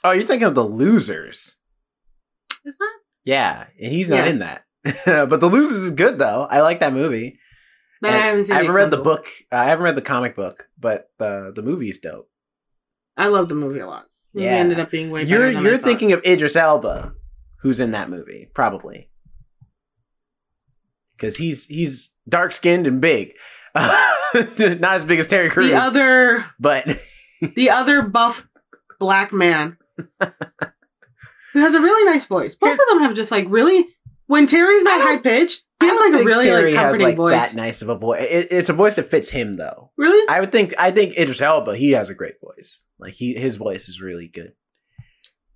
Oh, 0.05 0.11
you're 0.11 0.25
thinking 0.27 0.49
of 0.49 0.55
the 0.55 0.65
losers. 0.65 1.57
Is 2.65 2.77
that? 2.79 2.93
Yeah, 3.25 3.67
and 3.81 3.93
he's 3.93 4.09
not 4.09 4.17
Yes. 4.17 4.29
in 4.33 4.39
that. 4.41 4.65
but 5.29 5.39
the 5.41 5.49
losers 5.49 5.79
is 5.79 5.91
good 5.93 6.19
though. 6.19 6.47
I 6.51 6.61
like 6.61 6.81
that 6.81 6.93
movie. 6.93 7.39
No, 8.03 8.09
I 8.09 8.13
haven't 8.13 8.47
seen. 8.47 8.53
I 8.55 8.59
haven't 8.59 8.73
read 8.75 8.91
the 8.91 8.97
book. 8.97 9.29
Uh, 9.53 9.57
I 9.57 9.65
haven't 9.67 9.85
read 9.85 9.95
the 9.95 10.03
comic 10.03 10.35
book, 10.35 10.69
but 10.77 11.11
the 11.19 11.53
the 11.55 11.63
movie's 11.63 11.99
dope. 11.99 12.29
I 13.17 13.29
love 13.29 13.49
the 13.49 13.55
movie 13.55 13.79
a 13.79 13.87
lot. 13.87 14.07
The 14.35 14.43
Yeah. 14.43 14.57
ended 14.57 14.81
up 14.81 14.91
being 14.91 15.11
way 15.11 15.23
better 15.23 15.51
You're 15.53 15.63
you're 15.63 15.79
thinking 15.79 16.13
of 16.13 16.25
Idris 16.27 16.57
Elba, 16.57 17.15
who's 17.63 17.81
in 17.81 17.93
that 17.93 18.11
movie, 18.11 18.49
probably. 18.55 19.09
Because 21.17 21.37
he's 21.37 21.67
he's 21.67 22.11
dark 22.29 22.53
skinned 22.53 22.87
and 22.87 23.01
big. 23.01 23.33
Not 23.75 24.85
as 24.97 25.05
big 25.05 25.19
as 25.19 25.29
Terry 25.29 25.49
Crews. 25.51 25.71
the 25.71 25.77
other 25.77 26.45
but 26.61 26.87
the 27.57 27.71
other 27.71 28.03
buff 28.03 28.47
black 28.99 29.33
man 29.33 29.77
who 31.53 31.59
has 31.61 31.75
a 31.75 31.81
really 31.81 32.05
nice 32.11 32.25
voice. 32.27 32.55
Both 32.55 32.79
of 32.79 32.89
them 32.89 33.01
have 33.03 33.15
just 33.15 33.31
like 33.31 33.47
really 33.49 33.87
when 34.27 34.47
Terry's 34.47 34.85
that 34.85 34.99
don't- 34.99 35.07
high 35.07 35.19
pitched, 35.19 35.63
he 35.81 35.87
has 35.89 35.99
like 36.13 36.21
a 36.21 36.25
really 36.25 36.45
Terry 36.47 36.75
like 36.75 36.85
has 36.85 37.01
like 37.01 37.17
voice. 37.17 37.33
that 37.33 37.55
nice 37.57 37.83
of 37.83 37.89
a 37.89 37.95
voice. 37.97 38.23
It, 38.23 38.49
it's 38.51 38.69
a 38.69 38.73
voice 38.75 38.97
that 38.97 39.11
fits 39.11 39.29
him 39.31 39.57
though. 39.57 39.91
Really? 39.97 40.27
I 40.29 40.41
would 40.41 40.53
think 40.53 40.75
I 40.79 40.91
think 40.91 41.17
Idris 41.19 41.41
Elba, 41.41 41.77
he 41.77 41.91
has 41.93 42.09
a 42.11 42.15
great 42.15 42.41
voice. 42.41 42.83
Like 42.99 43.15
he 43.15 43.35
his 43.35 43.57
voice 43.57 43.89
is 43.89 44.01
really 44.01 44.29
good. 44.29 44.53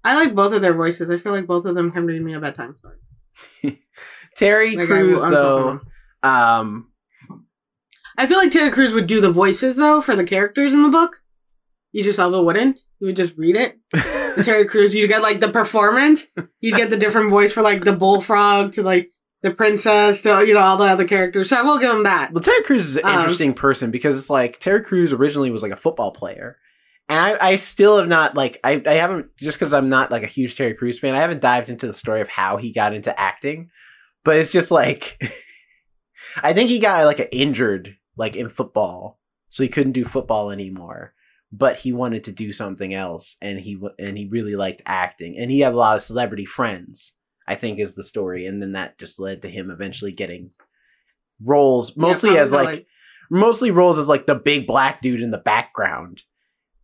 I 0.06 0.14
like 0.14 0.34
both 0.34 0.52
of 0.52 0.62
their 0.62 0.74
voices. 0.74 1.10
I 1.10 1.18
feel 1.18 1.32
like 1.32 1.46
both 1.46 1.64
of 1.64 1.74
them 1.74 1.90
can 1.90 2.06
read 2.06 2.22
me 2.22 2.34
a 2.34 2.40
bedtime 2.40 2.76
story. 2.78 3.80
Terry 4.36 4.76
Like, 4.76 4.86
Crews 4.86 5.20
though, 5.20 5.80
um 6.22 6.88
I 8.18 8.26
feel 8.26 8.38
like 8.38 8.50
Terry 8.50 8.70
Crews 8.70 8.92
would 8.94 9.06
do 9.06 9.20
the 9.20 9.30
voices 9.30 9.76
though 9.76 10.00
for 10.00 10.16
the 10.16 10.24
characters 10.24 10.72
in 10.72 10.82
the 10.82 10.88
book. 10.88 11.22
Idris 11.94 12.18
Elba 12.18 12.42
wouldn't. 12.42 12.80
You 13.00 13.06
would 13.08 13.16
just 13.16 13.34
read 13.36 13.56
it. 13.56 13.78
Terry 14.44 14.66
Crews, 14.66 14.94
you'd 14.94 15.08
get 15.08 15.22
like 15.22 15.40
the 15.40 15.48
performance. 15.50 16.26
You'd 16.60 16.76
get 16.76 16.90
the 16.90 16.96
different 16.96 17.30
voice 17.30 17.52
for 17.52 17.62
like 17.62 17.84
the 17.84 17.92
bullfrog 17.94 18.72
to 18.74 18.82
like 18.82 19.10
the 19.42 19.50
princess 19.50 20.22
to 20.22 20.44
you 20.46 20.54
know 20.54 20.60
all 20.60 20.76
the 20.76 20.84
other 20.84 21.06
characters. 21.06 21.48
So 21.50 21.56
I 21.56 21.62
will 21.62 21.78
give 21.78 21.90
him 21.90 22.02
that. 22.04 22.32
Well, 22.32 22.42
Terry 22.42 22.62
Crews 22.62 22.86
is 22.86 22.96
an 22.96 23.04
Um, 23.06 23.14
interesting 23.20 23.54
person 23.54 23.90
because 23.90 24.16
it's 24.16 24.30
like 24.30 24.60
Terry 24.60 24.82
Crews 24.82 25.12
originally 25.12 25.50
was 25.50 25.62
like 25.62 25.72
a 25.72 25.76
football 25.76 26.10
player. 26.10 26.58
And 27.08 27.20
I, 27.20 27.50
I 27.50 27.56
still 27.56 27.98
have 27.98 28.08
not 28.08 28.36
like 28.36 28.58
I, 28.64 28.82
I 28.84 28.94
haven't 28.94 29.36
just 29.36 29.58
because 29.58 29.72
I'm 29.72 29.88
not 29.88 30.10
like 30.10 30.24
a 30.24 30.28
huge 30.28 30.56
Terry 30.56 30.74
Crews 30.74 30.98
fan, 30.98 31.14
I 31.14 31.20
haven't 31.20 31.40
dived 31.40 31.68
into 31.68 31.86
the 31.86 31.92
story 31.92 32.20
of 32.20 32.28
how 32.28 32.56
he 32.56 32.72
got 32.72 32.94
into 32.94 33.18
acting. 33.18 33.70
But 34.24 34.38
it's 34.38 34.50
just 34.50 34.70
like 34.70 35.20
I 36.42 36.52
think 36.52 36.70
he 36.70 36.78
got 36.78 37.04
like 37.04 37.28
injured 37.32 37.96
like 38.16 38.36
in 38.36 38.48
football, 38.48 39.20
so 39.48 39.62
he 39.62 39.68
couldn't 39.68 39.92
do 39.92 40.04
football 40.04 40.50
anymore. 40.50 41.14
But 41.52 41.78
he 41.78 41.92
wanted 41.92 42.24
to 42.24 42.32
do 42.32 42.52
something 42.52 42.92
else, 42.92 43.36
and 43.40 43.58
he 43.60 43.80
and 43.98 44.18
he 44.18 44.26
really 44.26 44.56
liked 44.56 44.82
acting, 44.84 45.38
and 45.38 45.50
he 45.50 45.60
had 45.60 45.74
a 45.74 45.76
lot 45.76 45.96
of 45.96 46.02
celebrity 46.02 46.44
friends. 46.44 47.12
I 47.48 47.54
think 47.54 47.78
is 47.78 47.94
the 47.94 48.02
story, 48.02 48.46
and 48.46 48.60
then 48.60 48.72
that 48.72 48.98
just 48.98 49.20
led 49.20 49.42
to 49.42 49.48
him 49.48 49.70
eventually 49.70 50.10
getting 50.10 50.50
roles, 51.40 51.96
mostly 51.96 52.34
Yeah, 52.34 52.40
as 52.40 52.50
probably 52.50 52.66
like 52.66 52.86
mostly 53.30 53.70
roles 53.70 53.98
as 53.98 54.08
like 54.08 54.26
the 54.26 54.34
big 54.34 54.66
black 54.66 55.00
dude 55.00 55.20
in 55.20 55.30
the 55.30 55.38
background. 55.38 56.22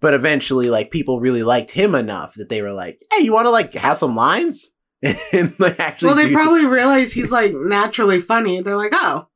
But 0.02 0.12
eventually, 0.14 0.68
like 0.68 0.90
people 0.90 1.20
really 1.20 1.42
liked 1.44 1.70
him 1.70 1.94
enough 1.94 2.34
that 2.34 2.48
they 2.50 2.60
were 2.60 2.72
like, 2.72 2.98
"Hey, 3.12 3.22
you 3.22 3.32
want 3.32 3.46
to 3.46 3.50
like 3.50 3.72
have 3.74 3.96
some 3.96 4.14
lines?" 4.16 4.70
and 5.02 5.58
like 5.58 5.80
actually, 5.80 6.06
Well, 6.06 6.16
they 6.16 6.28
do- 6.28 6.34
probably 6.34 6.66
realize 6.66 7.12
he's 7.12 7.30
like 7.30 7.52
naturally 7.54 8.20
funny. 8.20 8.60
They're 8.60 8.76
like, 8.76 8.92
oh, 8.94 9.28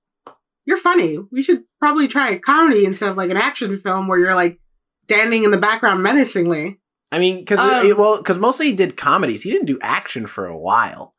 you're 0.64 0.76
funny. 0.76 1.18
We 1.32 1.42
should 1.42 1.62
probably 1.80 2.08
try 2.08 2.30
a 2.30 2.38
comedy 2.38 2.84
instead 2.84 3.08
of 3.08 3.16
like 3.16 3.30
an 3.30 3.36
action 3.36 3.76
film 3.78 4.06
where 4.06 4.18
you're 4.18 4.34
like 4.34 4.60
standing 5.04 5.44
in 5.44 5.50
the 5.50 5.56
background 5.56 6.02
menacingly. 6.02 6.78
I 7.10 7.18
mean, 7.18 7.38
because 7.38 7.58
Um, 7.58 7.96
well, 7.96 8.18
because 8.18 8.38
mostly 8.38 8.66
he 8.66 8.72
did 8.74 8.96
comedies. 8.96 9.42
He 9.42 9.50
didn't 9.50 9.66
do 9.66 9.78
action 9.80 10.26
for 10.26 10.46
a 10.46 10.58
while. 10.58 11.14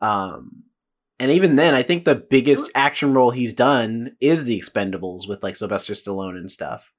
Um, 0.00 0.64
and 1.18 1.30
even 1.30 1.56
then, 1.56 1.74
I 1.74 1.82
think 1.82 2.04
the 2.04 2.14
biggest 2.14 2.70
action 2.74 3.12
role 3.12 3.30
he's 3.30 3.52
done 3.52 4.16
is 4.20 4.44
The 4.44 4.58
Expendables 4.58 5.28
with 5.28 5.42
like 5.42 5.56
Sylvester 5.56 5.92
Stallone 5.94 6.36
and 6.36 6.50
stuff. 6.50 6.90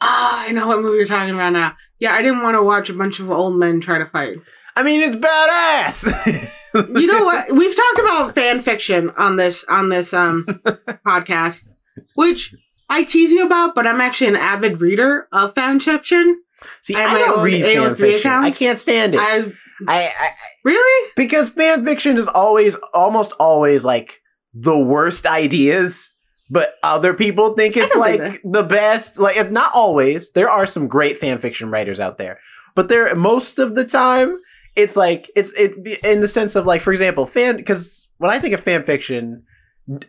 Ah, 0.00 0.46
I 0.46 0.52
know 0.52 0.66
what 0.66 0.80
movie 0.80 0.98
you're 0.98 1.06
talking 1.06 1.34
about 1.34 1.52
now. 1.52 1.76
Yeah, 1.98 2.14
I 2.14 2.22
didn't 2.22 2.42
want 2.42 2.56
to 2.56 2.62
watch 2.62 2.88
a 2.88 2.94
bunch 2.94 3.20
of 3.20 3.30
old 3.30 3.56
men 3.56 3.80
try 3.80 3.98
to 3.98 4.06
fight. 4.06 4.38
I 4.76 4.82
mean, 4.82 5.00
it's 5.00 5.16
badass. 5.16 6.56
You 6.72 7.06
know 7.08 7.24
what? 7.24 7.50
We've 7.50 7.74
talked 7.74 7.98
about 7.98 8.32
fan 8.36 8.60
fiction 8.60 9.10
on 9.18 9.34
this 9.34 9.64
on 9.64 9.88
this 9.88 10.14
um 10.14 10.44
podcast, 11.04 11.66
which 12.14 12.54
I 12.88 13.02
tease 13.02 13.32
you 13.32 13.44
about, 13.44 13.74
but 13.74 13.88
I'm 13.88 14.00
actually 14.00 14.28
an 14.28 14.36
avid 14.36 14.80
reader 14.80 15.26
of 15.32 15.52
fan 15.52 15.80
fiction. 15.80 16.40
See, 16.80 16.94
I 16.94 17.06
I, 17.06 17.18
don't 17.18 17.42
read 17.42 17.62
fan 17.64 17.76
AO3 17.76 17.96
fiction. 17.96 18.18
account. 18.20 18.44
I 18.44 18.50
can't 18.52 18.78
stand 18.78 19.14
it. 19.16 19.20
I, 19.20 19.52
I 19.88 20.12
I, 20.16 20.30
really 20.64 21.10
because 21.16 21.48
fan 21.50 21.84
fiction 21.84 22.16
is 22.16 22.28
always, 22.28 22.76
almost 22.94 23.32
always 23.40 23.84
like 23.84 24.20
the 24.54 24.78
worst 24.78 25.26
ideas, 25.26 26.12
but 26.50 26.74
other 26.82 27.14
people 27.14 27.54
think 27.54 27.76
it's 27.76 27.94
like 27.94 28.40
the 28.44 28.64
best. 28.64 29.18
Like, 29.18 29.36
it's 29.36 29.50
not 29.50 29.70
always. 29.72 30.32
There 30.32 30.50
are 30.50 30.66
some 30.66 30.88
great 30.88 31.16
fan 31.16 31.38
fiction 31.38 31.70
writers 31.70 32.00
out 32.00 32.18
there, 32.18 32.40
but 32.74 32.88
there 32.88 33.14
most 33.14 33.58
of 33.58 33.74
the 33.74 33.84
time 33.84 34.36
it's 34.76 34.96
like 34.96 35.30
it's 35.36 35.52
it 35.52 36.04
in 36.04 36.20
the 36.20 36.28
sense 36.28 36.56
of 36.56 36.66
like, 36.66 36.80
for 36.80 36.92
example, 36.92 37.24
fan. 37.26 37.56
Because 37.56 38.10
when 38.18 38.30
I 38.30 38.38
think 38.38 38.54
of 38.54 38.60
fan 38.60 38.82
fiction. 38.82 39.44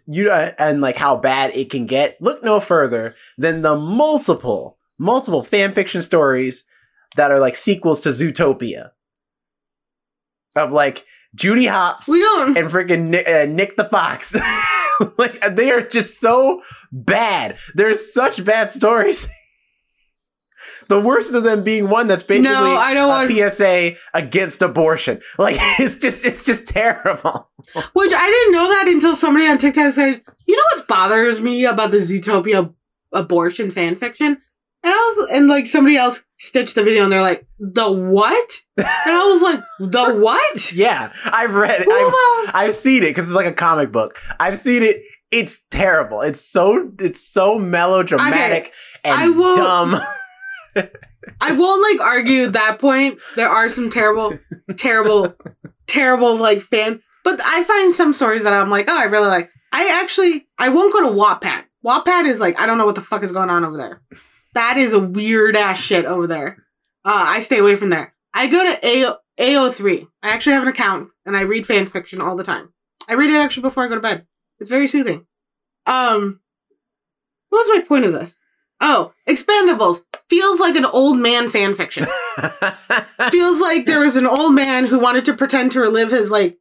You 0.06 0.30
uh, 0.30 0.52
and 0.60 0.80
like 0.80 0.96
how 0.96 1.16
bad 1.16 1.56
it 1.56 1.72
can 1.72 1.88
get. 1.88 2.16
Look 2.22 2.44
no 2.44 2.60
further 2.60 3.16
than 3.40 3.64
the 3.64 3.76
multiple, 3.76 4.78
multiple 5.00 5.42
fan 5.42 5.74
fiction 5.74 6.04
stories 6.04 6.66
that 7.16 7.32
are 7.32 7.40
like 7.40 7.56
sequels 7.56 8.02
to 8.02 8.10
Zootopia. 8.10 8.92
Of 10.56 10.72
like 10.72 11.04
Judy 11.34 11.66
Hopps 11.66 12.08
we 12.08 12.20
don't. 12.20 12.56
and 12.58 12.70
freaking 12.70 13.08
Nick, 13.08 13.28
uh, 13.28 13.46
Nick 13.46 13.76
the 13.76 13.86
Fox. 13.86 14.36
like 15.18 15.40
they 15.56 15.72
are 15.72 15.82
just 15.82 16.20
so 16.20 16.62
bad. 16.92 17.58
They're 17.76 17.96
such 17.96 18.44
bad 18.46 18.72
stories. 18.72 19.28
the 20.90 21.00
worst 21.00 21.34
of 21.34 21.44
them 21.44 21.64
being 21.64 21.90
one 21.90 22.08
that's 22.08 22.24
basically 22.24 22.52
No, 22.52 22.78
I 22.78 22.94
don't 22.94 23.06
a 23.06 23.34
want- 23.34 23.52
PSA 23.54 23.94
against 24.14 24.62
abortion. 24.62 25.22
Like 25.38 25.58
it's 25.80 25.96
just 25.96 26.26
it's 26.26 26.46
just 26.46 26.68
terrible. 26.68 27.50
Which 27.94 28.12
I 28.14 28.28
didn't 28.30 28.54
know 28.54 28.70
that 28.70 28.88
until 28.88 29.16
somebody 29.16 29.48
on 29.48 29.58
TikTok 29.58 29.94
said, 29.94 30.22
"You 30.48 30.56
know 30.56 30.64
what 30.76 30.88
bothers 30.88 31.40
me 31.42 31.66
about 31.66 31.92
the 31.92 31.98
Zootopia 31.98 32.74
abortion 33.12 33.72
fan 33.72 33.96
fiction? 33.96 34.38
And 34.84 34.92
I 34.94 34.98
was, 34.98 35.28
and 35.32 35.48
like 35.48 35.68
somebody 35.68 35.96
else 35.96 36.24
stitched 36.40 36.74
the 36.76 36.84
video 36.84 37.04
and 37.04 37.12
they're 37.12 37.22
like, 37.22 37.46
the 37.60 37.92
what? 37.92 38.52
And 38.78 38.88
I 38.88 39.28
was 39.32 39.42
like, 39.42 39.60
the 39.92 40.16
what? 40.20 40.72
Yeah, 40.74 41.14
I've 41.26 41.54
read 41.54 41.82
it. 41.82 41.88
I've, 41.90 42.56
I've 42.56 42.76
seen 42.76 43.04
it 43.04 43.08
because 43.08 43.26
it's 43.30 43.36
like 43.36 43.46
a 43.46 43.54
comic 43.54 43.92
book. 43.92 44.18
I've 44.40 44.58
seen 44.58 44.82
it. 44.84 45.04
It's 45.30 45.62
terrible. 45.70 46.22
It's 46.22 46.42
so 46.42 46.92
it's 47.00 47.26
so 47.26 47.58
melodramatic 47.60 48.74
I 49.06 49.26
and 49.26 49.38
will- 49.38 49.56
dumb. 49.56 50.00
I 51.40 51.52
won't 51.52 51.82
like 51.84 52.02
argue 52.06 52.48
that 52.48 52.80
point. 52.80 53.20
There 53.36 53.48
are 53.50 53.70
some 53.70 53.90
terrible, 53.92 54.38
terrible, 54.78 55.36
terrible 55.88 56.36
like 56.38 56.62
fan. 56.62 57.02
But 57.24 57.40
I 57.44 57.64
find 57.64 57.94
some 57.94 58.14
stories 58.14 58.44
that 58.44 58.54
I'm 58.54 58.70
like, 58.72 58.86
oh, 58.90 58.98
I 58.98 59.04
really 59.04 59.28
like. 59.28 59.50
I 59.72 60.00
actually, 60.02 60.48
I 60.58 60.70
won't 60.70 60.92
go 60.92 61.02
to 61.08 61.16
Wattpad. 61.16 61.64
Wattpad 61.86 62.26
is 62.26 62.40
like, 62.40 62.60
I 62.60 62.66
don't 62.66 62.78
know 62.80 62.86
what 62.86 62.96
the 62.96 63.02
fuck 63.02 63.24
is 63.24 63.32
going 63.32 63.50
on 63.50 63.64
over 63.64 63.78
there. 63.78 64.02
That 64.54 64.78
is 64.78 64.94
a 64.94 65.00
weird 65.00 65.56
ass 65.56 65.80
shit 65.80 66.06
over 66.06 66.28
there. 66.28 66.58
Uh, 67.06 67.26
I 67.28 67.42
stay 67.42 67.58
away 67.60 67.76
from 67.76 67.90
there. 67.90 68.14
I 68.34 68.48
go 68.48 68.64
to 68.64 68.86
A- 68.88 69.16
AO3. 69.40 70.08
I 70.24 70.30
actually 70.30 70.54
have 70.54 70.64
an 70.64 70.70
account 70.70 71.10
and 71.26 71.36
I 71.38 71.42
read 71.42 71.66
fan 71.66 71.86
fiction 71.88 72.22
all 72.22 72.36
the 72.36 72.44
time. 72.44 72.74
I 73.08 73.14
read 73.16 73.30
it 73.32 73.36
actually 73.38 73.64
before 73.64 73.84
I 73.84 73.88
go 73.88 73.96
to 73.96 74.02
bed. 74.02 74.26
It's 74.60 74.70
very 74.70 74.88
soothing. 74.88 75.26
Um, 75.86 76.40
what 77.50 77.60
was 77.68 77.78
my 77.78 77.84
point 77.86 78.06
of 78.06 78.14
this? 78.14 78.38
Oh, 78.80 79.14
Expendables 79.28 80.02
feels 80.30 80.60
like 80.60 80.76
an 80.76 80.86
old 80.86 81.18
man 81.18 81.50
fan 81.50 81.74
fiction. 81.74 82.06
feels 83.30 83.60
like 83.60 83.86
there 83.86 84.00
was 84.00 84.16
an 84.16 84.26
old 84.28 84.54
man 84.56 84.86
who 84.86 85.00
wanted 85.00 85.26
to 85.26 85.34
pretend 85.36 85.72
to 85.74 85.80
relive 85.82 86.10
his 86.12 86.32
like 86.32 86.58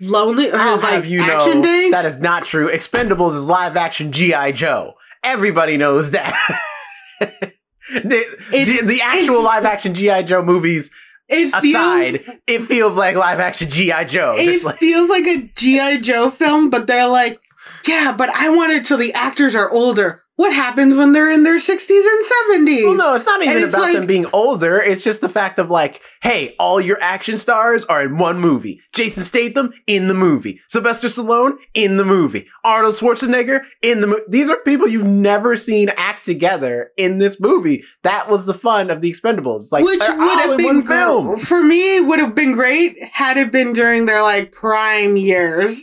lonely 0.00 0.48
or 0.48 0.58
his 0.58 0.82
like 0.82 0.92
have 0.92 1.06
you 1.06 1.22
action 1.22 1.60
know 1.60 1.62
days. 1.62 1.92
that 1.92 2.04
is 2.04 2.18
not 2.18 2.44
true. 2.44 2.68
Expendables 2.68 3.36
is 3.36 3.44
live 3.46 3.76
action 3.76 4.12
GI 4.12 4.52
Joe. 4.52 4.94
Everybody 5.24 5.76
knows 5.76 6.12
that. 6.12 6.34
the, 7.20 8.36
It- 8.52 8.86
the 8.86 9.00
actual 9.02 9.42
live 9.42 9.64
action 9.64 9.94
GI 9.94 10.24
Joe 10.24 10.42
movies 10.42 10.90
it 11.28 11.50
feels 11.60 11.74
aside, 11.74 12.40
it 12.46 12.62
feels 12.62 12.96
like 12.96 13.16
live 13.16 13.40
action 13.40 13.68
GI 13.68 14.04
Joe. 14.06 14.36
it 14.38 14.62
like, 14.62 14.76
feels 14.76 15.10
like 15.10 15.26
a 15.26 15.42
GI 15.56 15.98
Joe 16.00 16.30
film, 16.30 16.70
but 16.70 16.86
they're 16.86 17.08
like, 17.08 17.40
yeah, 17.86 18.12
but 18.12 18.30
I 18.30 18.50
want 18.50 18.72
it 18.72 18.84
till 18.84 18.98
the 18.98 19.12
actors 19.12 19.56
are 19.56 19.68
older. 19.70 20.22
What 20.36 20.52
happens 20.52 20.94
when 20.94 21.12
they're 21.12 21.30
in 21.30 21.44
their 21.44 21.58
sixties 21.58 22.04
and 22.04 22.24
seventies? 22.24 22.84
well, 22.84 22.94
no, 22.94 23.14
it's 23.14 23.24
not 23.24 23.42
even 23.42 23.62
it's 23.62 23.74
about 23.74 23.86
them 23.92 24.00
like- 24.02 24.06
being 24.08 24.26
older. 24.34 24.78
It's 24.78 25.02
just 25.02 25.22
the 25.22 25.30
fact 25.30 25.58
of 25.58 25.70
like, 25.70 26.02
hey, 26.22 26.54
all 26.58 26.78
your 26.78 26.98
action 27.00 27.38
stars 27.38 27.86
are 27.86 28.02
in 28.02 28.18
one 28.18 28.38
movie. 28.38 28.80
Jason 28.94 29.22
Statham 29.24 29.72
in 29.86 30.08
the 30.08 30.14
movie. 30.14 30.60
Sylvester 30.68 31.08
Stallone 31.08 31.56
in 31.72 31.96
the 31.96 32.04
movie. 32.04 32.46
Arnold 32.64 32.94
Schwarzenegger 32.94 33.60
in 33.80 34.02
the 34.02 34.06
movie. 34.08 34.22
These 34.28 34.50
are 34.50 34.58
people 34.58 34.86
you've 34.86 35.06
never 35.06 35.56
seen 35.56 35.88
act 35.96 36.26
together 36.26 36.90
in 36.98 37.16
this 37.16 37.40
movie. 37.40 37.82
That 38.02 38.28
was 38.28 38.44
the 38.44 38.54
fun 38.54 38.90
of 38.90 39.00
the 39.00 39.10
Expendables. 39.10 39.72
Like 39.72 39.84
Which 39.84 40.00
would 40.00 40.10
all 40.20 40.36
have 40.38 40.50
in 40.50 40.56
been 40.58 40.82
film. 40.82 41.38
for 41.38 41.62
me. 41.62 42.00
Would 42.00 42.18
have 42.18 42.34
been 42.34 42.52
great 42.52 42.96
had 43.10 43.38
it 43.38 43.50
been 43.50 43.72
during 43.72 44.04
their 44.04 44.20
like 44.22 44.52
prime 44.52 45.16
years. 45.16 45.82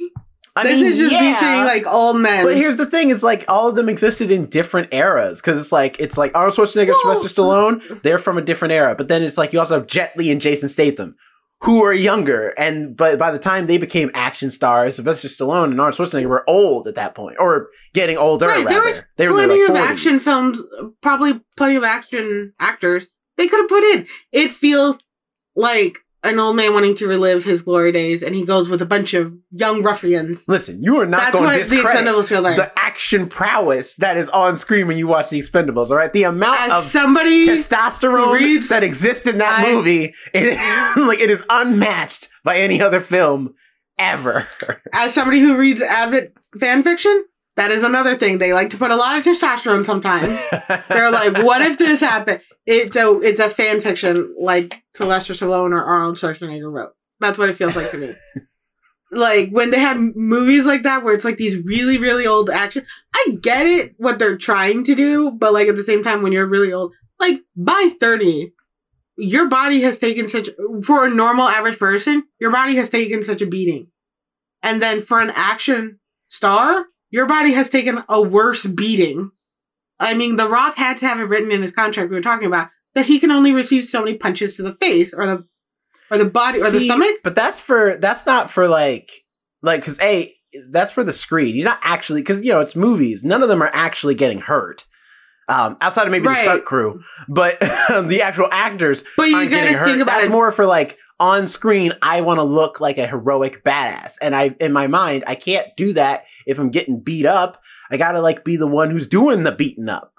I 0.55 0.63
this 0.63 0.81
mean, 0.81 0.91
is 0.91 0.99
just 0.99 1.13
me 1.13 1.33
saying 1.33 1.63
like 1.65 1.87
old 1.87 2.17
men. 2.17 2.45
But 2.45 2.55
here's 2.55 2.75
the 2.77 2.85
thing: 2.85 3.09
is 3.09 3.23
like 3.23 3.45
all 3.47 3.69
of 3.69 3.75
them 3.75 3.89
existed 3.89 4.29
in 4.29 4.45
different 4.45 4.93
eras 4.93 5.39
because 5.39 5.57
it's 5.57 5.71
like 5.71 5.99
it's 5.99 6.17
like 6.17 6.35
Arnold 6.35 6.55
Schwarzenegger, 6.55 6.93
Well- 7.03 7.15
Sylvester 7.15 7.41
Stallone, 7.41 8.01
they're 8.03 8.19
from 8.19 8.37
a 8.37 8.41
different 8.41 8.71
era. 8.71 8.95
But 8.95 9.07
then 9.07 9.23
it's 9.23 9.37
like 9.37 9.51
you 9.53 9.59
also 9.59 9.75
have 9.75 9.87
Jet 9.87 10.15
Li 10.15 10.29
and 10.31 10.39
Jason 10.39 10.69
Statham, 10.69 11.15
who 11.61 11.83
are 11.83 11.93
younger, 11.93 12.49
and 12.49 12.95
but 12.95 13.17
by 13.17 13.31
the 13.31 13.39
time 13.39 13.65
they 13.65 13.79
became 13.79 14.11
action 14.13 14.51
stars, 14.51 14.95
Sylvester 14.97 15.27
Stallone 15.27 15.71
and 15.71 15.81
Arnold 15.81 15.95
Schwarzenegger 15.95 16.27
were 16.27 16.47
old 16.47 16.87
at 16.87 16.95
that 16.95 17.15
point, 17.15 17.37
or 17.39 17.69
getting 17.95 18.17
older. 18.17 18.47
Right, 18.47 18.69
there 18.69 18.83
was 18.83 19.01
they 19.17 19.27
were 19.27 19.33
plenty 19.33 19.55
their, 19.55 19.71
of 19.71 19.77
40s. 19.77 19.89
action 19.89 20.19
films, 20.19 20.61
probably 21.01 21.41
plenty 21.57 21.77
of 21.77 21.83
action 21.83 22.53
actors 22.59 23.07
they 23.37 23.47
could 23.47 23.59
have 23.59 23.69
put 23.69 23.83
in. 23.83 24.07
It 24.31 24.51
feels 24.51 24.99
like 25.55 25.97
an 26.23 26.39
old 26.39 26.55
man 26.55 26.73
wanting 26.73 26.95
to 26.95 27.07
relive 27.07 27.43
his 27.43 27.61
glory 27.61 27.91
days, 27.91 28.23
and 28.23 28.33
he 28.33 28.45
goes 28.45 28.69
with 28.69 28.81
a 28.81 28.85
bunch 28.85 29.13
of 29.13 29.33
young 29.51 29.83
ruffians. 29.83 30.43
Listen, 30.47 30.81
you 30.81 30.95
are 31.01 31.05
not 31.05 31.19
That's 31.21 31.31
going 31.33 31.43
to 31.51 31.57
what 31.59 31.67
the 31.69 31.75
Expendables 31.75 32.29
feels 32.29 32.43
like. 32.43 32.55
the 32.55 32.71
action 32.79 33.27
prowess 33.27 33.95
that 33.97 34.15
is 34.17 34.29
on 34.29 34.55
screen 34.57 34.87
when 34.87 34.97
you 34.97 35.07
watch 35.07 35.29
the 35.29 35.39
Expendables. 35.39 35.89
All 35.89 35.97
right, 35.97 36.13
the 36.13 36.23
amount 36.23 36.59
As 36.61 36.85
of 36.85 36.91
somebody, 36.91 37.45
testosterone 37.47 38.33
reads- 38.33 38.69
that 38.69 38.83
exists 38.83 39.27
in 39.27 39.39
that 39.39 39.59
I- 39.65 39.71
movie, 39.73 40.13
it, 40.33 40.97
like 41.07 41.19
it 41.19 41.29
is 41.29 41.45
unmatched 41.49 42.29
by 42.43 42.57
any 42.57 42.81
other 42.81 43.01
film 43.01 43.53
ever. 43.97 44.47
as 44.93 45.13
somebody 45.13 45.39
who 45.39 45.57
reads 45.57 45.81
avid 45.81 46.31
fan 46.59 46.83
fiction, 46.83 47.25
that 47.55 47.71
is 47.71 47.83
another 47.83 48.15
thing. 48.15 48.37
They 48.37 48.53
like 48.53 48.71
to 48.71 48.77
put 48.77 48.91
a 48.91 48.95
lot 48.95 49.17
of 49.17 49.23
testosterone 49.23 49.85
sometimes. 49.85 50.39
They're 50.89 51.11
like, 51.11 51.43
what 51.43 51.61
if 51.61 51.77
this 51.77 51.99
happened? 51.99 52.41
It's 52.65 52.95
a 52.95 53.19
it's 53.21 53.39
a 53.39 53.49
fan 53.49 53.79
fiction 53.79 54.33
like 54.39 54.83
Sylvester 54.93 55.33
Stallone 55.33 55.71
or 55.71 55.83
Arnold 55.83 56.17
Schwarzenegger 56.17 56.71
wrote. 56.71 56.93
That's 57.19 57.37
what 57.37 57.49
it 57.49 57.57
feels 57.57 57.75
like 57.75 57.91
to 57.91 57.97
me. 57.97 58.13
like 59.11 59.49
when 59.51 59.69
they 59.69 59.79
have 59.79 59.99
movies 60.15 60.65
like 60.65 60.83
that 60.83 61.03
where 61.03 61.13
it's 61.13 61.25
like 61.25 61.37
these 61.37 61.57
really 61.63 61.97
really 61.97 62.25
old 62.25 62.49
action. 62.49 62.85
I 63.13 63.37
get 63.41 63.67
it 63.67 63.93
what 63.97 64.17
they're 64.17 64.37
trying 64.37 64.83
to 64.85 64.95
do, 64.95 65.31
but 65.31 65.53
like 65.53 65.67
at 65.67 65.75
the 65.75 65.83
same 65.83 66.03
time 66.03 66.21
when 66.23 66.31
you're 66.31 66.47
really 66.47 66.73
old, 66.73 66.93
like 67.19 67.41
by 67.55 67.91
30, 67.99 68.53
your 69.17 69.47
body 69.47 69.81
has 69.81 69.99
taken 69.99 70.27
such 70.27 70.49
for 70.83 71.05
a 71.05 71.13
normal 71.13 71.47
average 71.47 71.77
person, 71.77 72.23
your 72.39 72.51
body 72.51 72.75
has 72.77 72.89
taken 72.89 73.23
such 73.23 73.41
a 73.41 73.47
beating. 73.47 73.87
And 74.63 74.81
then 74.81 75.01
for 75.01 75.19
an 75.19 75.31
action 75.35 75.99
star, 76.29 76.85
your 77.13 77.27
body 77.27 77.53
has 77.53 77.69
taken 77.69 78.03
a 78.09 78.19
worse 78.19 78.65
beating. 78.65 79.29
I 79.99 80.15
mean, 80.15 80.35
The 80.35 80.49
Rock 80.49 80.75
had 80.75 80.97
to 80.97 81.07
have 81.07 81.19
it 81.19 81.25
written 81.25 81.51
in 81.51 81.61
his 81.61 81.71
contract 81.71 82.09
we 82.09 82.15
were 82.15 82.23
talking 82.23 82.47
about 82.47 82.69
that 82.95 83.05
he 83.05 83.19
can 83.19 83.29
only 83.29 83.53
receive 83.53 83.85
so 83.85 83.99
many 83.99 84.17
punches 84.17 84.55
to 84.57 84.63
the 84.63 84.73
face 84.73 85.13
or 85.13 85.27
the 85.27 85.45
or 86.09 86.17
the 86.17 86.25
body 86.25 86.59
or 86.59 86.71
the 86.71 86.79
stomach. 86.79 87.17
But 87.23 87.35
that's 87.35 87.59
for 87.59 87.97
that's 87.97 88.25
not 88.25 88.49
for 88.49 88.67
like 88.67 89.11
like 89.61 89.81
because 89.81 89.99
a 90.01 90.33
that's 90.71 90.91
for 90.91 91.03
the 91.03 91.13
screen. 91.13 91.53
He's 91.53 91.65
not 91.65 91.79
actually 91.83 92.21
because 92.21 92.43
you 92.43 92.51
know 92.51 92.61
it's 92.61 92.75
movies. 92.75 93.23
None 93.23 93.43
of 93.43 93.47
them 93.47 93.61
are 93.61 93.71
actually 93.73 94.15
getting 94.15 94.39
hurt. 94.39 94.87
Um, 95.49 95.75
outside 95.81 96.05
of 96.05 96.11
maybe 96.11 96.27
Right. 96.27 96.35
the 96.37 96.41
stunt 96.43 96.65
crew, 96.65 97.01
but 97.27 97.59
the 97.89 98.21
actual 98.23 98.47
actors 98.51 99.03
But 99.17 99.23
you 99.29 99.35
aren't 99.35 99.51
gotta 99.51 99.63
getting 99.63 99.77
hurt. 99.77 99.85
think 99.87 100.01
about 100.01 100.15
That's 100.15 100.27
it. 100.27 100.31
more 100.31 100.51
for 100.53 100.65
like 100.65 100.97
on 101.19 101.47
screen. 101.47 101.91
I 102.01 102.21
want 102.21 102.39
to 102.39 102.43
look 102.43 102.79
like 102.79 102.97
a 102.97 103.05
heroic 103.07 103.63
badass, 103.63 104.17
and 104.21 104.35
I 104.35 104.55
in 104.61 104.71
my 104.71 104.87
mind 104.87 105.23
I 105.27 105.35
can't 105.35 105.67
do 105.75 105.93
that 105.93 106.23
if 106.45 106.59
I'm 106.59 106.69
getting 106.71 106.99
beat 107.01 107.25
up. 107.25 107.61
I 107.91 107.97
gotta 107.97 108.21
like 108.21 108.45
be 108.45 108.55
the 108.55 108.67
one 108.67 108.89
who's 108.89 109.07
doing 109.07 109.43
the 109.43 109.51
beating 109.51 109.89
up. 109.89 110.13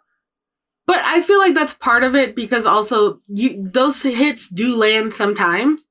But 0.87 0.99
I 1.03 1.22
feel 1.22 1.39
like 1.39 1.55
that's 1.55 1.72
part 1.72 2.05
of 2.05 2.14
it 2.14 2.37
because 2.37 2.66
also 2.66 3.20
you 3.27 3.66
those 3.66 4.03
hits 4.03 4.49
do 4.49 4.77
land 4.77 5.14
sometimes. 5.14 5.89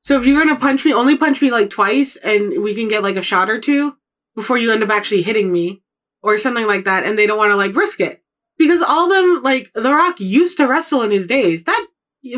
So 0.00 0.18
if 0.18 0.26
you're 0.26 0.42
gonna 0.44 0.58
punch 0.58 0.84
me, 0.84 0.92
only 0.92 1.16
punch 1.16 1.40
me 1.40 1.52
like 1.52 1.70
twice, 1.70 2.16
and 2.16 2.60
we 2.60 2.74
can 2.74 2.88
get 2.88 3.04
like 3.04 3.14
a 3.16 3.22
shot 3.22 3.48
or 3.48 3.60
two 3.60 3.96
before 4.34 4.58
you 4.58 4.72
end 4.72 4.82
up 4.82 4.90
actually 4.90 5.22
hitting 5.22 5.52
me 5.52 5.82
or 6.22 6.38
something 6.38 6.66
like 6.66 6.84
that, 6.86 7.04
and 7.04 7.16
they 7.16 7.26
don't 7.28 7.38
want 7.38 7.52
to 7.52 7.56
like 7.56 7.76
risk 7.76 8.00
it 8.00 8.21
because 8.66 8.82
all 8.82 9.08
them 9.08 9.42
like 9.42 9.70
The 9.74 9.92
Rock 9.94 10.20
used 10.20 10.56
to 10.58 10.66
wrestle 10.66 11.02
in 11.02 11.10
his 11.10 11.26
days. 11.26 11.64
That 11.64 11.86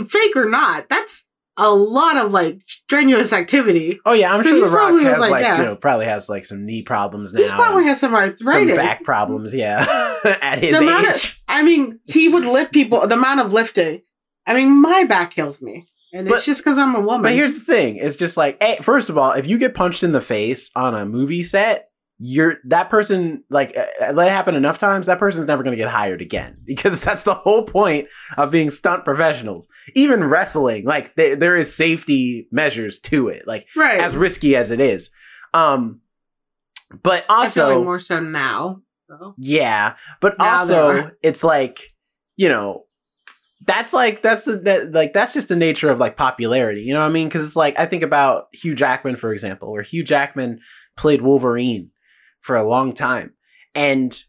fake 0.09 0.37
or 0.37 0.49
not, 0.49 0.89
that's 0.89 1.25
a 1.57 1.71
lot 1.71 2.17
of 2.17 2.33
like 2.33 2.59
strenuous 2.67 3.33
activity. 3.33 3.99
Oh 4.05 4.13
yeah, 4.13 4.35
I'm 4.35 4.43
So 4.43 4.49
sure 4.51 4.61
the 4.61 4.67
Rock 4.75 4.89
probably 4.89 5.05
has 5.05 5.21
like, 5.21 5.31
like, 5.31 5.43
yeah. 5.43 5.59
you 5.59 5.65
know 5.65 5.77
probably 5.77 6.07
has 6.07 6.29
like 6.29 6.45
some 6.45 6.65
knee 6.67 6.83
problems 6.83 7.33
now. 7.33 7.43
He 7.43 7.49
probably 7.49 7.85
has 7.85 8.01
some 8.01 8.15
arthritis, 8.15 8.75
some 8.75 8.85
back 8.85 9.05
problems. 9.05 9.55
Yeah, 9.55 9.85
at 10.43 10.59
his 10.59 10.77
The 10.77 10.83
age. 11.09 11.15
of- 11.25 11.39
I 11.47 11.63
mean, 11.63 12.01
he 12.07 12.29
would 12.29 12.45
lift 12.45 12.73
people. 12.73 13.07
The 13.07 13.15
amount 13.15 13.41
of 13.41 13.53
lifting. 13.53 14.03
I 14.47 14.55
mean, 14.55 14.71
my 14.83 15.05
back 15.05 15.31
kills 15.31 15.63
me, 15.63 15.87
and 16.13 16.27
But- 16.29 16.39
it's 16.39 16.47
just 16.47 16.65
because 16.65 16.77
I'm 16.77 16.95
a 16.97 17.01
woman. 17.01 17.23
But 17.23 17.33
here's 17.35 17.55
the 17.55 17.65
thing: 17.65 17.97
it's 17.97 18.17
just 18.17 18.37
like, 18.37 18.61
hey, 18.61 18.79
first 18.83 19.09
of 19.09 19.17
all, 19.17 19.31
if 19.33 19.47
you 19.47 19.59
get 19.59 19.75
punched 19.75 20.03
in 20.03 20.11
the 20.13 20.21
face 20.21 20.71
on 20.75 20.95
a 20.95 21.07
movie 21.07 21.43
set, 21.45 21.89
you're 22.19 22.59
that 22.65 22.91
person. 22.91 23.45
Like, 23.51 23.77
uh, 23.77 24.13
let 24.13 24.29
it 24.29 24.33
happen 24.33 24.55
enough 24.55 24.79
times, 24.79 25.07
that 25.07 25.19
person's 25.19 25.47
never 25.47 25.63
going 25.63 25.73
to 25.73 25.83
get 25.83 25.89
hired 25.89 26.21
again 26.21 26.59
because 26.65 27.01
that's 27.01 27.25
the 27.25 27.35
whole 27.35 27.65
point 27.65 28.09
of 28.37 28.51
being 28.51 28.71
stunt 28.71 29.05
professionals. 29.05 29.69
Even 29.95 30.25
wrestling, 30.25 30.85
like, 30.85 31.15
th- 31.17 31.39
there 31.39 31.57
is 31.57 31.75
safety 31.75 32.49
measures 32.51 32.99
to 33.01 33.29
it, 33.29 33.47
like 33.47 33.67
right. 33.77 34.01
as 34.01 34.17
risky 34.17 34.57
as 34.57 34.71
it 34.71 34.81
is. 34.81 35.11
Um, 35.53 36.01
but 37.03 37.25
feel 37.27 37.37
like 37.37 37.57
also, 37.57 37.85
more 37.85 37.99
so 37.99 38.21
now. 38.21 38.81
So. 39.09 39.35
yeah, 39.39 39.97
but 40.21 40.39
Now 40.39 40.59
also, 40.59 41.11
it's 41.23 41.45
like, 41.45 41.81
you 42.37 42.49
know, 42.49 42.85
that's 43.67 43.93
like 43.93 44.23
that's 44.23 44.45
the 44.45 44.57
that, 44.59 44.93
like 44.93 45.13
that's 45.13 45.33
just 45.33 45.49
the 45.49 45.57
nature 45.57 45.89
of 45.89 45.99
like 45.99 46.17
popularity. 46.17 46.83
You 46.83 46.95
know 46.95 47.01
what 47.01 47.07
I 47.07 47.13
mean? 47.13 47.29
Because 47.29 47.45
it's 47.45 47.57
like 47.57 47.79
I 47.79 47.87
think 47.87 48.03
about 48.03 48.47
Hugh 48.53 48.75
Jackman, 48.75 49.17
for 49.17 49.33
example, 49.33 49.73
where 49.73 49.83
Hugh 49.83 50.05
Jackman 50.05 50.61
played 50.97 51.23
Wolverine 51.23 51.91
for 52.45 52.57
a 52.57 52.69
long 52.69 52.93
time, 52.93 53.33
and 53.75 54.23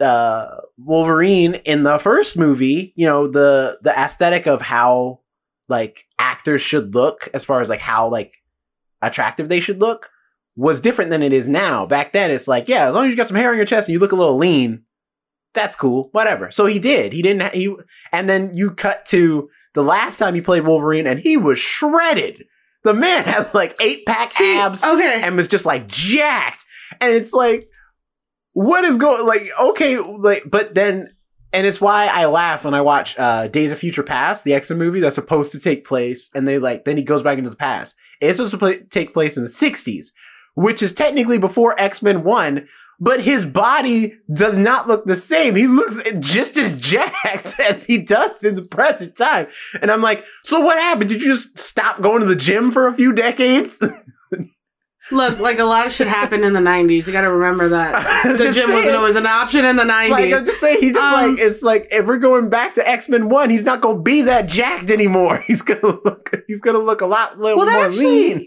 uh, 0.00 0.46
Wolverine 0.78 1.54
in 1.54 1.82
the 1.82 1.98
first 1.98 2.36
movie, 2.36 2.92
you 2.96 3.06
know, 3.06 3.26
the 3.26 3.78
the 3.82 3.90
aesthetic 3.90 4.46
of 4.46 4.62
how 4.62 5.20
like 5.68 6.06
actors 6.18 6.62
should 6.62 6.94
look, 6.94 7.28
as 7.34 7.44
far 7.44 7.60
as 7.60 7.68
like 7.68 7.80
how 7.80 8.08
like 8.08 8.32
attractive 9.02 9.48
they 9.48 9.60
should 9.60 9.80
look, 9.80 10.10
was 10.56 10.80
different 10.80 11.10
than 11.10 11.22
it 11.22 11.32
is 11.32 11.48
now. 11.48 11.86
Back 11.86 12.12
then, 12.12 12.30
it's 12.30 12.48
like, 12.48 12.68
yeah, 12.68 12.88
as 12.88 12.94
long 12.94 13.04
as 13.04 13.10
you 13.10 13.16
got 13.16 13.26
some 13.26 13.36
hair 13.36 13.50
on 13.50 13.56
your 13.56 13.66
chest 13.66 13.88
and 13.88 13.92
you 13.92 14.00
look 14.00 14.12
a 14.12 14.16
little 14.16 14.38
lean, 14.38 14.84
that's 15.54 15.76
cool, 15.76 16.08
whatever. 16.12 16.50
So 16.50 16.66
he 16.66 16.78
did. 16.78 17.12
He 17.12 17.22
didn't. 17.22 17.52
He 17.54 17.74
and 18.12 18.28
then 18.28 18.54
you 18.54 18.70
cut 18.70 19.04
to 19.06 19.50
the 19.74 19.82
last 19.82 20.18
time 20.18 20.34
he 20.34 20.40
played 20.40 20.64
Wolverine, 20.64 21.06
and 21.06 21.20
he 21.20 21.36
was 21.36 21.58
shredded. 21.58 22.44
The 22.84 22.94
man 22.94 23.24
had 23.24 23.52
like 23.52 23.74
eight 23.80 24.06
pack 24.06 24.32
abs 24.40 24.84
okay. 24.84 25.20
and 25.22 25.36
was 25.36 25.48
just 25.48 25.66
like 25.66 25.88
jacked. 25.88 26.64
And 27.00 27.12
it's 27.12 27.32
like, 27.32 27.68
what 28.52 28.84
is 28.84 28.96
going 28.96 29.26
like? 29.26 29.42
Okay, 29.60 29.98
like, 29.98 30.42
but 30.46 30.74
then, 30.74 31.14
and 31.52 31.66
it's 31.66 31.80
why 31.80 32.06
I 32.06 32.26
laugh 32.26 32.64
when 32.64 32.74
I 32.74 32.80
watch 32.80 33.18
uh, 33.18 33.48
Days 33.48 33.70
of 33.70 33.78
Future 33.78 34.02
Past, 34.02 34.44
the 34.44 34.54
X 34.54 34.70
Men 34.70 34.78
movie 34.78 35.00
that's 35.00 35.14
supposed 35.14 35.52
to 35.52 35.60
take 35.60 35.86
place, 35.86 36.30
and 36.34 36.46
they 36.46 36.58
like 36.58 36.84
then 36.84 36.96
he 36.96 37.02
goes 37.02 37.22
back 37.22 37.38
into 37.38 37.50
the 37.50 37.56
past. 37.56 37.94
It's 38.20 38.36
supposed 38.36 38.58
to 38.58 38.84
take 38.86 39.14
place 39.14 39.36
in 39.36 39.44
the 39.44 39.48
'60s, 39.48 40.08
which 40.54 40.82
is 40.82 40.92
technically 40.92 41.38
before 41.38 41.78
X 41.80 42.02
Men 42.02 42.24
One. 42.24 42.66
But 43.00 43.20
his 43.20 43.44
body 43.44 44.18
does 44.32 44.56
not 44.56 44.88
look 44.88 45.04
the 45.04 45.14
same. 45.14 45.54
He 45.54 45.68
looks 45.68 46.02
just 46.18 46.56
as 46.56 46.76
jacked 46.80 47.54
as 47.60 47.84
he 47.84 47.98
does 47.98 48.42
in 48.42 48.56
the 48.56 48.62
present 48.62 49.14
time. 49.16 49.46
And 49.80 49.92
I'm 49.92 50.02
like, 50.02 50.24
so 50.42 50.58
what 50.58 50.78
happened? 50.78 51.10
Did 51.10 51.22
you 51.22 51.28
just 51.28 51.60
stop 51.60 52.00
going 52.00 52.22
to 52.22 52.26
the 52.26 52.34
gym 52.34 52.72
for 52.72 52.88
a 52.88 52.94
few 52.94 53.12
decades? 53.12 53.80
Look, 55.10 55.38
like 55.38 55.58
a 55.58 55.64
lot 55.64 55.86
of 55.86 55.92
shit 55.92 56.06
happened 56.06 56.44
in 56.44 56.52
the 56.52 56.60
'90s. 56.60 57.06
You 57.06 57.12
got 57.12 57.22
to 57.22 57.32
remember 57.32 57.68
that 57.70 58.02
the 58.38 58.50
gym 58.50 58.70
wasn't 58.72 58.96
always 58.96 59.16
an 59.16 59.26
option 59.26 59.64
in 59.64 59.76
the 59.76 59.84
'90s. 59.84 60.10
Like 60.10 60.32
I'm 60.34 60.44
just 60.44 60.60
saying, 60.60 60.80
he 60.80 60.92
just 60.92 61.14
Um, 61.14 61.30
like 61.30 61.40
it's 61.40 61.62
like 61.62 61.88
if 61.90 62.06
we're 62.06 62.18
going 62.18 62.50
back 62.50 62.74
to 62.74 62.86
X 62.88 63.08
Men 63.08 63.28
One, 63.28 63.48
he's 63.48 63.64
not 63.64 63.80
gonna 63.80 64.02
be 64.02 64.22
that 64.22 64.48
jacked 64.48 64.90
anymore. 64.90 65.38
He's 65.46 65.62
gonna 65.62 65.98
look, 66.04 66.30
he's 66.46 66.60
gonna 66.60 66.78
look 66.78 67.00
a 67.00 67.06
lot 67.06 67.38
little 67.38 67.56
well, 67.56 67.66
that 67.66 67.76
more 67.76 67.86
actually 67.86 68.34
lean. 68.34 68.46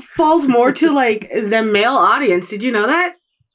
falls 0.00 0.46
more 0.48 0.72
to 0.72 0.90
like 0.92 1.30
the 1.30 1.62
male 1.62 1.92
audience. 1.92 2.48
Did 2.50 2.62
you 2.62 2.72
know 2.72 2.86
that? 2.86 3.14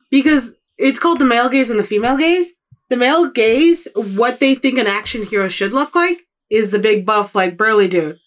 Because 0.10 0.54
it's 0.78 1.00
called 1.00 1.20
the 1.20 1.26
male 1.26 1.50
gaze 1.50 1.70
and 1.70 1.80
the 1.80 1.84
female 1.84 2.18
gaze. 2.18 2.50
The 2.90 2.98
male 2.98 3.30
gaze, 3.30 3.88
what 3.96 4.40
they 4.40 4.56
think 4.56 4.78
an 4.78 4.88
action 4.88 5.26
hero 5.26 5.50
should 5.50 5.74
look 5.74 5.96
like, 5.96 6.20
is 6.50 6.70
the 6.72 6.80
big 6.80 7.06
buff, 7.06 7.34
like 7.34 7.58
burly 7.58 7.88
dude, 7.88 8.20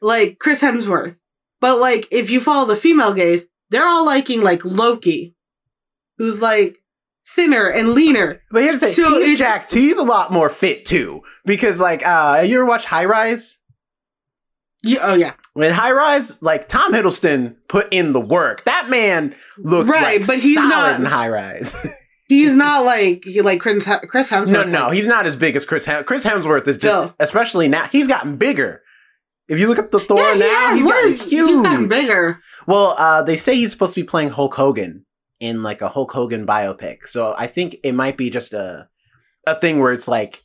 like 0.00 0.38
Chris 0.38 0.62
Hemsworth. 0.62 1.16
But 1.64 1.78
like, 1.80 2.06
if 2.10 2.28
you 2.28 2.42
follow 2.42 2.66
the 2.66 2.76
female 2.76 3.14
gaze, 3.14 3.46
they're 3.70 3.86
all 3.88 4.04
liking 4.04 4.42
like 4.42 4.62
Loki, 4.66 5.34
who's 6.18 6.42
like 6.42 6.76
thinner 7.26 7.68
and 7.68 7.88
leaner. 7.88 8.38
But 8.50 8.64
here's 8.64 8.80
the 8.80 8.86
thing: 8.88 8.94
So 9.06 9.24
he's 9.24 9.38
jacked. 9.38 9.72
He's 9.72 9.96
a 9.96 10.02
lot 10.02 10.30
more 10.30 10.50
fit 10.50 10.84
too. 10.84 11.22
Because 11.46 11.80
like, 11.80 12.06
uh, 12.06 12.42
you 12.46 12.56
ever 12.56 12.66
watch 12.66 12.84
High 12.84 13.06
Rise? 13.06 13.56
Yeah, 14.82 14.98
oh 15.04 15.14
yeah, 15.14 15.32
When 15.54 15.72
High 15.72 15.92
Rise, 15.92 16.42
like 16.42 16.68
Tom 16.68 16.92
Hiddleston 16.92 17.56
put 17.68 17.88
in 17.90 18.12
the 18.12 18.20
work. 18.20 18.64
That 18.66 18.90
man 18.90 19.34
looked 19.56 19.88
Right, 19.88 20.18
like 20.20 20.26
but 20.26 20.36
he's 20.36 20.56
solid 20.56 20.68
not- 20.68 21.00
in 21.00 21.06
High 21.06 21.30
Rise. 21.30 21.74
he's 22.28 22.52
not 22.52 22.84
like 22.84 23.24
he 23.24 23.40
like 23.40 23.60
Chris 23.60 23.88
Chris 24.08 24.28
Hemsworth. 24.28 24.48
no, 24.48 24.64
no, 24.64 24.90
he's 24.90 25.06
not 25.08 25.24
as 25.26 25.34
big 25.36 25.56
as 25.56 25.64
Chris. 25.64 25.86
Hem- 25.86 26.04
Chris 26.04 26.24
Hemsworth 26.24 26.68
is 26.68 26.76
just, 26.76 27.00
No. 27.08 27.14
especially 27.18 27.68
now, 27.68 27.88
he's 27.90 28.06
gotten 28.06 28.36
bigger. 28.36 28.82
If 29.48 29.58
you 29.58 29.68
look 29.68 29.78
up 29.78 29.90
the 29.90 30.00
Thor 30.00 30.18
yeah, 30.18 30.32
he 30.34 30.38
now, 30.40 30.46
has. 30.46 30.76
he's 30.78 30.86
What 30.86 30.94
gotten 30.94 31.12
is- 31.12 31.30
huge. 31.30 31.48
He's 31.50 31.60
gotten 31.60 31.88
bigger. 31.88 32.40
Well, 32.66 32.94
uh, 32.98 33.22
they 33.22 33.36
say 33.36 33.54
he's 33.56 33.70
supposed 33.70 33.94
to 33.94 34.00
be 34.00 34.06
playing 34.06 34.30
Hulk 34.30 34.54
Hogan 34.54 35.04
in 35.40 35.62
like 35.62 35.82
a 35.82 35.88
Hulk 35.88 36.12
Hogan 36.12 36.46
biopic. 36.46 37.02
So 37.04 37.34
I 37.36 37.46
think 37.46 37.76
it 37.84 37.92
might 37.92 38.16
be 38.16 38.30
just 38.30 38.52
a 38.52 38.88
a 39.46 39.58
thing 39.60 39.78
where 39.80 39.92
it's 39.92 40.08
like 40.08 40.42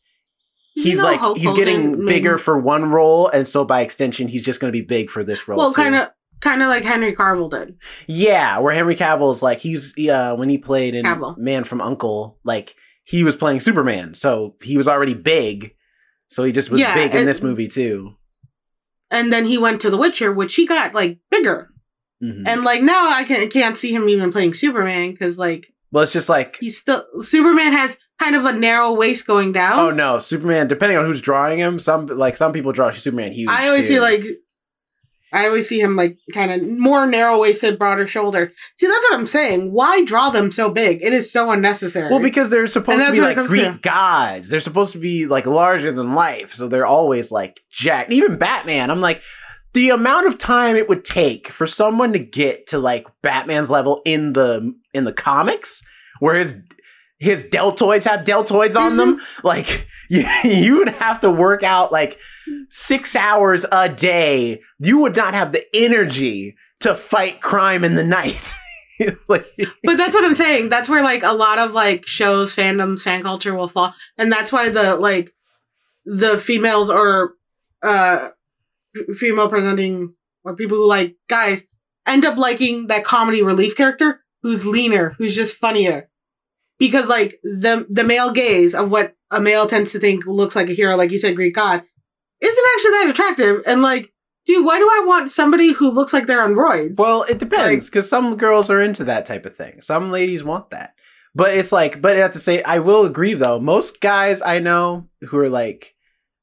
You 0.75 0.83
he's 0.83 0.97
know 0.97 1.05
like 1.05 1.19
Hulk 1.21 1.37
he's 1.37 1.47
Hogan 1.49 1.65
getting 1.65 2.05
bigger 2.05 2.37
for 2.37 2.57
one 2.59 2.89
role, 2.91 3.29
and 3.29 3.47
so 3.47 3.63
by 3.63 3.81
extension, 3.81 4.27
he's 4.27 4.43
just 4.43 4.59
going 4.59 4.73
to 4.73 4.77
be 4.77 4.85
big 4.85 5.09
for 5.09 5.23
this 5.23 5.47
role. 5.47 5.57
Well, 5.57 5.73
kind 5.73 5.95
of, 5.95 6.09
kind 6.41 6.61
of 6.61 6.67
like 6.67 6.83
Henry 6.83 7.15
Cavill 7.15 7.49
did. 7.49 7.77
yeah. 8.07 8.57
Where 8.59 8.73
Henry 8.73 8.95
Cavill 8.97 9.31
is 9.33 9.41
like 9.41 9.59
he's 9.59 9.97
uh, 10.09 10.35
when 10.35 10.49
he 10.49 10.57
played 10.57 10.95
in 10.95 11.05
Cavill. 11.05 11.37
Man 11.37 11.63
from 11.63 11.79
Uncle, 11.79 12.37
like 12.43 12.75
he 13.05 13.23
was 13.23 13.37
playing 13.37 13.61
Superman, 13.61 14.13
so 14.15 14.55
he 14.61 14.75
was 14.77 14.87
already 14.89 15.13
big. 15.13 15.73
So 16.27 16.43
he 16.43 16.51
just 16.51 16.69
was 16.69 16.79
Yeah, 16.81 16.93
big 16.93 17.15
in 17.15 17.25
this 17.25 17.41
movie 17.41 17.67
too. 17.69 18.15
And 19.11 19.31
then 19.31 19.45
he 19.45 19.57
went 19.57 19.81
to 19.81 19.89
The 19.89 19.97
Witcher, 19.97 20.31
which 20.31 20.55
he 20.55 20.65
got 20.65 20.93
like 20.93 21.19
bigger. 21.29 21.69
Mhm. 22.23 22.43
And 22.45 22.63
like 22.63 22.81
now, 22.81 23.09
I 23.09 23.23
can, 23.23 23.49
can't 23.49 23.77
see 23.77 23.93
him 23.93 24.09
even 24.09 24.31
playing 24.31 24.53
Superman 24.53 25.11
because 25.11 25.37
like 25.37 25.73
well, 25.91 26.03
it's 26.03 26.13
just 26.13 26.29
like 26.29 26.57
he's 26.59 26.77
still 26.77 27.05
Superman 27.19 27.73
has 27.73 27.97
kind 28.19 28.35
of 28.35 28.45
a 28.45 28.53
narrow 28.53 28.93
waist 28.93 29.25
going 29.25 29.51
down. 29.51 29.79
Oh 29.79 29.91
no, 29.91 30.19
Superman. 30.19 30.67
Depending 30.67 30.97
on 30.97 31.05
who's 31.05 31.21
drawing 31.21 31.57
him, 31.59 31.79
some 31.79 32.05
like 32.05 32.37
some 32.37 32.51
people 32.51 32.71
draw 32.71 32.91
Superman 32.91 33.31
huge. 33.31 33.49
I 33.49 33.67
always 33.67 33.87
too. 33.87 33.93
see 33.93 33.99
like. 33.99 34.23
I 35.31 35.45
always 35.45 35.67
see 35.67 35.79
him 35.79 35.95
like 35.95 36.17
kind 36.33 36.51
of 36.51 36.67
more 36.67 37.05
narrow 37.05 37.39
waisted, 37.39 37.77
broader 37.77 38.07
shoulder. 38.07 38.51
See, 38.77 38.87
that's 38.87 39.03
what 39.09 39.13
I'm 39.13 39.27
saying. 39.27 39.71
Why 39.71 40.03
draw 40.03 40.29
them 40.29 40.51
so 40.51 40.69
big? 40.69 41.01
It 41.01 41.13
is 41.13 41.31
so 41.31 41.51
unnecessary. 41.51 42.09
Well, 42.09 42.21
because 42.21 42.49
they're 42.49 42.67
supposed 42.67 43.05
to 43.05 43.11
be 43.11 43.21
like 43.21 43.37
Greek 43.45 43.65
to. 43.65 43.79
gods. 43.81 44.49
They're 44.49 44.59
supposed 44.59 44.93
to 44.93 44.99
be 44.99 45.27
like 45.27 45.45
larger 45.45 45.91
than 45.91 46.13
life, 46.13 46.53
so 46.53 46.67
they're 46.67 46.87
always 46.87 47.31
like 47.31 47.61
jacked. 47.71 48.11
Even 48.11 48.37
Batman, 48.37 48.89
I'm 48.89 49.01
like, 49.01 49.21
the 49.73 49.91
amount 49.91 50.27
of 50.27 50.37
time 50.39 50.75
it 50.75 50.89
would 50.89 51.05
take 51.05 51.47
for 51.49 51.67
someone 51.67 52.13
to 52.13 52.19
get 52.19 52.67
to 52.67 52.79
like 52.79 53.05
Batman's 53.21 53.69
level 53.69 54.01
in 54.05 54.33
the 54.33 54.73
in 54.93 55.03
the 55.03 55.13
comics, 55.13 55.83
where 56.19 56.35
his 56.35 56.55
his 57.19 57.45
deltoids 57.45 58.05
have 58.05 58.25
deltoids 58.25 58.75
on 58.79 58.97
them, 58.97 59.17
Mm-hmm. 59.17 59.47
like 59.47 59.87
you, 60.09 60.23
you 60.43 60.77
would 60.77 60.87
have 60.89 61.19
to 61.21 61.29
work 61.29 61.63
out 61.63 61.91
like 61.91 62.19
six 62.69 63.15
hours 63.15 63.65
a 63.71 63.89
day. 63.89 64.61
You 64.79 64.99
would 65.01 65.15
not 65.15 65.33
have 65.33 65.51
the 65.51 65.63
energy 65.73 66.55
to 66.79 66.95
fight 66.95 67.41
crime 67.41 67.83
in 67.83 67.95
the 67.95 68.03
night. 68.03 68.53
like, 69.27 69.45
but 69.83 69.97
that's 69.97 70.13
what 70.15 70.23
I'm 70.25 70.35
saying. 70.35 70.69
That's 70.69 70.89
where 70.89 71.03
like 71.03 71.23
a 71.23 71.33
lot 71.33 71.59
of 71.59 71.71
like 71.73 72.05
shows, 72.07 72.55
fandoms, 72.55 73.01
fan 73.01 73.21
culture 73.23 73.53
will 73.53 73.67
fall, 73.67 73.93
and 74.17 74.31
that's 74.31 74.51
why 74.51 74.69
the 74.69 74.95
like 74.95 75.33
the 76.05 76.37
females 76.37 76.89
or 76.89 77.33
uh 77.83 78.29
female 79.15 79.47
presenting 79.49 80.13
or 80.43 80.55
people 80.55 80.77
who 80.77 80.85
like 80.87 81.15
guys 81.27 81.63
end 82.07 82.25
up 82.25 82.37
liking 82.37 82.87
that 82.87 83.03
comedy 83.05 83.43
relief 83.43 83.75
character 83.75 84.21
who's 84.41 84.65
leaner, 84.65 85.09
who's 85.17 85.35
just 85.35 85.57
funnier, 85.57 86.09
because 86.79 87.07
like 87.07 87.39
the 87.43 87.85
the 87.89 88.03
male 88.03 88.31
gaze 88.31 88.73
of 88.73 88.89
what 88.89 89.15
a 89.29 89.39
male 89.39 89.67
tends 89.67 89.91
to 89.91 89.99
think 89.99 90.25
looks 90.25 90.55
like 90.55 90.69
a 90.69 90.73
hero, 90.73 90.95
like 90.95 91.11
you 91.11 91.19
said, 91.19 91.35
Greek 91.35 91.53
god, 91.53 91.83
isn't 92.41 92.65
actually 92.73 92.91
that 92.91 93.09
attractive, 93.09 93.61
and 93.65 93.81
like. 93.81 94.11
Dude, 94.45 94.65
why 94.65 94.79
do 94.79 94.85
I 94.85 95.03
want 95.05 95.29
somebody 95.29 95.73
who 95.73 95.91
looks 95.91 96.11
like 96.11 96.25
they're 96.25 96.41
on 96.41 96.55
roids? 96.55 96.97
Well, 96.97 97.21
it 97.23 97.37
depends 97.37 97.87
because 97.87 98.09
some 98.09 98.35
girls 98.35 98.71
are 98.71 98.81
into 98.81 99.03
that 99.03 99.27
type 99.27 99.45
of 99.45 99.55
thing. 99.55 99.81
Some 99.81 100.09
ladies 100.09 100.43
want 100.43 100.71
that, 100.71 100.95
but 101.35 101.55
it's 101.55 101.71
like, 101.71 102.01
but 102.01 102.17
at 102.17 102.33
the 102.33 102.39
same, 102.39 102.63
I 102.65 102.79
will 102.79 103.05
agree 103.05 103.35
though. 103.35 103.59
Most 103.59 104.01
guys 104.01 104.41
I 104.41 104.57
know 104.57 105.07
who 105.21 105.37
are 105.37 105.49
like 105.49 105.93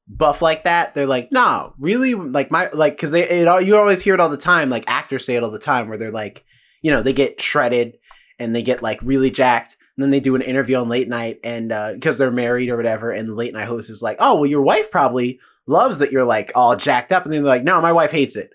buff 0.07 0.41
like 0.41 0.63
that, 0.63 0.93
they're 0.93 1.07
like, 1.07 1.31
no, 1.31 1.73
really, 1.77 2.13
like 2.13 2.49
my 2.49 2.69
like 2.71 2.95
because 2.95 3.11
they 3.11 3.27
it 3.27 3.47
all 3.47 3.59
you 3.59 3.75
always 3.75 4.01
hear 4.01 4.13
it 4.13 4.19
all 4.19 4.29
the 4.29 4.37
time. 4.37 4.69
Like 4.69 4.85
actors 4.87 5.25
say 5.25 5.35
it 5.35 5.43
all 5.43 5.51
the 5.51 5.59
time, 5.59 5.89
where 5.89 5.97
they're 5.97 6.11
like, 6.11 6.45
you 6.81 6.91
know, 6.91 7.01
they 7.01 7.13
get 7.13 7.41
shredded 7.41 7.97
and 8.39 8.55
they 8.55 8.61
get 8.63 8.81
like 8.81 9.01
really 9.01 9.31
jacked. 9.31 9.76
And 9.97 10.03
then 10.03 10.11
they 10.11 10.19
do 10.19 10.35
an 10.35 10.41
interview 10.43 10.77
on 10.77 10.89
late 10.89 11.09
night, 11.09 11.39
and 11.43 11.71
uh, 11.71 11.93
because 11.93 12.19
they're 12.19 12.29
married 12.31 12.69
or 12.69 12.77
whatever, 12.77 13.09
and 13.11 13.27
the 13.27 13.33
late 13.33 13.53
night 13.53 13.67
host 13.67 13.89
is 13.89 14.01
like, 14.03 14.17
"Oh, 14.19 14.35
well, 14.35 14.45
your 14.45 14.61
wife 14.61 14.91
probably 14.91 15.39
loves 15.65 15.97
that 15.99 16.11
you're 16.11 16.23
like 16.23 16.51
all 16.53 16.75
jacked 16.75 17.11
up," 17.11 17.25
and 17.25 17.33
then 17.33 17.41
they're 17.43 17.49
like, 17.51 17.63
"No, 17.63 17.81
my 17.81 17.91
wife 17.91 18.11
hates 18.11 18.35
it." 18.35 18.51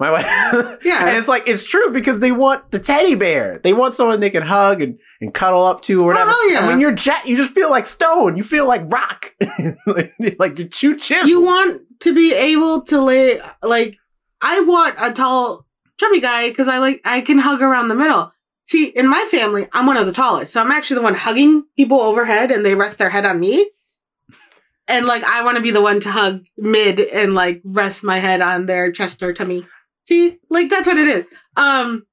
My 0.00 0.10
wife, 0.10 0.26
Yeah. 0.84 1.06
and 1.06 1.16
it's 1.16 1.28
like 1.28 1.48
it's 1.48 1.64
true 1.64 1.90
because 1.92 2.18
they 2.18 2.32
want 2.32 2.72
the 2.72 2.80
teddy 2.80 3.14
bear. 3.14 3.58
They 3.62 3.72
want 3.72 3.94
someone 3.94 4.18
they 4.18 4.28
can 4.30 4.42
hug 4.42 4.82
and, 4.82 4.98
and 5.20 5.32
cuddle 5.32 5.64
up 5.64 5.82
to 5.82 6.02
or 6.02 6.06
whatever. 6.08 6.30
Oh, 6.30 6.32
hell 6.32 6.50
yeah. 6.52 6.58
And 6.60 6.66
when 6.66 6.80
you're 6.80 6.90
jacked, 6.92 7.26
you 7.26 7.36
just 7.36 7.52
feel 7.52 7.70
like 7.70 7.86
stone. 7.86 8.36
You 8.36 8.42
feel 8.42 8.66
like 8.66 8.82
rock, 8.92 9.32
like, 9.86 10.12
like 10.40 10.58
you're 10.58 10.66
chew 10.68 10.96
chip. 10.96 11.26
you 11.26 11.42
want 11.42 11.82
to 12.00 12.12
be 12.12 12.34
able 12.34 12.82
to 12.82 13.00
lay 13.00 13.40
like 13.62 13.96
I 14.42 14.60
want 14.62 14.96
a 15.00 15.12
tall 15.12 15.64
chubby 15.98 16.20
guy 16.20 16.48
because 16.48 16.66
I 16.66 16.78
like 16.78 17.00
I 17.04 17.20
can 17.20 17.38
hug 17.38 17.62
around 17.62 17.86
the 17.88 17.94
middle. 17.94 18.32
See, 18.66 18.86
in 18.86 19.06
my 19.06 19.26
family, 19.30 19.68
I'm 19.72 19.86
one 19.86 19.96
of 19.96 20.06
the 20.06 20.12
tallest, 20.12 20.52
so 20.52 20.60
I'm 20.60 20.70
actually 20.70 20.96
the 20.96 21.02
one 21.02 21.14
hugging 21.14 21.64
people 21.76 22.00
overhead, 22.00 22.50
and 22.50 22.64
they 22.64 22.74
rest 22.74 22.98
their 22.98 23.10
head 23.10 23.26
on 23.26 23.38
me. 23.38 23.70
And 24.88 25.06
like 25.06 25.24
I 25.24 25.42
want 25.44 25.56
to 25.56 25.62
be 25.62 25.70
the 25.70 25.80
one 25.82 26.00
to 26.00 26.10
hug 26.10 26.44
mid 26.56 27.00
and 27.00 27.34
like 27.34 27.62
rest 27.64 28.04
my 28.04 28.18
head 28.18 28.40
on 28.40 28.66
their 28.66 28.92
chest 28.92 29.22
or 29.22 29.32
tummy. 29.32 29.66
See, 30.08 30.38
like 30.50 30.68
that's 30.68 30.86
what 30.86 30.98
it 30.98 31.08
is. 31.08 31.24
Um, 31.56 32.06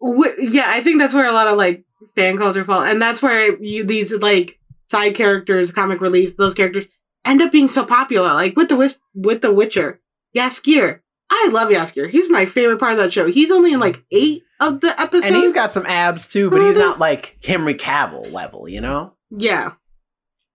wh- 0.00 0.38
yeah, 0.38 0.64
I 0.66 0.82
think 0.82 0.98
that's 0.98 1.14
where 1.14 1.26
a 1.26 1.32
lot 1.32 1.46
of 1.46 1.56
like 1.56 1.84
fan 2.16 2.36
culture 2.36 2.64
fall, 2.64 2.82
and 2.82 3.00
that's 3.00 3.22
where 3.22 3.56
you 3.62 3.84
these 3.84 4.12
like 4.12 4.58
side 4.90 5.14
characters, 5.14 5.72
comic 5.72 6.00
reliefs, 6.00 6.34
those 6.34 6.54
characters 6.54 6.86
end 7.24 7.40
up 7.40 7.52
being 7.52 7.68
so 7.68 7.84
popular. 7.84 8.32
Like 8.34 8.56
with 8.56 8.68
the 8.68 8.94
with 9.14 9.40
the 9.40 9.52
Witcher, 9.52 10.00
Jaskier. 10.36 11.00
I 11.30 11.48
love 11.52 11.68
Jaskier. 11.68 12.08
He's 12.08 12.30
my 12.30 12.46
favorite 12.46 12.78
part 12.78 12.92
of 12.92 12.98
that 12.98 13.12
show. 13.12 13.26
He's 13.26 13.50
only 13.50 13.72
in 13.72 13.80
like 13.80 14.04
eight 14.10 14.44
of 14.60 14.80
the 14.80 14.98
episodes. 15.00 15.26
and 15.26 15.36
he's 15.36 15.52
got 15.52 15.70
some 15.70 15.86
abs 15.86 16.26
too, 16.28 16.50
but 16.50 16.60
he's 16.60 16.76
uh-huh. 16.76 16.90
not 16.90 16.98
like 16.98 17.38
Henry 17.44 17.74
Cavill 17.74 18.30
level, 18.32 18.68
you 18.68 18.80
know. 18.80 19.14
yeah. 19.30 19.72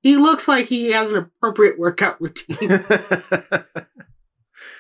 He 0.02 0.16
looks 0.16 0.48
like 0.48 0.68
he 0.68 0.92
has 0.92 1.12
an 1.12 1.18
appropriate 1.18 1.78
workout 1.78 2.22
routine. 2.22 2.58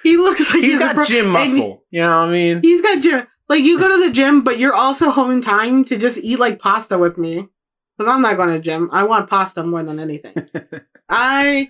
he 0.03 0.15
looks 0.15 0.39
like 0.53 0.63
he's 0.63 0.71
he's 0.71 0.79
got 0.79 0.95
appro- 0.95 1.07
gym 1.07 1.27
muscle. 1.27 1.83
You 1.91 2.01
know 2.01 2.21
what 2.21 2.29
I 2.29 2.31
mean? 2.31 2.61
He's 2.61 2.81
got 2.81 3.01
gym. 3.01 3.27
Like 3.49 3.63
you 3.63 3.77
go 3.79 3.89
to 3.89 4.07
the 4.07 4.13
gym, 4.13 4.43
but 4.43 4.59
you're 4.59 4.75
also 4.75 5.11
home 5.11 5.31
in 5.31 5.41
time 5.41 5.83
to 5.85 5.97
just 5.97 6.19
eat 6.19 6.39
like 6.39 6.59
pasta 6.59 6.97
with 6.97 7.17
me. 7.17 7.49
because 7.97 8.09
I'm 8.09 8.21
not 8.21 8.37
going 8.37 8.49
to 8.49 8.61
gym. 8.61 8.89
I 8.93 9.03
want 9.03 9.29
pasta 9.29 9.61
more 9.63 9.83
than 9.83 9.99
anything. 9.99 10.35
I 11.09 11.69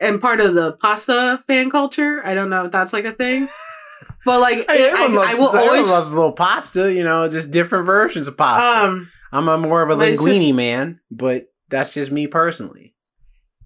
am 0.00 0.20
part 0.20 0.40
of 0.40 0.54
the 0.54 0.72
pasta 0.72 1.42
fan 1.46 1.70
culture. 1.70 2.20
I 2.24 2.34
don't 2.34 2.50
know 2.50 2.66
if 2.66 2.72
that's 2.72 2.92
like 2.92 3.04
a 3.04 3.12
thing, 3.12 3.48
but 4.24 4.40
like 4.40 4.58
Hey, 4.70 4.88
I, 4.88 4.92
everyone, 4.92 5.14
loves, 5.14 5.30
I 5.30 5.34
will 5.34 5.48
everyone 5.48 5.68
always 5.68 5.88
loves 5.88 6.12
a 6.12 6.14
little 6.14 6.32
pasta, 6.32 6.92
you 6.92 7.04
know, 7.04 7.28
just 7.28 7.50
different 7.50 7.86
versions 7.86 8.28
of 8.28 8.36
pasta. 8.36 8.86
um. 8.88 9.10
I'm 9.32 9.48
a 9.48 9.58
more 9.58 9.82
of 9.82 9.90
a 9.90 9.96
linguine 9.96 10.38
sis- 10.38 10.52
man, 10.52 11.00
but 11.10 11.46
that's 11.68 11.92
just 11.92 12.12
me 12.12 12.26
personally. 12.28 12.94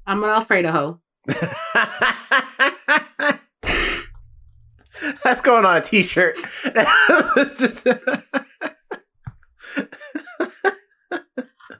I'm 0.06 0.24
an 0.24 0.30
Alfredo 0.30 0.70
hoe. 0.72 1.00
That's 5.24 5.40
going 5.40 5.64
on 5.64 5.76
a 5.76 5.80
t-shirt. 5.80 6.36
Just 7.56 7.86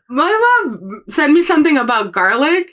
My 0.09 0.61
mom 0.65 1.03
sent 1.09 1.33
me 1.33 1.43
something 1.43 1.77
about 1.77 2.13
garlic, 2.13 2.71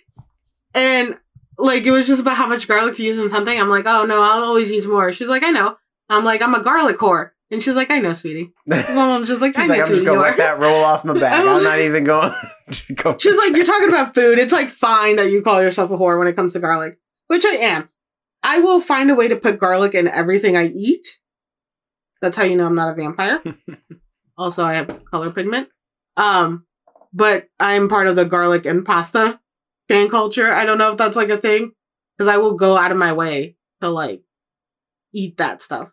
and 0.74 1.18
like 1.58 1.86
it 1.86 1.92
was 1.92 2.08
just 2.08 2.22
about 2.22 2.38
how 2.38 2.48
much 2.48 2.68
garlic 2.68 2.96
to 2.96 3.04
use 3.04 3.18
in 3.18 3.30
something. 3.30 3.60
I'm 3.60 3.70
like, 3.70 3.86
oh 3.86 4.06
no, 4.06 4.22
I'll 4.22 4.44
always 4.44 4.72
use 4.72 4.88
more. 4.88 5.12
She's 5.12 5.30
like, 5.30 5.44
I 5.44 5.52
know. 5.52 5.78
I'm 6.10 6.24
like, 6.24 6.42
I'm 6.42 6.54
a 6.54 6.64
garlic 6.64 6.98
whore, 6.98 7.32
and 7.52 7.62
she's 7.62 7.76
like, 7.76 7.92
I 7.92 8.00
know, 8.00 8.14
sweetie. 8.14 8.54
My 8.68 8.84
mom's 8.94 9.28
just 9.28 9.42
like, 9.42 9.58
I 9.58 9.68
know, 9.68 9.74
like, 9.74 9.82
I'm 9.82 9.88
just 9.90 10.06
gonna 10.06 10.22
let 10.22 10.38
that 10.38 10.60
roll 10.60 10.84
off 10.84 11.04
my 11.04 11.14
back. 11.20 11.44
I'm 11.46 11.64
not 11.64 11.80
even 11.80 12.04
going. 12.04 12.34
going 12.96 13.18
She's 13.20 13.38
like, 13.38 13.56
you're 13.56 13.66
talking 13.66 13.90
about 13.90 14.14
food. 14.14 14.40
It's 14.40 14.54
like 14.54 14.70
fine 14.70 15.18
that 15.18 15.32
you 15.32 15.42
call 15.42 15.62
yourself 15.62 15.92
a 15.92 15.98
whore 15.98 16.18
when 16.18 16.28
it 16.28 16.36
comes 16.36 16.54
to 16.54 16.60
garlic, 16.60 16.98
which 17.28 17.46
I 17.46 17.56
am. 17.56 17.90
I 18.44 18.60
will 18.60 18.80
find 18.80 19.10
a 19.10 19.16
way 19.16 19.28
to 19.28 19.36
put 19.36 19.60
garlic 19.60 19.94
in 19.94 20.08
everything 20.08 20.56
I 20.56 20.68
eat. 20.68 21.06
That's 22.22 22.38
how 22.38 22.44
you 22.44 22.56
know 22.56 22.66
I'm 22.66 22.76
not 22.76 22.92
a 22.92 22.96
vampire. 22.96 23.42
also, 24.38 24.64
I 24.64 24.76
have 24.76 25.06
color 25.06 25.32
pigment. 25.32 25.70
Um, 26.16 26.66
but 27.14 27.48
I'm 27.60 27.90
part 27.90 28.08
of 28.08 28.16
the 28.16 28.26
garlic 28.26 28.66
and 28.66 28.86
pasta 28.86 29.40
fan 29.88 30.10
culture. 30.10 30.52
I 30.54 30.66
don't 30.66 30.78
know 30.78 30.92
if 30.92 30.98
that's 30.98 31.16
like 31.18 31.30
a 31.30 31.38
thing 31.38 31.72
because 32.18 32.32
I 32.34 32.38
will 32.38 32.54
go 32.56 32.78
out 32.78 32.92
of 32.92 32.98
my 32.98 33.14
way 33.14 33.56
to 33.82 33.90
like 33.90 34.22
eat 35.14 35.38
that 35.38 35.62
stuff, 35.62 35.90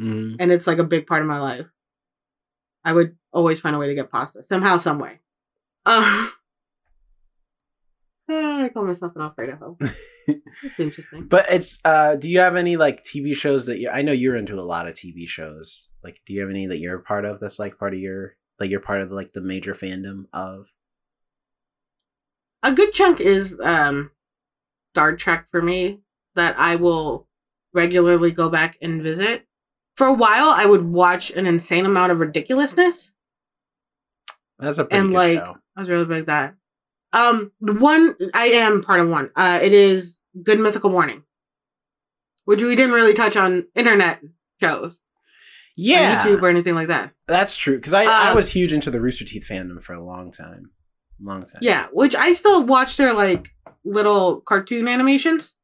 Mhm. 0.00 0.36
and 0.38 0.50
it's 0.52 0.66
like 0.66 0.78
a 0.78 0.84
big 0.84 1.06
part 1.06 1.22
of 1.22 1.28
my 1.28 1.38
life. 1.40 1.66
I 2.84 2.92
would 2.92 3.16
always 3.32 3.58
find 3.60 3.74
a 3.74 3.78
way 3.78 3.88
to 3.88 3.94
get 3.94 4.10
pasta 4.10 4.42
somehow, 4.42 4.76
some 4.76 4.98
way. 4.98 5.20
Um, 5.84 6.30
I 8.28 8.70
call 8.72 8.84
myself 8.84 9.14
an 9.16 9.22
Alfredo. 9.22 9.78
It's 10.62 10.80
interesting. 10.80 11.28
But 11.28 11.50
it's 11.50 11.78
uh 11.84 12.16
do 12.16 12.30
you 12.30 12.38
have 12.38 12.56
any 12.56 12.76
like 12.78 13.04
TV 13.04 13.36
shows 13.36 13.66
that 13.66 13.78
you 13.78 13.90
I 13.92 14.00
know 14.00 14.12
you're 14.12 14.36
into 14.36 14.58
a 14.58 14.62
lot 14.64 14.88
of 14.88 14.94
TV 14.94 15.28
shows. 15.28 15.88
Like 16.02 16.20
do 16.24 16.32
you 16.32 16.40
have 16.40 16.48
any 16.50 16.66
that 16.66 16.78
you're 16.78 16.96
a 16.96 17.02
part 17.02 17.26
of 17.26 17.40
that's 17.40 17.58
like 17.58 17.78
part 17.78 17.92
of 17.92 18.00
your 18.00 18.36
like 18.58 18.70
you're 18.70 18.80
part 18.80 19.02
of 19.02 19.12
like 19.12 19.34
the 19.34 19.42
major 19.42 19.74
fandom 19.74 20.24
of? 20.32 20.72
A 22.62 22.72
good 22.72 22.92
chunk 22.92 23.20
is 23.20 23.58
um 23.62 24.10
Star 24.94 25.14
Trek 25.16 25.46
for 25.50 25.60
me 25.62 26.00
that 26.34 26.58
I 26.58 26.76
will 26.76 27.28
regularly 27.72 28.30
go 28.30 28.48
back 28.48 28.76
and 28.80 29.02
visit. 29.02 29.46
For 29.96 30.06
a 30.06 30.12
while, 30.12 30.50
I 30.50 30.66
would 30.66 30.82
watch 30.84 31.30
an 31.30 31.46
insane 31.46 31.86
amount 31.86 32.12
of 32.12 32.20
ridiculousness. 32.20 33.12
That's 34.58 34.78
a 34.78 34.84
pretty 34.84 35.00
And, 35.00 35.08
good 35.10 35.16
like, 35.16 35.38
show. 35.38 35.56
I 35.76 35.80
was 35.80 35.88
really 35.88 36.04
big 36.06 36.26
that. 36.26 36.54
Um, 37.12 37.52
one 37.60 38.14
I 38.34 38.46
am 38.48 38.82
part 38.82 39.00
of 39.00 39.08
one. 39.08 39.30
Uh, 39.36 39.58
it 39.62 39.72
is 39.72 40.18
Good 40.42 40.58
Mythical 40.60 40.90
Morning, 40.90 41.22
which 42.44 42.62
we 42.62 42.74
didn't 42.74 42.94
really 42.94 43.14
touch 43.14 43.36
on 43.36 43.66
internet 43.74 44.20
shows, 44.60 44.98
Yeah. 45.76 46.24
YouTube 46.24 46.42
or 46.42 46.48
anything 46.48 46.74
like 46.74 46.88
that. 46.88 47.12
That's 47.26 47.56
true 47.56 47.78
cuz 47.80 47.92
I 47.94 48.04
I 48.04 48.30
Uh, 48.32 48.34
was 48.34 48.50
huge 48.52 48.72
into 48.72 48.90
the 48.90 49.00
Rooster 49.00 49.24
Teeth 49.24 49.46
fandom 49.48 49.82
for 49.82 49.92
a 49.94 50.02
long 50.04 50.30
time. 50.30 50.72
Long 51.20 51.42
time. 51.42 51.60
Yeah, 51.60 51.86
which 51.92 52.14
I 52.14 52.32
still 52.32 52.64
watch 52.66 52.96
their 52.96 53.12
like 53.12 53.50
little 53.84 54.40
cartoon 54.40 54.88
animations, 54.88 55.54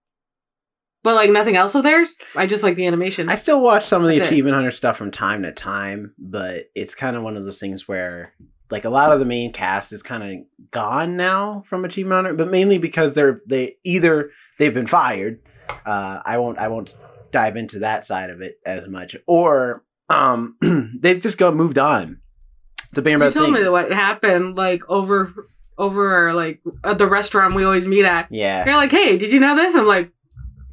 but 1.02 1.14
like 1.14 1.30
nothing 1.30 1.56
else 1.56 1.74
of 1.74 1.82
theirs. 1.82 2.16
I 2.36 2.46
just 2.46 2.62
like 2.62 2.76
the 2.76 2.86
animation. 2.86 3.28
I 3.28 3.34
still 3.34 3.62
watch 3.62 3.84
some 3.84 4.02
of 4.02 4.08
the 4.08 4.16
That's 4.16 4.30
it. 4.30 4.32
Achievement 4.32 4.54
Hunter 4.54 4.70
stuff 4.70 4.96
from 4.96 5.10
time 5.10 5.42
to 5.42 5.52
time, 5.52 6.14
but 6.18 6.70
it's 6.74 6.94
kind 6.94 7.16
of 7.16 7.22
one 7.22 7.36
of 7.36 7.44
those 7.44 7.58
things 7.58 7.86
where 7.86 8.32
like 8.70 8.84
a 8.84 8.90
lot 8.90 9.12
of 9.12 9.18
the 9.18 9.26
main 9.26 9.52
cast 9.52 9.92
is 9.92 10.02
kind 10.02 10.22
of 10.22 10.70
gone 10.70 11.16
now 11.16 11.62
from 11.66 11.84
Achievement 11.84 12.26
Hunter, 12.26 12.34
but 12.34 12.50
mainly 12.50 12.78
because 12.78 13.14
they're 13.14 13.42
they 13.46 13.76
either 13.84 14.30
they've 14.58 14.74
been 14.74 14.86
fired. 14.86 15.40
Uh, 15.84 16.22
I 16.24 16.38
won't 16.38 16.58
I 16.58 16.68
won't 16.68 16.94
dive 17.30 17.56
into 17.56 17.80
that 17.80 18.06
side 18.06 18.30
of 18.30 18.40
it 18.40 18.58
as 18.64 18.88
much, 18.88 19.16
or 19.26 19.84
um, 20.08 20.56
they've 21.00 21.20
just 21.20 21.38
got 21.38 21.54
moved 21.54 21.78
on 21.78 22.20
to 22.94 23.02
bigger 23.02 23.14
and 23.14 23.22
you 23.22 23.40
better 23.40 23.52
told 23.52 23.52
me 23.52 23.68
what 23.68 23.92
happened 23.92 24.56
like 24.56 24.88
over 24.88 25.32
over 25.78 26.32
like 26.32 26.60
at 26.84 26.98
the 26.98 27.06
restaurant 27.06 27.54
we 27.54 27.64
always 27.64 27.86
meet 27.86 28.04
at. 28.04 28.28
Yeah. 28.30 28.64
You're 28.64 28.76
like, 28.76 28.90
hey, 28.90 29.16
did 29.16 29.32
you 29.32 29.40
know 29.40 29.56
this? 29.56 29.74
I'm 29.74 29.86
like, 29.86 30.12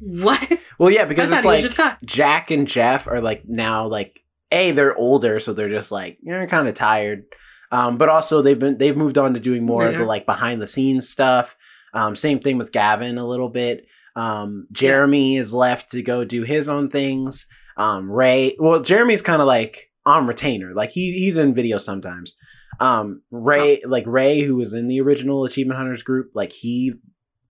what? 0.00 0.58
Well, 0.78 0.90
yeah, 0.90 1.04
because 1.04 1.30
it's 1.30 1.44
like 1.44 1.64
Jack 2.04 2.50
and 2.50 2.66
Jeff 2.66 3.06
are 3.06 3.20
like 3.20 3.42
now 3.46 3.86
like 3.86 4.22
a 4.50 4.72
they're 4.72 4.96
older, 4.96 5.38
so 5.38 5.52
they're 5.52 5.68
just 5.68 5.92
like 5.92 6.18
you're 6.22 6.46
kind 6.46 6.68
of 6.68 6.74
tired. 6.74 7.24
Um, 7.72 7.98
but 7.98 8.08
also 8.08 8.42
they've 8.42 8.58
been 8.58 8.78
they've 8.78 8.96
moved 8.96 9.18
on 9.18 9.34
to 9.34 9.40
doing 9.40 9.64
more 9.64 9.86
of 9.86 9.96
the 9.96 10.04
like 10.04 10.26
behind 10.26 10.62
the 10.62 10.66
scenes 10.66 11.08
stuff. 11.08 11.56
Um, 11.92 12.14
same 12.14 12.38
thing 12.38 12.56
with 12.58 12.72
Gavin 12.72 13.18
a 13.18 13.26
little 13.26 13.48
bit. 13.48 13.86
Um, 14.16 14.66
Jeremy 14.72 15.36
is 15.36 15.52
left 15.54 15.90
to 15.92 16.02
go 16.02 16.24
do 16.24 16.42
his 16.42 16.68
own 16.68 16.88
things. 16.88 17.46
Um, 17.76 18.10
Ray, 18.10 18.56
well, 18.58 18.80
Jeremy's 18.80 19.22
kind 19.22 19.40
of 19.40 19.46
like 19.46 19.89
on 20.06 20.26
retainer, 20.26 20.72
like 20.74 20.90
he 20.90 21.12
he's 21.12 21.36
in 21.36 21.54
videos 21.54 21.80
sometimes. 21.80 22.34
Um, 22.80 23.22
Ray, 23.30 23.80
like 23.86 24.06
Ray, 24.06 24.40
who 24.40 24.56
was 24.56 24.72
in 24.72 24.86
the 24.86 25.00
original 25.00 25.44
Achievement 25.44 25.76
Hunters 25.78 26.02
group, 26.02 26.30
like 26.34 26.52
he 26.52 26.94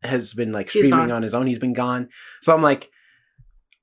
has 0.03 0.35
been 0.35 0.51
like 0.53 0.69
streaming 0.71 0.91
gone. 0.91 1.11
on 1.13 1.23
his 1.23 1.35
own. 1.35 1.47
He's 1.47 1.59
been 1.59 1.73
gone. 1.73 2.09
So 2.41 2.53
I'm 2.55 2.63
like, 2.63 2.91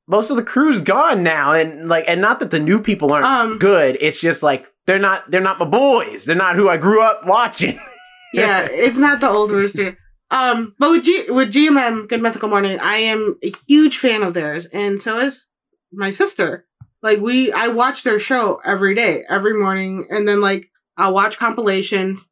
most 0.08 0.30
of 0.30 0.36
the 0.38 0.44
crew's 0.44 0.82
gone 0.82 1.24
now, 1.24 1.54
and 1.54 1.88
like, 1.88 2.06
and 2.08 2.20
not 2.22 2.40
that 2.40 2.52
the 2.52 2.60
new 2.60 2.82
people 2.82 3.12
aren't 3.14 3.26
Um, 3.26 3.58
good. 3.60 3.98
It's 4.02 4.20
just 4.20 4.44
like 4.44 4.66
they're 4.86 5.00
not 5.00 5.30
they're 5.32 5.42
not 5.42 5.60
my 5.60 5.66
boys. 5.66 6.26
They're 6.26 6.36
not 6.36 6.56
who 6.56 6.68
I 6.70 6.78
grew 6.78 7.02
up 7.02 7.26
watching. 7.26 7.80
yeah, 8.34 8.68
it's 8.70 8.98
not 8.98 9.20
the 9.22 9.30
old 9.30 9.52
rooster. 9.52 9.98
Um, 10.30 10.76
but 10.78 10.92
with 10.92 11.06
G 11.06 11.24
with 11.32 11.54
GMM 11.54 12.10
Good 12.10 12.22
Mythical 12.22 12.50
Morning, 12.50 12.78
I 12.82 12.98
am 12.98 13.38
a 13.46 13.54
huge 13.66 13.98
fan 13.98 14.24
of 14.24 14.34
theirs, 14.34 14.66
and 14.74 15.02
so 15.02 15.20
is 15.20 15.48
my 15.94 16.10
sister. 16.10 16.66
Like 17.02 17.20
we, 17.20 17.52
I 17.52 17.68
watch 17.68 18.04
their 18.04 18.20
show 18.20 18.60
every 18.66 18.96
day, 18.96 19.24
every 19.30 19.54
morning, 19.54 20.08
and 20.10 20.28
then 20.28 20.42
like 20.42 20.70
I'll 20.98 21.14
watch 21.14 21.38
compilations, 21.38 22.28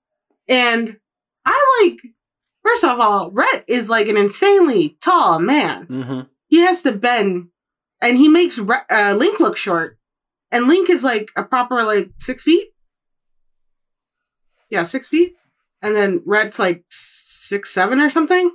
and 0.47 0.97
I 1.45 1.81
like. 1.83 1.99
First 2.63 2.83
of 2.83 2.99
all, 2.99 3.29
Rhett 3.29 3.63
is 3.67 3.89
like 3.89 4.07
an 4.07 4.17
insanely 4.17 4.97
tall 4.99 5.37
man. 5.37 5.85
mm-hmm. 5.85 6.21
He 6.47 6.61
has 6.61 6.81
to 6.81 6.93
bend, 6.93 7.49
and 8.01 8.17
he 8.17 8.27
makes 8.27 8.59
uh, 8.59 9.15
Link 9.15 9.39
look 9.39 9.55
short, 9.55 9.99
and 10.51 10.67
Link 10.67 10.89
is 10.89 11.03
like 11.03 11.29
a 11.35 11.43
proper 11.43 11.83
like 11.83 12.09
six 12.17 12.41
feet. 12.41 12.69
Yeah, 14.69 14.81
six 14.83 15.07
feet, 15.07 15.35
and 15.83 15.95
then 15.95 16.23
Rhett's 16.25 16.57
like 16.57 16.83
six 16.89 17.69
seven 17.69 17.99
or 17.99 18.09
something. 18.09 18.51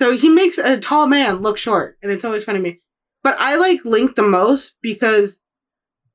So 0.00 0.16
he 0.16 0.28
makes 0.28 0.58
a 0.58 0.78
tall 0.78 1.08
man 1.08 1.36
look 1.36 1.58
short, 1.58 1.98
and 2.02 2.12
it's 2.12 2.24
always 2.24 2.44
funny 2.44 2.58
to 2.58 2.62
me. 2.62 2.80
But 3.22 3.36
I 3.38 3.56
like 3.56 3.84
Link 3.84 4.16
the 4.16 4.22
most 4.22 4.74
because 4.82 5.40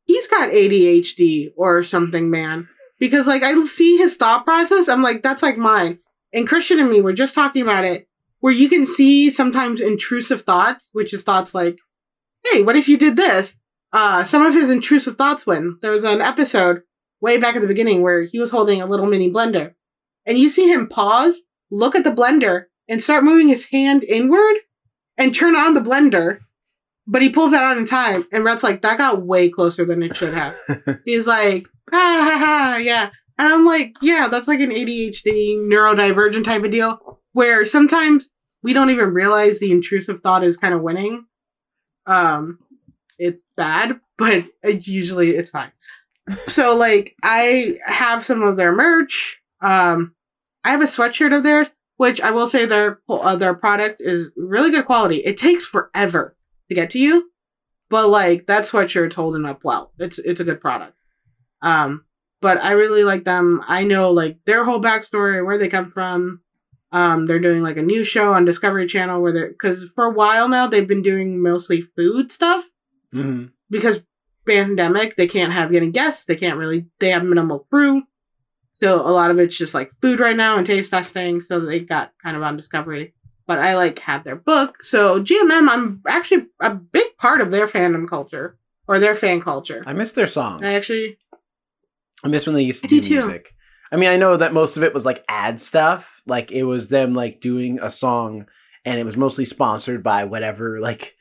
he's 0.04 0.28
got 0.28 0.50
ADHD 0.50 1.52
or 1.56 1.84
something, 1.84 2.30
man. 2.30 2.68
Because 3.00 3.28
like 3.28 3.44
I 3.44 3.54
see 3.66 3.98
his 3.98 4.16
thought 4.16 4.44
process, 4.44 4.88
I'm 4.88 5.02
like, 5.02 5.22
that's 5.22 5.44
like 5.44 5.58
mine. 5.58 6.00
And 6.34 6.48
Christian 6.48 6.80
and 6.80 6.90
me 6.90 7.02
were 7.02 7.14
just 7.14 7.36
talking 7.36 7.62
about 7.62 7.86
it, 7.86 8.08
where 8.40 8.54
you 8.54 8.70
can 8.70 8.86
see 8.86 9.32
sometimes 9.32 9.80
intrusive 9.80 10.42
thoughts, 10.42 10.90
which 10.92 11.14
is 11.14 11.24
thoughts 11.24 11.54
like, 11.54 11.78
hey, 12.46 12.62
what 12.64 12.76
if 12.76 12.88
you 12.88 12.98
did 12.98 13.16
this? 13.16 13.56
Uh, 13.94 14.24
some 14.24 14.46
of 14.46 14.54
his 14.54 14.70
intrusive 14.70 15.16
thoughts 15.16 15.46
when 15.46 15.78
there 15.82 15.92
was 15.92 16.04
an 16.04 16.22
episode 16.22 16.82
way 17.22 17.38
back 17.38 17.56
at 17.56 17.62
the 17.62 17.68
beginning 17.68 18.02
where 18.02 18.24
he 18.24 18.40
was 18.40 18.52
holding 18.52 18.82
a 18.82 18.86
little 18.86 19.06
mini 19.06 19.32
blender. 19.32 19.74
And 20.26 20.38
you 20.38 20.50
see 20.50 20.72
him 20.72 20.88
pause, 20.90 21.42
look 21.72 21.96
at 21.96 22.04
the 22.04 22.12
blender, 22.12 22.66
and 22.88 23.02
start 23.02 23.24
moving 23.24 23.48
his 23.48 23.66
hand 23.66 24.04
inward 24.04 24.58
and 25.18 25.34
turn 25.34 25.56
on 25.56 25.74
the 25.74 25.82
blender. 25.82 26.40
But 27.08 27.22
he 27.22 27.30
pulls 27.30 27.52
that 27.52 27.64
out 27.64 27.78
in 27.78 27.86
time, 27.86 28.26
and 28.34 28.44
Rhett's 28.44 28.64
like, 28.64 28.82
that 28.82 28.98
got 28.98 29.22
way 29.22 29.50
closer 29.50 29.86
than 29.86 30.04
it 30.04 30.16
should 30.16 30.34
have. 30.34 30.56
He's 31.06 31.26
like, 31.26 31.68
ha 31.90 32.22
ha 32.22 32.38
ha, 32.38 32.78
yeah. 32.82 33.12
And 33.38 33.54
I'm 33.54 33.66
like, 33.66 33.96
yeah, 34.02 34.28
that's 34.30 34.48
like 34.48 34.60
an 34.60 34.72
ADHD 34.72 35.60
neurodivergent 35.60 36.44
type 36.44 36.64
of 36.64 36.72
deal 36.72 37.22
where 37.34 37.66
sometimes 37.66 38.30
we 38.64 38.74
don't 38.74 38.90
even 38.90 39.14
realize 39.14 39.60
the 39.60 39.72
intrusive 39.72 40.22
thought 40.22 40.44
is 40.44 40.58
kind 40.58 40.74
of 40.74 40.82
winning. 40.82 41.26
Um, 42.08 42.60
it's 43.20 43.42
bad, 43.56 44.00
but 44.18 44.46
it 44.64 44.88
usually 44.88 45.36
it's 45.36 45.52
fine. 45.52 45.72
So 46.48 46.76
like, 46.76 47.16
I 47.24 47.78
have 47.86 48.26
some 48.26 48.44
of 48.44 48.58
their 48.58 48.74
merch. 48.74 49.42
Um, 49.62 50.16
I 50.64 50.72
have 50.72 50.82
a 50.82 50.86
sweatshirt 50.86 51.36
of 51.36 51.44
theirs, 51.44 51.70
which 51.98 52.20
I 52.20 52.32
will 52.32 52.48
say 52.48 52.66
their 52.66 53.00
uh, 53.08 53.36
their 53.36 53.54
product 53.54 54.02
is 54.02 54.30
really 54.36 54.72
good 54.72 54.86
quality. 54.86 55.18
It 55.18 55.38
takes 55.38 55.66
forever 55.66 56.36
to 56.70 56.76
get 56.76 56.90
to 56.92 57.00
you, 57.00 57.32
but 57.90 58.10
like 58.10 58.48
that 58.48 58.64
sweatshirt's 58.64 59.16
holding 59.16 59.46
up 59.46 59.64
well. 59.64 59.92
It's 60.00 60.20
it's 60.20 60.40
a 60.40 60.44
good 60.44 60.62
product. 60.62 60.98
Um, 61.62 62.06
but 62.42 62.64
I 62.64 62.72
really 62.72 63.04
like 63.04 63.24
them. 63.24 63.64
I 63.68 63.84
know 63.84 64.12
like 64.12 64.38
their 64.46 64.64
whole 64.66 64.82
backstory, 64.82 65.44
where 65.46 65.58
they 65.58 65.68
come 65.70 65.92
from. 65.92 66.42
Um, 66.92 67.26
they're 67.26 67.40
doing 67.40 67.62
like 67.62 67.78
a 67.78 67.82
new 67.82 68.04
show 68.06 68.32
on 68.32 68.46
Discovery 68.46 68.88
Channel 68.88 69.22
where 69.22 69.34
they're 69.34 69.50
because 69.50 69.84
for 69.94 70.06
a 70.06 70.12
while 70.14 70.48
now 70.48 70.68
they've 70.68 70.88
been 70.88 71.02
doing 71.02 71.42
mostly 71.42 71.82
food 71.96 72.32
stuff 72.32 72.66
hmm 73.12 73.46
because 73.70 74.02
pandemic 74.46 75.18
they 75.18 75.28
can't 75.28 75.52
have 75.52 75.74
any 75.74 75.92
guests 75.92 76.24
they 76.24 76.36
can't 76.36 76.58
really 76.58 76.86
they 77.00 77.10
have 77.10 77.24
minimal 77.24 77.68
crew 77.70 78.04
so 78.76 79.02
a 79.02 79.12
lot 79.12 79.30
of 79.30 79.38
it's 79.40 79.58
just 79.58 79.74
like 79.74 79.92
food 80.02 80.22
right 80.22 80.38
now 80.38 80.58
and 80.58 80.66
taste 80.66 80.92
testing 80.92 81.42
so 81.42 81.60
they 81.60 81.80
got 81.82 82.14
kind 82.24 82.38
of 82.38 82.44
on 82.44 82.56
discovery 82.56 83.14
but 83.48 83.58
i 83.60 83.76
like 83.76 83.98
have 84.00 84.24
their 84.24 84.36
book 84.36 84.84
so 84.84 85.20
gmm 85.24 85.68
i'm 85.70 86.02
actually 86.08 86.46
a 86.62 86.70
big 86.74 87.18
part 87.18 87.42
of 87.42 87.50
their 87.52 87.68
fandom 87.68 88.08
culture 88.08 88.58
or 88.88 89.00
their 89.00 89.16
fan 89.16 89.42
culture 89.42 89.82
I 89.86 89.94
miss 89.94 90.12
their 90.12 90.28
songs. 90.28 90.62
i 90.64 90.74
actually 90.74 91.18
I 92.24 92.28
miss 92.30 92.46
when 92.46 92.56
they 92.56 92.64
used 92.64 92.82
to 92.82 92.88
I 92.88 92.90
do 92.90 93.02
do, 93.02 93.10
music. 93.16 93.54
I 93.92 93.96
mean, 93.96 94.10
I 94.10 94.18
know 94.18 94.36
that 94.38 94.52
most 94.52 94.76
of 94.76 94.84
it 94.84 94.94
was 94.94 95.06
like 95.06 95.24
ad 95.30 95.62
stuff. 95.62 96.22
Like 96.26 96.52
it 96.52 96.64
was 96.64 96.90
them 96.90 97.14
like 97.14 97.40
doing 97.42 97.80
a 97.80 97.90
song, 97.92 98.48
and 98.84 99.00
it 99.00 99.04
was 99.06 99.16
mostly 99.16 99.46
sponsored 99.46 100.02
by 100.04 100.24
whatever 100.24 100.80
like 100.82 101.16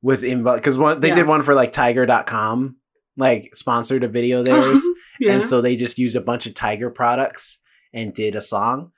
was 0.00 0.22
involved. 0.24 0.60
Because 0.62 0.78
one 0.78 1.00
they 1.00 1.08
Yeah. 1.08 1.16
did 1.16 1.26
one 1.26 1.42
for 1.42 1.54
like 1.54 1.70
Tiger.com, 1.72 2.76
like 3.18 3.54
sponsored 3.54 4.04
a 4.04 4.08
video 4.08 4.42
theirs, 4.48 4.80
yeah 5.20 5.34
and 5.34 5.44
so 5.44 5.60
they 5.60 5.76
just 5.76 5.98
used 5.98 6.16
a 6.16 6.20
bunch 6.22 6.46
of 6.46 6.54
Tiger 6.54 6.88
products 6.90 7.58
and 7.92 8.14
did 8.14 8.34
a 8.34 8.40
song. 8.40 8.90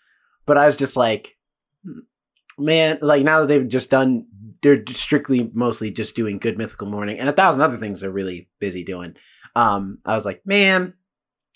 But 0.47 0.57
I 0.57 0.67
was 0.67 0.77
just 0.77 0.97
like, 0.97 1.37
man, 2.61 2.99
like 3.03 3.25
now 3.25 3.41
that 3.41 3.47
they've 3.47 3.67
just 3.69 3.91
done, 3.91 4.27
they're 4.63 4.83
strictly 4.89 5.51
mostly 5.55 5.91
just 5.91 6.15
doing 6.15 6.39
Good 6.39 6.59
Mythical 6.59 6.87
Morning 6.89 7.19
and 7.19 7.29
a 7.29 7.33
thousand 7.33 7.63
other 7.63 7.77
things 7.77 8.01
they're 8.01 8.11
really 8.11 8.49
busy 8.59 8.85
doing. 8.85 9.15
Um, 9.57 9.99
I 10.05 10.15
was 10.15 10.25
like, 10.27 10.43
man, 10.45 10.95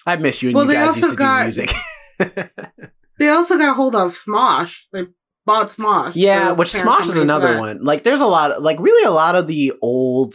I 0.06 0.16
miss 0.16 0.42
you 0.42 0.48
and 0.50 0.56
Well, 0.56 0.64
you 0.64 0.72
they 0.72 0.74
guys 0.74 0.88
also 0.88 1.00
used 1.00 1.10
to 1.10 1.16
got- 1.16 1.38
do 1.38 1.44
music. 1.44 1.72
they 3.18 3.28
also 3.28 3.56
got 3.56 3.70
a 3.70 3.74
hold 3.74 3.94
of 3.94 4.12
smosh 4.12 4.82
they 4.92 5.06
bought 5.46 5.68
smosh 5.68 6.12
yeah, 6.14 6.52
which 6.52 6.72
Smosh 6.72 7.02
is 7.08 7.16
another 7.16 7.58
one. 7.58 7.84
Like, 7.84 8.02
there's 8.02 8.20
a 8.20 8.26
lot 8.26 8.52
of 8.52 8.62
like 8.62 8.78
really 8.80 9.04
a 9.04 9.10
lot 9.10 9.36
of 9.36 9.46
the 9.46 9.72
old 9.82 10.34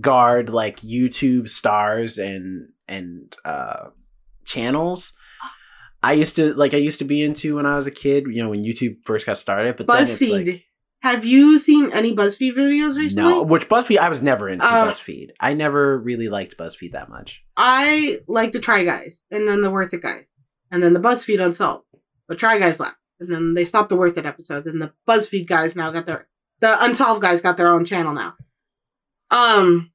guard 0.00 0.48
like 0.48 0.80
YouTube 0.80 1.48
stars 1.48 2.18
and 2.18 2.68
and 2.86 3.34
uh 3.44 3.88
channels. 4.46 5.12
I 6.02 6.12
used 6.12 6.36
to 6.36 6.54
like 6.54 6.74
I 6.74 6.78
used 6.78 6.98
to 7.00 7.04
be 7.04 7.22
into 7.22 7.56
when 7.56 7.66
I 7.66 7.76
was 7.76 7.86
a 7.86 7.90
kid. 7.90 8.24
You 8.28 8.42
know, 8.42 8.50
when 8.50 8.64
YouTube 8.64 8.96
first 9.04 9.26
got 9.26 9.36
started, 9.38 9.76
but 9.76 9.86
then 9.86 10.02
it's 10.04 10.16
BuzzFeed. 10.16 10.46
like 10.46 10.64
have 11.02 11.24
you 11.24 11.58
seen 11.58 11.92
any 11.92 12.14
buzzfeed 12.14 12.54
videos 12.54 12.96
recently 12.96 13.30
no, 13.30 13.42
which 13.42 13.68
BuzzFeed 13.68 13.98
I 13.98 14.08
was 14.08 14.20
never 14.22 14.48
into 14.48 14.64
Uh, 14.64 14.86
BuzzFeed. 14.86 15.30
I 15.40 15.54
never 15.54 15.98
really 15.98 16.28
liked 16.28 16.56
BuzzFeed 16.58 16.92
that 16.92 17.08
much. 17.08 17.42
I 17.56 18.20
like 18.26 18.52
the 18.52 18.58
Try 18.60 18.84
Guys, 18.84 19.20
and 19.30 19.46
then 19.46 19.60
the 19.62 19.70
Worth 19.70 19.94
It 19.94 20.02
guys, 20.02 20.24
and 20.70 20.82
then 20.82 20.92
the 20.94 21.00
BuzzFeed 21.00 21.40
Unsolved. 21.44 21.84
The 22.28 22.34
Try 22.34 22.58
Guys 22.58 22.80
left, 22.80 22.96
and 23.20 23.32
then 23.32 23.54
they 23.54 23.64
stopped 23.64 23.88
the 23.90 23.96
Worth 23.96 24.18
It 24.18 24.26
episodes, 24.26 24.66
and 24.66 24.82
the 24.82 24.92
BuzzFeed 25.08 25.46
guys 25.46 25.76
now 25.76 25.90
got 25.90 26.06
their 26.06 26.28
the 26.60 26.76
Unsolved 26.84 27.22
guys 27.22 27.40
got 27.40 27.56
their 27.56 27.68
own 27.68 27.84
channel 27.84 28.12
now. 28.12 28.34
Um, 29.30 29.92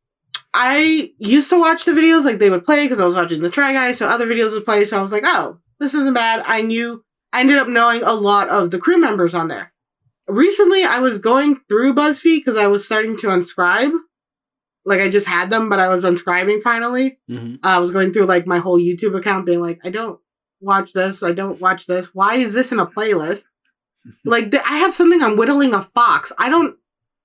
I 0.54 1.12
used 1.18 1.50
to 1.50 1.60
watch 1.60 1.84
the 1.86 1.92
videos 1.92 2.24
like 2.24 2.38
they 2.40 2.50
would 2.50 2.64
play 2.64 2.86
because 2.86 3.00
I 3.00 3.06
was 3.06 3.16
watching 3.16 3.42
the 3.42 3.50
Try 3.50 3.74
Guys, 3.74 3.98
so 3.98 4.08
other 4.08 4.28
videos 4.28 4.52
would 4.54 4.66
play. 4.66 4.86
So 4.86 4.98
I 4.98 5.02
was 5.02 5.12
like, 5.12 5.24
oh, 5.26 5.60
this 5.84 5.94
isn't 5.94 6.14
bad. 6.14 6.44
I 6.48 6.62
knew. 6.62 7.04
I 7.34 7.42
ended 7.42 7.58
up 7.58 7.68
knowing 7.68 8.02
a 8.04 8.14
lot 8.14 8.48
of 8.50 8.72
the 8.72 8.80
crew 8.80 8.98
members 8.98 9.34
on 9.34 9.48
there. 9.50 9.74
Recently, 10.28 10.84
I 10.84 11.00
was 11.00 11.18
going 11.18 11.60
through 11.68 11.94
BuzzFeed 11.94 12.38
because 12.38 12.58
I 12.58 12.68
was 12.68 12.86
starting 12.86 13.18
to 13.18 13.28
unscribe. 13.28 13.92
Like 14.86 15.02
I 15.02 15.10
just 15.10 15.28
had 15.28 15.50
them, 15.50 15.68
but 15.70 15.80
I 15.80 15.90
was 15.90 16.04
unscribing 16.04 16.62
finally. 16.62 17.20
Mm-hmm. 17.30 17.56
I 17.64 17.80
was 17.80 17.92
going 17.92 18.14
through 18.14 18.26
like 18.26 18.48
my 18.48 18.60
whole 18.60 18.80
YouTube 18.80 19.18
account, 19.18 19.46
being 19.46 19.62
like, 19.62 19.80
I 19.84 19.90
don't 19.90 20.20
watch 20.62 20.94
this. 20.94 21.24
I 21.24 21.34
don't 21.34 21.60
watch 21.60 21.86
this. 21.86 22.14
Why 22.14 22.36
is 22.36 22.54
this 22.54 22.72
in 22.72 22.80
a 22.80 22.86
playlist? 22.86 23.44
like 24.26 24.52
th- 24.52 24.64
I 24.66 24.78
have 24.78 24.94
something 24.94 25.22
I'm 25.22 25.36
whittling 25.36 25.74
a 25.74 25.84
fox. 25.84 26.32
I 26.38 26.50
don't 26.50 26.76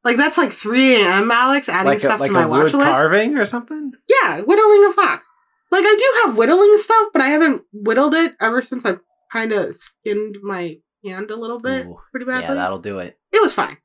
like 0.04 0.16
that's 0.16 0.38
like 0.38 0.52
3 0.52 1.02
a.m. 1.02 1.30
Alex 1.30 1.68
adding 1.68 1.86
Like 1.86 1.98
a, 1.98 2.00
stuff 2.00 2.20
like 2.20 2.30
to 2.30 2.34
my 2.34 2.46
watch 2.46 2.72
list. 2.72 2.86
carving 2.90 3.36
or 3.36 3.44
something. 3.46 3.92
Yeah, 4.08 4.40
whittling 4.40 4.84
a 4.84 4.92
fox. 4.92 5.26
Like 5.70 5.84
I 5.84 5.96
do 5.96 6.28
have 6.28 6.36
whittling 6.38 6.76
stuff, 6.78 7.08
but 7.12 7.22
I 7.22 7.28
haven't 7.28 7.62
whittled 7.72 8.14
it 8.14 8.34
ever 8.40 8.62
since 8.62 8.86
I 8.86 8.96
kind 9.32 9.52
of 9.52 9.76
skinned 9.76 10.36
my 10.42 10.78
hand 11.04 11.30
a 11.30 11.36
little 11.36 11.60
bit 11.60 11.86
Ooh, 11.86 11.98
pretty 12.10 12.26
badly. 12.26 12.44
yeah, 12.44 12.54
that'll 12.54 12.78
do 12.78 12.98
it. 12.98 13.18
it 13.32 13.42
was 13.42 13.52
fine. 13.52 13.76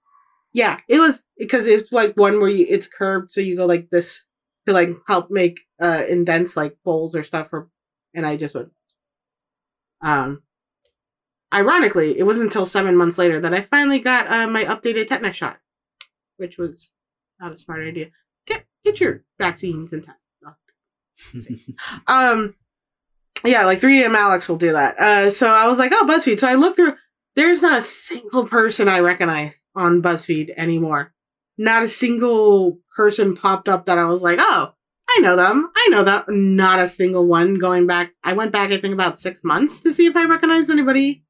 Yeah, 0.53 0.79
it 0.87 0.99
was 0.99 1.23
because 1.37 1.67
it's 1.67 1.91
like 1.91 2.15
one 2.15 2.39
where 2.39 2.49
you, 2.49 2.65
it's 2.69 2.87
curved, 2.87 3.31
so 3.33 3.41
you 3.41 3.57
go 3.57 3.65
like 3.65 3.89
this 3.89 4.25
to 4.67 4.73
like 4.73 4.89
help 5.07 5.29
make 5.29 5.59
uh 5.81 6.03
indents 6.07 6.55
like 6.55 6.77
bowls 6.85 7.15
or 7.15 7.23
stuff. 7.23 7.49
Or 7.51 7.69
and 8.13 8.25
I 8.25 8.37
just 8.37 8.55
would. 8.55 8.69
Um, 10.01 10.43
ironically, 11.53 12.17
it 12.19 12.23
wasn't 12.23 12.45
until 12.45 12.65
seven 12.65 12.95
months 12.95 13.17
later 13.17 13.39
that 13.39 13.53
I 13.53 13.61
finally 13.61 13.99
got 13.99 14.27
uh, 14.29 14.47
my 14.47 14.65
updated 14.65 15.07
tetanus 15.07 15.35
shot, 15.35 15.57
which 16.37 16.57
was 16.57 16.91
not 17.39 17.53
a 17.53 17.57
smart 17.57 17.81
idea. 17.87 18.07
Get 18.45 18.65
get 18.85 18.99
your 18.99 19.23
vaccines 19.39 19.91
in 19.91 20.01
tetanus. 20.01 20.19
Um, 22.07 22.55
yeah, 23.45 23.65
like 23.65 23.81
3M 23.81 24.15
Alex 24.15 24.47
will 24.47 24.57
do 24.57 24.71
that. 24.73 24.97
Uh, 24.99 25.31
so 25.31 25.47
I 25.49 25.67
was 25.67 25.77
like, 25.77 25.91
oh, 25.93 26.05
BuzzFeed. 26.07 26.39
So 26.39 26.47
I 26.47 26.55
looked 26.55 26.77
through. 26.77 26.95
There's 27.35 27.61
not 27.61 27.79
a 27.79 27.81
single 27.81 28.47
person 28.47 28.87
I 28.87 28.99
recognize 28.99 29.61
on 29.75 30.01
BuzzFeed 30.01 30.53
anymore. 30.55 31.13
Not 31.57 31.83
a 31.83 31.89
single 31.89 32.79
person 32.95 33.35
popped 33.35 33.67
up 33.67 33.85
that 33.85 33.97
I 33.97 34.05
was 34.05 34.21
like, 34.21 34.39
oh, 34.41 34.73
I 35.09 35.19
know 35.19 35.35
them. 35.35 35.69
I 35.75 35.87
know 35.89 36.03
that. 36.03 36.29
Not 36.29 36.79
a 36.79 36.87
single 36.87 37.27
one 37.27 37.55
going 37.55 37.85
back. 37.85 38.11
I 38.23 38.33
went 38.33 38.51
back, 38.51 38.71
I 38.71 38.79
think, 38.79 38.93
about 38.93 39.19
six 39.19 39.43
months 39.43 39.81
to 39.81 39.93
see 39.93 40.05
if 40.05 40.15
I 40.15 40.25
recognized 40.25 40.69
anybody 40.69 41.23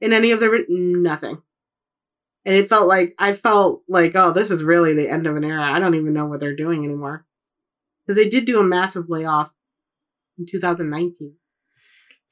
in 0.00 0.12
any 0.12 0.30
of 0.30 0.40
the. 0.40 0.64
Nothing. 0.68 1.42
And 2.44 2.54
it 2.54 2.68
felt 2.68 2.88
like, 2.88 3.14
I 3.18 3.34
felt 3.34 3.82
like, 3.88 4.12
oh, 4.14 4.32
this 4.32 4.50
is 4.50 4.64
really 4.64 4.94
the 4.94 5.10
end 5.10 5.26
of 5.26 5.36
an 5.36 5.44
era. 5.44 5.62
I 5.62 5.78
don't 5.80 5.96
even 5.96 6.14
know 6.14 6.26
what 6.26 6.40
they're 6.40 6.56
doing 6.56 6.84
anymore. 6.84 7.26
Because 8.08 8.16
they 8.16 8.28
did 8.30 8.46
do 8.46 8.58
a 8.58 8.64
massive 8.64 9.10
layoff 9.10 9.50
in 10.38 10.46
2019, 10.46 11.34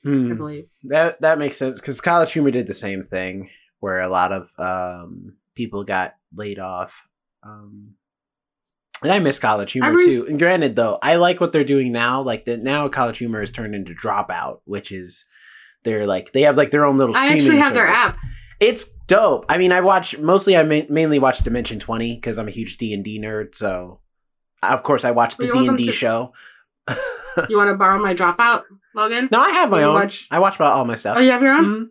I 0.04 0.08
Hmm. 0.08 0.34
believe. 0.34 0.64
That 0.84 1.20
that 1.20 1.38
makes 1.38 1.56
sense 1.58 1.78
because 1.80 2.00
College 2.00 2.32
Humor 2.32 2.50
did 2.50 2.66
the 2.66 2.72
same 2.72 3.02
thing, 3.02 3.50
where 3.80 4.00
a 4.00 4.08
lot 4.08 4.32
of 4.32 4.50
um, 4.58 5.34
people 5.54 5.84
got 5.84 6.14
laid 6.34 6.58
off. 6.58 7.06
Um, 7.42 7.94
and 9.02 9.12
I 9.12 9.18
miss 9.18 9.38
College 9.38 9.72
Humor 9.72 9.96
too. 10.06 10.26
And 10.26 10.38
granted, 10.38 10.76
though, 10.76 10.98
I 11.02 11.16
like 11.16 11.40
what 11.42 11.52
they're 11.52 11.62
doing 11.64 11.92
now. 11.92 12.22
Like 12.22 12.46
that 12.46 12.62
now, 12.62 12.88
College 12.88 13.18
Humor 13.18 13.40
has 13.40 13.50
turned 13.50 13.74
into 13.74 13.92
Dropout, 13.92 14.60
which 14.64 14.90
is 14.92 15.26
they're 15.84 16.06
like 16.06 16.32
they 16.32 16.42
have 16.42 16.56
like 16.56 16.70
their 16.70 16.86
own 16.86 16.96
little. 16.96 17.14
I 17.14 17.34
actually 17.34 17.58
have 17.58 17.74
their 17.74 17.86
app. 17.86 18.16
It's 18.60 18.84
dope. 19.06 19.44
I 19.50 19.58
mean, 19.58 19.70
I 19.72 19.82
watch 19.82 20.16
mostly. 20.16 20.56
I 20.56 20.62
ma- 20.62 20.86
mainly 20.88 21.18
watch 21.18 21.40
Dimension 21.40 21.78
Twenty 21.78 22.14
because 22.14 22.38
I'm 22.38 22.48
a 22.48 22.52
huge 22.52 22.78
D 22.78 22.94
and 22.94 23.04
D 23.04 23.20
nerd. 23.20 23.54
So, 23.54 24.00
of 24.62 24.82
course, 24.82 25.04
I 25.04 25.10
watch 25.12 25.36
the 25.36 25.50
D 25.50 25.66
and 25.66 25.76
D 25.76 25.90
show. 25.92 26.32
You 27.48 27.56
want 27.58 27.68
to 27.68 27.76
borrow 27.76 27.98
my 28.00 28.14
dropout 28.14 28.62
login? 28.96 29.30
no, 29.30 29.40
I 29.40 29.50
have 29.50 29.70
my 29.70 29.82
own. 29.82 29.94
watch- 29.94 30.26
I 30.30 30.38
watch 30.38 30.56
about 30.56 30.72
all 30.72 30.84
my 30.86 30.94
stuff. 30.94 31.18
Oh, 31.18 31.20
you 31.20 31.30
have 31.30 31.42
your 31.42 31.52
own? 31.52 31.64
Mhm. 31.64 31.86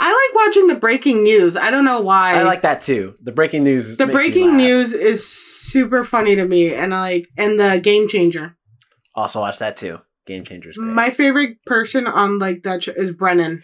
I 0.00 0.08
like 0.12 0.46
watching 0.46 0.66
the 0.68 0.76
breaking 0.76 1.24
news. 1.24 1.56
I 1.56 1.70
don't 1.72 1.84
know 1.84 2.00
why. 2.00 2.34
I 2.36 2.44
like 2.44 2.62
that 2.62 2.80
too. 2.80 3.14
The 3.22 3.32
breaking 3.32 3.64
news. 3.64 3.96
the 3.96 4.06
breaking 4.06 4.56
news 4.56 4.92
is 4.92 5.26
super 5.28 6.04
funny 6.04 6.36
to 6.36 6.44
me, 6.46 6.72
and 6.72 6.94
I 6.94 7.00
like 7.00 7.28
and 7.36 7.58
the 7.58 7.80
game 7.82 8.08
changer. 8.08 8.56
Also 9.14 9.40
watch 9.40 9.58
that 9.58 9.76
too. 9.76 9.98
Game 10.26 10.44
Changers. 10.44 10.76
Great. 10.76 10.86
My 10.92 11.10
favorite 11.10 11.56
person 11.66 12.06
on 12.06 12.38
like 12.38 12.62
that 12.62 12.82
show 12.84 12.92
is 12.92 13.10
Brennan. 13.12 13.62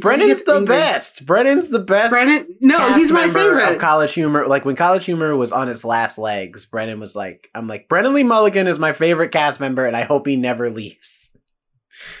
Brennan's 0.00 0.42
the 0.42 0.56
angry. 0.56 0.66
best. 0.66 1.24
Brennan's 1.26 1.68
the 1.68 1.78
best. 1.78 2.10
Brennan, 2.10 2.46
no, 2.60 2.94
he's 2.94 3.12
my 3.12 3.30
favorite. 3.30 3.72
Of 3.72 3.78
College 3.78 4.14
Humor, 4.14 4.46
like 4.46 4.64
when 4.64 4.76
College 4.76 5.04
Humor 5.06 5.36
was 5.36 5.52
on 5.52 5.68
its 5.68 5.84
last 5.84 6.18
legs, 6.18 6.66
Brennan 6.66 7.00
was 7.00 7.16
like, 7.16 7.50
"I'm 7.54 7.66
like 7.66 7.88
Brennan 7.88 8.14
Lee 8.14 8.24
Mulligan 8.24 8.66
is 8.66 8.78
my 8.78 8.92
favorite 8.92 9.32
cast 9.32 9.60
member, 9.60 9.86
and 9.86 9.96
I 9.96 10.02
hope 10.02 10.26
he 10.26 10.36
never 10.36 10.70
leaves." 10.70 11.36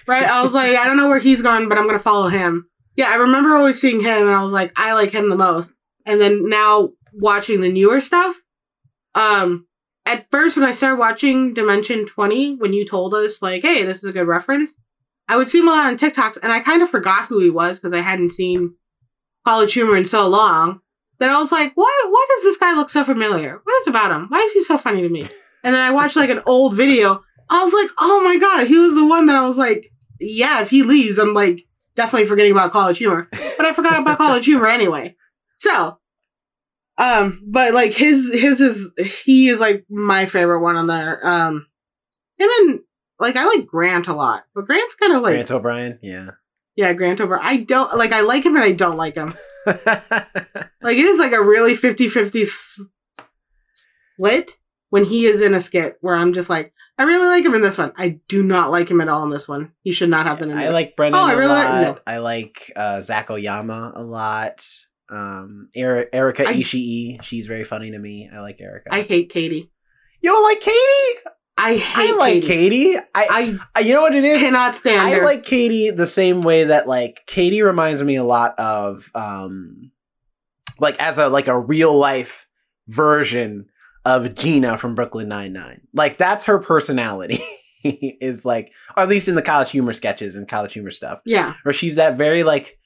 right? 0.06 0.24
I 0.24 0.42
was 0.42 0.52
like, 0.52 0.76
I 0.76 0.84
don't 0.84 0.96
know 0.96 1.08
where 1.08 1.18
he's 1.18 1.42
gone, 1.42 1.68
but 1.68 1.78
I'm 1.78 1.86
gonna 1.86 1.98
follow 1.98 2.28
him. 2.28 2.68
Yeah, 2.96 3.10
I 3.10 3.16
remember 3.16 3.54
always 3.54 3.80
seeing 3.80 4.00
him, 4.00 4.22
and 4.22 4.30
I 4.30 4.42
was 4.42 4.52
like, 4.52 4.72
I 4.76 4.94
like 4.94 5.10
him 5.10 5.28
the 5.28 5.36
most. 5.36 5.72
And 6.04 6.20
then 6.20 6.48
now 6.48 6.90
watching 7.12 7.60
the 7.60 7.68
newer 7.70 8.00
stuff, 8.00 8.36
um, 9.14 9.66
at 10.04 10.30
first 10.30 10.56
when 10.56 10.68
I 10.68 10.72
started 10.72 10.96
watching 10.96 11.52
Dimension 11.52 12.06
Twenty, 12.06 12.54
when 12.56 12.72
you 12.72 12.86
told 12.86 13.14
us 13.14 13.42
like, 13.42 13.62
hey, 13.62 13.82
this 13.84 13.98
is 13.98 14.10
a 14.10 14.12
good 14.12 14.26
reference, 14.26 14.74
I 15.28 15.36
would 15.36 15.48
see 15.48 15.58
him 15.58 15.68
a 15.68 15.72
lot 15.72 15.86
on 15.86 15.96
TikToks, 15.96 16.38
and 16.42 16.52
I 16.52 16.60
kind 16.60 16.82
of 16.82 16.90
forgot 16.90 17.26
who 17.26 17.40
he 17.40 17.50
was 17.50 17.78
because 17.78 17.92
I 17.92 18.00
hadn't 18.00 18.32
seen 18.32 18.74
College 19.44 19.72
Humor 19.72 19.96
in 19.96 20.04
so 20.04 20.26
long. 20.28 20.80
That 21.18 21.30
I 21.30 21.40
was 21.40 21.50
like, 21.50 21.72
why? 21.76 22.04
Why 22.10 22.26
does 22.28 22.42
this 22.42 22.58
guy 22.58 22.74
look 22.74 22.90
so 22.90 23.02
familiar? 23.02 23.60
What 23.64 23.80
is 23.80 23.86
about 23.86 24.12
him? 24.12 24.26
Why 24.28 24.38
is 24.40 24.52
he 24.52 24.62
so 24.62 24.76
funny 24.76 25.00
to 25.00 25.08
me? 25.08 25.22
And 25.64 25.74
then 25.74 25.80
I 25.80 25.90
watched 25.90 26.14
like 26.14 26.28
an 26.28 26.42
old 26.44 26.76
video. 26.76 27.24
I 27.48 27.64
was 27.64 27.72
like, 27.72 27.90
oh 27.98 28.22
my 28.22 28.36
god, 28.38 28.66
he 28.66 28.78
was 28.78 28.94
the 28.94 29.06
one 29.06 29.26
that 29.26 29.36
I 29.36 29.46
was 29.46 29.56
like, 29.56 29.90
yeah, 30.20 30.60
if 30.60 30.68
he 30.68 30.82
leaves, 30.82 31.18
I'm 31.18 31.32
like 31.32 31.64
definitely 31.94 32.28
forgetting 32.28 32.52
about 32.52 32.72
College 32.72 32.98
Humor. 32.98 33.28
But 33.30 33.66
I 33.66 33.72
forgot 33.72 34.00
about 34.00 34.18
College 34.18 34.44
Humor 34.46 34.66
anyway. 34.66 35.16
So, 35.58 35.98
um, 36.98 37.42
but 37.46 37.72
like 37.74 37.92
his 37.92 38.32
his 38.32 38.60
is 38.60 38.90
he 39.24 39.48
is 39.48 39.60
like 39.60 39.84
my 39.88 40.26
favorite 40.26 40.60
one 40.60 40.76
on 40.76 40.86
there. 40.86 41.26
Um, 41.26 41.66
him 42.38 42.48
and 42.60 42.80
like 43.18 43.36
I 43.36 43.44
like 43.46 43.66
Grant 43.66 44.08
a 44.08 44.14
lot, 44.14 44.44
but 44.54 44.66
Grant's 44.66 44.94
kind 44.94 45.12
of 45.14 45.22
like 45.22 45.34
Grant 45.34 45.50
O'Brien, 45.50 45.98
yeah. 46.02 46.30
yeah, 46.76 46.92
Grant 46.92 47.20
over. 47.20 47.38
I 47.42 47.56
don't 47.58 47.96
like. 47.96 48.12
I 48.12 48.20
like 48.20 48.44
him 48.44 48.56
and 48.56 48.64
I 48.64 48.72
don't 48.72 48.96
like 48.96 49.14
him. 49.14 49.32
Like 50.82 50.98
it 50.98 51.04
is 51.04 51.18
like 51.18 51.32
a 51.32 51.42
really 51.42 51.74
50-50 51.74 52.42
s- 52.42 52.80
split 54.14 54.56
when 54.90 55.04
he 55.04 55.26
is 55.26 55.40
in 55.42 55.52
a 55.54 55.60
skit 55.60 55.96
where 56.00 56.14
I'm 56.14 56.32
just 56.32 56.48
like, 56.48 56.72
I 56.98 57.02
really 57.02 57.26
like 57.26 57.44
him 57.44 57.54
in 57.54 57.62
this 57.62 57.76
one. 57.76 57.92
I 57.96 58.20
do 58.28 58.42
not 58.42 58.70
like 58.70 58.88
him 58.88 59.00
at 59.00 59.08
all 59.08 59.24
in 59.24 59.30
this 59.30 59.48
one. 59.48 59.72
He 59.82 59.90
should 59.92 60.08
not 60.10 60.26
have 60.26 60.38
been 60.38 60.50
in 60.50 60.56
This. 60.58 60.66
I 60.66 60.70
like 60.70 60.96
Brendan 60.96 61.20
Oh, 61.20 61.26
I 61.26 61.32
a 61.32 61.36
really 61.36 61.48
like- 61.52 61.68
lot. 61.68 61.82
no. 61.82 61.98
I 62.06 62.18
like 62.18 62.72
uh, 62.76 63.00
Zach 63.00 63.30
Oyama 63.30 63.92
a 63.96 64.02
lot. 64.02 64.64
Um, 65.10 65.66
Eri- 65.74 66.06
Erica 66.12 66.48
I- 66.48 66.54
Ishii, 66.54 67.22
she's 67.22 67.46
very 67.48 67.64
funny 67.64 67.90
to 67.90 67.98
me. 67.98 68.30
I 68.32 68.40
like 68.40 68.60
Erica. 68.60 68.94
I 68.94 69.02
hate 69.02 69.28
Katie. 69.30 69.70
you 70.20 70.30
don't 70.30 70.42
like 70.44 70.60
Katie? 70.60 71.28
I 71.58 71.76
hate 71.76 72.14
I 72.14 72.16
like 72.16 72.42
Katie. 72.42 72.92
Katie. 72.92 72.98
I, 73.14 73.58
I 73.74 73.80
you 73.80 73.94
know 73.94 74.02
what 74.02 74.14
it 74.14 74.24
is? 74.24 74.38
cannot 74.38 74.76
stand 74.76 75.00
I 75.00 75.12
her. 75.12 75.24
like 75.24 75.44
Katie 75.44 75.90
the 75.90 76.06
same 76.06 76.42
way 76.42 76.64
that 76.64 76.86
like 76.86 77.20
Katie 77.26 77.62
reminds 77.62 78.02
me 78.02 78.16
a 78.16 78.24
lot 78.24 78.58
of 78.58 79.10
um 79.14 79.90
like 80.78 80.98
as 81.00 81.16
a 81.18 81.28
like 81.28 81.48
a 81.48 81.58
real 81.58 81.96
life 81.96 82.46
version 82.88 83.66
of 84.04 84.34
Gina 84.34 84.76
from 84.76 84.94
Brooklyn 84.94 85.28
Nine 85.28 85.52
Nine. 85.54 85.80
Like 85.94 86.18
that's 86.18 86.44
her 86.44 86.58
personality. 86.58 87.42
is 87.84 88.44
like 88.44 88.72
or 88.96 89.04
at 89.04 89.08
least 89.08 89.28
in 89.28 89.36
the 89.36 89.42
college 89.42 89.70
humor 89.70 89.92
sketches 89.92 90.34
and 90.34 90.48
college 90.48 90.72
humor 90.72 90.90
stuff. 90.90 91.20
yeah. 91.24 91.54
Where 91.62 91.72
she's 91.72 91.94
that 91.94 92.16
very 92.16 92.42
like 92.42 92.78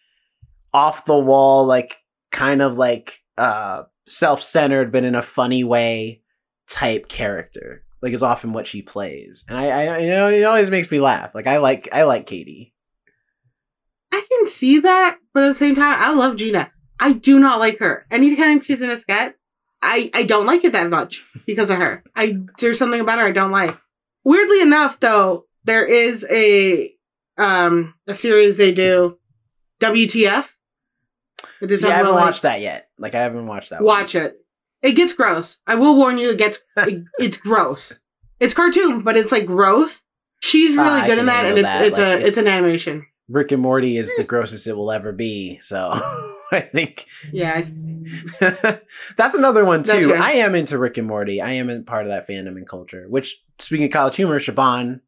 off 0.73 1.05
the 1.07 1.19
wall, 1.19 1.65
like 1.67 1.97
kind 2.31 2.63
of 2.63 2.77
like 2.79 3.21
uh 3.37 3.83
self 4.07 4.43
centered 4.43 4.93
but 4.93 5.03
in 5.05 5.15
a 5.15 5.23
funny 5.23 5.65
way 5.65 6.23
type 6.69 7.09
character. 7.09 7.83
Like 8.03 8.13
is 8.13 8.23
often 8.23 8.53
what 8.53 8.67
she 8.67 8.81
plays. 8.83 9.45
And 9.49 9.59
I, 9.59 9.67
I 9.87 9.99
you 9.99 10.11
know 10.11 10.29
it 10.29 10.43
always 10.45 10.71
makes 10.71 10.91
me 10.91 11.01
laugh. 11.01 11.35
Like 11.35 11.47
I 11.47 11.59
like 11.59 11.89
I 11.93 12.05
like 12.05 12.27
Katie. 12.27 12.75
I 14.13 14.25
can 14.29 14.47
see 14.47 14.81
that, 14.81 15.19
but 15.33 15.45
at 15.45 15.49
the 15.49 15.55
same 15.55 15.75
time, 15.77 15.97
I 15.99 16.13
love 16.13 16.37
Gina. 16.37 16.71
I 16.99 17.13
do 17.13 17.39
not 17.39 17.59
like 17.61 17.79
her. 17.79 18.07
Anytime 18.11 18.61
she's 18.61 18.83
in 18.83 18.91
a 18.91 18.97
sketch, 18.97 19.35
I 19.83 20.11
I 20.15 20.23
don't 20.25 20.47
like 20.47 20.65
it 20.65 20.73
that 20.73 20.91
much 20.91 21.25
because 21.47 21.71
of 21.71 21.79
her. 21.79 22.03
I 22.17 22.39
there's 22.59 22.79
something 22.79 23.01
about 23.01 23.19
her 23.19 23.27
I 23.27 23.31
don't 23.33 23.51
like. 23.53 23.77
Weirdly 24.25 24.61
enough, 24.63 24.99
though, 25.01 25.47
there 25.65 25.85
is 25.85 26.27
a 26.31 26.93
um 27.39 27.95
a 28.07 28.15
series 28.15 28.57
they 28.57 28.73
do, 28.73 29.19
WTF. 29.81 30.49
It 31.63 31.71
is 31.71 31.81
See, 31.81 31.87
I 31.89 31.97
haven't 31.97 32.15
like- 32.15 32.25
watched 32.25 32.43
that 32.43 32.61
yet. 32.61 32.89
Like 32.99 33.15
I 33.15 33.21
haven't 33.23 33.47
watched 33.47 33.71
that. 33.71 33.83
Watch 33.83 34.15
it. 34.15 34.37
It 34.83 34.93
gets 34.93 35.13
gross. 35.13 35.59
I 35.67 35.75
will 35.75 35.97
warn 35.97 36.19
you. 36.19 36.31
It 36.31 36.39
gets. 36.39 36.59
It, 36.77 37.05
it's 37.19 37.37
gross. 37.37 37.99
It's 38.39 38.55
cartoon, 38.55 39.03
but 39.03 39.17
it's 39.17 39.31
like 39.33 39.47
gross. 39.47 40.01
She's 40.41 40.75
really 40.75 41.01
I 41.03 41.07
good 41.07 41.19
in 41.19 41.19
can 41.19 41.27
that, 41.27 41.45
and 41.47 41.57
handle 41.57 41.59
it's 41.59 41.65
that. 41.65 41.83
it's 41.85 41.99
Like, 41.99 42.23
a 42.23 42.27
it's, 42.27 42.37
an 42.39 42.47
animation. 42.47 43.07
Rick 43.29 43.53
and 43.53 43.61
Morty 43.63 43.99
is 43.99 44.11
the 44.17 44.25
grossest 44.25 44.67
it 44.67 44.73
will 44.77 44.91
ever 44.91 45.13
be. 45.13 45.59
So 45.61 45.91
I 46.53 46.61
think 46.63 47.05
Yeah, 47.33 47.61
I, 47.63 48.81
that's 49.17 49.35
another 49.35 49.65
one 49.65 49.83
That's 49.83 49.99
too. 49.99 50.09
fair. 50.11 50.19
I 50.19 50.33
am 50.33 50.55
into 50.55 50.79
Rick 50.79 50.97
and 50.99 51.07
Morty. 51.07 51.41
I 51.43 51.53
am 51.53 51.69
in 51.71 51.85
part 51.85 52.05
of 52.07 52.09
that 52.09 52.27
fandom 52.27 52.57
and 52.57 52.67
culture. 52.67 53.05
Which 53.09 53.41
speaking 53.59 53.85
of 53.87 53.93
college 53.93 54.17
humor, 54.17 54.39
Siobhan 54.41 55.01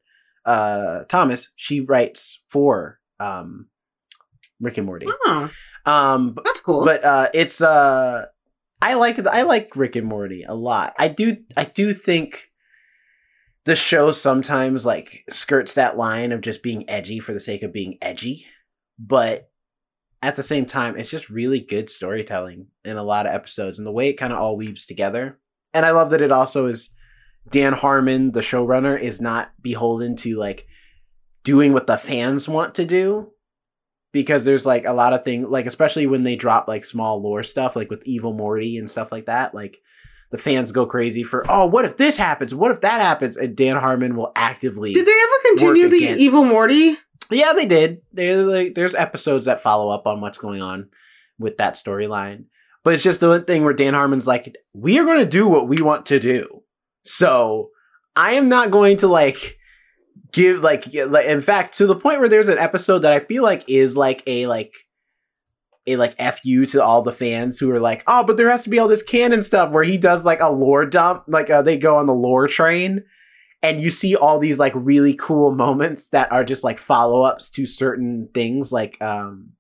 uh, 0.44 1.04
Thomas, 1.04 1.48
she 1.56 1.80
writes 1.80 2.42
for 2.48 3.00
um, 3.18 3.68
Rick 4.60 4.76
and 4.78 4.86
Morty. 4.86 5.06
oh, 5.08 5.50
Um, 5.86 6.36
that's 6.44 6.60
cool. 6.60 6.84
but 6.84 7.02
uh 7.04 7.28
it's 7.34 7.60
uh 7.60 8.26
i 8.82 8.94
like 8.94 9.24
i 9.28 9.42
like 9.42 9.74
rick 9.76 9.96
and 9.96 10.06
morty 10.06 10.44
a 10.46 10.54
lot. 10.54 10.94
I 10.98 11.08
do 11.08 11.38
i 11.56 11.64
do 11.64 11.94
think 11.94 12.50
the 13.64 13.76
show 13.76 14.10
sometimes 14.10 14.84
like 14.84 15.24
skirts 15.30 15.74
that 15.74 15.96
line 15.96 16.32
of 16.32 16.40
just 16.40 16.62
being 16.62 16.88
edgy 16.90 17.20
for 17.20 17.32
the 17.32 17.40
sake 17.40 17.62
of 17.62 17.72
being 17.72 17.96
edgy 18.02 18.46
but 18.98 19.48
at 20.20 20.36
the 20.36 20.42
same 20.42 20.66
time 20.66 20.96
it's 20.96 21.10
just 21.10 21.30
really 21.30 21.60
good 21.60 21.88
storytelling 21.88 22.66
in 22.84 22.96
a 22.96 23.02
lot 23.02 23.26
of 23.26 23.34
episodes 23.34 23.78
and 23.78 23.86
the 23.86 23.92
way 23.92 24.08
it 24.08 24.14
kind 24.14 24.32
of 24.32 24.38
all 24.38 24.56
weaves 24.56 24.86
together. 24.86 25.38
And 25.74 25.86
i 25.86 25.90
love 25.90 26.10
that 26.10 26.20
it 26.20 26.32
also 26.32 26.66
is 26.66 26.90
dan 27.50 27.72
harmon 27.72 28.32
the 28.32 28.40
showrunner 28.40 28.98
is 28.98 29.20
not 29.20 29.52
beholden 29.60 30.14
to 30.16 30.36
like 30.36 30.66
doing 31.42 31.72
what 31.72 31.86
the 31.86 31.96
fans 31.96 32.48
want 32.48 32.76
to 32.76 32.84
do 32.84 33.32
because 34.12 34.44
there's 34.44 34.66
like 34.66 34.84
a 34.84 34.92
lot 34.92 35.12
of 35.12 35.24
things 35.24 35.46
like 35.48 35.66
especially 35.66 36.06
when 36.06 36.22
they 36.22 36.36
drop 36.36 36.68
like 36.68 36.84
small 36.84 37.20
lore 37.20 37.42
stuff 37.42 37.74
like 37.74 37.90
with 37.90 38.06
evil 38.06 38.32
morty 38.32 38.76
and 38.76 38.90
stuff 38.90 39.10
like 39.10 39.26
that 39.26 39.54
like 39.54 39.78
the 40.30 40.38
fans 40.38 40.72
go 40.72 40.86
crazy 40.86 41.22
for 41.24 41.44
oh 41.48 41.66
what 41.66 41.84
if 41.84 41.96
this 41.96 42.16
happens? 42.16 42.54
What 42.54 42.70
if 42.70 42.80
that 42.82 43.00
happens? 43.00 43.36
And 43.36 43.56
dan 43.56 43.76
harmon 43.76 44.16
will 44.16 44.32
actively 44.36 44.94
Did 44.94 45.06
they 45.06 45.10
ever 45.12 45.56
continue 45.56 45.88
the 45.88 45.96
against- 45.96 46.20
Evil 46.20 46.44
Morty? 46.44 46.96
yeah 47.30 47.52
they 47.52 47.66
did. 47.66 48.02
They 48.12 48.34
like 48.36 48.74
there's 48.74 48.94
episodes 48.94 49.46
that 49.46 49.60
follow 49.60 49.92
up 49.92 50.06
on 50.06 50.20
what's 50.20 50.38
going 50.38 50.62
on 50.62 50.88
with 51.38 51.56
that 51.58 51.74
storyline. 51.74 52.44
But 52.84 52.94
it's 52.94 53.02
just 53.02 53.20
the 53.20 53.28
one 53.28 53.44
thing 53.44 53.62
where 53.64 53.74
dan 53.74 53.94
harmon's 53.94 54.26
like 54.26 54.54
we 54.72 54.98
are 54.98 55.04
going 55.04 55.20
to 55.20 55.26
do 55.30 55.48
what 55.48 55.68
we 55.68 55.82
want 55.82 56.06
to 56.06 56.18
do. 56.20 56.62
So 57.04 57.70
i 58.14 58.32
am 58.32 58.48
not 58.48 58.70
going 58.70 58.98
to 58.98 59.08
like 59.08 59.58
give 60.32 60.60
like 60.60 60.84
like 61.08 61.26
in 61.26 61.40
fact 61.40 61.76
to 61.78 61.86
the 61.86 61.94
point 61.96 62.20
where 62.20 62.28
there's 62.28 62.48
an 62.48 62.58
episode 62.58 63.00
that 63.00 63.12
I 63.12 63.20
feel 63.20 63.42
like 63.42 63.64
is 63.68 63.96
like 63.96 64.22
a 64.26 64.46
like 64.46 64.72
a 65.86 65.96
like 65.96 66.16
fu 66.16 66.64
to 66.66 66.82
all 66.82 67.02
the 67.02 67.12
fans 67.12 67.58
who 67.58 67.70
are 67.70 67.80
like 67.80 68.02
oh 68.06 68.22
but 68.24 68.36
there 68.36 68.48
has 68.50 68.62
to 68.64 68.70
be 68.70 68.78
all 68.78 68.88
this 68.88 69.02
canon 69.02 69.42
stuff 69.42 69.72
where 69.72 69.82
he 69.84 69.98
does 69.98 70.24
like 70.24 70.40
a 70.40 70.48
lore 70.50 70.86
dump 70.86 71.24
like 71.26 71.50
uh, 71.50 71.60
they 71.62 71.76
go 71.76 71.96
on 71.96 72.06
the 72.06 72.14
lore 72.14 72.46
train 72.46 73.02
and 73.64 73.80
you 73.82 73.90
see 73.90 74.14
all 74.16 74.38
these 74.38 74.58
like 74.58 74.72
really 74.76 75.14
cool 75.14 75.52
moments 75.52 76.08
that 76.10 76.30
are 76.32 76.44
just 76.44 76.62
like 76.64 76.78
follow-ups 76.78 77.50
to 77.50 77.66
certain 77.66 78.28
things 78.32 78.72
like 78.72 79.00
um 79.02 79.50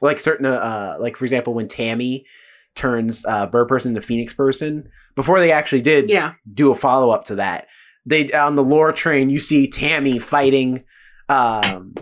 like 0.00 0.20
certain 0.20 0.46
uh 0.46 0.96
like 1.00 1.16
for 1.16 1.24
example 1.24 1.54
when 1.54 1.66
Tammy 1.68 2.24
turns 2.76 3.24
uh 3.26 3.46
bird 3.48 3.66
person 3.68 3.90
into 3.96 4.00
phoenix 4.00 4.32
person 4.32 4.88
before 5.16 5.38
they 5.40 5.52
actually 5.52 5.82
did 5.82 6.08
Yeah. 6.08 6.34
do 6.52 6.70
a 6.70 6.74
follow 6.74 7.10
up 7.10 7.24
to 7.26 7.34
that. 7.36 7.66
They 8.06 8.30
on 8.32 8.56
the 8.56 8.64
lore 8.64 8.92
train, 8.92 9.30
you 9.30 9.38
see 9.38 9.68
Tammy 9.68 10.18
fighting 10.18 10.84
um 11.28 11.94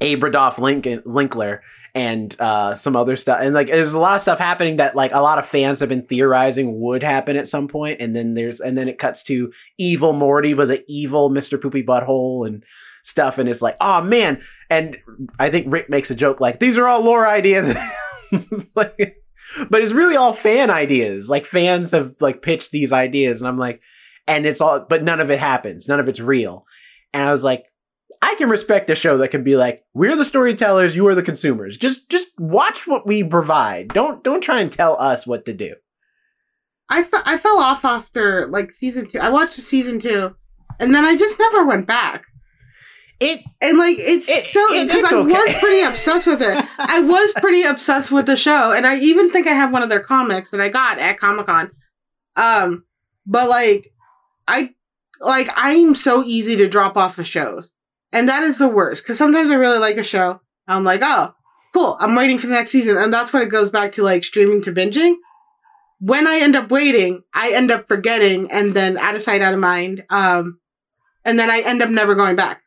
Abradolf 0.00 0.58
Lincoln 0.58 1.02
Linkler 1.04 1.60
and 1.94 2.34
uh 2.40 2.74
some 2.74 2.96
other 2.96 3.16
stuff. 3.16 3.40
And 3.42 3.54
like 3.54 3.66
there's 3.66 3.92
a 3.92 3.98
lot 3.98 4.16
of 4.16 4.22
stuff 4.22 4.38
happening 4.38 4.76
that 4.76 4.94
like 4.94 5.12
a 5.12 5.20
lot 5.20 5.38
of 5.38 5.46
fans 5.46 5.80
have 5.80 5.88
been 5.88 6.06
theorizing 6.06 6.80
would 6.80 7.02
happen 7.02 7.36
at 7.36 7.48
some 7.48 7.68
point, 7.68 8.00
and 8.00 8.14
then 8.14 8.34
there's 8.34 8.60
and 8.60 8.78
then 8.78 8.88
it 8.88 8.98
cuts 8.98 9.22
to 9.24 9.52
evil 9.78 10.12
Morty 10.12 10.54
with 10.54 10.68
the 10.68 10.84
evil 10.88 11.30
Mr. 11.30 11.60
Poopy 11.60 11.82
Butthole 11.82 12.46
and 12.46 12.64
stuff, 13.02 13.38
and 13.38 13.48
it's 13.48 13.62
like, 13.62 13.76
oh 13.80 14.02
man. 14.02 14.42
And 14.68 14.96
I 15.38 15.50
think 15.50 15.66
Rick 15.72 15.90
makes 15.90 16.10
a 16.10 16.14
joke 16.14 16.40
like, 16.40 16.60
these 16.60 16.78
are 16.78 16.86
all 16.86 17.02
lore 17.02 17.26
ideas. 17.26 17.76
like 18.76 19.16
but 19.68 19.82
it's 19.82 19.92
really 19.92 20.16
all 20.16 20.32
fan 20.32 20.70
ideas. 20.70 21.28
Like 21.28 21.44
fans 21.44 21.90
have 21.90 22.14
like 22.20 22.42
pitched 22.42 22.70
these 22.70 22.92
ideas, 22.92 23.40
and 23.40 23.48
I'm 23.48 23.58
like, 23.58 23.80
and 24.30 24.46
it's 24.46 24.60
all, 24.60 24.86
but 24.88 25.02
none 25.02 25.20
of 25.20 25.30
it 25.30 25.38
happens. 25.40 25.88
None 25.88 26.00
of 26.00 26.08
it's 26.08 26.20
real. 26.20 26.64
And 27.12 27.22
I 27.22 27.32
was 27.32 27.42
like, 27.44 27.64
I 28.22 28.34
can 28.36 28.48
respect 28.48 28.88
a 28.90 28.94
show 28.94 29.18
that 29.18 29.28
can 29.30 29.42
be 29.44 29.56
like, 29.56 29.82
we're 29.94 30.16
the 30.16 30.24
storytellers, 30.24 30.94
you 30.94 31.06
are 31.08 31.14
the 31.14 31.22
consumers. 31.22 31.76
Just 31.76 32.08
just 32.10 32.28
watch 32.38 32.86
what 32.86 33.06
we 33.06 33.24
provide. 33.24 33.88
Don't 33.88 34.22
don't 34.24 34.40
try 34.42 34.60
and 34.60 34.70
tell 34.70 35.00
us 35.00 35.26
what 35.26 35.44
to 35.46 35.52
do. 35.54 35.74
I, 36.92 37.02
fe- 37.04 37.18
I 37.24 37.36
fell 37.36 37.58
off 37.58 37.84
after 37.84 38.46
like 38.48 38.72
season 38.72 39.06
two. 39.06 39.20
I 39.20 39.30
watched 39.30 39.52
season 39.54 39.98
two, 40.00 40.34
and 40.80 40.94
then 40.94 41.04
I 41.04 41.16
just 41.16 41.38
never 41.38 41.64
went 41.64 41.86
back. 41.86 42.24
It 43.20 43.40
And 43.60 43.78
like 43.78 43.96
it's 43.98 44.28
It- 44.28 44.44
so 44.44 44.60
it- 44.72 44.86
because 44.88 45.04
it's 45.04 45.12
I 45.12 45.16
okay. 45.16 45.32
was 45.32 45.54
pretty 45.60 45.82
obsessed 45.82 46.26
with 46.26 46.42
it. 46.42 46.64
I 46.78 47.00
was 47.00 47.32
pretty 47.38 47.62
obsessed 47.72 48.10
with 48.10 48.26
the 48.26 48.36
show, 48.36 48.72
and 48.72 48.86
I 48.86 48.96
even 48.98 49.30
think 49.30 49.46
I 49.46 49.52
have 49.52 49.72
one 49.72 49.82
of 49.82 49.88
their 49.88 50.00
comics 50.00 50.50
that 50.50 50.60
I 50.60 50.68
got 50.68 50.98
at 50.98 51.18
Comic 51.18 51.46
Con. 51.46 51.70
Um, 52.36 52.84
but 53.26 53.48
like, 53.48 53.92
I 54.50 54.74
like 55.20 55.48
I'm 55.54 55.94
so 55.94 56.24
easy 56.24 56.56
to 56.56 56.68
drop 56.68 56.96
off 56.96 57.18
of 57.18 57.26
shows, 57.26 57.72
and 58.12 58.28
that 58.28 58.42
is 58.42 58.58
the 58.58 58.68
worst 58.68 59.02
because 59.02 59.18
sometimes 59.18 59.50
I 59.50 59.54
really 59.54 59.78
like 59.78 59.96
a 59.96 60.04
show. 60.04 60.40
I'm 60.66 60.84
like, 60.84 61.00
oh, 61.02 61.34
cool. 61.74 61.96
I'm 62.00 62.14
waiting 62.14 62.38
for 62.38 62.46
the 62.46 62.54
next 62.54 62.70
season, 62.70 62.96
and 62.96 63.12
that's 63.12 63.32
when 63.32 63.42
it 63.42 63.50
goes 63.50 63.70
back 63.70 63.92
to 63.92 64.02
like 64.02 64.24
streaming 64.24 64.62
to 64.62 64.72
binging. 64.72 65.14
When 66.00 66.26
I 66.26 66.38
end 66.38 66.56
up 66.56 66.70
waiting, 66.70 67.22
I 67.34 67.52
end 67.52 67.70
up 67.70 67.88
forgetting, 67.88 68.50
and 68.50 68.74
then 68.74 68.98
out 68.98 69.14
of 69.14 69.22
sight, 69.22 69.42
out 69.42 69.54
of 69.54 69.60
mind. 69.60 70.04
Um, 70.10 70.58
and 71.24 71.38
then 71.38 71.50
I 71.50 71.60
end 71.60 71.82
up 71.82 71.90
never 71.90 72.14
going 72.14 72.36
back 72.36 72.62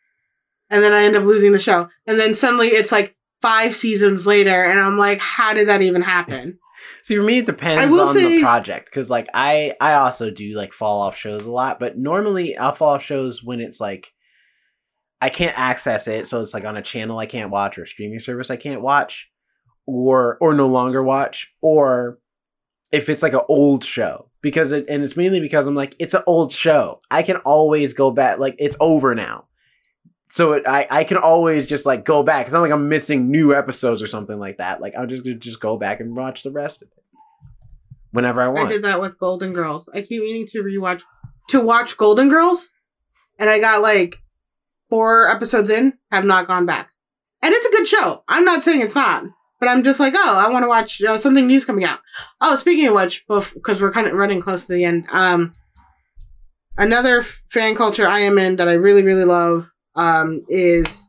and 0.73 0.84
then 0.84 0.91
I 0.91 1.03
end 1.03 1.15
up 1.15 1.23
losing 1.23 1.51
the 1.51 1.60
show. 1.60 1.88
And 2.07 2.19
then 2.19 2.34
suddenly 2.34 2.69
it's 2.69 2.91
like 2.91 3.15
five 3.43 3.76
seasons 3.76 4.26
later, 4.26 4.64
and 4.64 4.80
I'm 4.80 4.97
like, 4.97 5.19
how 5.19 5.53
did 5.53 5.68
that 5.68 5.84
even 5.84 6.01
happen? 6.01 6.57
See 7.01 7.15
for 7.15 7.23
me 7.23 7.39
it 7.39 7.45
depends 7.45 7.95
on 7.95 8.14
say- 8.14 8.38
the 8.38 8.41
project 8.41 8.85
because 8.85 9.10
like 9.10 9.27
I 9.34 9.73
I 9.80 9.93
also 9.95 10.30
do 10.30 10.53
like 10.55 10.73
fall 10.73 11.01
off 11.01 11.18
shows 11.18 11.43
a 11.43 11.51
lot, 11.51 11.80
but 11.80 11.97
normally 11.97 12.57
I'll 12.57 12.72
fall 12.72 12.95
off 12.95 13.03
shows 13.03 13.43
when 13.43 13.60
it's 13.61 13.80
like 13.80 14.11
I 15.22 15.30
can't 15.30 15.57
access 15.57 16.07
it, 16.07 16.27
so 16.27 16.41
it's 16.41 16.53
like 16.53 16.65
on 16.65 16.76
a 16.77 16.81
channel 16.81 17.18
I 17.18 17.26
can't 17.26 17.49
watch 17.51 17.77
or 17.77 17.84
a 17.84 17.88
streaming 17.88 18.19
service 18.19 18.51
I 18.51 18.57
can't 18.57 18.81
watch, 18.81 19.30
or 19.85 20.38
or 20.41 20.53
no 20.53 20.68
longer 20.68 21.01
watch, 21.01 21.51
or 21.61 22.19
if 22.91 23.07
it's 23.10 23.23
like 23.23 23.34
an 23.34 23.41
old 23.47 23.84
show. 23.84 24.30
because 24.41 24.72
it, 24.73 24.85
and 24.89 25.01
it's 25.03 25.15
mainly 25.15 25.39
because 25.39 25.65
I'm 25.65 25.76
like 25.76 25.95
it's 25.99 26.14
an 26.14 26.23
old 26.27 26.51
show. 26.51 26.99
I 27.10 27.23
can 27.23 27.38
always 27.38 27.93
go 27.93 28.11
back. 28.11 28.38
Like 28.39 28.55
it's 28.60 28.76
over 28.81 29.15
now, 29.15 29.45
so 30.30 30.54
it, 30.54 30.64
I 30.68 30.88
I 30.90 31.04
can 31.04 31.18
always 31.18 31.68
just 31.68 31.86
like 31.86 32.06
go 32.06 32.24
back. 32.24 32.45
It's 32.45 32.54
not 32.54 32.62
like 32.62 32.72
I'm 32.72 32.90
missing 32.90 33.30
new 33.30 33.54
episodes 33.54 34.02
or 34.02 34.08
something 34.08 34.40
like 34.40 34.58
that. 34.58 34.82
Like 34.82 34.94
I'm 34.98 35.08
just 35.08 35.24
gonna 35.24 35.36
just 35.36 35.60
go 35.60 35.78
back 35.78 36.00
and 36.00 36.18
watch 36.18 36.44
the 36.44 36.52
rest 36.52 36.82
of 36.82 36.90
it 36.90 37.04
whenever 38.12 38.41
I 38.41 38.48
want. 38.48 38.70
I 38.70 38.72
did 38.72 38.84
that 38.84 39.02
with 39.02 39.20
Golden 39.20 39.54
Girls. 39.54 39.90
I 39.94 40.02
keep 40.02 40.22
meaning 40.22 40.48
to 40.48 40.64
rewatch 40.64 41.02
to 41.50 41.60
watch 41.60 41.98
Golden 41.98 42.30
Girls, 42.30 42.70
and 43.38 43.50
I 43.50 43.60
got 43.60 43.82
like 43.82 44.18
four 44.90 45.28
episodes 45.30 45.70
in, 45.70 45.94
have 46.12 46.26
not 46.26 46.48
gone 46.48 46.66
back. 46.66 46.90
And 47.41 47.54
it's 47.54 47.66
a 47.66 47.72
good 47.72 47.88
show. 47.88 48.24
I'm 48.30 48.45
not 48.45 48.64
saying 48.64 48.82
it's 48.82 48.95
not, 48.95 49.26
but 49.60 49.68
I'm 49.68 49.84
just 49.84 50.00
like, 50.00 50.14
oh, 50.16 50.38
I 50.38 50.50
want 50.50 50.64
to 50.64 50.70
watch 50.70 51.02
uh, 51.02 51.18
something 51.18 51.45
new's 51.45 51.66
coming 51.66 51.84
out. 51.84 52.00
Oh, 52.40 52.56
speaking 52.56 52.88
of 52.88 52.94
which, 52.94 53.26
because 53.28 53.82
we're 53.82 53.91
kind 53.91 54.08
of 54.08 54.14
running 54.14 54.41
close 54.41 54.66
to 54.66 54.74
the 54.74 54.86
end, 54.86 55.08
um, 55.12 55.54
another 56.78 57.22
fan 57.22 57.76
culture 57.76 58.08
I 58.08 58.20
am 58.22 58.38
in 58.38 58.56
that 58.56 58.70
I 58.70 58.74
really 58.74 59.04
really 59.04 59.26
love 59.26 59.70
um 59.95 60.44
is 60.49 61.07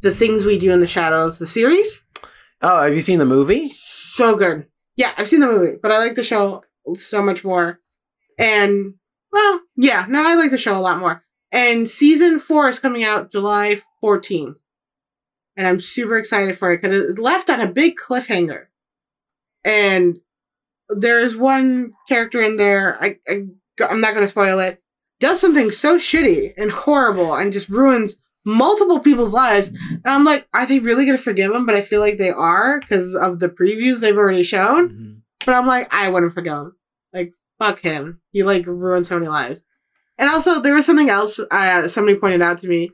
the 0.00 0.14
things 0.14 0.44
we 0.44 0.58
do 0.58 0.72
in 0.72 0.80
the 0.80 0.86
shadows, 0.86 1.38
the 1.38 1.46
series 1.46 2.02
Oh, 2.64 2.82
have 2.82 2.94
you 2.94 3.02
seen 3.02 3.18
the 3.18 3.24
movie? 3.26 3.68
so 3.68 4.36
good. 4.36 4.66
Yeah, 4.96 5.12
I've 5.16 5.28
seen 5.28 5.40
the 5.40 5.46
movie, 5.46 5.78
but 5.82 5.90
I 5.90 5.98
like 5.98 6.14
the 6.14 6.22
show 6.24 6.62
so 6.94 7.22
much 7.22 7.44
more. 7.44 7.80
And 8.38 8.94
well, 9.32 9.60
yeah, 9.76 10.06
no, 10.08 10.26
I 10.26 10.34
like 10.34 10.50
the 10.50 10.58
show 10.58 10.76
a 10.76 10.80
lot 10.80 10.98
more. 10.98 11.24
And 11.50 11.88
season 11.88 12.38
four 12.38 12.68
is 12.68 12.78
coming 12.78 13.02
out 13.04 13.30
July 13.32 13.80
14th. 14.02 14.56
And 15.56 15.66
I'm 15.66 15.80
super 15.80 16.16
excited 16.18 16.58
for 16.58 16.72
it 16.72 16.80
because 16.82 17.10
it's 17.10 17.18
left 17.18 17.50
on 17.50 17.60
a 17.60 17.66
big 17.66 17.94
cliffhanger. 17.96 18.66
And 19.64 20.18
there's 20.88 21.36
one 21.36 21.92
character 22.08 22.42
in 22.42 22.56
there, 22.56 23.02
I, 23.02 23.16
I 23.28 23.46
I'm 23.88 24.00
not 24.00 24.14
gonna 24.14 24.28
spoil 24.28 24.58
it, 24.60 24.81
does 25.22 25.40
something 25.40 25.70
so 25.70 25.96
shitty 25.96 26.52
and 26.58 26.70
horrible 26.70 27.34
and 27.34 27.52
just 27.52 27.68
ruins 27.68 28.16
multiple 28.44 28.98
people's 29.00 29.32
lives. 29.32 29.68
And 29.68 30.02
I'm 30.04 30.24
like, 30.24 30.46
are 30.52 30.66
they 30.66 30.80
really 30.80 31.06
gonna 31.06 31.16
forgive 31.16 31.52
him? 31.54 31.64
But 31.64 31.76
I 31.76 31.80
feel 31.80 32.00
like 32.00 32.18
they 32.18 32.30
are 32.30 32.80
because 32.80 33.14
of 33.14 33.38
the 33.38 33.48
previews 33.48 34.00
they've 34.00 34.16
already 34.16 34.42
shown. 34.42 34.88
Mhm. 34.90 35.20
But 35.46 35.54
I'm 35.54 35.66
like, 35.66 35.88
I 35.92 36.08
wouldn't 36.08 36.34
forgive 36.34 36.52
him. 36.54 36.76
Like, 37.12 37.32
fuck 37.58 37.78
him. 37.80 38.20
He 38.32 38.42
like 38.42 38.66
ruined 38.66 39.06
so 39.06 39.14
many 39.16 39.28
lives. 39.28 39.62
And 40.18 40.28
also, 40.28 40.60
there 40.60 40.74
was 40.74 40.86
something 40.86 41.08
else 41.10 41.38
uh, 41.50 41.88
somebody 41.88 42.18
pointed 42.18 42.42
out 42.42 42.58
to 42.58 42.68
me. 42.68 42.90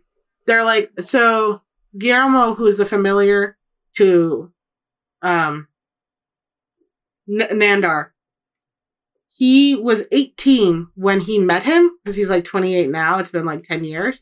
They're 0.47 0.65
like, 0.65 0.91
so 1.01 1.63
Guillermo, 1.99 2.55
who's 2.55 2.77
the 2.77 2.87
familiar 2.87 3.57
to 3.97 4.53
um 5.23 5.67
N- 7.29 7.59
Nandor, 7.59 8.11
he 9.39 9.77
was 9.77 10.03
18 10.11 10.89
when 10.97 11.21
he 11.21 11.39
met 11.39 11.63
him 11.63 11.93
because 12.03 12.17
he's 12.17 12.29
like 12.29 12.43
28 12.43 12.91
now. 12.91 13.21
It's 13.21 13.31
been 13.31 13.47
like 13.47 13.63
10 13.63 13.85
years. 13.85 14.21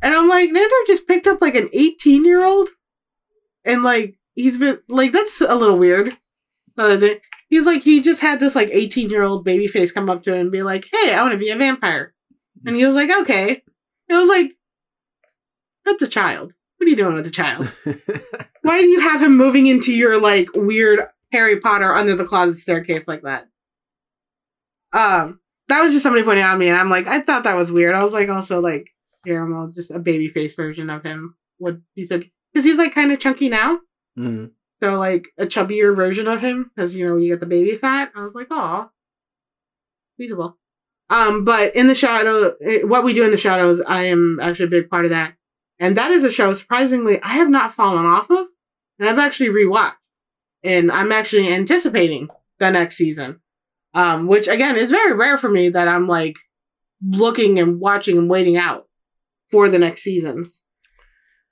And 0.00 0.14
I'm 0.14 0.28
like, 0.28 0.50
Nandor 0.50 0.86
just 0.86 1.08
picked 1.08 1.26
up 1.26 1.42
like 1.42 1.56
an 1.56 1.68
18 1.72 2.24
year 2.24 2.44
old. 2.44 2.68
And 3.64 3.82
like, 3.82 4.16
he's 4.36 4.56
been 4.56 4.78
like, 4.86 5.10
that's 5.10 5.40
a 5.40 5.56
little 5.56 5.76
weird. 5.76 6.16
He's 6.76 7.66
like, 7.66 7.82
he 7.82 8.00
just 8.00 8.20
had 8.20 8.38
this 8.38 8.54
like 8.54 8.68
18 8.70 9.10
year 9.10 9.24
old 9.24 9.44
baby 9.44 9.66
face 9.66 9.90
come 9.90 10.08
up 10.08 10.22
to 10.22 10.32
him 10.32 10.42
and 10.42 10.52
be 10.52 10.62
like, 10.62 10.86
hey, 10.92 11.12
I 11.12 11.22
want 11.22 11.32
to 11.32 11.38
be 11.38 11.50
a 11.50 11.56
vampire. 11.56 12.14
And 12.64 12.76
he 12.76 12.86
was 12.86 12.94
like, 12.94 13.10
okay. 13.22 13.64
It 14.08 14.14
was 14.14 14.28
like, 14.28 14.52
that's 15.84 16.02
a 16.02 16.06
child. 16.06 16.54
What 16.76 16.86
are 16.86 16.90
you 16.90 16.96
doing 16.96 17.14
with 17.14 17.26
a 17.26 17.32
child? 17.32 17.72
Why 18.62 18.82
do 18.82 18.86
you 18.86 19.00
have 19.00 19.20
him 19.20 19.36
moving 19.36 19.66
into 19.66 19.92
your 19.92 20.20
like 20.20 20.48
weird 20.54 21.00
Harry 21.32 21.58
Potter 21.58 21.92
under 21.92 22.14
the 22.14 22.24
closet 22.24 22.60
staircase 22.60 23.08
like 23.08 23.22
that? 23.22 23.48
Um, 24.92 25.40
that 25.68 25.82
was 25.82 25.92
just 25.92 26.02
somebody 26.02 26.24
pointing 26.24 26.44
out 26.44 26.58
me, 26.58 26.68
and 26.68 26.78
I'm 26.78 26.90
like, 26.90 27.06
I 27.06 27.20
thought 27.20 27.44
that 27.44 27.56
was 27.56 27.70
weird. 27.70 27.94
I 27.94 28.04
was 28.04 28.14
like, 28.14 28.28
also 28.28 28.60
like, 28.60 28.88
Guillermo, 29.24 29.70
just 29.72 29.90
a 29.90 29.98
baby 29.98 30.28
face 30.28 30.54
version 30.54 30.88
of 30.90 31.02
him 31.02 31.34
would 31.58 31.82
be 31.94 32.04
so 32.04 32.18
because 32.52 32.64
he's 32.64 32.78
like 32.78 32.94
kind 32.94 33.12
of 33.12 33.18
chunky 33.18 33.48
now. 33.48 33.80
Mhm. 34.18 34.52
So 34.80 34.96
like 34.96 35.28
a 35.36 35.44
chubbier 35.44 35.94
version 35.94 36.28
of 36.28 36.40
him, 36.40 36.70
because 36.74 36.94
you 36.94 37.06
know 37.06 37.16
you 37.16 37.28
get 37.32 37.40
the 37.40 37.46
baby 37.46 37.76
fat. 37.76 38.12
I 38.14 38.20
was 38.22 38.34
like, 38.34 38.46
oh, 38.50 38.90
feasible. 40.16 40.56
Um, 41.10 41.44
but 41.44 41.74
in 41.74 41.86
the 41.86 41.94
shadow, 41.94 42.54
eh, 42.64 42.82
what 42.82 43.04
we 43.04 43.12
do 43.12 43.24
in 43.24 43.30
the 43.30 43.36
shadows, 43.36 43.80
I 43.86 44.04
am 44.04 44.38
actually 44.40 44.66
a 44.66 44.68
big 44.80 44.90
part 44.90 45.04
of 45.04 45.10
that, 45.10 45.34
and 45.78 45.96
that 45.96 46.10
is 46.10 46.24
a 46.24 46.30
show. 46.30 46.52
Surprisingly, 46.52 47.20
I 47.22 47.34
have 47.34 47.50
not 47.50 47.74
fallen 47.74 48.06
off 48.06 48.30
of, 48.30 48.46
and 48.98 49.08
I've 49.08 49.18
actually 49.18 49.48
rewatched, 49.50 49.94
and 50.62 50.92
I'm 50.92 51.12
actually 51.12 51.52
anticipating 51.52 52.28
the 52.58 52.70
next 52.70 52.96
season. 52.96 53.40
Um, 53.98 54.28
which 54.28 54.46
again 54.46 54.76
is 54.76 54.92
very 54.92 55.12
rare 55.12 55.38
for 55.38 55.48
me 55.48 55.70
that 55.70 55.88
I'm 55.88 56.06
like 56.06 56.36
looking 57.04 57.58
and 57.58 57.80
watching 57.80 58.16
and 58.16 58.30
waiting 58.30 58.56
out 58.56 58.86
for 59.50 59.68
the 59.68 59.78
next 59.78 60.02
seasons. 60.02 60.62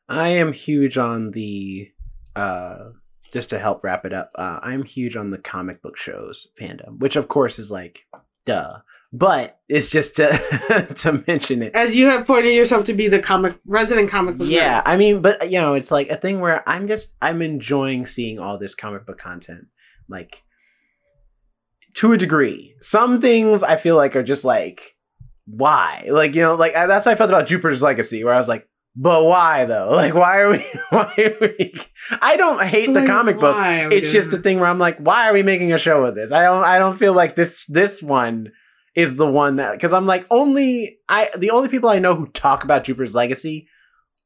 I 0.08 0.28
am 0.28 0.52
huge 0.52 0.96
on 0.96 1.32
the 1.32 1.90
uh 2.36 2.90
just 3.32 3.50
to 3.50 3.58
help 3.58 3.82
wrap 3.82 4.04
it 4.04 4.12
up, 4.12 4.30
uh, 4.36 4.60
I'm 4.62 4.84
huge 4.84 5.16
on 5.16 5.30
the 5.30 5.38
comic 5.38 5.82
book 5.82 5.96
shows 5.96 6.46
fandom, 6.58 7.00
which 7.00 7.16
of 7.16 7.26
course 7.26 7.58
is 7.58 7.70
like 7.70 8.06
duh. 8.44 8.78
But 9.12 9.58
it's 9.68 9.88
just 9.88 10.16
to 10.16 10.28
to 10.94 11.24
mention 11.26 11.62
it. 11.62 11.74
As 11.74 11.96
you 11.96 12.06
have 12.06 12.26
pointed 12.26 12.54
yourself 12.54 12.86
to 12.86 12.94
be 12.94 13.08
the 13.08 13.18
comic 13.18 13.58
resident 13.66 14.08
comic 14.08 14.36
book. 14.36 14.48
Yeah. 14.48 14.82
I 14.86 14.96
mean, 14.96 15.20
but 15.20 15.50
you 15.50 15.60
know, 15.60 15.74
it's 15.74 15.90
like 15.90 16.10
a 16.10 16.16
thing 16.16 16.40
where 16.40 16.62
I'm 16.68 16.86
just 16.86 17.12
I'm 17.20 17.42
enjoying 17.42 18.06
seeing 18.06 18.38
all 18.38 18.56
this 18.56 18.74
comic 18.74 19.04
book 19.04 19.18
content. 19.18 19.66
Like 20.08 20.44
to 21.96 22.12
a 22.12 22.18
degree. 22.18 22.74
Some 22.80 23.20
things 23.20 23.62
I 23.62 23.76
feel 23.76 23.96
like 23.96 24.16
are 24.16 24.22
just 24.22 24.44
like 24.44 24.96
why? 25.46 26.04
Like, 26.10 26.34
you 26.34 26.42
know, 26.42 26.54
like 26.56 26.74
that's 26.74 27.04
how 27.04 27.10
I 27.12 27.14
felt 27.14 27.30
about 27.30 27.46
Jupiter's 27.46 27.82
Legacy 27.82 28.24
where 28.24 28.34
I 28.34 28.38
was 28.38 28.48
like, 28.48 28.68
but 28.94 29.24
why 29.24 29.64
though? 29.64 29.90
Like 29.92 30.14
why 30.14 30.38
are 30.38 30.50
we 30.50 30.58
why 30.90 31.12
are 31.18 31.36
we 31.40 31.74
I 32.20 32.36
don't 32.36 32.62
hate 32.62 32.92
the 32.92 33.06
comic 33.06 33.38
book. 33.38 33.56
why 33.56 33.88
It's 33.90 34.12
just 34.12 34.30
the 34.30 34.38
thing 34.38 34.58
where 34.58 34.68
I'm 34.68 34.78
like, 34.78 34.98
why 34.98 35.28
are 35.28 35.32
we 35.32 35.42
making 35.42 35.72
a 35.72 35.78
show 35.78 36.04
of 36.04 36.14
this? 36.14 36.32
I 36.32 36.42
don't 36.42 36.64
I 36.64 36.78
don't 36.78 36.96
feel 36.96 37.14
like 37.14 37.34
this 37.34 37.66
this 37.66 38.02
one 38.02 38.52
is 38.94 39.16
the 39.16 39.26
one 39.26 39.56
that 39.56 39.72
because 39.72 39.92
I'm 39.92 40.06
like 40.06 40.26
only 40.30 40.98
I 41.08 41.30
the 41.36 41.50
only 41.50 41.68
people 41.68 41.90
I 41.90 41.98
know 41.98 42.14
who 42.14 42.26
talk 42.28 42.64
about 42.64 42.84
Jupiter's 42.84 43.14
Legacy 43.14 43.68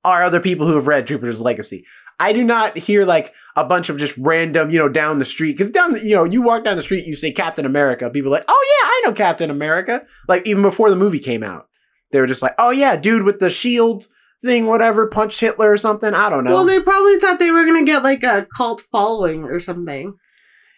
are 0.04 0.22
other 0.22 0.40
people 0.40 0.66
who 0.66 0.76
have 0.76 0.86
read 0.86 1.06
Jupiter's 1.06 1.40
Legacy. 1.40 1.84
I 2.20 2.32
do 2.32 2.44
not 2.44 2.76
hear 2.78 3.04
like 3.04 3.32
a 3.56 3.64
bunch 3.64 3.88
of 3.88 3.96
just 3.96 4.16
random, 4.18 4.70
you 4.70 4.78
know, 4.78 4.88
down 4.88 5.18
the 5.18 5.24
street. 5.24 5.52
Because 5.52 5.70
down, 5.70 5.94
the, 5.94 6.06
you 6.06 6.14
know, 6.14 6.24
you 6.24 6.42
walk 6.42 6.64
down 6.64 6.76
the 6.76 6.82
street, 6.82 7.06
you 7.06 7.16
say 7.16 7.32
Captain 7.32 7.64
America. 7.64 8.10
People 8.10 8.28
are 8.28 8.38
like, 8.38 8.44
oh 8.46 8.66
yeah, 8.82 8.88
I 8.88 9.02
know 9.04 9.12
Captain 9.14 9.50
America. 9.50 10.04
Like 10.28 10.46
even 10.46 10.62
before 10.62 10.90
the 10.90 10.96
movie 10.96 11.18
came 11.18 11.42
out, 11.42 11.66
they 12.12 12.20
were 12.20 12.26
just 12.26 12.42
like, 12.42 12.54
oh 12.58 12.70
yeah, 12.70 12.96
dude 12.96 13.24
with 13.24 13.40
the 13.40 13.50
shield 13.50 14.06
thing, 14.42 14.66
whatever, 14.66 15.06
punched 15.06 15.40
Hitler 15.40 15.72
or 15.72 15.76
something. 15.76 16.14
I 16.14 16.28
don't 16.30 16.44
know. 16.44 16.52
Well, 16.52 16.66
they 16.66 16.80
probably 16.80 17.18
thought 17.18 17.38
they 17.38 17.50
were 17.50 17.64
gonna 17.64 17.84
get 17.84 18.02
like 18.02 18.22
a 18.22 18.46
cult 18.56 18.82
following 18.92 19.44
or 19.44 19.58
something. 19.58 20.14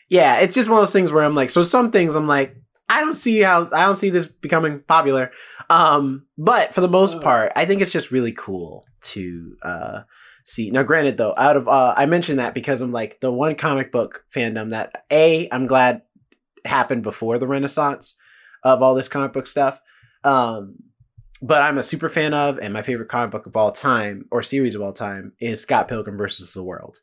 yeah, 0.09 0.39
it's 0.41 0.55
just 0.55 0.69
one 0.69 0.79
of 0.79 0.83
those 0.83 0.93
things 0.93 1.11
where 1.11 1.25
I'm 1.25 1.35
like, 1.35 1.51
so 1.51 1.63
some 1.63 1.91
things 1.91 2.15
I'm 2.15 2.29
like, 2.29 2.55
I 2.89 3.01
don't 3.01 3.15
see 3.17 3.41
how 3.41 3.69
I 3.73 3.87
don't 3.87 3.97
see 3.97 4.11
this 4.11 4.27
becoming 4.27 4.81
popular. 4.87 5.33
Um, 5.71 6.27
but 6.37 6.75
for 6.75 6.83
the 6.83 6.89
most 6.89 7.21
part, 7.21 7.53
I 7.57 7.65
think 7.65 7.81
it's 7.83 7.93
just 7.93 8.11
really 8.11 8.33
cool 8.33 8.85
to 9.03 9.57
uh 9.63 10.03
see. 10.45 10.71
Now, 10.71 10.83
granted 10.83 11.17
though, 11.17 11.35
out 11.37 11.57
of 11.57 11.69
uh 11.69 11.95
I 11.97 12.07
mentioned 12.07 12.39
that 12.39 12.55
because 12.55 12.81
I'm 12.81 12.93
like 12.93 13.21
the 13.21 13.33
one 13.33 13.55
comic 13.55 13.93
book 13.93 14.25
fandom 14.35 14.71
that 14.71 15.05
A, 15.11 15.49
I'm 15.51 15.67
glad 15.67 16.03
happened 16.65 17.03
before 17.03 17.39
the 17.39 17.47
renaissance 17.47 18.15
of 18.63 18.83
all 18.83 18.95
this 18.95 19.09
comic 19.09 19.33
book 19.33 19.47
stuff. 19.47 19.81
Um 20.25 20.77
but 21.43 21.61
I'm 21.61 21.77
a 21.77 21.83
super 21.83 22.09
fan 22.09 22.35
of, 22.35 22.61
and 22.61 22.73
my 22.73 22.83
favorite 22.83 23.09
comic 23.09 23.33
book 23.33 23.47
of 23.47 23.57
all 23.57 23.73
time, 23.73 24.27
or 24.31 24.45
series 24.45 24.77
of 24.77 24.83
all 24.83 24.93
time, 24.93 25.33
is 25.41 25.61
Scott 25.61 25.89
Pilgrim 25.89 26.17
versus 26.17 26.53
the 26.53 26.63
World. 26.63 27.01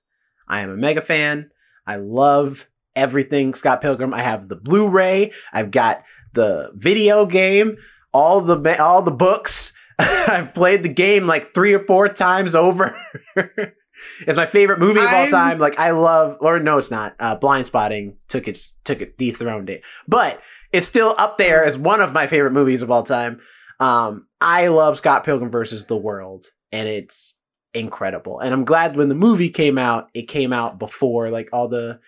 I 0.47 0.61
am 0.61 0.69
a 0.69 0.77
mega 0.77 1.01
fan. 1.01 1.51
I 1.85 1.97
love 1.97 2.69
everything 2.95 3.53
Scott 3.53 3.81
Pilgrim. 3.81 4.13
I 4.13 4.21
have 4.21 4.47
the 4.47 4.55
Blu-ray. 4.55 5.33
I've 5.51 5.71
got 5.71 6.03
the 6.33 6.71
video 6.73 7.25
game, 7.25 7.75
all 8.13 8.39
the 8.39 8.81
all 8.81 9.01
the 9.01 9.11
books. 9.11 9.73
I've 10.27 10.53
played 10.53 10.83
the 10.83 10.89
game 10.89 11.27
like 11.27 11.53
three 11.53 11.73
or 11.73 11.83
four 11.85 12.07
times 12.07 12.55
over. 12.55 12.95
it's 13.35 14.37
my 14.37 14.45
favorite 14.45 14.79
movie 14.79 14.99
of 14.99 15.07
all 15.07 15.13
I'm- 15.13 15.31
time. 15.31 15.59
Like 15.59 15.77
I 15.79 15.91
love, 15.91 16.37
or 16.39 16.59
no, 16.59 16.77
it's 16.77 16.91
not. 16.91 17.15
Uh, 17.19 17.35
Blind 17.35 17.65
Spotting 17.65 18.17
took 18.27 18.47
it, 18.47 18.59
took 18.85 19.01
it, 19.01 19.17
dethroned 19.17 19.69
it, 19.69 19.81
but 20.07 20.41
it's 20.71 20.87
still 20.87 21.15
up 21.17 21.37
there 21.37 21.63
as 21.65 21.77
one 21.77 22.01
of 22.01 22.13
my 22.13 22.27
favorite 22.27 22.53
movies 22.53 22.81
of 22.81 22.91
all 22.91 23.03
time. 23.03 23.39
Um, 23.79 24.23
I 24.39 24.67
love 24.67 24.97
Scott 24.97 25.23
Pilgrim 25.23 25.51
versus 25.51 25.85
the 25.85 25.97
World, 25.97 26.45
and 26.71 26.87
it's 26.87 27.35
incredible. 27.73 28.39
And 28.39 28.53
I'm 28.53 28.65
glad 28.65 28.95
when 28.95 29.09
the 29.09 29.15
movie 29.15 29.49
came 29.49 29.77
out, 29.77 30.09
it 30.13 30.23
came 30.23 30.53
out 30.53 30.79
before 30.79 31.29
like 31.29 31.49
all 31.53 31.67
the 31.67 31.99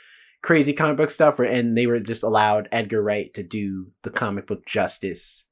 crazy 0.41 0.73
comic 0.73 0.97
book 0.97 1.09
stuff, 1.09 1.39
and 1.39 1.77
they 1.77 1.87
were 1.87 1.99
just 1.99 2.23
allowed 2.23 2.69
Edgar 2.71 3.01
Wright 3.01 3.33
to 3.33 3.43
do 3.43 3.87
the 4.03 4.09
comic 4.09 4.47
book 4.47 4.65
justice. 4.65 5.45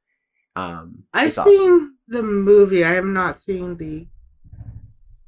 Um, 0.56 1.04
I've 1.14 1.38
awesome. 1.38 1.52
seen 1.52 1.94
the 2.08 2.24
movie. 2.24 2.84
I 2.84 2.92
have 2.94 3.06
not 3.06 3.40
seen 3.40 3.78
the 3.78 4.08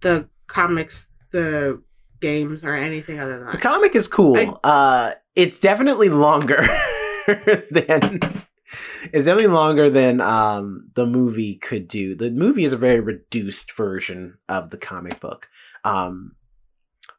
the 0.01 0.27
comics, 0.47 1.07
the 1.31 1.81
games, 2.19 2.63
or 2.63 2.73
anything 2.75 3.19
other 3.19 3.37
than 3.37 3.45
The 3.47 3.51
that. 3.53 3.61
comic 3.61 3.95
is 3.95 4.07
cool. 4.07 4.35
I- 4.37 4.53
uh, 4.67 5.11
it's 5.35 5.59
definitely 5.59 6.09
longer. 6.09 6.57
than 7.71 8.19
it's 9.13 9.25
definitely 9.25 9.47
longer 9.47 9.89
than 9.89 10.19
um 10.21 10.85
the 10.95 11.05
movie 11.05 11.55
could 11.55 11.87
do. 11.87 12.15
The 12.15 12.31
movie 12.31 12.63
is 12.63 12.73
a 12.73 12.77
very 12.77 12.99
reduced 12.99 13.71
version 13.73 14.37
of 14.49 14.69
the 14.69 14.77
comic 14.77 15.19
book. 15.19 15.49
Um 15.83 16.35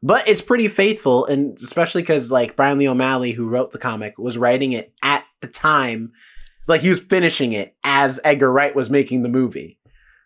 but 0.01 0.27
it's 0.27 0.41
pretty 0.41 0.67
faithful 0.67 1.25
and 1.25 1.57
especially 1.59 2.03
cuz 2.03 2.31
like 2.31 2.55
Brian 2.55 2.77
Lee 2.77 2.87
O'Malley 2.89 3.31
who 3.31 3.47
wrote 3.47 3.71
the 3.71 3.77
comic 3.79 4.17
was 4.17 4.37
writing 4.37 4.73
it 4.73 4.93
at 5.01 5.23
the 5.41 5.47
time 5.47 6.11
like 6.67 6.81
he 6.81 6.89
was 6.89 6.99
finishing 6.99 7.51
it 7.51 7.75
as 7.83 8.19
Edgar 8.23 8.51
Wright 8.51 8.75
was 8.75 8.89
making 8.89 9.21
the 9.21 9.29
movie. 9.29 9.79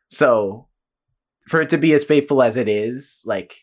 So 0.09 0.68
for 1.47 1.61
it 1.61 1.69
to 1.69 1.77
be 1.77 1.93
as 1.93 2.03
faithful 2.03 2.41
as 2.41 2.55
it 2.55 2.68
is, 2.68 3.22
like 3.26 3.55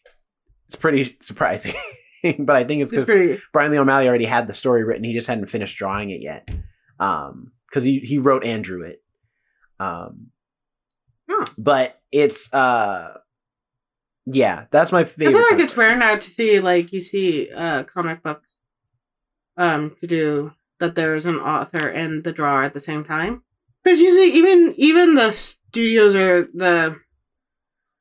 it's 0.66 0.76
pretty 0.76 1.16
surprising. 1.20 1.74
but 2.38 2.56
I 2.56 2.64
think 2.64 2.82
it's 2.82 2.90
because 2.90 3.06
pretty. 3.06 3.40
Brian 3.52 3.70
Lee 3.70 3.78
O'Malley 3.78 4.08
already 4.08 4.24
had 4.24 4.46
the 4.46 4.54
story 4.54 4.84
written. 4.84 5.04
He 5.04 5.12
just 5.12 5.28
hadn't 5.28 5.46
finished 5.46 5.76
drawing 5.76 6.10
it 6.10 6.22
yet. 6.22 6.50
Um, 6.98 7.52
because 7.68 7.82
he 7.82 7.98
he 8.00 8.18
wrote 8.18 8.44
and 8.44 8.62
drew 8.62 8.84
it. 8.84 9.02
Um, 9.80 10.28
but 11.58 12.00
it's 12.12 12.52
uh, 12.54 13.14
yeah, 14.26 14.66
that's 14.70 14.92
my 14.92 15.04
favorite. 15.04 15.30
I 15.30 15.32
feel 15.32 15.42
like 15.42 15.50
part. 15.50 15.60
it's 15.60 15.76
rare 15.76 15.96
now 15.96 16.16
to 16.16 16.30
see 16.30 16.60
like 16.60 16.92
you 16.92 17.00
see 17.00 17.50
uh 17.54 17.82
comic 17.84 18.22
books 18.22 18.56
um 19.56 19.96
to 20.00 20.06
do 20.06 20.52
that 20.80 20.94
there's 20.94 21.26
an 21.26 21.36
author 21.36 21.88
and 21.88 22.24
the 22.24 22.32
drawer 22.32 22.62
at 22.62 22.74
the 22.74 22.80
same 22.80 23.04
time. 23.04 23.42
Because 23.82 24.00
usually 24.00 24.32
even 24.32 24.74
even 24.76 25.14
the 25.14 25.30
studios 25.30 26.14
or 26.14 26.44
the 26.54 26.96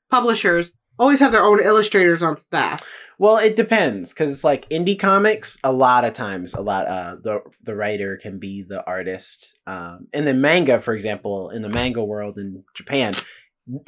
publishers 0.10 0.72
always 0.98 1.20
have 1.20 1.32
their 1.32 1.44
own 1.44 1.60
illustrators 1.60 2.22
on 2.22 2.40
staff. 2.40 2.82
Well, 3.20 3.38
it 3.38 3.56
depends 3.56 4.12
because 4.12 4.32
it's 4.32 4.44
like 4.44 4.68
indie 4.70 4.98
comics, 5.00 5.58
a 5.64 5.72
lot 5.72 6.04
of 6.04 6.14
times, 6.14 6.54
a 6.54 6.62
lot 6.62 6.88
uh 6.88 7.16
the 7.22 7.42
the 7.64 7.76
writer 7.76 8.18
can 8.18 8.40
be 8.40 8.64
the 8.68 8.84
artist. 8.86 9.60
Um, 9.68 10.08
and 10.14 10.26
then 10.26 10.42
manga, 10.42 10.80
for 10.80 10.94
example, 10.94 11.50
in 11.50 11.62
the 11.62 11.70
manga 11.70 12.04
world 12.04 12.38
in 12.38 12.64
Japan, 12.76 13.14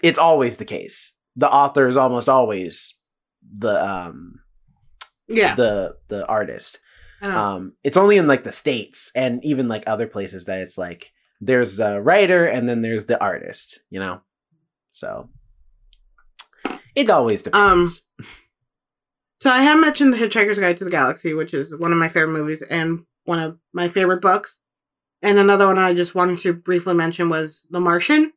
it's 0.03 0.19
always 0.19 0.57
the 0.57 0.65
case. 0.65 1.13
The 1.35 1.49
author 1.51 1.87
is 1.87 1.97
almost 1.97 2.29
always 2.29 2.93
the 3.51 3.83
um 3.83 4.39
Yeah. 5.27 5.55
the 5.55 5.95
the 6.07 6.25
artist. 6.27 6.79
I 7.21 7.25
don't 7.25 7.33
know. 7.33 7.39
Um, 7.39 7.73
it's 7.83 7.97
only 7.97 8.17
in 8.17 8.27
like 8.27 8.43
the 8.43 8.51
states 8.51 9.11
and 9.15 9.43
even 9.43 9.67
like 9.67 9.83
other 9.87 10.07
places 10.07 10.45
that 10.45 10.59
it's 10.59 10.77
like 10.77 11.11
there's 11.41 11.79
a 11.79 12.01
writer 12.01 12.45
and 12.45 12.67
then 12.67 12.81
there's 12.81 13.05
the 13.05 13.19
artist. 13.21 13.81
You 13.89 13.99
know, 13.99 14.21
so 14.91 15.29
it 16.95 17.09
always 17.09 17.41
depends. 17.41 18.01
So 19.41 19.51
I 19.51 19.61
have 19.61 19.79
mentioned 19.79 20.11
The 20.11 20.17
Hitchhiker's 20.17 20.57
Guide 20.57 20.77
to 20.77 20.85
the 20.85 20.89
Galaxy, 20.89 21.35
which 21.35 21.53
is 21.53 21.75
one 21.77 21.91
of 21.91 21.99
my 21.99 22.09
favorite 22.09 22.31
movies 22.31 22.63
and 22.67 23.05
one 23.25 23.37
of 23.37 23.59
my 23.73 23.89
favorite 23.89 24.21
books. 24.21 24.59
And 25.21 25.37
another 25.37 25.67
one 25.67 25.77
I 25.77 25.93
just 25.93 26.15
wanted 26.15 26.39
to 26.39 26.53
briefly 26.53 26.95
mention 26.95 27.29
was 27.29 27.67
The 27.69 27.79
Martian. 27.79 28.33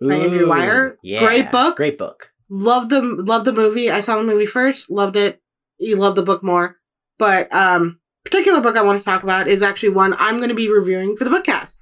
by 0.00 0.14
Andrew 0.14 0.46
Ooh, 0.46 0.50
Weir. 0.50 0.96
Great 1.02 1.50
book. 1.50 1.76
Great 1.76 1.98
book. 1.98 2.30
Love 2.48 2.88
the 2.88 3.00
love 3.00 3.44
the 3.44 3.52
movie. 3.52 3.90
I 3.90 3.98
saw 4.00 4.16
the 4.16 4.22
movie 4.22 4.46
first, 4.46 4.90
loved 4.90 5.16
it. 5.16 5.40
You 5.78 5.96
love 5.96 6.14
the 6.14 6.22
book 6.22 6.44
more. 6.44 6.76
But 7.18 7.52
um 7.52 7.98
particular 8.24 8.60
book 8.60 8.76
I 8.76 8.82
want 8.82 8.98
to 8.98 9.04
talk 9.04 9.22
about 9.22 9.48
is 9.48 9.62
actually 9.62 9.90
one 9.90 10.14
I'm 10.18 10.36
going 10.38 10.48
to 10.48 10.54
be 10.54 10.70
reviewing 10.70 11.16
for 11.16 11.24
the 11.24 11.30
bookcast. 11.30 11.78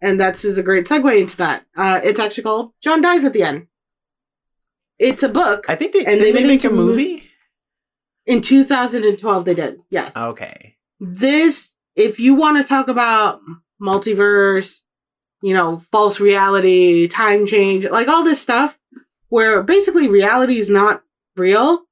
And 0.00 0.18
that's 0.20 0.44
is 0.44 0.58
a 0.58 0.62
great 0.62 0.86
segue 0.86 1.20
into 1.20 1.36
that. 1.38 1.64
Uh 1.76 2.00
it's 2.02 2.20
actually 2.20 2.44
called 2.44 2.72
John 2.82 3.00
Dies 3.02 3.24
at 3.24 3.32
the 3.32 3.42
End. 3.42 3.66
It's 4.98 5.22
a 5.22 5.28
book. 5.28 5.66
I 5.68 5.74
think 5.76 5.92
they 5.92 6.04
And 6.04 6.20
they 6.20 6.32
they, 6.32 6.44
make 6.44 6.64
a 6.64 6.70
movie? 6.70 7.02
movie. 7.14 7.30
In 8.26 8.42
2012 8.42 9.44
they 9.44 9.54
did. 9.54 9.82
Yes. 9.90 10.16
Okay. 10.16 10.76
this 11.00 11.74
if 11.96 12.20
you 12.20 12.34
want 12.34 12.56
to 12.58 12.64
talk 12.64 12.88
about 12.88 13.40
multiverse 13.82 14.80
you 15.42 15.54
know 15.54 15.80
false 15.92 16.18
reality 16.20 17.06
time 17.08 17.46
change 17.46 17.84
like 17.88 18.08
all 18.08 18.24
this 18.24 18.40
stuff 18.40 18.76
where 19.28 19.62
basically 19.62 20.08
reality 20.08 20.58
is 20.58 20.68
not 20.70 21.02
real 21.36 21.82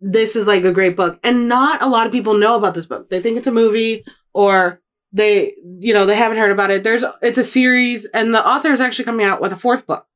this 0.00 0.36
is 0.36 0.46
like 0.46 0.64
a 0.64 0.72
great 0.72 0.96
book 0.96 1.18
and 1.22 1.48
not 1.48 1.82
a 1.82 1.88
lot 1.88 2.06
of 2.06 2.12
people 2.12 2.34
know 2.38 2.56
about 2.56 2.74
this 2.74 2.86
book 2.86 3.10
they 3.10 3.20
think 3.20 3.36
it's 3.36 3.46
a 3.46 3.52
movie 3.52 4.04
or 4.32 4.80
they 5.12 5.54
you 5.78 5.92
know 5.92 6.06
they 6.06 6.14
haven't 6.14 6.38
heard 6.38 6.50
about 6.50 6.70
it 6.70 6.84
there's 6.84 7.04
it's 7.22 7.38
a 7.38 7.44
series 7.44 8.04
and 8.06 8.32
the 8.34 8.46
author 8.46 8.72
is 8.72 8.80
actually 8.80 9.04
coming 9.04 9.26
out 9.26 9.40
with 9.40 9.52
a 9.52 9.56
fourth 9.56 9.86
book 9.86 10.06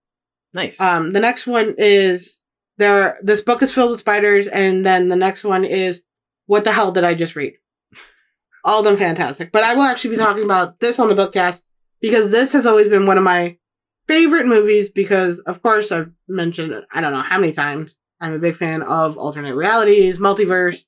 Nice. 0.55 0.81
um, 0.81 1.13
the 1.13 1.21
next 1.21 1.47
one 1.47 1.75
is 1.79 2.41
there. 2.79 3.19
This 3.23 3.41
book 3.41 3.63
is 3.63 3.73
filled 3.73 3.93
with 3.93 4.01
spiders, 4.01 4.47
and 4.47 4.85
then 4.85 5.09
the 5.09 5.17
next 5.17 5.45
one 5.45 5.65
is 5.65 6.03
what 6.47 6.65
the 6.65 6.73
hell 6.73 6.93
did 6.93 7.05
I 7.05 7.15
just 7.15 7.37
read? 7.37 7.55
All 8.65 8.81
of 8.81 8.85
them 8.85 8.97
fantastic, 8.97 9.53
but 9.53 9.65
I 9.65 9.75
will 9.75 9.83
actually 9.83 10.11
be 10.11 10.17
talking 10.23 10.45
about 10.45 10.81
this 10.81 10.99
on 10.99 11.09
the 11.09 11.15
bookcast 11.15 11.63
because 12.01 12.31
this 12.31 12.53
has 12.53 12.67
always 12.67 12.89
been 12.89 13.07
one 13.07 13.19
of 13.19 13.25
my 13.25 13.57
favorite 14.09 14.47
movies. 14.47 14.91
Because 14.91 15.39
of 15.41 15.63
course 15.63 15.91
I've 15.91 16.11
mentioned 16.29 16.73
it, 16.73 16.85
I 16.93 17.01
don't 17.01 17.13
know 17.13 17.23
how 17.23 17.39
many 17.39 17.53
times. 17.53 17.97
I'm 18.23 18.33
a 18.33 18.39
big 18.39 18.57
fan 18.57 18.83
of 18.83 19.19
alternate 19.19 19.57
realities, 19.57 20.19
multiverse, 20.19 20.85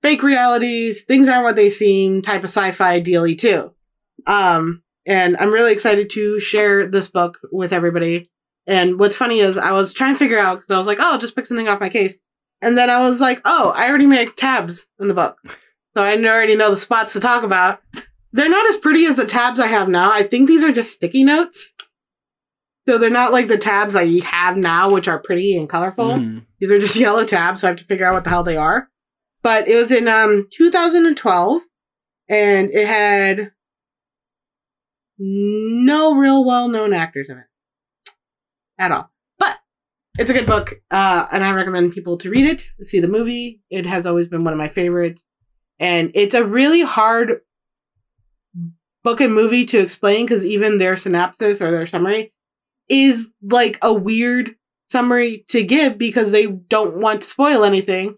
fake 0.00 0.22
realities, 0.22 1.02
things 1.02 1.28
aren't 1.28 1.44
what 1.44 1.56
they 1.56 1.70
seem 1.70 2.22
type 2.22 2.44
of 2.44 2.50
sci-fi 2.50 3.00
dealy 3.00 3.36
too. 3.36 3.72
Um, 4.26 4.82
and 5.04 5.36
I'm 5.38 5.52
really 5.52 5.72
excited 5.72 6.08
to 6.10 6.38
share 6.38 6.86
this 6.86 7.08
book 7.08 7.38
with 7.50 7.72
everybody. 7.72 8.30
And 8.66 8.98
what's 8.98 9.16
funny 9.16 9.40
is 9.40 9.58
I 9.58 9.72
was 9.72 9.92
trying 9.92 10.14
to 10.14 10.18
figure 10.18 10.38
out 10.38 10.58
because 10.60 10.72
I 10.72 10.78
was 10.78 10.86
like, 10.86 10.98
oh, 11.00 11.12
I'll 11.12 11.18
just 11.18 11.34
pick 11.34 11.46
something 11.46 11.66
off 11.66 11.80
my 11.80 11.88
case. 11.88 12.16
And 12.62 12.78
then 12.78 12.90
I 12.90 13.00
was 13.00 13.20
like, 13.20 13.40
oh, 13.44 13.72
I 13.74 13.88
already 13.88 14.06
made 14.06 14.36
tabs 14.36 14.86
in 15.00 15.08
the 15.08 15.14
book. 15.14 15.38
So 15.96 16.02
I 16.02 16.16
already 16.16 16.54
know 16.54 16.70
the 16.70 16.76
spots 16.76 17.12
to 17.14 17.20
talk 17.20 17.42
about. 17.42 17.80
They're 18.32 18.48
not 18.48 18.68
as 18.68 18.78
pretty 18.78 19.06
as 19.06 19.16
the 19.16 19.24
tabs 19.24 19.58
I 19.58 19.66
have 19.66 19.88
now. 19.88 20.12
I 20.12 20.22
think 20.22 20.46
these 20.46 20.62
are 20.62 20.70
just 20.70 20.92
sticky 20.92 21.24
notes. 21.24 21.72
So 22.88 22.96
they're 22.96 23.10
not 23.10 23.32
like 23.32 23.48
the 23.48 23.58
tabs 23.58 23.94
I 23.94 24.06
have 24.20 24.56
now, 24.56 24.90
which 24.90 25.08
are 25.08 25.18
pretty 25.18 25.54
and 25.58 25.68
colorful. 25.68 26.14
Mhm. 26.14 26.46
These 26.58 26.70
are 26.72 26.78
just 26.78 26.96
yellow 26.96 27.26
tabs, 27.26 27.60
so 27.60 27.66
I 27.66 27.70
have 27.70 27.76
to 27.76 27.84
figure 27.84 28.06
out 28.06 28.14
what 28.14 28.24
the 28.24 28.30
hell 28.30 28.44
they 28.44 28.56
are. 28.56 28.88
But 29.42 29.68
it 29.68 29.74
was 29.74 29.92
in 29.92 30.08
um 30.08 30.48
2012, 30.50 31.60
and 32.30 32.70
it 32.70 32.86
had 32.86 33.52
no 35.18 36.14
real 36.14 36.46
well-known 36.46 36.94
actors 36.94 37.28
in 37.28 37.36
it 37.36 37.44
at 38.78 38.90
all. 38.90 39.10
But 39.38 39.58
it's 40.18 40.30
a 40.30 40.32
good 40.32 40.46
book, 40.46 40.72
uh, 40.90 41.26
and 41.30 41.44
I 41.44 41.52
recommend 41.52 41.92
people 41.92 42.16
to 42.16 42.30
read 42.30 42.46
it, 42.46 42.70
see 42.80 43.00
the 43.00 43.06
movie. 43.06 43.60
It 43.68 43.84
has 43.84 44.06
always 44.06 44.28
been 44.28 44.44
one 44.44 44.54
of 44.54 44.58
my 44.58 44.68
favorites, 44.68 45.22
and 45.78 46.10
it's 46.14 46.34
a 46.34 46.46
really 46.46 46.84
hard 46.84 47.42
book 49.04 49.20
and 49.20 49.34
movie 49.34 49.66
to 49.66 49.78
explain 49.78 50.24
because 50.24 50.42
even 50.42 50.78
their 50.78 50.96
synopsis 50.96 51.60
or 51.60 51.70
their 51.70 51.86
summary 51.86 52.32
is 52.88 53.30
like 53.42 53.78
a 53.82 53.92
weird 53.92 54.54
summary 54.90 55.44
to 55.48 55.62
give 55.62 55.98
because 55.98 56.32
they 56.32 56.46
don't 56.46 56.96
want 56.96 57.22
to 57.22 57.28
spoil 57.28 57.64
anything. 57.64 58.16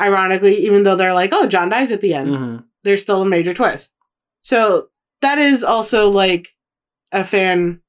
Ironically, 0.00 0.56
even 0.66 0.82
though 0.82 0.96
they're 0.96 1.14
like, 1.14 1.30
"Oh, 1.32 1.46
John 1.46 1.68
dies 1.68 1.92
at 1.92 2.00
the 2.00 2.14
end," 2.14 2.30
Mhm. 2.30 2.64
there's 2.82 3.02
still 3.02 3.22
a 3.22 3.26
major 3.26 3.54
twist. 3.54 3.92
So 4.42 4.88
that 5.20 5.38
is 5.38 5.62
also 5.62 6.08
like 6.10 6.48
a 7.12 7.24
fan, 7.24 7.80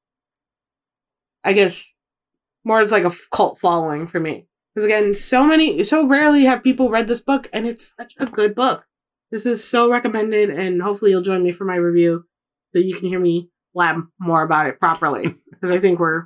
I 1.42 1.52
guess, 1.52 1.92
more 2.64 2.80
as 2.80 2.92
like 2.92 3.04
a 3.04 3.12
cult 3.32 3.58
following 3.58 4.06
for 4.06 4.20
me. 4.20 4.46
Because 4.74 4.84
again, 4.86 5.14
so 5.14 5.46
many, 5.46 5.82
so 5.84 6.06
rarely 6.06 6.44
have 6.44 6.62
people 6.62 6.90
read 6.90 7.06
this 7.08 7.20
book, 7.20 7.48
and 7.52 7.66
it's 7.66 7.92
such 7.98 8.14
a 8.18 8.26
good 8.26 8.54
book. 8.54 8.84
This 9.30 9.46
is 9.46 9.64
so 9.64 9.90
recommended, 9.90 10.50
and 10.50 10.82
hopefully 10.82 11.10
you'll 11.10 11.22
join 11.22 11.42
me 11.42 11.52
for 11.52 11.64
my 11.64 11.76
review 11.76 12.24
so 12.72 12.78
you 12.78 12.94
can 12.94 13.08
hear 13.08 13.20
me 13.20 13.50
blab 13.72 14.02
more 14.20 14.42
about 14.42 14.66
it 14.66 14.78
properly. 14.78 15.36
Because 15.64 15.78
I 15.78 15.80
think 15.80 15.98
we're 15.98 16.24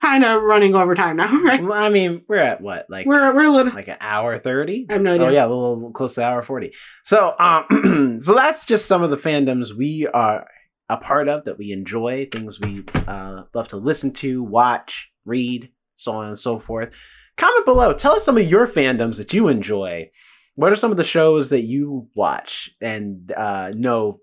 kind 0.00 0.24
of 0.24 0.42
running 0.42 0.74
over 0.74 0.94
time 0.94 1.16
now, 1.16 1.32
right? 1.42 1.62
Well, 1.62 1.72
I 1.72 1.88
mean, 1.88 2.22
we're 2.28 2.36
at 2.36 2.60
what 2.60 2.86
like 2.88 3.06
We're 3.06 3.34
we're 3.34 3.44
a 3.44 3.50
little. 3.50 3.72
like 3.72 3.88
an 3.88 3.96
hour 4.00 4.38
thirty. 4.38 4.86
I 4.88 4.94
have 4.94 5.02
no 5.02 5.14
idea. 5.14 5.26
Oh 5.26 5.30
yeah, 5.30 5.46
a 5.46 5.48
little, 5.48 5.74
little 5.74 5.92
close 5.92 6.14
to 6.14 6.24
hour 6.24 6.42
forty. 6.42 6.72
So 7.04 7.34
um, 7.38 8.18
so 8.22 8.34
that's 8.34 8.64
just 8.64 8.86
some 8.86 9.02
of 9.02 9.10
the 9.10 9.16
fandoms 9.16 9.76
we 9.76 10.06
are 10.08 10.46
a 10.88 10.96
part 10.96 11.28
of 11.28 11.44
that 11.44 11.58
we 11.58 11.72
enjoy, 11.72 12.26
things 12.32 12.60
we 12.60 12.84
uh 13.06 13.42
love 13.54 13.68
to 13.68 13.76
listen 13.76 14.12
to, 14.14 14.42
watch, 14.42 15.10
read, 15.24 15.70
so 15.96 16.12
on 16.12 16.28
and 16.28 16.38
so 16.38 16.58
forth. 16.58 16.96
Comment 17.36 17.64
below. 17.66 17.92
Tell 17.92 18.14
us 18.16 18.24
some 18.24 18.38
of 18.38 18.50
your 18.50 18.66
fandoms 18.66 19.18
that 19.18 19.32
you 19.32 19.48
enjoy. 19.48 20.10
What 20.54 20.72
are 20.72 20.76
some 20.76 20.90
of 20.90 20.96
the 20.96 21.04
shows 21.04 21.50
that 21.50 21.62
you 21.62 22.08
watch 22.16 22.70
and 22.80 23.30
uh, 23.36 23.72
know 23.76 24.18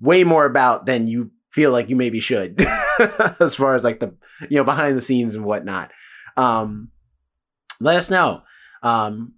way 0.00 0.24
more 0.24 0.46
about 0.46 0.86
than 0.86 1.06
you 1.06 1.30
feel 1.54 1.70
like 1.70 1.88
you 1.88 1.94
maybe 1.94 2.18
should, 2.18 2.60
as 3.40 3.54
far 3.54 3.76
as 3.76 3.84
like 3.84 4.00
the 4.00 4.14
you 4.50 4.56
know 4.56 4.64
behind 4.64 4.96
the 4.96 5.00
scenes 5.00 5.34
and 5.34 5.44
whatnot. 5.44 5.92
Um, 6.36 6.90
let 7.80 7.96
us 7.96 8.10
know. 8.10 8.42
Um, 8.82 9.34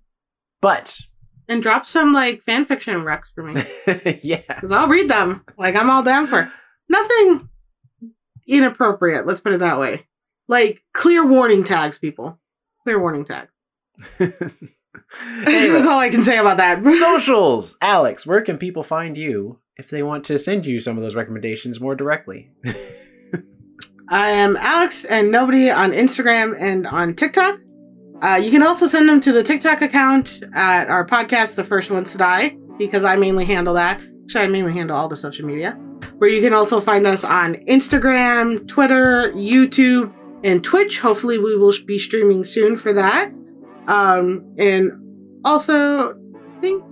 but 0.62 0.98
And 1.46 1.62
drop 1.62 1.84
some 1.86 2.12
like 2.14 2.42
fan 2.42 2.64
fiction 2.64 2.94
recs 3.02 3.26
for 3.34 3.44
me. 3.44 3.62
yeah, 4.22 4.42
Because 4.48 4.72
I'll 4.72 4.88
read 4.88 5.10
them. 5.10 5.44
Like, 5.58 5.76
I'm 5.76 5.90
all 5.90 6.02
down 6.02 6.26
for 6.26 6.50
nothing 6.88 7.48
inappropriate. 8.48 9.26
Let's 9.26 9.40
put 9.40 9.52
it 9.52 9.60
that 9.60 9.78
way. 9.78 10.06
Like, 10.48 10.82
clear 10.94 11.26
warning 11.26 11.64
tags, 11.64 11.98
people. 11.98 12.38
Clear 12.82 13.00
warning 13.00 13.24
tags. 13.24 13.52
Anyway. 15.46 15.68
That's 15.68 15.86
all 15.86 15.98
I 15.98 16.08
can 16.08 16.24
say 16.24 16.38
about 16.38 16.56
that. 16.56 16.82
Socials, 16.98 17.76
Alex. 17.80 18.26
Where 18.26 18.40
can 18.40 18.58
people 18.58 18.82
find 18.82 19.16
you 19.16 19.60
if 19.76 19.88
they 19.90 20.02
want 20.02 20.24
to 20.24 20.38
send 20.38 20.66
you 20.66 20.80
some 20.80 20.96
of 20.96 21.02
those 21.02 21.14
recommendations 21.14 21.80
more 21.80 21.94
directly? 21.94 22.50
I 24.08 24.30
am 24.30 24.56
Alex 24.56 25.04
and 25.04 25.30
nobody 25.30 25.70
on 25.70 25.92
Instagram 25.92 26.54
and 26.60 26.86
on 26.86 27.14
TikTok. 27.14 27.58
Uh, 28.22 28.40
you 28.42 28.50
can 28.50 28.62
also 28.62 28.86
send 28.86 29.08
them 29.08 29.20
to 29.20 29.32
the 29.32 29.42
TikTok 29.42 29.82
account 29.82 30.42
at 30.54 30.88
our 30.88 31.06
podcast, 31.06 31.56
The 31.56 31.64
First 31.64 31.90
Ones 31.90 32.12
to 32.12 32.18
Die, 32.18 32.56
because 32.78 33.04
I 33.04 33.16
mainly 33.16 33.44
handle 33.44 33.74
that. 33.74 34.00
Actually, 34.24 34.44
I 34.44 34.48
mainly 34.48 34.72
handle 34.72 34.96
all 34.96 35.08
the 35.08 35.16
social 35.16 35.44
media. 35.44 35.72
Where 36.18 36.30
you 36.30 36.40
can 36.40 36.52
also 36.52 36.80
find 36.80 37.06
us 37.06 37.24
on 37.24 37.56
Instagram, 37.66 38.66
Twitter, 38.68 39.32
YouTube, 39.32 40.14
and 40.44 40.62
Twitch. 40.64 41.00
Hopefully, 41.00 41.38
we 41.38 41.56
will 41.56 41.74
be 41.84 41.98
streaming 41.98 42.44
soon 42.44 42.76
for 42.76 42.92
that. 42.92 43.32
Um, 43.88 44.54
and 44.56 44.92
also, 45.44 46.12
I 46.12 46.60
think 46.60 46.82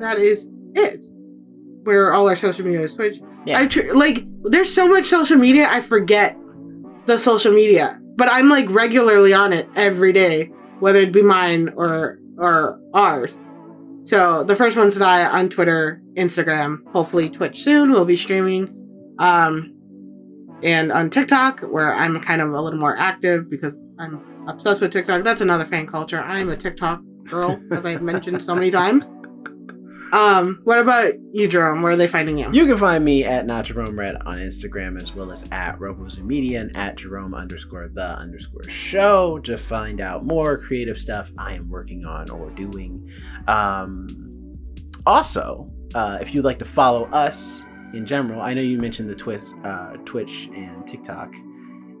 that 0.00 0.18
is 0.18 0.48
it. 0.74 1.04
Where 1.84 2.12
all 2.12 2.28
our 2.28 2.36
social 2.36 2.64
media 2.64 2.80
is 2.80 2.94
Twitch. 2.94 3.20
Yeah. 3.46 3.58
I 3.58 3.66
tr- 3.66 3.92
like 3.94 4.24
there's 4.44 4.72
so 4.72 4.86
much 4.86 5.06
social 5.06 5.36
media 5.36 5.66
I 5.68 5.80
forget 5.80 6.36
the 7.06 7.18
social 7.18 7.52
media, 7.52 7.98
but 8.16 8.28
I'm 8.30 8.48
like 8.48 8.68
regularly 8.68 9.32
on 9.32 9.52
it 9.52 9.68
every 9.76 10.12
day, 10.12 10.46
whether 10.80 11.00
it 11.00 11.12
be 11.12 11.22
mine 11.22 11.70
or 11.76 12.18
or 12.36 12.78
ours. 12.94 13.36
So 14.04 14.44
the 14.44 14.56
first 14.56 14.76
one's 14.76 14.94
to 14.94 15.00
die 15.00 15.24
on 15.24 15.48
Twitter, 15.48 16.02
Instagram, 16.16 16.78
hopefully 16.92 17.28
Twitch 17.30 17.62
soon. 17.62 17.90
We'll 17.92 18.04
be 18.04 18.16
streaming, 18.16 18.74
um, 19.18 19.74
and 20.62 20.92
on 20.92 21.10
TikTok 21.10 21.60
where 21.60 21.94
I'm 21.94 22.20
kind 22.20 22.42
of 22.42 22.50
a 22.50 22.60
little 22.60 22.78
more 22.78 22.96
active 22.96 23.48
because 23.50 23.84
I'm 23.98 24.20
obsessed 24.48 24.80
with 24.80 24.92
TikTok. 24.92 25.22
That's 25.22 25.40
another 25.40 25.66
fan 25.66 25.86
culture. 25.86 26.20
I'm 26.20 26.50
a 26.50 26.56
TikTok 26.56 27.00
girl, 27.24 27.58
as 27.70 27.86
I've 27.86 28.02
mentioned 28.02 28.42
so 28.42 28.54
many 28.54 28.70
times. 28.70 29.10
Um, 30.12 30.60
what 30.64 30.78
about 30.78 31.14
you, 31.32 31.46
Jerome? 31.46 31.82
Where 31.82 31.92
are 31.92 31.96
they 31.96 32.08
finding 32.08 32.38
you? 32.38 32.48
You 32.52 32.66
can 32.66 32.76
find 32.76 33.04
me 33.04 33.24
at 33.24 33.46
not 33.46 33.66
Jerome 33.66 33.98
Red 33.98 34.16
on 34.26 34.36
Instagram 34.36 35.00
as 35.00 35.14
well 35.14 35.30
as 35.30 35.44
at 35.52 35.78
Robozu 35.78 36.24
Media 36.24 36.60
and 36.60 36.76
at 36.76 36.96
Jerome 36.96 37.34
underscore 37.34 37.88
the 37.88 38.06
underscore 38.18 38.64
show 38.64 39.38
to 39.40 39.56
find 39.56 40.00
out 40.00 40.24
more 40.24 40.58
creative 40.58 40.98
stuff 40.98 41.30
I 41.38 41.54
am 41.54 41.68
working 41.68 42.06
on 42.06 42.30
or 42.30 42.48
doing. 42.50 43.10
Um, 43.46 44.08
also, 45.06 45.66
uh, 45.94 46.18
if 46.20 46.34
you'd 46.34 46.44
like 46.44 46.58
to 46.58 46.64
follow 46.64 47.04
us 47.06 47.62
in 47.92 48.04
general, 48.04 48.40
I 48.40 48.54
know 48.54 48.62
you 48.62 48.78
mentioned 48.78 49.08
the 49.08 49.14
Twitch, 49.14 49.42
uh, 49.64 49.96
Twitch 50.04 50.50
and 50.54 50.86
TikTok 50.86 51.32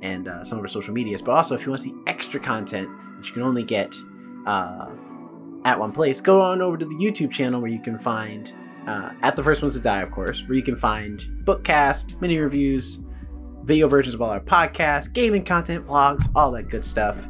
and 0.02 0.28
uh, 0.28 0.44
some 0.44 0.58
of 0.58 0.64
our 0.64 0.68
social 0.68 0.94
medias, 0.94 1.22
but 1.22 1.32
also 1.32 1.54
if 1.54 1.64
you 1.64 1.70
want 1.70 1.82
to 1.82 1.88
see 1.88 1.94
extra 2.06 2.40
content 2.40 2.88
that 3.16 3.26
you 3.26 3.34
can 3.34 3.42
only 3.42 3.62
get 3.62 3.94
uh, 4.46 4.86
at 5.64 5.78
one 5.78 5.92
place, 5.92 6.20
go 6.20 6.40
on 6.40 6.62
over 6.62 6.76
to 6.76 6.84
the 6.84 6.94
YouTube 6.94 7.30
channel 7.30 7.60
where 7.60 7.70
you 7.70 7.80
can 7.80 7.98
find 7.98 8.52
uh, 8.86 9.10
at 9.22 9.36
the 9.36 9.42
first 9.42 9.62
ones 9.62 9.74
to 9.74 9.80
die, 9.80 10.00
of 10.00 10.10
course, 10.10 10.42
where 10.46 10.56
you 10.56 10.62
can 10.62 10.76
find 10.76 11.20
bookcast, 11.44 12.20
mini 12.20 12.38
reviews, 12.38 13.04
video 13.64 13.88
versions 13.88 14.14
of 14.14 14.22
all 14.22 14.30
our 14.30 14.40
podcasts, 14.40 15.12
gaming 15.12 15.44
content, 15.44 15.86
vlogs, 15.86 16.28
all 16.34 16.50
that 16.52 16.68
good 16.68 16.84
stuff. 16.84 17.28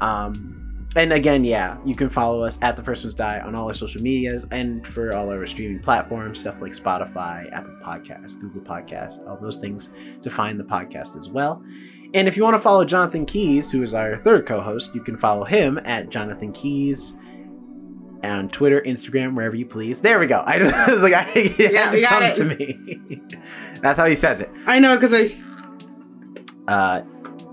Um, 0.00 0.58
and 0.94 1.12
again, 1.14 1.42
yeah, 1.42 1.78
you 1.86 1.94
can 1.94 2.10
follow 2.10 2.44
us 2.44 2.58
at 2.60 2.76
the 2.76 2.82
first 2.82 3.02
ones 3.02 3.14
die 3.14 3.40
on 3.40 3.54
all 3.54 3.66
our 3.66 3.72
social 3.72 4.02
medias 4.02 4.46
and 4.50 4.86
for 4.86 5.16
all 5.16 5.30
our 5.30 5.46
streaming 5.46 5.80
platforms, 5.80 6.40
stuff 6.40 6.60
like 6.60 6.72
Spotify, 6.72 7.50
Apple 7.52 7.76
Podcasts, 7.82 8.38
Google 8.38 8.60
Podcasts, 8.60 9.26
all 9.26 9.38
those 9.38 9.56
things 9.56 9.88
to 10.20 10.28
find 10.28 10.60
the 10.60 10.64
podcast 10.64 11.16
as 11.16 11.30
well. 11.30 11.64
And 12.12 12.28
if 12.28 12.36
you 12.36 12.42
want 12.42 12.54
to 12.56 12.60
follow 12.60 12.84
Jonathan 12.84 13.24
Keys, 13.24 13.70
who 13.70 13.82
is 13.82 13.94
our 13.94 14.18
third 14.18 14.44
co-host, 14.44 14.94
you 14.94 15.00
can 15.02 15.16
follow 15.16 15.44
him 15.44 15.80
at 15.84 16.10
Jonathan 16.10 16.52
Keys 16.52 17.14
on 18.22 18.48
Twitter, 18.48 18.80
Instagram, 18.82 19.34
wherever 19.34 19.56
you 19.56 19.66
please. 19.66 20.00
There 20.00 20.18
we 20.18 20.26
go. 20.26 20.40
I 20.46 20.62
was 20.62 20.72
like, 21.02 21.12
I, 21.14 21.54
Yeah, 21.58 21.86
had 21.86 21.90
to 21.92 22.00
got 22.00 22.08
come 22.10 22.22
it. 22.22 22.34
to 22.36 22.44
me. 22.44 23.22
That's 23.80 23.98
how 23.98 24.06
he 24.06 24.14
says 24.14 24.40
it. 24.40 24.50
I 24.66 24.78
know 24.78 24.96
because 24.96 25.12
I. 25.14 26.72
Uh, 26.72 27.02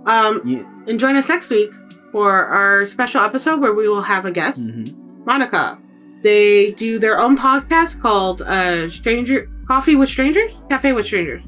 um 0.05 0.41
you, 0.45 0.67
and 0.87 0.99
join 0.99 1.15
us 1.15 1.27
next 1.29 1.49
week 1.49 1.71
for 2.11 2.45
our 2.45 2.85
special 2.87 3.21
episode 3.21 3.59
where 3.59 3.73
we 3.73 3.87
will 3.87 4.01
have 4.01 4.25
a 4.25 4.31
guest, 4.31 4.69
mhm. 4.69 5.25
Monica. 5.25 5.77
They 6.21 6.71
do 6.71 6.99
their 6.99 7.19
own 7.19 7.37
podcast 7.37 8.01
called 8.01 8.41
uh 8.43 8.89
Stranger 8.89 9.49
Coffee 9.67 9.95
with 9.95 10.09
Strangers, 10.09 10.59
Cafe 10.69 10.93
with 10.93 11.05
Strangers. 11.05 11.45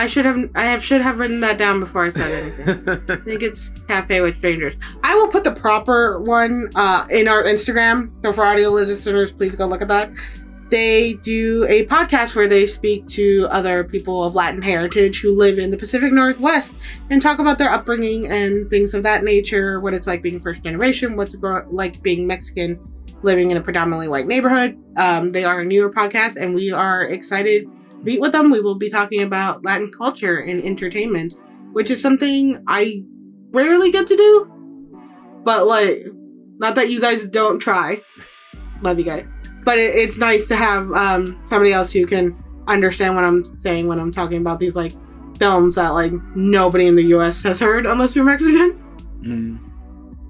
I 0.00 0.06
should 0.06 0.24
have 0.24 0.48
I 0.54 0.64
have 0.64 0.82
should 0.82 1.02
have 1.02 1.18
written 1.18 1.40
that 1.40 1.58
down 1.58 1.78
before 1.78 2.06
I 2.06 2.08
said 2.08 2.32
anything. 2.32 2.88
I 3.10 3.16
think 3.16 3.42
it's 3.42 3.68
Cafe 3.86 4.22
with 4.22 4.38
Strangers. 4.38 4.74
I 5.02 5.14
will 5.14 5.28
put 5.28 5.44
the 5.44 5.52
proper 5.52 6.18
one 6.22 6.70
uh, 6.74 7.04
in 7.10 7.28
our 7.28 7.42
Instagram. 7.42 8.10
So 8.22 8.32
for 8.32 8.46
audio 8.46 8.70
listeners, 8.70 9.30
please 9.30 9.54
go 9.54 9.66
look 9.66 9.82
at 9.82 9.88
that. 9.88 10.10
They 10.70 11.14
do 11.22 11.66
a 11.68 11.84
podcast 11.84 12.34
where 12.34 12.48
they 12.48 12.66
speak 12.66 13.08
to 13.08 13.46
other 13.50 13.84
people 13.84 14.24
of 14.24 14.34
Latin 14.34 14.62
heritage 14.62 15.20
who 15.20 15.32
live 15.32 15.58
in 15.58 15.70
the 15.70 15.76
Pacific 15.76 16.14
Northwest 16.14 16.72
and 17.10 17.20
talk 17.20 17.38
about 17.38 17.58
their 17.58 17.68
upbringing 17.68 18.26
and 18.28 18.70
things 18.70 18.94
of 18.94 19.02
that 19.02 19.22
nature. 19.22 19.80
What 19.80 19.92
it's 19.92 20.06
like 20.06 20.22
being 20.22 20.40
first 20.40 20.64
generation, 20.64 21.14
what's 21.14 21.34
it 21.34 21.42
like 21.42 22.02
being 22.02 22.26
Mexican, 22.26 22.82
living 23.22 23.50
in 23.50 23.58
a 23.58 23.60
predominantly 23.60 24.08
white 24.08 24.26
neighborhood. 24.26 24.82
Um, 24.96 25.32
they 25.32 25.44
are 25.44 25.60
a 25.60 25.64
newer 25.64 25.92
podcast, 25.92 26.36
and 26.36 26.54
we 26.54 26.72
are 26.72 27.02
excited 27.02 27.68
meet 28.02 28.20
with 28.20 28.32
them. 28.32 28.50
We 28.50 28.60
will 28.60 28.76
be 28.76 28.90
talking 28.90 29.22
about 29.22 29.64
Latin 29.64 29.90
culture 29.96 30.38
and 30.38 30.62
entertainment, 30.62 31.34
which 31.72 31.90
is 31.90 32.00
something 32.00 32.62
I 32.66 33.02
rarely 33.50 33.90
get 33.90 34.06
to 34.08 34.16
do. 34.16 34.50
But 35.44 35.66
like, 35.66 36.06
not 36.58 36.74
that 36.74 36.90
you 36.90 37.00
guys 37.00 37.26
don't 37.26 37.58
try. 37.58 38.02
Love 38.82 38.98
you 38.98 39.04
guys. 39.04 39.26
But 39.64 39.78
it, 39.78 39.94
it's 39.94 40.18
nice 40.18 40.46
to 40.48 40.56
have 40.56 40.90
um, 40.92 41.42
somebody 41.46 41.72
else 41.72 41.92
who 41.92 42.06
can 42.06 42.36
understand 42.66 43.14
what 43.14 43.24
I'm 43.24 43.58
saying 43.60 43.86
when 43.86 43.98
I'm 43.98 44.12
talking 44.12 44.40
about 44.40 44.58
these 44.58 44.76
like 44.76 44.92
films 45.38 45.74
that 45.74 45.90
like 45.90 46.12
nobody 46.34 46.86
in 46.86 46.94
the 46.94 47.04
U.S. 47.04 47.42
has 47.42 47.58
heard 47.58 47.86
unless 47.86 48.14
you're 48.14 48.24
Mexican. 48.24 48.86
Mm. 49.20 49.58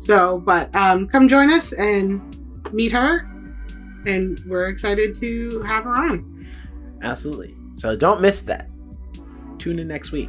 So, 0.00 0.38
but 0.40 0.74
um, 0.74 1.06
come 1.06 1.28
join 1.28 1.48
us 1.52 1.72
and 1.72 2.20
meet 2.72 2.90
her, 2.90 3.22
and 4.04 4.40
we're 4.46 4.66
excited 4.66 5.14
to 5.20 5.62
have 5.62 5.84
her 5.84 5.92
on. 5.92 6.44
Absolutely. 7.02 7.54
So 7.80 7.96
don't 7.96 8.20
miss 8.20 8.42
that. 8.42 8.70
Tune 9.56 9.78
in 9.78 9.88
next 9.88 10.12
week. 10.12 10.28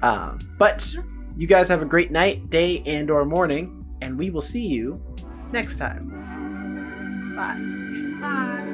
Um, 0.00 0.38
but 0.58 0.96
you 1.36 1.46
guys 1.46 1.68
have 1.68 1.82
a 1.82 1.84
great 1.84 2.10
night, 2.10 2.48
day, 2.48 2.82
and 2.86 3.10
or 3.10 3.26
morning, 3.26 3.84
and 4.00 4.16
we 4.16 4.30
will 4.30 4.40
see 4.40 4.66
you 4.66 4.94
next 5.52 5.76
time. 5.76 6.08
Bye. 7.36 7.58
Bye. 8.22 8.65